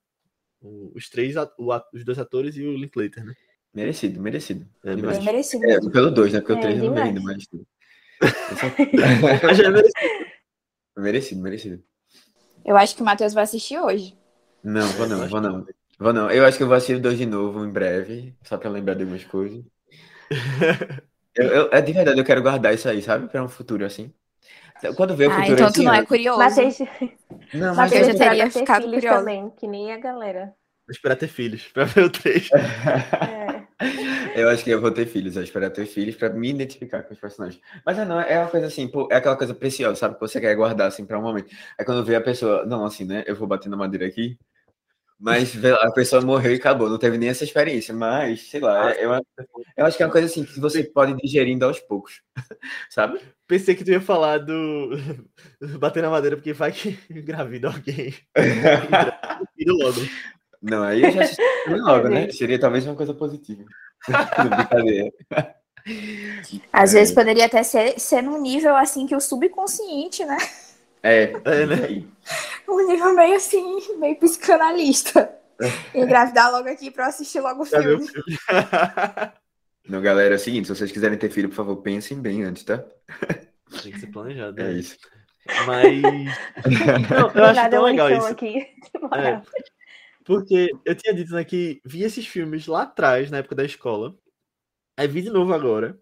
Os 0.61 1.09
três, 1.09 1.35
o, 1.57 1.71
os 1.93 2.03
dois 2.03 2.19
atores 2.19 2.57
e 2.57 2.63
o 2.63 2.77
Linklater, 2.77 3.23
né? 3.23 3.33
Merecido, 3.75 4.21
merecido. 4.21 4.65
É, 4.85 4.95
Bem 4.95 5.03
mas... 5.03 5.23
merecido. 5.23 5.65
É, 5.65 5.79
pelo 5.91 6.09
2, 6.09 6.31
né? 6.33 6.39
Porque 6.39 6.53
o 6.53 6.57
É, 6.57 6.61
3 6.61 6.77
eu 6.79 6.85
não 6.85 6.93
vi 7.03 7.11
demais. 7.13 7.17
ainda, 7.17 7.21
mas. 7.21 7.47
Mas 9.43 9.59
é 9.59 9.69
merecido. 9.69 9.93
merecido, 10.97 11.41
merecido. 11.41 11.83
Eu 12.63 12.77
acho 12.77 12.95
que 12.95 13.01
o 13.01 13.05
Matheus 13.05 13.33
vai 13.33 13.43
assistir 13.43 13.77
hoje. 13.79 14.17
Não, 14.63 14.87
vou 14.93 15.07
não, 15.07 15.27
vou 15.27 15.41
não. 15.41 15.67
Vou 15.99 16.13
não. 16.13 16.31
Eu 16.31 16.45
acho 16.45 16.57
que 16.57 16.63
eu 16.63 16.67
vou 16.67 16.75
assistir 16.75 16.95
o 16.95 17.01
2 17.01 17.17
de 17.17 17.25
novo 17.25 17.63
em 17.65 17.69
breve, 17.69 18.33
só 18.43 18.57
pra 18.57 18.69
lembrar 18.69 18.95
de 18.95 19.01
algumas 19.03 19.23
coisas. 19.25 19.63
Eu, 21.37 21.47
eu- 21.47 21.69
é 21.69 21.81
de 21.81 21.91
verdade, 21.91 22.17
eu 22.17 22.23
quero 22.23 22.41
guardar 22.41 22.73
isso 22.73 22.87
aí, 22.87 23.01
sabe? 23.01 23.27
Pra 23.27 23.43
um 23.43 23.49
futuro 23.49 23.83
assim. 23.85 24.09
Quando 24.95 25.17
vê 25.17 25.27
o 25.27 25.31
Ah, 25.31 25.33
futuro 25.35 25.53
então 25.53 25.67
esse 25.67 25.75
tu 25.75 25.83
não 25.83 25.93
é 25.93 26.05
curioso. 26.05 26.39
Matheus, 26.39 26.77
Não, 27.53 27.75
mas 27.75 27.91
já 27.91 27.97
eu- 27.97 28.05
já 28.05 28.13
teria 28.15 28.45
ter 28.45 28.51
ficado 28.59 28.83
curiosa. 28.89 29.19
também, 29.19 29.49
que 29.49 29.67
nem 29.67 29.91
a 29.91 29.97
galera. 29.97 30.53
Vou 30.87 30.91
esperar 30.93 31.17
ter 31.17 31.27
filhos 31.27 31.67
pra 31.73 31.83
ver 31.83 32.05
o 32.05 32.09
3. 32.09 32.49
É. 32.53 33.44
Eu 34.35 34.49
acho 34.49 34.63
que 34.63 34.69
eu 34.69 34.79
vou 34.79 34.91
ter 34.91 35.05
filhos, 35.05 35.35
eu 35.35 35.43
espero 35.43 35.69
ter 35.69 35.85
filhos 35.85 36.15
pra 36.15 36.29
me 36.29 36.49
identificar 36.49 37.03
com 37.03 37.13
os 37.13 37.19
personagens. 37.19 37.61
Mas 37.85 37.97
é, 37.97 38.05
não, 38.05 38.19
é 38.19 38.39
uma 38.39 38.49
coisa 38.49 38.67
assim, 38.67 38.87
pô, 38.87 39.07
é 39.11 39.15
aquela 39.15 39.35
coisa 39.35 39.53
preciosa, 39.53 39.95
sabe? 39.95 40.15
Que 40.15 40.21
você 40.21 40.39
quer 40.39 40.55
guardar 40.55 40.87
assim 40.87 41.05
pra 41.05 41.19
um 41.19 41.21
momento. 41.21 41.53
É 41.77 41.83
quando 41.83 42.03
vê 42.03 42.15
a 42.15 42.21
pessoa, 42.21 42.65
não, 42.65 42.85
assim, 42.85 43.03
né? 43.05 43.23
Eu 43.27 43.35
vou 43.35 43.47
bater 43.47 43.69
na 43.69 43.77
madeira 43.77 44.05
aqui. 44.05 44.37
Mas 45.17 45.55
a 45.65 45.91
pessoa 45.91 46.21
morreu 46.21 46.51
e 46.51 46.55
acabou, 46.55 46.89
não 46.89 46.97
teve 46.97 47.17
nem 47.17 47.29
essa 47.29 47.45
experiência. 47.45 47.93
Mas, 47.93 48.49
sei 48.49 48.59
lá, 48.59 48.91
é- 48.91 49.05
eu, 49.05 49.11
eu 49.77 49.85
acho 49.85 49.95
que 49.95 50.03
é 50.03 50.05
uma 50.05 50.11
coisa 50.11 50.27
assim 50.27 50.43
que 50.43 50.59
você 50.59 50.83
pode 50.83 51.13
ir 51.13 51.17
digerindo 51.17 51.63
aos 51.65 51.79
poucos. 51.79 52.21
Sabe? 52.89 53.19
Pensei 53.47 53.75
que 53.75 53.83
tu 53.83 53.91
ia 53.91 54.01
falar 54.01 54.39
do. 54.39 54.89
bater 55.79 56.03
na 56.03 56.09
madeira, 56.09 56.35
porque 56.35 56.51
vai 56.51 56.71
que 56.71 56.99
engravida 57.09 57.69
alguém. 57.69 58.13
Filho 59.55 59.73
logo. 59.77 60.01
Não, 60.61 60.83
aí 60.83 61.03
eu 61.03 61.11
já 61.11 61.23
assisti 61.23 61.41
logo, 61.69 62.09
né? 62.09 62.29
Seria 62.31 62.59
talvez 62.59 62.85
uma 62.85 62.95
coisa 62.95 63.13
positiva. 63.13 63.63
Brincadeira. 64.07 65.11
Às 66.73 66.93
É. 66.93 66.99
vezes 66.99 67.13
poderia 67.13 67.45
até 67.45 67.61
ser, 67.63 67.99
ser 67.99 68.21
num 68.21 68.41
nível 68.41 68.75
assim 68.75 69.05
que 69.05 69.15
o 69.15 69.19
subconsciente, 69.19 70.25
né? 70.25 70.37
É, 71.03 71.33
É, 71.45 71.65
né? 71.65 72.03
Um 72.67 72.87
nível 72.87 73.13
meio 73.13 73.35
assim, 73.35 73.63
meio 73.99 74.15
psicanalista. 74.17 75.31
Engravidar 75.93 76.51
logo 76.51 76.67
aqui 76.67 76.91
pra 76.91 77.05
eu 77.05 77.09
assistir 77.09 77.39
logo 77.39 77.61
o 77.63 77.65
filme. 77.65 78.05
Não, 79.87 80.01
galera, 80.01 80.33
é 80.33 80.37
o 80.37 80.39
seguinte, 80.39 80.67
se 80.67 80.75
vocês 80.75 80.91
quiserem 80.91 81.17
ter 81.17 81.29
filho, 81.29 81.47
por 81.49 81.55
favor, 81.55 81.77
pensem 81.77 82.19
bem 82.19 82.43
antes, 82.43 82.63
tá? 82.63 82.83
Tem 83.83 83.91
que 83.91 83.99
ser 83.99 84.07
planejado. 84.07 84.59
É 84.59 84.63
né? 84.63 84.73
isso. 84.73 84.97
Mas. 85.67 86.01
Não, 87.09 87.31
eu 87.35 87.45
acho 87.45 87.69
tão 87.69 87.83
legal 87.83 88.09
isso. 88.09 88.25
aqui. 88.27 88.67
É, 89.13 89.41
porque 90.25 90.71
eu 90.83 90.95
tinha 90.95 91.13
dito 91.13 91.33
né, 91.33 91.45
que 91.45 91.79
vi 91.85 92.03
esses 92.03 92.27
filmes 92.27 92.65
lá 92.65 92.81
atrás, 92.81 93.29
na 93.29 93.37
época 93.37 93.55
da 93.55 93.63
escola. 93.63 94.17
Aí 94.97 95.07
vi 95.07 95.21
de 95.21 95.29
novo 95.29 95.53
agora. 95.53 95.99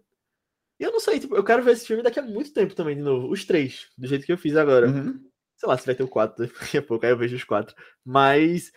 E 0.80 0.84
eu 0.84 0.90
não 0.90 0.98
sei, 0.98 1.20
tipo, 1.20 1.36
eu 1.36 1.44
quero 1.44 1.62
ver 1.62 1.72
esse 1.72 1.86
filme 1.86 2.02
daqui 2.02 2.18
a 2.18 2.22
muito 2.22 2.52
tempo 2.52 2.74
também, 2.74 2.96
de 2.96 3.02
novo. 3.02 3.30
Os 3.30 3.44
três, 3.44 3.90
do 3.96 4.06
jeito 4.06 4.24
que 4.24 4.32
eu 4.32 4.38
fiz 4.38 4.56
agora. 4.56 4.88
Uhum. 4.88 5.30
Sei 5.56 5.68
lá 5.68 5.76
se 5.76 5.86
vai 5.86 5.94
ter 5.94 6.02
o 6.02 6.08
quatro 6.08 6.48
daqui 6.60 6.78
a 6.78 6.82
pouco, 6.82 7.04
aí 7.04 7.12
eu 7.12 7.18
vejo 7.18 7.36
os 7.36 7.44
quatro. 7.44 7.76
Mas 8.02 8.72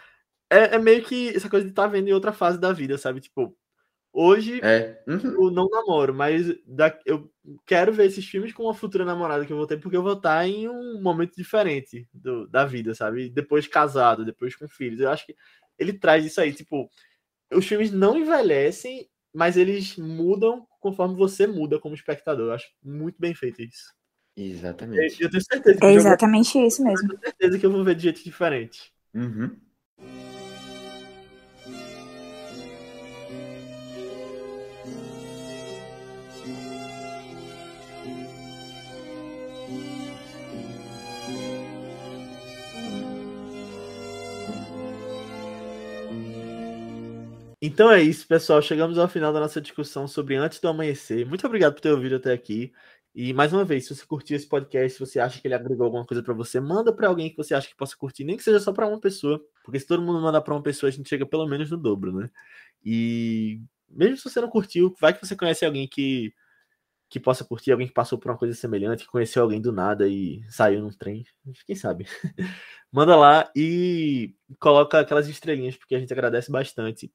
é, 0.52 0.76
é 0.76 0.80
meio 0.80 1.04
que 1.04 1.30
essa 1.30 1.50
coisa 1.50 1.66
de 1.66 1.72
estar 1.72 1.88
vendo 1.88 2.10
em 2.10 2.14
outra 2.14 2.34
fase 2.34 2.60
da 2.60 2.74
vida, 2.74 2.98
sabe? 2.98 3.22
Tipo, 3.22 3.58
hoje 4.20 4.60
É. 4.64 5.02
Uhum. 5.08 5.20
eu 5.46 5.52
não 5.52 5.70
namoro, 5.70 6.14
mas 6.14 6.48
da- 6.66 6.98
eu 7.06 7.32
quero 7.66 7.94
ver 7.94 8.08
esses 8.08 8.26
filmes 8.26 8.52
com 8.52 8.64
uma 8.64 8.74
futura 8.74 9.06
namorada 9.06 9.46
que 9.46 9.54
eu 9.54 9.58
vou 9.58 9.68
ter, 9.68 9.78
porque 9.78 9.96
eu 9.96 10.02
vou 10.04 10.14
estar 10.14 10.48
em 10.48 10.68
um 10.68 11.02
momento 11.02 11.36
diferente 11.36 12.08
do- 12.14 12.48
da 12.48 12.66
vida, 12.66 12.96
sabe? 12.96 13.30
Depois 13.30 13.68
casado, 13.68 14.26
depois 14.26 14.56
com 14.56 14.68
filhos. 14.68 15.00
Eu 15.00 15.10
acho 15.12 15.26
que 15.26 15.36
ele 15.78 15.94
traz 15.94 16.26
isso 16.26 16.42
aí, 16.42 16.52
tipo, 16.52 16.90
os 17.54 17.66
filmes 17.68 17.92
não 17.92 18.18
envelhecem, 18.18 19.08
mas 19.34 19.56
eles 19.56 19.96
mudam 19.98 20.66
conforme 20.80 21.16
você 21.16 21.46
muda 21.46 21.80
como 21.80 21.94
espectador. 21.94 22.48
Eu 22.48 22.54
acho 22.54 22.68
muito 22.84 23.18
bem 23.20 23.36
feito 23.36 23.62
isso. 23.62 23.94
Exatamente. 24.36 25.22
Eu 25.22 25.30
tenho 25.30 25.44
certeza 25.44 25.80
que, 25.80 25.86
É 25.86 25.90
eu 25.90 25.92
vou- 25.94 26.00
exatamente 26.00 26.58
isso 26.66 26.84
mesmo. 26.84 27.08
tenho 27.08 27.20
certeza 27.22 27.60
que 27.60 27.66
eu 27.66 27.72
vou 27.72 27.84
ver 27.84 27.96
de 27.96 28.04
jeito 28.04 28.24
diferente. 28.24 28.92
Uhum. 29.14 29.56
Então 47.70 47.92
é 47.92 48.02
isso, 48.02 48.26
pessoal. 48.26 48.62
Chegamos 48.62 48.98
ao 48.98 49.10
final 49.10 49.34
da 49.34 49.42
nossa 49.42 49.60
discussão 49.60 50.08
sobre 50.08 50.38
Antes 50.38 50.58
do 50.62 50.70
Amanhecer. 50.70 51.28
Muito 51.28 51.46
obrigado 51.46 51.74
por 51.74 51.82
ter 51.82 51.92
ouvido 51.92 52.16
até 52.16 52.32
aqui. 52.32 52.72
E 53.14 53.34
mais 53.34 53.52
uma 53.52 53.66
vez, 53.66 53.86
se 53.86 53.94
você 53.94 54.06
curtiu 54.06 54.38
esse 54.38 54.48
podcast, 54.48 54.94
se 54.94 55.00
você 55.06 55.20
acha 55.20 55.42
que 55.42 55.46
ele 55.46 55.54
agregou 55.54 55.84
alguma 55.84 56.06
coisa 56.06 56.24
para 56.24 56.34
você, 56.34 56.62
manda 56.62 56.96
para 56.96 57.10
alguém 57.10 57.30
que 57.30 57.36
você 57.36 57.54
acha 57.54 57.68
que 57.68 57.76
possa 57.76 57.98
curtir, 57.98 58.24
nem 58.24 58.38
que 58.38 58.44
seja 58.44 58.62
só 58.62 58.72
para 58.72 58.88
uma 58.88 59.02
pessoa, 59.02 59.44
porque 59.66 59.82
se 59.82 59.86
todo 59.86 60.02
mundo 60.02 60.22
mandar 60.22 60.40
para 60.40 60.54
uma 60.54 60.64
pessoa, 60.64 60.88
a 60.88 60.94
gente 60.94 61.10
chega 61.10 61.26
pelo 61.26 61.46
menos 61.46 61.70
no 61.70 61.76
dobro, 61.76 62.14
né? 62.14 62.30
E 62.86 63.60
mesmo 63.90 64.16
se 64.16 64.24
você 64.24 64.40
não 64.40 64.50
curtiu, 64.50 64.96
vai 65.02 65.14
que 65.14 65.26
você 65.26 65.36
conhece 65.36 65.66
alguém 65.66 65.90
que 65.90 66.34
que 67.10 67.20
possa 67.20 67.44
curtir, 67.46 67.72
alguém 67.72 67.88
que 67.88 67.94
passou 67.94 68.18
por 68.18 68.32
uma 68.32 68.38
coisa 68.38 68.54
semelhante, 68.56 69.04
que 69.04 69.12
conheceu 69.12 69.44
alguém 69.44 69.62
do 69.62 69.72
nada 69.74 70.08
e 70.08 70.42
saiu 70.50 70.82
num 70.82 70.90
trem, 70.90 71.26
quem 71.66 71.76
sabe. 71.76 72.06
Manda 72.92 73.16
lá 73.16 73.52
e 73.56 74.36
coloca 74.60 75.00
aquelas 75.00 75.28
estrelinhas, 75.28 75.76
porque 75.78 75.96
a 75.96 76.00
gente 76.00 76.14
agradece 76.14 76.52
bastante 76.52 77.12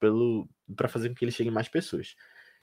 pelo 0.00 0.48
para 0.76 0.88
fazer 0.88 1.08
com 1.08 1.14
que 1.14 1.24
ele 1.24 1.32
chegue 1.32 1.50
mais 1.50 1.68
pessoas. 1.68 2.14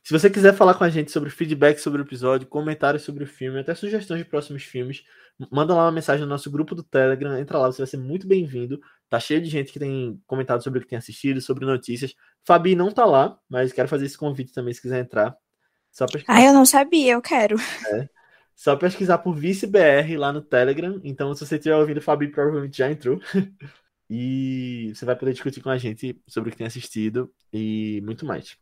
Se 0.03 0.11
você 0.11 0.29
quiser 0.31 0.53
falar 0.55 0.73
com 0.73 0.83
a 0.83 0.89
gente 0.89 1.11
sobre 1.11 1.29
feedback 1.29 1.77
sobre 1.77 2.01
o 2.01 2.05
episódio, 2.05 2.47
comentários 2.47 3.03
sobre 3.03 3.23
o 3.23 3.27
filme, 3.27 3.59
até 3.59 3.75
sugestões 3.75 4.19
de 4.19 4.25
próximos 4.25 4.63
filmes, 4.63 5.03
manda 5.51 5.75
lá 5.75 5.85
uma 5.85 5.91
mensagem 5.91 6.23
no 6.23 6.29
nosso 6.29 6.49
grupo 6.49 6.73
do 6.73 6.81
Telegram, 6.81 7.37
entra 7.37 7.59
lá, 7.59 7.67
você 7.71 7.77
vai 7.77 7.87
ser 7.87 7.97
muito 7.97 8.27
bem-vindo. 8.27 8.79
Tá 9.07 9.19
cheio 9.19 9.39
de 9.39 9.47
gente 9.49 9.71
que 9.71 9.77
tem 9.77 10.19
comentado 10.25 10.63
sobre 10.63 10.79
o 10.79 10.81
que 10.81 10.87
tem 10.87 10.97
assistido, 10.97 11.39
sobre 11.39 11.65
notícias. 11.65 12.15
Fabi 12.43 12.75
não 12.75 12.91
tá 12.91 13.05
lá, 13.05 13.37
mas 13.47 13.71
quero 13.71 13.87
fazer 13.87 14.05
esse 14.07 14.17
convite 14.17 14.51
também 14.53 14.73
se 14.73 14.81
quiser 14.81 15.01
entrar. 15.01 15.35
Só 15.91 16.07
pesquisar, 16.07 16.33
Ah, 16.33 16.43
eu 16.43 16.53
não 16.53 16.65
sabia, 16.65 17.13
eu 17.13 17.21
quero. 17.21 17.57
só 18.55 18.75
pesquisar 18.75 19.19
por 19.19 19.35
ViceBR 19.35 20.17
lá 20.17 20.33
no 20.33 20.41
Telegram. 20.41 20.99
Então, 21.03 21.33
se 21.35 21.45
você 21.45 21.55
estiver 21.57 21.75
ouvindo, 21.75 22.01
Fabi 22.01 22.27
provavelmente 22.29 22.77
já 22.77 22.89
entrou. 22.89 23.19
E 24.13 24.91
você 24.93 25.05
vai 25.05 25.15
poder 25.15 25.31
discutir 25.31 25.61
com 25.61 25.69
a 25.69 25.77
gente 25.77 26.21
sobre 26.27 26.49
o 26.49 26.51
que 26.51 26.57
tem 26.57 26.67
assistido 26.67 27.33
e 27.53 28.01
muito 28.03 28.25
mais. 28.25 28.57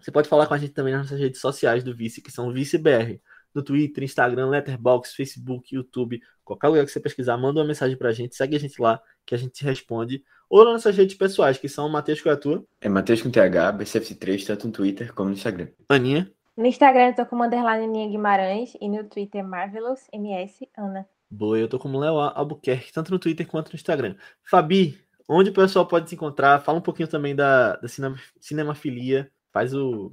Você 0.00 0.10
pode 0.10 0.26
falar 0.26 0.46
com 0.46 0.54
a 0.54 0.58
gente 0.58 0.72
também 0.72 0.94
nas 0.94 1.02
nossas 1.02 1.20
redes 1.20 1.38
sociais 1.38 1.84
do 1.84 1.94
Vice, 1.94 2.22
que 2.22 2.32
são 2.32 2.50
ViceBR. 2.50 3.20
No 3.54 3.62
Twitter, 3.62 4.04
Instagram, 4.04 4.48
Letterboxd, 4.48 5.14
Facebook, 5.14 5.74
YouTube, 5.74 6.22
qualquer 6.42 6.68
lugar 6.68 6.86
que 6.86 6.90
você 6.90 6.98
pesquisar, 6.98 7.36
manda 7.36 7.60
uma 7.60 7.66
mensagem 7.66 7.94
pra 7.94 8.10
gente, 8.10 8.36
segue 8.36 8.56
a 8.56 8.58
gente 8.58 8.80
lá, 8.80 8.98
que 9.26 9.34
a 9.34 9.38
gente 9.38 9.62
responde. 9.62 10.24
Ou 10.48 10.64
nas 10.64 10.72
nossas 10.72 10.96
redes 10.96 11.14
pessoais, 11.14 11.58
que 11.58 11.68
são 11.68 11.90
Matheus 11.90 12.22
qual 12.22 12.34
é 12.34 12.36
a 12.36 12.40
tua? 12.40 12.64
É 12.80 12.88
Matheus 12.88 13.20
com 13.20 13.30
TH, 13.30 13.74
BCF3, 13.74 14.46
tanto 14.46 14.66
no 14.66 14.72
Twitter 14.72 15.12
como 15.12 15.28
no 15.28 15.34
Instagram. 15.34 15.68
Aninha. 15.90 16.32
No 16.56 16.64
Instagram 16.64 17.08
eu 17.08 17.16
tô 17.16 17.26
como 17.26 17.44
underline 17.44 17.84
Aninha 17.84 18.08
Guimarães 18.08 18.72
e 18.80 18.88
no 18.88 19.04
Twitter 19.04 19.46
Marvelous 19.46 20.06
MS 20.10 20.66
Ana. 20.74 21.06
Boa, 21.30 21.58
eu 21.58 21.68
tô 21.68 21.78
como 21.78 21.98
Léo 21.98 22.18
Albuquerque, 22.18 22.92
tanto 22.92 23.10
no 23.10 23.18
Twitter 23.18 23.46
quanto 23.46 23.70
no 23.70 23.74
Instagram. 23.74 24.14
Fabi, 24.44 24.98
onde 25.28 25.50
o 25.50 25.52
pessoal 25.52 25.86
pode 25.86 26.08
se 26.08 26.14
encontrar? 26.14 26.62
Fala 26.62 26.78
um 26.78 26.82
pouquinho 26.82 27.08
também 27.08 27.34
da, 27.34 27.76
da 27.76 27.88
cinema, 27.88 28.16
cinemafilia. 28.40 29.30
Faz 29.52 29.74
o, 29.74 30.12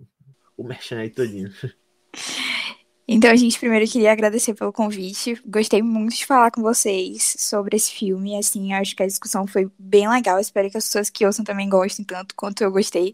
o 0.57 0.63
merchan 0.63 0.99
aí 0.99 1.09
todinho. 1.09 1.51
Então, 3.05 3.29
a 3.29 3.35
gente 3.35 3.59
primeiro 3.59 3.85
queria 3.85 4.13
agradecer 4.13 4.53
pelo 4.53 4.71
convite. 4.71 5.39
Gostei 5.45 5.81
muito 5.81 6.15
de 6.15 6.25
falar 6.25 6.51
com 6.51 6.61
vocês 6.61 7.35
sobre 7.37 7.75
esse 7.75 7.91
filme. 7.91 8.37
Assim, 8.37 8.71
acho 8.73 8.95
que 8.95 9.03
a 9.03 9.07
discussão 9.07 9.45
foi 9.45 9.69
bem 9.77 10.09
legal. 10.09 10.39
Espero 10.39 10.71
que 10.71 10.77
as 10.77 10.85
pessoas 10.85 11.09
que 11.09 11.25
ouçam 11.25 11.43
também 11.43 11.67
gostem 11.67 12.05
tanto 12.05 12.33
quanto 12.33 12.63
eu 12.63 12.71
gostei. 12.71 13.13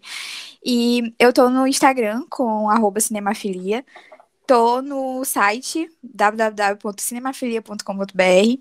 E 0.64 1.14
eu 1.18 1.34
tô 1.34 1.50
no 1.50 1.68
Instagram 1.68 2.24
com 2.30 2.68
cinemafilia. 3.00 3.84
Tô 4.50 4.82
no 4.82 5.24
site 5.24 5.88
www.cinemafilia.com.br 6.02 8.58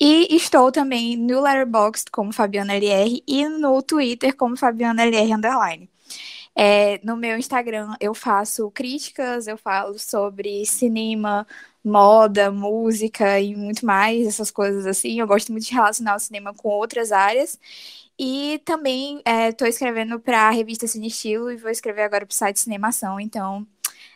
e 0.00 0.36
estou 0.36 0.70
também 0.70 1.16
no 1.16 1.40
Letterboxd 1.40 2.08
como 2.12 2.32
Fabiana 2.32 2.76
LR 2.76 3.20
e 3.26 3.48
no 3.48 3.82
Twitter 3.82 4.36
como 4.36 4.56
Fabiana 4.56 5.02
LR 5.02 5.34
underline. 5.34 5.90
É, 6.54 7.00
no 7.04 7.16
meu 7.16 7.36
Instagram 7.36 7.96
eu 8.00 8.14
faço 8.14 8.70
críticas, 8.70 9.48
eu 9.48 9.58
falo 9.58 9.98
sobre 9.98 10.64
cinema, 10.66 11.44
moda, 11.82 12.52
música 12.52 13.40
e 13.40 13.56
muito 13.56 13.84
mais, 13.84 14.28
essas 14.28 14.52
coisas 14.52 14.86
assim. 14.86 15.18
Eu 15.18 15.26
gosto 15.26 15.50
muito 15.50 15.66
de 15.66 15.74
relacionar 15.74 16.14
o 16.14 16.20
cinema 16.20 16.54
com 16.54 16.68
outras 16.68 17.10
áreas. 17.10 17.58
E 18.16 18.60
também 18.64 19.20
estou 19.48 19.66
é, 19.66 19.70
escrevendo 19.70 20.20
para 20.20 20.42
a 20.42 20.50
revista 20.50 20.86
Cine 20.86 21.08
Estilo 21.08 21.50
e 21.50 21.56
vou 21.56 21.72
escrever 21.72 22.02
agora 22.02 22.24
para 22.24 22.32
o 22.32 22.36
site 22.36 22.60
Cinemação. 22.60 23.18
Então, 23.18 23.66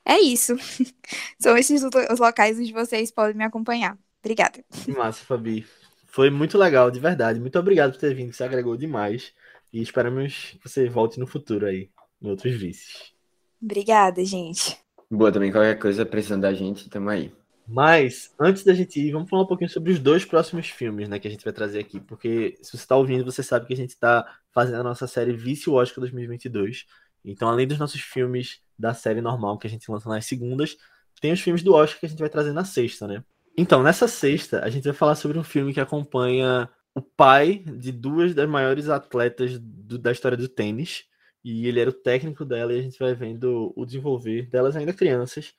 é 0.08 0.20
isso. 0.20 0.56
São 1.38 1.56
esses 1.56 1.82
os 1.82 2.18
locais 2.18 2.58
onde 2.58 2.72
vocês 2.72 3.10
podem 3.10 3.36
me 3.36 3.44
acompanhar. 3.44 3.96
Obrigada. 4.24 4.64
Que 4.84 4.90
massa, 4.90 5.24
Fabi. 5.24 5.66
Foi 6.06 6.30
muito 6.30 6.56
legal, 6.56 6.90
de 6.90 6.98
verdade. 6.98 7.38
Muito 7.38 7.58
obrigado 7.58 7.92
por 7.92 8.00
ter 8.00 8.14
vindo, 8.14 8.32
você 8.32 8.42
agregou 8.42 8.76
demais. 8.76 9.34
E 9.70 9.82
esperamos 9.82 10.56
que 10.60 10.68
você 10.68 10.88
volte 10.88 11.20
no 11.20 11.26
futuro 11.26 11.66
aí 11.66 11.90
em 12.22 12.28
outros 12.30 12.54
vícios. 12.54 13.14
Obrigada, 13.62 14.24
gente. 14.24 14.78
Boa, 15.10 15.30
também 15.30 15.52
qualquer 15.52 15.78
coisa 15.78 16.06
precisando 16.06 16.42
da 16.42 16.54
gente, 16.54 16.88
tamo 16.88 17.10
aí. 17.10 17.32
Mas, 17.66 18.34
antes 18.40 18.64
da 18.64 18.72
gente 18.72 18.98
ir, 18.98 19.12
vamos 19.12 19.28
falar 19.28 19.42
um 19.42 19.46
pouquinho 19.46 19.68
sobre 19.68 19.92
os 19.92 19.98
dois 19.98 20.24
próximos 20.24 20.70
filmes, 20.70 21.06
né, 21.06 21.18
que 21.18 21.28
a 21.28 21.30
gente 21.30 21.44
vai 21.44 21.52
trazer 21.52 21.78
aqui, 21.78 22.00
porque 22.00 22.58
se 22.62 22.70
você 22.70 22.76
está 22.76 22.96
ouvindo, 22.96 23.24
você 23.24 23.42
sabe 23.42 23.66
que 23.66 23.74
a 23.74 23.76
gente 23.76 23.90
está 23.90 24.38
fazendo 24.52 24.80
a 24.80 24.82
nossa 24.82 25.06
série 25.06 25.34
Vício 25.34 25.74
Oscar 25.74 26.00
2022. 26.00 26.86
Então, 27.22 27.46
além 27.46 27.66
dos 27.66 27.78
nossos 27.78 28.00
filmes 28.00 28.62
da 28.78 28.94
série 28.94 29.20
normal 29.20 29.58
que 29.58 29.66
a 29.66 29.70
gente 29.70 29.90
lança 29.90 30.08
nas 30.08 30.26
segundas, 30.26 30.76
tem 31.20 31.32
os 31.32 31.40
filmes 31.40 31.62
do 31.62 31.74
Oscar 31.74 32.00
que 32.00 32.06
a 32.06 32.08
gente 32.08 32.20
vai 32.20 32.28
trazer 32.28 32.52
na 32.52 32.64
sexta, 32.64 33.06
né? 33.06 33.24
Então, 33.56 33.82
nessa 33.82 34.06
sexta, 34.06 34.62
a 34.62 34.70
gente 34.70 34.84
vai 34.84 34.92
falar 34.92 35.16
sobre 35.16 35.38
um 35.38 35.42
filme 35.42 35.74
que 35.74 35.80
acompanha 35.80 36.70
o 36.94 37.02
pai 37.02 37.58
de 37.58 37.90
duas 37.90 38.34
das 38.34 38.48
maiores 38.48 38.88
atletas 38.88 39.58
do, 39.58 39.98
da 39.98 40.12
história 40.12 40.36
do 40.36 40.48
tênis, 40.48 41.04
e 41.44 41.66
ele 41.66 41.80
era 41.80 41.90
o 41.90 41.92
técnico 41.92 42.44
dela 42.44 42.72
e 42.72 42.78
a 42.78 42.82
gente 42.82 42.98
vai 42.98 43.14
vendo 43.14 43.72
o 43.76 43.86
desenvolver 43.86 44.48
delas 44.48 44.76
ainda 44.76 44.92
crianças 44.92 45.54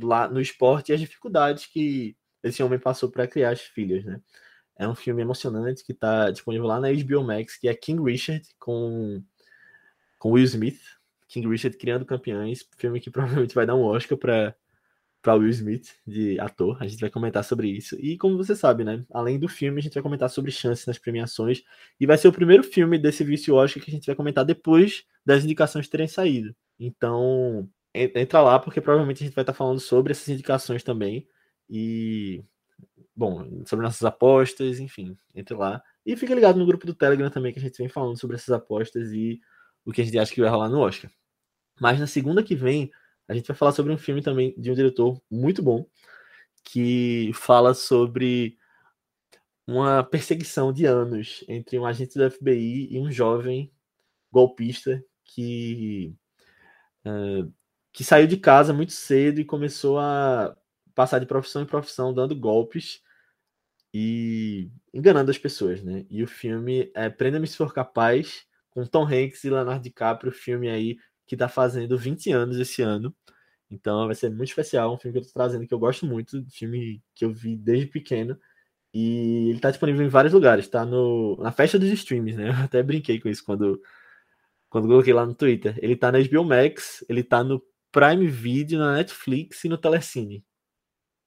lá 0.00 0.28
no 0.28 0.40
esporte 0.40 0.90
e 0.90 0.94
as 0.94 1.00
dificuldades 1.00 1.66
que 1.66 2.16
esse 2.42 2.62
homem 2.62 2.78
passou 2.78 3.10
para 3.10 3.26
criar 3.26 3.50
as 3.50 3.60
filhas, 3.60 4.04
né? 4.04 4.20
É 4.76 4.88
um 4.88 4.94
filme 4.94 5.22
emocionante 5.22 5.84
que 5.84 5.92
está 5.92 6.30
disponível 6.30 6.66
lá 6.66 6.80
na 6.80 6.88
HBO 6.92 7.22
Max, 7.22 7.56
que 7.56 7.68
é 7.68 7.74
King 7.74 8.02
Richard 8.02 8.46
com 8.58 9.22
com 10.18 10.30
Will 10.32 10.44
Smith, 10.44 10.80
King 11.32 11.48
Richard 11.48 11.76
criando 11.78 12.04
campeões, 12.04 12.68
filme 12.76 13.00
que 13.00 13.10
provavelmente 13.10 13.54
vai 13.54 13.66
dar 13.66 13.74
um 13.74 13.82
Oscar 13.82 14.18
para 14.18 14.54
para 15.22 15.36
Will 15.36 15.48
Smith 15.50 15.94
de 16.04 16.38
ator. 16.40 16.76
A 16.82 16.86
gente 16.88 17.00
vai 17.00 17.08
comentar 17.08 17.44
sobre 17.44 17.68
isso. 17.68 17.96
E 18.00 18.18
como 18.18 18.36
você 18.36 18.56
sabe, 18.56 18.82
né? 18.82 19.06
Além 19.12 19.38
do 19.38 19.48
filme, 19.48 19.78
a 19.78 19.82
gente 19.82 19.94
vai 19.94 20.02
comentar 20.02 20.28
sobre 20.28 20.50
chances 20.50 20.84
nas 20.84 20.98
premiações. 20.98 21.62
E 22.00 22.06
vai 22.06 22.18
ser 22.18 22.26
o 22.26 22.32
primeiro 22.32 22.64
filme 22.64 22.98
desse 22.98 23.22
vício 23.22 23.54
Oscar 23.54 23.80
que 23.80 23.88
a 23.88 23.94
gente 23.94 24.04
vai 24.04 24.16
comentar 24.16 24.44
depois 24.44 25.04
das 25.24 25.44
indicações 25.44 25.88
terem 25.88 26.08
saído. 26.08 26.52
Então, 26.76 27.68
entra 27.94 28.40
lá, 28.40 28.58
porque 28.58 28.80
provavelmente 28.80 29.22
a 29.22 29.26
gente 29.26 29.34
vai 29.34 29.44
estar 29.44 29.54
falando 29.54 29.78
sobre 29.78 30.10
essas 30.10 30.28
indicações 30.28 30.82
também. 30.82 31.28
E, 31.70 32.42
bom, 33.14 33.64
sobre 33.64 33.84
nossas 33.84 34.04
apostas, 34.04 34.80
enfim, 34.80 35.16
entre 35.36 35.54
lá. 35.54 35.80
E 36.04 36.16
fica 36.16 36.34
ligado 36.34 36.58
no 36.58 36.66
grupo 36.66 36.84
do 36.84 36.94
Telegram 36.94 37.30
também, 37.30 37.52
que 37.52 37.60
a 37.60 37.62
gente 37.62 37.78
vem 37.78 37.88
falando 37.88 38.18
sobre 38.18 38.34
essas 38.34 38.50
apostas 38.50 39.12
e 39.12 39.40
o 39.84 39.92
que 39.92 40.02
a 40.02 40.04
gente 40.04 40.18
acha 40.18 40.34
que 40.34 40.40
vai 40.40 40.50
rolar 40.50 40.68
no 40.68 40.80
Oscar. 40.80 41.08
Mas 41.80 41.98
na 41.98 42.06
segunda 42.06 42.42
que 42.42 42.54
vem, 42.54 42.90
a 43.28 43.34
gente 43.34 43.46
vai 43.46 43.56
falar 43.56 43.72
sobre 43.72 43.92
um 43.92 43.98
filme 43.98 44.22
também 44.22 44.54
de 44.58 44.70
um 44.70 44.74
diretor 44.74 45.20
muito 45.30 45.62
bom, 45.62 45.86
que 46.64 47.30
fala 47.34 47.74
sobre 47.74 48.56
uma 49.66 50.02
perseguição 50.02 50.72
de 50.72 50.84
anos 50.86 51.44
entre 51.48 51.78
um 51.78 51.86
agente 51.86 52.18
do 52.18 52.30
FBI 52.30 52.88
e 52.90 52.98
um 52.98 53.10
jovem 53.10 53.72
golpista 54.30 55.02
que, 55.24 56.14
uh, 57.06 57.52
que 57.92 58.04
saiu 58.04 58.26
de 58.26 58.36
casa 58.36 58.72
muito 58.72 58.92
cedo 58.92 59.40
e 59.40 59.44
começou 59.44 59.98
a 59.98 60.56
passar 60.94 61.18
de 61.18 61.26
profissão 61.26 61.62
em 61.62 61.66
profissão 61.66 62.12
dando 62.12 62.36
golpes 62.36 63.00
e 63.94 64.70
enganando 64.92 65.30
as 65.30 65.38
pessoas, 65.38 65.82
né? 65.82 66.06
E 66.08 66.22
o 66.22 66.26
filme 66.26 66.90
é 66.94 67.10
Prenda-me 67.10 67.46
se 67.46 67.56
for 67.56 67.72
capaz, 67.72 68.46
com 68.70 68.86
Tom 68.86 69.04
Hanks 69.06 69.44
e 69.44 69.50
Leonardo 69.50 69.82
DiCaprio, 69.82 70.32
o 70.32 70.34
filme 70.34 70.68
aí 70.68 70.96
que 71.32 71.34
está 71.34 71.48
fazendo 71.48 71.96
20 71.96 72.30
anos 72.30 72.58
esse 72.58 72.82
ano. 72.82 73.14
Então 73.70 74.04
vai 74.04 74.14
ser 74.14 74.28
muito 74.28 74.50
especial, 74.50 74.94
um 74.94 74.98
filme 74.98 75.18
que 75.18 75.24
eu 75.24 75.26
tô 75.26 75.32
trazendo 75.32 75.66
que 75.66 75.72
eu 75.72 75.78
gosto 75.78 76.04
muito, 76.04 76.44
filme 76.50 77.02
que 77.14 77.24
eu 77.24 77.32
vi 77.32 77.56
desde 77.56 77.86
pequeno. 77.86 78.38
E 78.92 79.48
ele 79.48 79.60
tá 79.60 79.70
disponível 79.70 80.04
em 80.04 80.10
vários 80.10 80.34
lugares, 80.34 80.68
tá 80.68 80.84
no, 80.84 81.38
na 81.38 81.50
festa 81.50 81.78
dos 81.78 81.88
streams, 81.88 82.36
né? 82.36 82.50
Eu 82.60 82.64
até 82.64 82.82
brinquei 82.82 83.18
com 83.18 83.30
isso 83.30 83.42
quando, 83.42 83.80
quando 84.68 84.86
coloquei 84.86 85.14
lá 85.14 85.24
no 85.24 85.34
Twitter. 85.34 85.78
Ele 85.80 85.96
tá 85.96 86.12
na 86.12 86.18
HBO 86.20 86.44
Max, 86.44 87.02
ele 87.08 87.22
tá 87.22 87.42
no 87.42 87.62
Prime 87.90 88.26
Video, 88.28 88.78
na 88.78 88.96
Netflix 88.96 89.64
e 89.64 89.68
no 89.70 89.78
Telecine. 89.78 90.44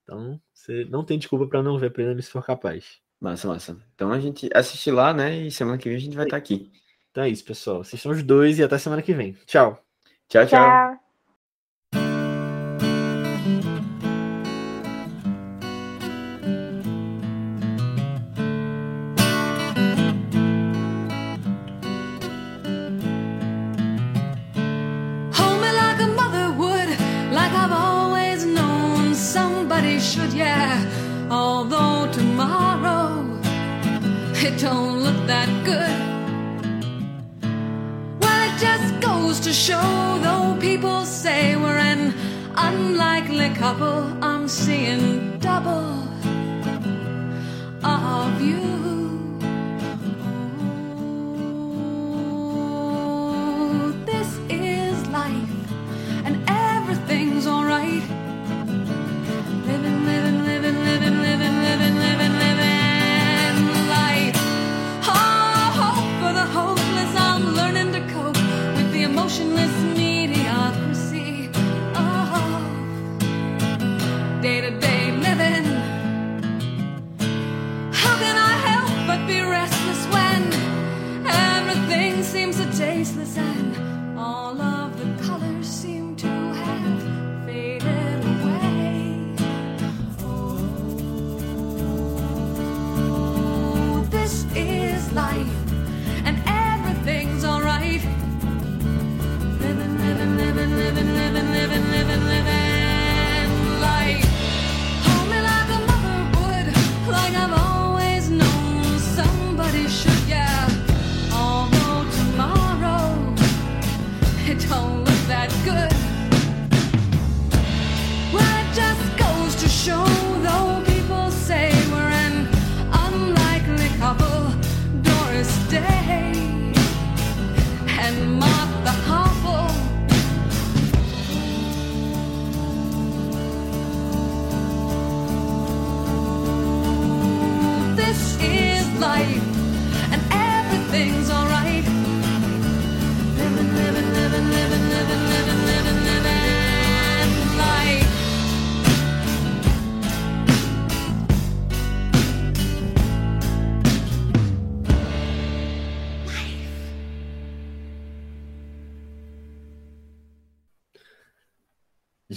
Então, 0.03 0.39
você 0.53 0.85
não 0.85 1.03
tem 1.03 1.17
desculpa 1.17 1.47
para 1.47 1.63
não 1.63 1.79
ver 1.79 1.91
Prêmio 1.91 2.21
se 2.21 2.29
for 2.29 2.45
capaz. 2.45 3.01
Massa, 3.19 3.47
massa. 3.47 3.77
Então 3.95 4.11
a 4.11 4.19
gente 4.19 4.47
assiste 4.53 4.91
lá, 4.91 5.11
né? 5.13 5.35
E 5.47 5.51
semana 5.51 5.79
que 5.79 5.89
vem 5.89 5.97
a 5.97 6.01
gente 6.01 6.15
vai 6.15 6.25
estar 6.25 6.37
tá 6.37 6.43
aqui. 6.43 6.71
Então 7.09 7.23
é 7.23 7.29
isso, 7.29 7.43
pessoal. 7.45 7.81
Assistam 7.81 8.11
os 8.11 8.21
dois 8.21 8.59
e 8.59 8.63
até 8.63 8.77
semana 8.77 9.01
que 9.01 9.13
vem. 9.13 9.33
Tchau. 9.47 9.84
Tchau, 10.29 10.45
tchau. 10.45 11.04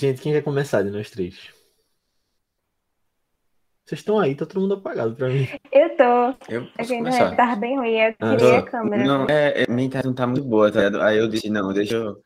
Gente, 0.09 0.23
quem 0.23 0.33
quer 0.33 0.43
começar 0.43 0.83
de 0.83 0.91
nós 0.91 1.11
três? 1.11 1.51
Vocês 3.85 4.01
estão 4.01 4.19
aí, 4.19 4.35
tá 4.35 4.47
todo 4.47 4.63
mundo 4.63 4.73
apagado 4.75 5.15
pra 5.15 5.29
mim. 5.29 5.47
Eu 5.71 5.95
tô. 5.97 6.03
Eu 6.51 6.63
A 6.63 6.67
posso 6.79 6.89
gente 6.89 6.99
começar. 6.99 7.37
tava 7.37 7.57
bem 7.57 7.77
ruim, 7.77 7.91
eu 7.93 8.15
Ah, 8.19 8.31
queria 8.37 8.53
tá. 8.53 8.59
a 8.59 8.63
câmera. 8.63 9.05
Não, 9.05 9.27
é, 9.29 9.65
é, 9.65 9.67
minha 9.71 9.87
internet 9.87 10.07
não 10.07 10.15
tá 10.15 10.27
muito 10.27 10.45
boa, 10.45 10.73
tá 10.73 10.79
ligado? 10.79 11.03
Aí 11.03 11.19
eu 11.19 11.29
disse, 11.29 11.51
não, 11.51 11.75
deixa 11.75 11.97
eu. 11.97 12.23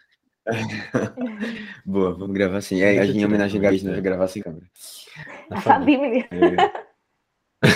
Boa, 1.84 2.14
vamos 2.14 2.34
gravar 2.34 2.59
assim. 2.59 2.78
Eu 2.80 3.04
em 3.04 3.12
tirar 3.14 3.26
homenagem 3.26 3.59
a 3.59 3.62
a 3.62 3.64
Gabi, 3.64 3.76
nós 3.76 3.82
vamos 3.84 4.00
gravar 4.00 4.28
sem 4.28 4.42
câmera. 4.42 4.66
Tá 5.64 5.76
A. 5.76 5.80
É. 7.62 7.72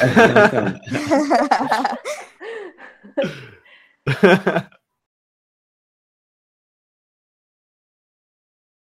Então, 0.46 0.64